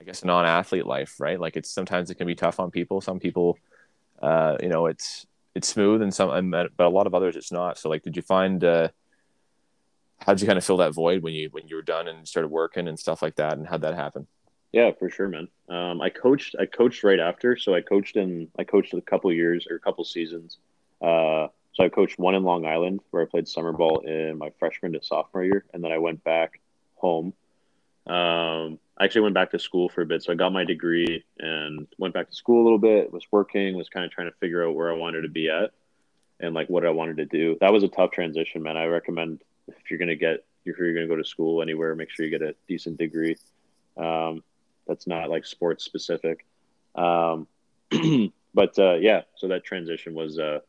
I 0.00 0.04
guess 0.04 0.24
non 0.24 0.46
athlete 0.46 0.86
life, 0.86 1.20
right? 1.20 1.38
Like 1.38 1.56
it's 1.56 1.70
sometimes 1.70 2.10
it 2.10 2.14
can 2.14 2.26
be 2.26 2.34
tough 2.34 2.58
on 2.58 2.70
people. 2.70 3.00
Some 3.00 3.20
people, 3.20 3.58
uh, 4.22 4.56
you 4.60 4.68
know, 4.68 4.86
it's 4.86 5.26
it's 5.54 5.68
smooth 5.68 6.00
and 6.00 6.14
some, 6.14 6.50
but 6.50 6.70
a 6.78 6.88
lot 6.88 7.06
of 7.06 7.14
others 7.14 7.36
it's 7.36 7.52
not. 7.52 7.76
So 7.78 7.88
like, 7.90 8.02
did 8.02 8.16
you 8.16 8.22
find 8.22 8.64
uh, 8.64 8.88
how 10.18 10.32
did 10.32 10.40
you 10.40 10.46
kind 10.46 10.58
of 10.58 10.64
fill 10.64 10.78
that 10.78 10.94
void 10.94 11.22
when 11.22 11.34
you 11.34 11.48
when 11.50 11.68
you 11.68 11.76
were 11.76 11.82
done 11.82 12.08
and 12.08 12.26
started 12.26 12.48
working 12.48 12.88
and 12.88 12.98
stuff 12.98 13.20
like 13.20 13.36
that, 13.36 13.58
and 13.58 13.66
how'd 13.66 13.82
that 13.82 13.94
happen? 13.94 14.26
Yeah, 14.72 14.92
for 14.98 15.10
sure, 15.10 15.28
man. 15.28 15.48
Um, 15.68 16.00
I 16.00 16.08
coached. 16.10 16.56
I 16.58 16.64
coached 16.64 17.04
right 17.04 17.20
after, 17.20 17.56
so 17.56 17.74
I 17.74 17.82
coached 17.82 18.16
in. 18.16 18.48
I 18.58 18.64
coached 18.64 18.94
a 18.94 19.00
couple 19.02 19.32
years 19.32 19.66
or 19.68 19.76
a 19.76 19.80
couple 19.80 20.04
seasons. 20.04 20.58
Uh, 21.02 21.48
so 21.72 21.84
I 21.84 21.88
coached 21.88 22.18
one 22.18 22.34
in 22.34 22.42
Long 22.42 22.66
Island 22.66 23.00
where 23.10 23.22
I 23.22 23.26
played 23.26 23.48
summer 23.48 23.72
ball 23.72 24.00
in 24.00 24.38
my 24.38 24.50
freshman 24.58 24.92
to 24.92 25.02
sophomore 25.02 25.44
year, 25.44 25.64
and 25.72 25.82
then 25.82 25.92
I 25.92 25.98
went 25.98 26.24
back 26.24 26.60
home. 26.96 27.32
Um, 28.06 28.78
I 28.98 29.04
actually 29.04 29.22
went 29.22 29.34
back 29.34 29.52
to 29.52 29.58
school 29.58 29.88
for 29.88 30.02
a 30.02 30.06
bit, 30.06 30.22
so 30.22 30.32
I 30.32 30.36
got 30.36 30.52
my 30.52 30.64
degree 30.64 31.24
and 31.38 31.86
went 31.98 32.12
back 32.14 32.28
to 32.28 32.34
school 32.34 32.62
a 32.62 32.64
little 32.64 32.78
bit. 32.78 33.12
Was 33.12 33.26
working, 33.30 33.76
was 33.76 33.88
kind 33.88 34.04
of 34.04 34.10
trying 34.10 34.30
to 34.30 34.36
figure 34.38 34.66
out 34.66 34.74
where 34.74 34.90
I 34.90 34.96
wanted 34.96 35.22
to 35.22 35.28
be 35.28 35.48
at, 35.48 35.70
and 36.40 36.54
like 36.54 36.68
what 36.68 36.84
I 36.84 36.90
wanted 36.90 37.18
to 37.18 37.26
do. 37.26 37.56
That 37.60 37.72
was 37.72 37.84
a 37.84 37.88
tough 37.88 38.10
transition, 38.10 38.62
man. 38.62 38.76
I 38.76 38.86
recommend 38.86 39.42
if 39.68 39.90
you're 39.90 39.98
gonna 39.98 40.16
get 40.16 40.44
if 40.64 40.76
you're 40.78 40.92
gonna 40.92 41.06
go 41.06 41.16
to 41.16 41.24
school 41.24 41.62
anywhere, 41.62 41.94
make 41.94 42.10
sure 42.10 42.26
you 42.26 42.30
get 42.30 42.42
a 42.42 42.54
decent 42.68 42.98
degree. 42.98 43.36
Um, 43.96 44.42
that's 44.86 45.06
not 45.06 45.30
like 45.30 45.46
sports 45.46 45.84
specific. 45.84 46.44
Um, 46.96 47.46
but 48.54 48.78
uh, 48.78 48.94
yeah, 48.94 49.22
so 49.36 49.48
that 49.48 49.64
transition 49.64 50.14
was 50.14 50.38
uh, 50.38 50.60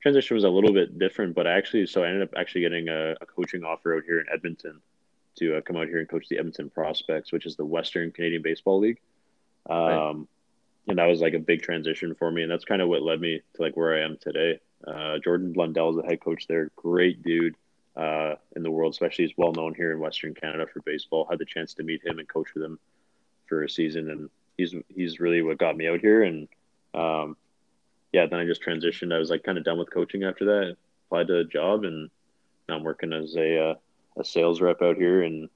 transition 0.00 0.34
was 0.34 0.44
a 0.44 0.48
little 0.48 0.72
bit 0.72 0.98
different, 0.98 1.34
but 1.34 1.46
I 1.46 1.56
actually 1.56 1.86
so 1.86 2.04
I 2.04 2.08
ended 2.08 2.22
up 2.22 2.34
actually 2.36 2.62
getting 2.62 2.88
a, 2.88 3.12
a 3.20 3.26
coaching 3.26 3.64
offer 3.64 3.96
out 3.96 4.04
here 4.04 4.20
in 4.20 4.26
Edmonton 4.32 4.80
to 5.36 5.56
uh, 5.56 5.60
come 5.60 5.76
out 5.76 5.88
here 5.88 5.98
and 5.98 6.08
coach 6.08 6.28
the 6.28 6.38
Edmonton 6.38 6.70
Prospects, 6.70 7.32
which 7.32 7.46
is 7.46 7.56
the 7.56 7.64
Western 7.64 8.10
Canadian 8.10 8.42
Baseball 8.42 8.80
League. 8.80 9.00
Um, 9.68 9.78
right. 9.78 10.16
And 10.88 10.98
that 10.98 11.06
was 11.06 11.20
like 11.20 11.34
a 11.34 11.38
big 11.38 11.62
transition 11.62 12.14
for 12.14 12.30
me, 12.30 12.42
and 12.42 12.50
that's 12.50 12.64
kind 12.64 12.80
of 12.80 12.88
what 12.88 13.02
led 13.02 13.20
me 13.20 13.42
to 13.54 13.62
like 13.62 13.76
where 13.76 13.94
I 13.94 14.04
am 14.04 14.16
today. 14.18 14.58
Uh, 14.86 15.18
Jordan 15.18 15.52
Blundell 15.52 15.90
is 15.90 15.96
the 15.96 16.02
head 16.02 16.20
coach 16.20 16.46
there. 16.46 16.70
Great 16.76 17.22
dude 17.22 17.56
uh, 17.96 18.36
in 18.56 18.62
the 18.62 18.70
world, 18.70 18.94
especially 18.94 19.26
he's 19.26 19.36
well 19.36 19.52
known 19.52 19.74
here 19.74 19.92
in 19.92 20.00
Western 20.00 20.34
Canada 20.34 20.66
for 20.72 20.80
baseball. 20.80 21.26
Had 21.28 21.38
the 21.38 21.44
chance 21.44 21.74
to 21.74 21.82
meet 21.82 22.06
him 22.06 22.18
and 22.18 22.28
coach 22.28 22.54
with 22.54 22.62
him 22.62 22.78
for 23.46 23.64
a 23.64 23.70
season, 23.70 24.08
and 24.10 24.30
he's 24.56 24.74
he's 24.88 25.20
really 25.20 25.42
what 25.42 25.58
got 25.58 25.76
me 25.76 25.88
out 25.88 26.00
here. 26.00 26.22
And 26.22 26.48
um, 26.94 27.36
yeah, 28.12 28.26
then 28.26 28.38
I 28.40 28.44
just 28.46 28.62
transitioned. 28.62 29.14
I 29.14 29.18
was 29.18 29.30
like 29.30 29.42
kind 29.42 29.58
of 29.58 29.64
done 29.64 29.78
with 29.78 29.92
coaching 29.92 30.24
after 30.24 30.44
that. 30.46 30.76
Applied 31.06 31.28
to 31.28 31.38
a 31.38 31.44
job, 31.44 31.84
and 31.84 32.10
now 32.68 32.76
I'm 32.76 32.84
working 32.84 33.12
as 33.12 33.34
a 33.36 33.70
uh, 33.70 33.74
a 34.18 34.24
sales 34.24 34.60
rep 34.60 34.82
out 34.82 34.96
here 34.96 35.22
in 35.22 35.48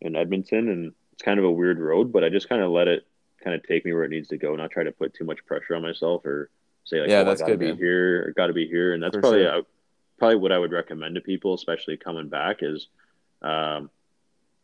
in 0.00 0.16
Edmonton, 0.16 0.68
and 0.68 0.92
it's 1.12 1.22
kind 1.22 1.38
of 1.38 1.44
a 1.44 1.50
weird 1.50 1.78
road, 1.78 2.12
but 2.12 2.24
I 2.24 2.28
just 2.28 2.48
kind 2.48 2.62
of 2.62 2.70
let 2.70 2.88
it 2.88 3.06
kind 3.42 3.54
of 3.54 3.62
take 3.64 3.84
me 3.84 3.92
where 3.92 4.04
it 4.04 4.10
needs 4.10 4.28
to 4.28 4.36
go, 4.36 4.54
not 4.56 4.70
try 4.70 4.82
to 4.84 4.92
put 4.92 5.14
too 5.14 5.24
much 5.24 5.44
pressure 5.46 5.74
on 5.74 5.82
myself 5.82 6.24
or 6.24 6.50
say 6.84 7.00
like, 7.00 7.10
Yeah, 7.10 7.20
oh, 7.20 7.24
that's 7.24 7.40
I 7.42 7.46
gotta 7.46 7.52
good, 7.52 7.60
be 7.60 7.66
man. 7.68 7.76
here 7.76 8.32
got 8.36 8.48
to 8.48 8.52
be 8.52 8.66
here, 8.66 8.94
and 8.94 9.02
that's 9.02 9.14
For 9.14 9.20
probably 9.20 9.42
sure. 9.42 9.58
uh, 9.58 9.62
probably 10.18 10.36
what 10.36 10.52
I 10.52 10.58
would 10.58 10.72
recommend 10.72 11.14
to 11.16 11.20
people, 11.20 11.54
especially 11.54 11.96
coming 11.96 12.28
back, 12.28 12.58
is 12.62 12.88
um, 13.42 13.90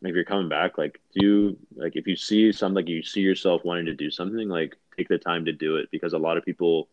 if 0.01 0.15
you're 0.15 0.23
coming 0.25 0.49
back, 0.49 0.77
like 0.77 0.99
do 1.19 1.57
like 1.75 1.95
if 1.95 2.07
you 2.07 2.15
see 2.15 2.51
something 2.51 2.75
like 2.75 2.87
you 2.89 3.03
see 3.03 3.21
yourself 3.21 3.63
wanting 3.63 3.85
to 3.85 3.93
do 3.93 4.09
something, 4.09 4.47
like 4.47 4.75
take 4.97 5.07
the 5.09 5.17
time 5.17 5.45
to 5.45 5.53
do 5.53 5.77
it 5.77 5.89
because 5.91 6.13
a 6.13 6.17
lot 6.17 6.37
of 6.37 6.45
people 6.45 6.87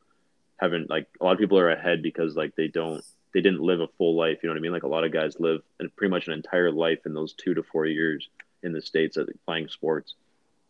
haven't 0.59 0.91
like 0.91 1.07
a 1.21 1.25
lot 1.25 1.33
of 1.33 1.39
people 1.39 1.59
are 1.59 1.71
ahead 1.71 2.03
because 2.03 2.37
like 2.37 2.55
they 2.57 2.69
don't 2.69 3.05
they 3.35 3.41
didn't 3.41 3.61
live 3.61 3.81
a 3.81 3.89
full 3.99 4.17
life. 4.17 4.39
You 4.43 4.49
know 4.49 4.55
what 4.55 4.59
I 4.59 4.63
mean? 4.63 4.73
Like 4.73 4.85
a 4.85 4.89
lot 4.89 5.05
of 5.05 5.13
guys 5.13 5.39
live 5.39 5.63
pretty 5.97 6.11
much 6.11 6.27
an 6.27 6.33
entire 6.33 6.73
life 6.73 7.01
in 7.05 7.15
those 7.15 7.35
two 7.35 7.55
to 7.55 7.63
four 7.63 7.87
years 7.87 8.29
in 8.63 8.73
the 8.73 8.81
states 8.81 9.17
at 9.17 9.29
playing 9.45 9.69
sports. 9.69 10.15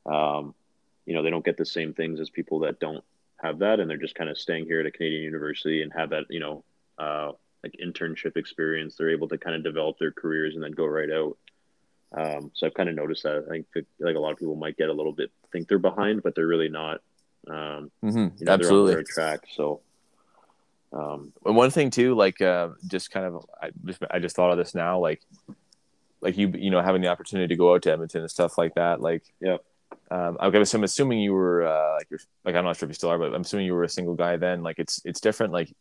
Um, 0.04 0.54
you 1.04 1.14
know, 1.14 1.22
they 1.22 1.30
don't 1.30 1.44
get 1.44 1.56
the 1.56 1.64
same 1.64 1.94
things 1.94 2.20
as 2.20 2.30
people 2.30 2.60
that 2.60 2.80
don't 2.80 3.04
have 3.36 3.60
that, 3.60 3.80
and 3.80 3.88
they're 3.88 3.96
just 3.96 4.14
kind 4.14 4.30
of 4.30 4.38
staying 4.38 4.66
here 4.66 4.80
at 4.80 4.86
a 4.86 4.90
Canadian 4.90 5.22
university 5.22 5.82
and 5.82 5.92
have 5.92 6.10
that 6.10 6.24
you 6.30 6.40
know 6.40 6.64
uh, 6.98 7.32
like 7.62 7.76
internship 7.82 8.36
experience. 8.36 8.96
They're 8.96 9.10
able 9.10 9.28
to 9.28 9.38
kind 9.38 9.54
of 9.54 9.62
develop 9.62 9.98
their 9.98 10.12
careers 10.12 10.54
and 10.54 10.64
then 10.64 10.72
go 10.72 10.86
right 10.86 11.10
out. 11.10 11.38
Um, 12.12 12.50
so 12.54 12.66
I've 12.66 12.74
kind 12.74 12.88
of 12.88 12.94
noticed 12.94 13.24
that. 13.24 13.44
I 13.46 13.50
think 13.50 13.66
like 14.00 14.16
a 14.16 14.20
lot 14.20 14.32
of 14.32 14.38
people 14.38 14.56
might 14.56 14.76
get 14.76 14.88
a 14.88 14.92
little 14.92 15.12
bit 15.12 15.30
think 15.52 15.68
they're 15.68 15.78
behind, 15.78 16.22
but 16.22 16.34
they're 16.34 16.46
really 16.46 16.68
not. 16.68 17.00
Um, 17.48 17.90
mm-hmm. 18.04 18.18
you 18.18 18.24
know, 18.24 18.32
they're 18.38 18.54
Absolutely. 18.54 18.92
on 18.92 18.96
their 18.96 19.02
track. 19.04 19.40
So, 19.54 19.80
um, 20.92 21.32
And 21.44 21.56
one 21.56 21.70
thing 21.70 21.90
too, 21.90 22.14
like 22.14 22.40
uh, 22.40 22.70
just 22.86 23.10
kind 23.10 23.26
of, 23.26 23.46
I 23.60 23.70
just 23.84 24.02
I 24.10 24.18
just 24.18 24.36
thought 24.36 24.50
of 24.50 24.58
this 24.58 24.74
now, 24.74 24.98
like 24.98 25.22
like 26.20 26.36
you 26.36 26.52
you 26.56 26.70
know 26.70 26.82
having 26.82 27.02
the 27.02 27.08
opportunity 27.08 27.48
to 27.48 27.56
go 27.58 27.74
out 27.74 27.82
to 27.82 27.92
Edmonton 27.92 28.22
and 28.22 28.30
stuff 28.30 28.58
like 28.58 28.74
that, 28.74 29.00
like 29.00 29.22
Yeah. 29.40 29.58
Um, 30.10 30.36
I 30.40 30.50
guess 30.50 30.74
I'm 30.74 30.84
assuming 30.84 31.20
you 31.20 31.32
were 31.32 31.66
uh, 31.66 31.94
like 31.94 32.06
you're 32.10 32.20
like 32.44 32.54
I'm 32.54 32.64
not 32.64 32.76
sure 32.76 32.86
if 32.86 32.90
you 32.90 32.94
still 32.94 33.10
are, 33.10 33.18
but 33.18 33.34
I'm 33.34 33.42
assuming 33.42 33.66
you 33.66 33.74
were 33.74 33.84
a 33.84 33.88
single 33.88 34.14
guy 34.14 34.36
then. 34.36 34.62
Like 34.62 34.78
it's 34.78 35.00
it's 35.04 35.20
different. 35.20 35.52
Like 35.52 35.72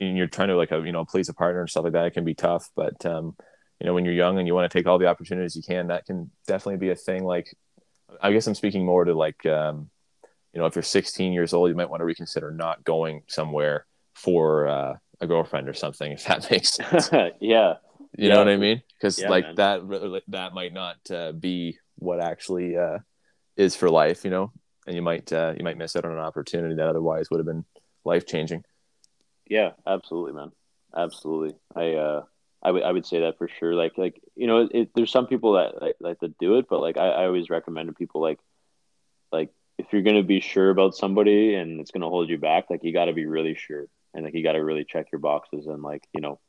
and 0.00 0.16
you're 0.16 0.26
trying 0.26 0.48
to 0.48 0.56
like 0.56 0.72
a, 0.72 0.80
you 0.80 0.92
know 0.92 1.04
please 1.04 1.28
a 1.28 1.34
partner 1.34 1.60
and 1.60 1.70
stuff 1.70 1.84
like 1.84 1.92
that. 1.94 2.06
It 2.06 2.14
can 2.14 2.24
be 2.24 2.34
tough, 2.34 2.70
but 2.74 3.04
um, 3.06 3.36
you 3.80 3.86
know 3.86 3.94
when 3.94 4.04
you're 4.04 4.14
young 4.14 4.38
and 4.38 4.46
you 4.46 4.54
want 4.54 4.70
to 4.70 4.78
take 4.78 4.86
all 4.86 4.98
the 4.98 5.06
opportunities 5.06 5.56
you 5.56 5.62
can, 5.62 5.88
that 5.88 6.06
can 6.06 6.30
definitely 6.46 6.78
be 6.78 6.90
a 6.90 6.96
thing. 6.96 7.24
Like 7.24 7.54
I 8.20 8.32
guess 8.32 8.46
I'm 8.46 8.54
speaking 8.54 8.84
more 8.84 9.04
to 9.04 9.14
like 9.14 9.44
um, 9.46 9.90
you 10.52 10.60
know 10.60 10.66
if 10.66 10.74
you're 10.76 10.82
16 10.82 11.32
years 11.32 11.52
old, 11.52 11.68
you 11.70 11.76
might 11.76 11.90
want 11.90 12.00
to 12.00 12.04
reconsider 12.06 12.50
not 12.50 12.84
going 12.84 13.22
somewhere 13.28 13.86
for 14.14 14.68
uh, 14.68 14.94
a 15.20 15.26
girlfriend 15.26 15.68
or 15.68 15.74
something 15.74 16.12
if 16.12 16.24
that 16.24 16.50
makes 16.50 16.74
sense. 16.74 17.10
yeah, 17.40 17.74
You 18.16 18.28
Yeah. 18.28 18.28
know 18.30 18.38
what 18.38 18.48
I 18.48 18.56
mean? 18.56 18.82
Because 18.98 19.18
Yeah, 19.18 19.28
like 19.28 19.44
man. 19.44 19.54
that 19.56 20.22
that 20.28 20.54
might 20.54 20.72
not 20.72 20.98
uh, 21.10 21.32
be 21.32 21.78
what 21.96 22.20
actually 22.20 22.76
uh, 22.76 22.98
is 23.56 23.76
for 23.76 23.90
life, 23.90 24.24
you 24.24 24.30
know, 24.30 24.52
and 24.86 24.96
you 24.96 25.02
might 25.02 25.32
uh, 25.32 25.54
you 25.56 25.64
might 25.64 25.78
miss 25.78 25.96
out 25.96 26.04
on 26.04 26.12
an 26.12 26.18
opportunity 26.18 26.74
that 26.76 26.88
otherwise 26.88 27.30
would 27.30 27.38
have 27.40 27.46
been 27.46 27.64
life 28.04 28.26
changing. 28.26 28.64
yeah, 29.48 29.70
absolutely, 29.86 30.32
man, 30.32 30.52
absolutely. 30.96 31.54
I 31.74 31.94
uh, 31.94 32.22
I 32.62 32.70
would 32.70 32.82
I 32.82 32.92
would 32.92 33.06
say 33.06 33.20
that 33.20 33.38
for 33.38 33.48
sure. 33.48 33.74
Like 33.74 33.98
like 33.98 34.20
you 34.34 34.46
know, 34.46 34.68
it, 34.70 34.90
there's 34.94 35.10
some 35.10 35.26
people 35.26 35.54
that 35.54 35.80
like, 35.80 35.96
like 36.00 36.20
to 36.20 36.28
do 36.40 36.58
it, 36.58 36.66
but 36.68 36.80
like 36.80 36.96
I, 36.96 37.08
I 37.08 37.26
always 37.26 37.50
recommend 37.50 37.88
to 37.88 37.94
people 37.94 38.20
like 38.20 38.38
like 39.32 39.50
if 39.78 39.86
you're 39.92 40.02
gonna 40.02 40.22
be 40.22 40.40
sure 40.40 40.70
about 40.70 40.94
somebody 40.94 41.54
and 41.54 41.80
it's 41.80 41.90
gonna 41.90 42.08
hold 42.08 42.28
you 42.28 42.38
back, 42.38 42.70
like 42.70 42.84
you 42.84 42.92
got 42.92 43.06
to 43.06 43.12
be 43.12 43.26
really 43.26 43.54
sure, 43.54 43.86
and 44.14 44.24
like 44.24 44.34
you 44.34 44.42
got 44.42 44.52
to 44.52 44.64
really 44.64 44.84
check 44.84 45.06
your 45.12 45.20
boxes 45.20 45.66
and 45.66 45.82
like 45.82 46.04
you 46.12 46.20
know. 46.20 46.40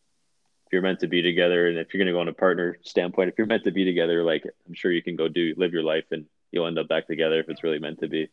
If 0.65 0.73
you're 0.73 0.81
meant 0.81 1.01
to 1.01 1.07
be 1.07 1.21
together, 1.21 1.67
and 1.67 1.77
if 1.77 1.93
you're 1.93 2.03
gonna 2.03 2.13
go 2.13 2.21
on 2.21 2.27
a 2.27 2.33
partner 2.33 2.77
standpoint, 2.81 3.29
if 3.29 3.37
you're 3.37 3.45
meant 3.47 3.65
to 3.65 3.71
be 3.71 3.85
together, 3.85 4.23
like 4.23 4.43
I'm 4.67 4.73
sure 4.73 4.91
you 4.91 5.03
can 5.03 5.15
go 5.15 5.27
do 5.27 5.53
live 5.55 5.73
your 5.73 5.83
life, 5.83 6.05
and 6.11 6.25
you'll 6.51 6.67
end 6.67 6.79
up 6.79 6.87
back 6.87 7.05
together 7.07 7.39
if 7.39 7.49
it's 7.49 7.63
really 7.63 7.79
meant 7.79 7.99
to 7.99 8.07
be. 8.07 8.29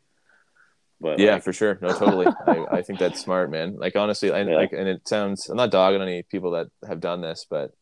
But 1.00 1.18
Yeah, 1.18 1.34
like, 1.34 1.42
for 1.42 1.52
sure. 1.52 1.78
No, 1.80 1.92
totally. 1.92 2.26
I, 2.46 2.66
I 2.78 2.82
think 2.82 2.98
that's 2.98 3.20
smart, 3.20 3.50
man. 3.50 3.76
Like 3.76 3.96
honestly, 3.96 4.30
I, 4.30 4.42
Yeah. 4.42 4.56
like, 4.56 4.72
and 4.72 4.88
it 4.88 5.08
sounds. 5.08 5.48
I'm 5.48 5.56
not 5.56 5.70
dogging 5.70 6.02
any 6.02 6.22
people 6.22 6.52
that 6.52 6.68
have 6.86 7.00
done 7.00 7.20
this, 7.20 7.46
but 7.48 7.72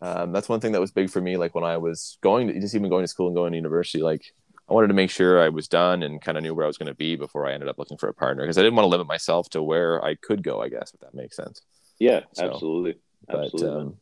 um, 0.00 0.32
that's 0.32 0.48
one 0.48 0.60
thing 0.60 0.72
that 0.72 0.80
was 0.80 0.90
big 0.90 1.10
for 1.10 1.20
me. 1.20 1.36
Like 1.36 1.54
when 1.54 1.64
I 1.64 1.76
was 1.78 2.18
going, 2.20 2.48
to, 2.48 2.60
just 2.60 2.74
even 2.74 2.90
going 2.90 3.04
to 3.04 3.08
school 3.08 3.28
and 3.28 3.36
going 3.36 3.52
to 3.52 3.56
university, 3.56 4.02
like 4.02 4.22
I 4.68 4.74
wanted 4.74 4.88
to 4.88 4.94
make 4.94 5.10
sure 5.10 5.40
I 5.40 5.48
was 5.48 5.66
done 5.68 6.02
and 6.02 6.20
kind 6.20 6.36
of 6.36 6.42
knew 6.42 6.54
where 6.54 6.64
I 6.64 6.68
was 6.68 6.76
going 6.78 6.88
to 6.88 6.94
be 6.94 7.16
before 7.16 7.46
I 7.46 7.52
ended 7.54 7.68
up 7.68 7.78
looking 7.78 7.96
for 7.96 8.08
a 8.08 8.14
partner 8.14 8.42
because 8.42 8.58
I 8.58 8.62
didn't 8.62 8.76
want 8.76 8.84
to 8.84 8.90
limit 8.90 9.06
myself 9.06 9.48
to 9.50 9.62
where 9.62 10.04
I 10.04 10.14
could 10.14 10.42
go. 10.42 10.60
I 10.60 10.68
guess 10.68 10.92
if 10.92 11.00
that 11.00 11.14
makes 11.14 11.36
sense. 11.36 11.62
yeah, 11.98 12.20
So, 12.34 12.44
absolutely, 12.50 13.00
But 13.26 13.44
absolutely. 13.46 13.80
um, 13.80 13.96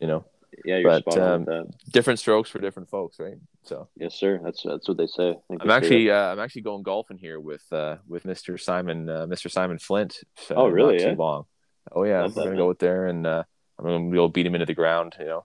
you 0.00 0.06
know, 0.06 0.24
Yeah, 0.64 0.78
you're 0.78 1.00
But, 1.00 1.18
um, 1.18 1.44
that. 1.46 1.66
different 1.90 2.18
strokes 2.18 2.50
for 2.50 2.58
different 2.58 2.90
folks, 2.90 3.18
right? 3.18 3.38
So 3.62 3.88
Yes, 3.96 4.14
sir. 4.14 4.40
That's 4.44 4.62
that's 4.62 4.86
what 4.88 4.98
they 4.98 5.06
say. 5.06 5.36
I'm 5.58 5.70
actually 5.70 6.10
uh, 6.10 6.32
I'm 6.32 6.38
actually 6.38 6.62
going 6.62 6.82
golfing 6.82 7.16
here 7.16 7.40
with 7.40 7.64
uh, 7.72 7.96
with 8.06 8.24
Mr. 8.24 8.60
Simon 8.60 9.08
uh, 9.08 9.26
Mr. 9.26 9.50
Simon 9.50 9.78
Flint. 9.78 10.18
uh, 10.50 10.54
Oh, 10.54 10.68
really, 10.68 10.98
Not 10.98 11.10
too 11.12 11.16
long. 11.16 11.44
Oh 11.92 12.04
yeah, 12.04 12.20
Love 12.20 12.36
we're 12.36 12.42
that, 12.42 12.48
gonna 12.48 12.50
man. 12.50 12.58
go 12.58 12.68
out 12.70 12.78
there 12.78 13.06
and 13.06 13.26
uh, 13.26 13.42
I'm 13.78 13.84
gonna 13.86 14.10
go 14.14 14.28
beat 14.28 14.44
him 14.46 14.54
into 14.54 14.66
the 14.66 14.74
ground. 14.74 15.16
You 15.18 15.24
know, 15.26 15.44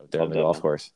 out 0.00 0.10
there 0.10 0.22
Love 0.22 0.30
on 0.30 0.32
the 0.34 0.40
golf 0.42 0.56
man. 0.56 0.62
course. 0.62 0.90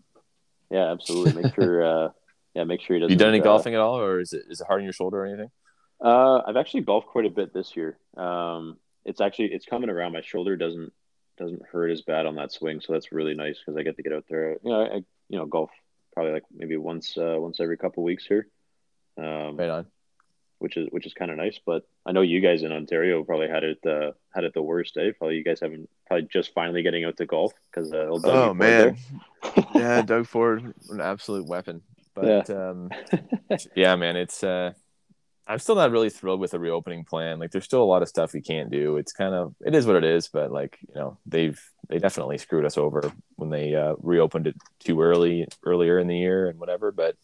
Yeah, 0.70 0.90
absolutely. 0.90 1.42
Make 1.42 1.54
sure. 1.54 2.14
yeah, 2.54 2.64
make 2.64 2.80
sure 2.80 2.96
he 2.96 3.00
doesn't. 3.00 3.12
you 3.12 3.16
done 3.18 3.28
any 3.30 3.40
uh, 3.40 3.44
golfing 3.44 3.74
at 3.74 3.80
all, 3.80 3.98
or 3.98 4.20
is 4.20 4.32
it 4.32 4.44
is 4.48 4.60
it 4.60 4.66
hard 4.66 4.80
on 4.80 4.84
your 4.84 4.92
shoulder 4.92 5.22
or 5.22 5.26
anything? 5.26 5.50
Uh, 6.00 6.42
I've 6.46 6.56
actually 6.56 6.80
golfed 6.82 7.06
quite 7.08 7.26
a 7.26 7.30
bit 7.30 7.54
this 7.54 7.76
year. 7.76 7.96
Um, 8.16 8.78
it's 9.04 9.20
actually 9.20 9.52
it's 9.52 9.66
coming 9.66 9.90
around. 9.90 10.12
My 10.12 10.20
shoulder 10.22 10.56
doesn't 10.56 10.92
doesn't 11.38 11.62
hurt 11.70 11.90
as 11.90 12.02
bad 12.02 12.26
on 12.26 12.36
that 12.36 12.52
swing, 12.52 12.80
so 12.80 12.92
that's 12.92 13.12
really 13.12 13.34
nice 13.34 13.58
because 13.58 13.78
I 13.78 13.82
get 13.82 13.96
to 13.96 14.02
get 14.02 14.12
out 14.12 14.24
there. 14.28 14.56
You 14.62 14.70
know, 14.70 14.82
I 14.82 14.94
you 15.28 15.38
know 15.38 15.46
golf 15.46 15.70
probably 16.12 16.32
like 16.32 16.44
maybe 16.52 16.76
once 16.76 17.16
uh, 17.16 17.36
once 17.38 17.60
every 17.60 17.76
couple 17.76 18.02
weeks 18.02 18.26
here. 18.26 18.48
Um, 19.18 19.56
Right 19.56 19.68
on. 19.70 19.86
which 20.58 20.76
is 20.76 20.88
which 20.90 21.06
is 21.06 21.14
kind 21.14 21.30
of 21.30 21.36
nice. 21.36 21.58
But 21.64 21.84
I 22.06 22.12
know 22.12 22.20
you 22.22 22.40
guys 22.40 22.62
in 22.62 22.72
Ontario 22.72 23.22
probably 23.24 23.48
had 23.48 23.62
it 23.64 23.78
uh, 23.86 24.12
had 24.34 24.44
it 24.44 24.54
the 24.54 24.62
worst. 24.62 24.96
Eh? 24.96 25.12
Probably 25.18 25.36
you 25.36 25.44
guys 25.44 25.60
haven't 25.60 25.88
probably 26.06 26.28
just 26.32 26.52
finally 26.54 26.82
getting 26.82 27.04
out 27.04 27.16
to 27.18 27.26
golf 27.26 27.52
because 27.70 27.92
uh, 27.92 28.06
old 28.08 28.24
Dougie 28.24 28.34
Oh 28.34 28.46
Ford 28.46 28.56
man, 28.58 28.96
yeah, 29.74 30.02
Doug 30.02 30.26
Ford, 30.26 30.74
an 30.90 31.00
absolute 31.00 31.46
weapon. 31.46 31.82
But 32.14 32.50
um, 32.50 32.90
yeah, 33.76 33.96
man, 33.96 34.16
it's 34.16 34.44
uh, 34.44 34.72
I'm 35.46 35.58
still 35.58 35.74
not 35.74 35.90
really 35.90 36.10
thrilled 36.10 36.40
with 36.40 36.52
the 36.52 36.60
reopening 36.60 37.04
plan. 37.04 37.38
Like, 37.38 37.50
there's 37.50 37.64
still 37.64 37.82
a 37.82 37.84
lot 37.84 38.02
of 38.02 38.08
stuff 38.08 38.32
we 38.32 38.40
can't 38.40 38.70
do. 38.70 38.96
It's 38.96 39.12
kind 39.12 39.34
of 39.34 39.54
it 39.64 39.74
is 39.74 39.86
what 39.86 39.96
it 39.96 40.04
is. 40.04 40.28
But 40.28 40.52
like, 40.52 40.78
you 40.88 40.94
know, 40.94 41.18
they've 41.26 41.60
they 41.88 41.98
definitely 41.98 42.38
screwed 42.38 42.64
us 42.64 42.78
over 42.78 43.12
when 43.36 43.50
they 43.50 43.74
uh, 43.74 43.94
reopened 44.00 44.46
it 44.46 44.56
too 44.78 45.00
early 45.00 45.46
earlier 45.64 45.98
in 45.98 46.06
the 46.06 46.16
year 46.16 46.48
and 46.48 46.58
whatever. 46.58 46.92
But 46.92 47.16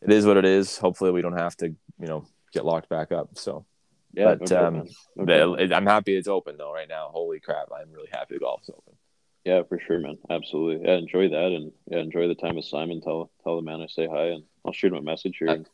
it 0.00 0.12
is 0.12 0.26
what 0.26 0.36
it 0.36 0.44
is. 0.44 0.78
Hopefully, 0.78 1.10
we 1.10 1.22
don't 1.22 1.38
have 1.38 1.56
to 1.58 1.68
you 1.68 2.06
know 2.06 2.24
get 2.52 2.64
locked 2.64 2.88
back 2.88 3.12
up. 3.12 3.30
So 3.34 3.66
yeah, 4.14 4.34
but, 4.34 4.52
um. 4.52 4.84
No 5.16 5.24
doubt. 5.24 5.58
but 5.58 5.72
I'm 5.72 5.86
happy 5.86 6.16
it's 6.16 6.28
open 6.28 6.56
though 6.56 6.72
right 6.72 6.88
now. 6.88 7.10
Holy 7.12 7.40
crap, 7.40 7.68
I'm 7.74 7.92
really 7.92 8.10
happy 8.12 8.34
the 8.34 8.40
golf's 8.40 8.70
open. 8.70 8.94
Yeah, 9.44 9.62
for 9.68 9.78
sure, 9.78 9.98
man. 9.98 10.18
Absolutely. 10.30 10.86
Yeah, 10.86 10.96
enjoy 10.96 11.28
that 11.30 11.52
and 11.52 11.72
yeah, 11.90 11.98
enjoy 11.98 12.28
the 12.28 12.34
time 12.34 12.56
with 12.56 12.64
Simon. 12.64 13.00
Tell 13.00 13.30
tell 13.42 13.56
the 13.56 13.62
man 13.62 13.80
I 13.80 13.86
say 13.88 14.06
hi 14.10 14.26
and 14.28 14.44
I'll 14.64 14.72
shoot 14.72 14.92
him 14.92 14.98
a 14.98 15.02
message 15.02 15.36
here 15.38 15.48
and 15.48 15.68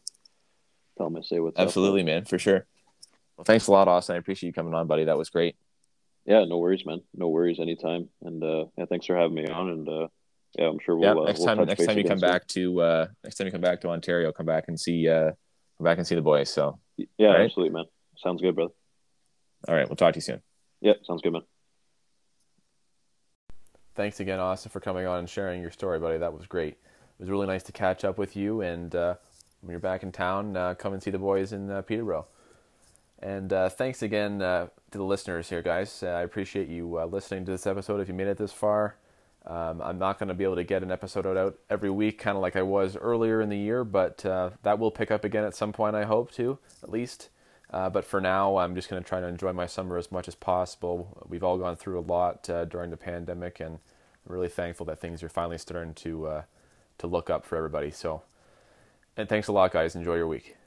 tell 0.96 1.06
him 1.08 1.16
I 1.16 1.20
say 1.22 1.38
what's 1.38 1.58
up. 1.58 1.66
Absolutely, 1.66 2.02
man, 2.02 2.24
for 2.24 2.38
sure. 2.38 2.66
Well, 3.36 3.44
thanks 3.44 3.66
a 3.66 3.72
lot, 3.72 3.88
Austin. 3.88 4.16
I 4.16 4.18
appreciate 4.18 4.48
you 4.48 4.52
coming 4.54 4.74
on, 4.74 4.86
buddy. 4.86 5.04
That 5.04 5.18
was 5.18 5.30
great. 5.30 5.56
Yeah, 6.24 6.44
no 6.44 6.58
worries, 6.58 6.84
man. 6.86 7.00
No 7.14 7.28
worries 7.28 7.60
anytime. 7.60 8.08
And 8.22 8.42
uh 8.42 8.66
yeah, 8.76 8.86
thanks 8.86 9.06
for 9.06 9.16
having 9.16 9.34
me 9.34 9.46
on 9.46 9.68
and 9.68 9.88
uh 9.88 10.08
yeah, 10.58 10.66
I'm 10.66 10.78
sure 10.78 10.96
we'll 10.96 11.14
yeah, 11.14 11.22
uh, 11.22 11.24
next 11.26 11.38
we'll 11.40 11.48
time, 11.48 11.66
next 11.66 11.84
time 11.84 11.98
you 11.98 12.04
come 12.04 12.18
soon. 12.18 12.28
back 12.28 12.46
to 12.48 12.80
uh, 12.80 13.06
next 13.22 13.36
time 13.36 13.46
you 13.46 13.52
come 13.52 13.60
back 13.60 13.82
to 13.82 13.88
Ontario, 13.90 14.32
come 14.32 14.46
back 14.46 14.64
and 14.68 14.80
see 14.80 15.06
uh, 15.06 15.30
come 15.76 15.84
back 15.84 15.98
and 15.98 16.06
see 16.06 16.14
the 16.14 16.22
boys. 16.22 16.48
So, 16.48 16.80
Yeah, 16.96 17.28
right. 17.28 17.40
absolutely, 17.42 17.74
man. 17.74 17.84
Sounds 18.16 18.40
good, 18.40 18.54
brother. 18.54 18.72
all 19.68 19.74
right, 19.74 19.86
we'll 19.88 19.96
talk 19.96 20.14
to 20.14 20.16
you 20.16 20.22
soon. 20.22 20.40
Yeah, 20.80 20.94
sounds 21.06 21.20
good, 21.20 21.34
man. 21.34 21.42
Thanks 23.98 24.20
again, 24.20 24.38
Austin, 24.38 24.70
for 24.70 24.78
coming 24.78 25.08
on 25.08 25.18
and 25.18 25.28
sharing 25.28 25.60
your 25.60 25.72
story, 25.72 25.98
buddy. 25.98 26.18
That 26.18 26.32
was 26.32 26.46
great. 26.46 26.74
It 26.74 27.18
was 27.18 27.28
really 27.28 27.48
nice 27.48 27.64
to 27.64 27.72
catch 27.72 28.04
up 28.04 28.16
with 28.16 28.36
you. 28.36 28.60
And 28.60 28.94
uh, 28.94 29.16
when 29.60 29.72
you're 29.72 29.80
back 29.80 30.04
in 30.04 30.12
town, 30.12 30.56
uh, 30.56 30.74
come 30.74 30.92
and 30.92 31.02
see 31.02 31.10
the 31.10 31.18
boys 31.18 31.52
in 31.52 31.68
uh, 31.68 31.82
Peterborough. 31.82 32.28
And 33.18 33.52
uh, 33.52 33.68
thanks 33.68 34.02
again 34.02 34.40
uh, 34.40 34.68
to 34.92 34.98
the 34.98 35.02
listeners 35.02 35.48
here, 35.48 35.62
guys. 35.62 36.04
Uh, 36.04 36.10
I 36.10 36.22
appreciate 36.22 36.68
you 36.68 36.96
listening 37.10 37.44
to 37.46 37.50
this 37.50 37.66
episode. 37.66 38.00
If 38.00 38.06
you 38.06 38.14
made 38.14 38.28
it 38.28 38.38
this 38.38 38.52
far, 38.52 38.94
um, 39.46 39.82
I'm 39.82 39.98
not 39.98 40.20
going 40.20 40.28
to 40.28 40.34
be 40.34 40.44
able 40.44 40.54
to 40.54 40.64
get 40.64 40.84
an 40.84 40.92
episode 40.92 41.26
out 41.26 41.58
every 41.68 41.90
week, 41.90 42.20
kind 42.20 42.36
of 42.36 42.40
like 42.40 42.54
I 42.54 42.62
was 42.62 42.96
earlier 42.96 43.40
in 43.40 43.48
the 43.48 43.58
year, 43.58 43.82
but 43.82 44.18
that 44.18 44.78
will 44.78 44.92
pick 44.92 45.10
up 45.10 45.24
again 45.24 45.42
at 45.42 45.56
some 45.56 45.72
point. 45.72 45.96
I 45.96 46.04
hope 46.04 46.30
to, 46.34 46.60
at 46.84 46.90
least. 46.90 47.30
Uh, 47.70 47.90
but 47.90 48.04
for 48.04 48.20
now, 48.20 48.56
I'm 48.56 48.74
just 48.74 48.88
going 48.88 49.02
to 49.02 49.08
try 49.08 49.20
to 49.20 49.26
enjoy 49.26 49.52
my 49.52 49.66
summer 49.66 49.98
as 49.98 50.10
much 50.10 50.26
as 50.26 50.34
possible. 50.34 51.22
We've 51.28 51.44
all 51.44 51.58
gone 51.58 51.76
through 51.76 51.98
a 51.98 52.00
lot 52.00 52.48
uh, 52.48 52.64
during 52.64 52.90
the 52.90 52.96
pandemic, 52.96 53.60
and 53.60 53.78
I'm 54.26 54.32
really 54.32 54.48
thankful 54.48 54.86
that 54.86 55.00
things 55.00 55.22
are 55.22 55.28
finally 55.28 55.58
starting 55.58 55.94
to 55.94 56.26
uh, 56.26 56.42
to 56.98 57.06
look 57.06 57.30
up 57.30 57.44
for 57.44 57.56
everybody. 57.56 57.90
So, 57.90 58.22
and 59.16 59.28
thanks 59.28 59.48
a 59.48 59.52
lot, 59.52 59.72
guys. 59.72 59.94
Enjoy 59.94 60.14
your 60.14 60.28
week. 60.28 60.57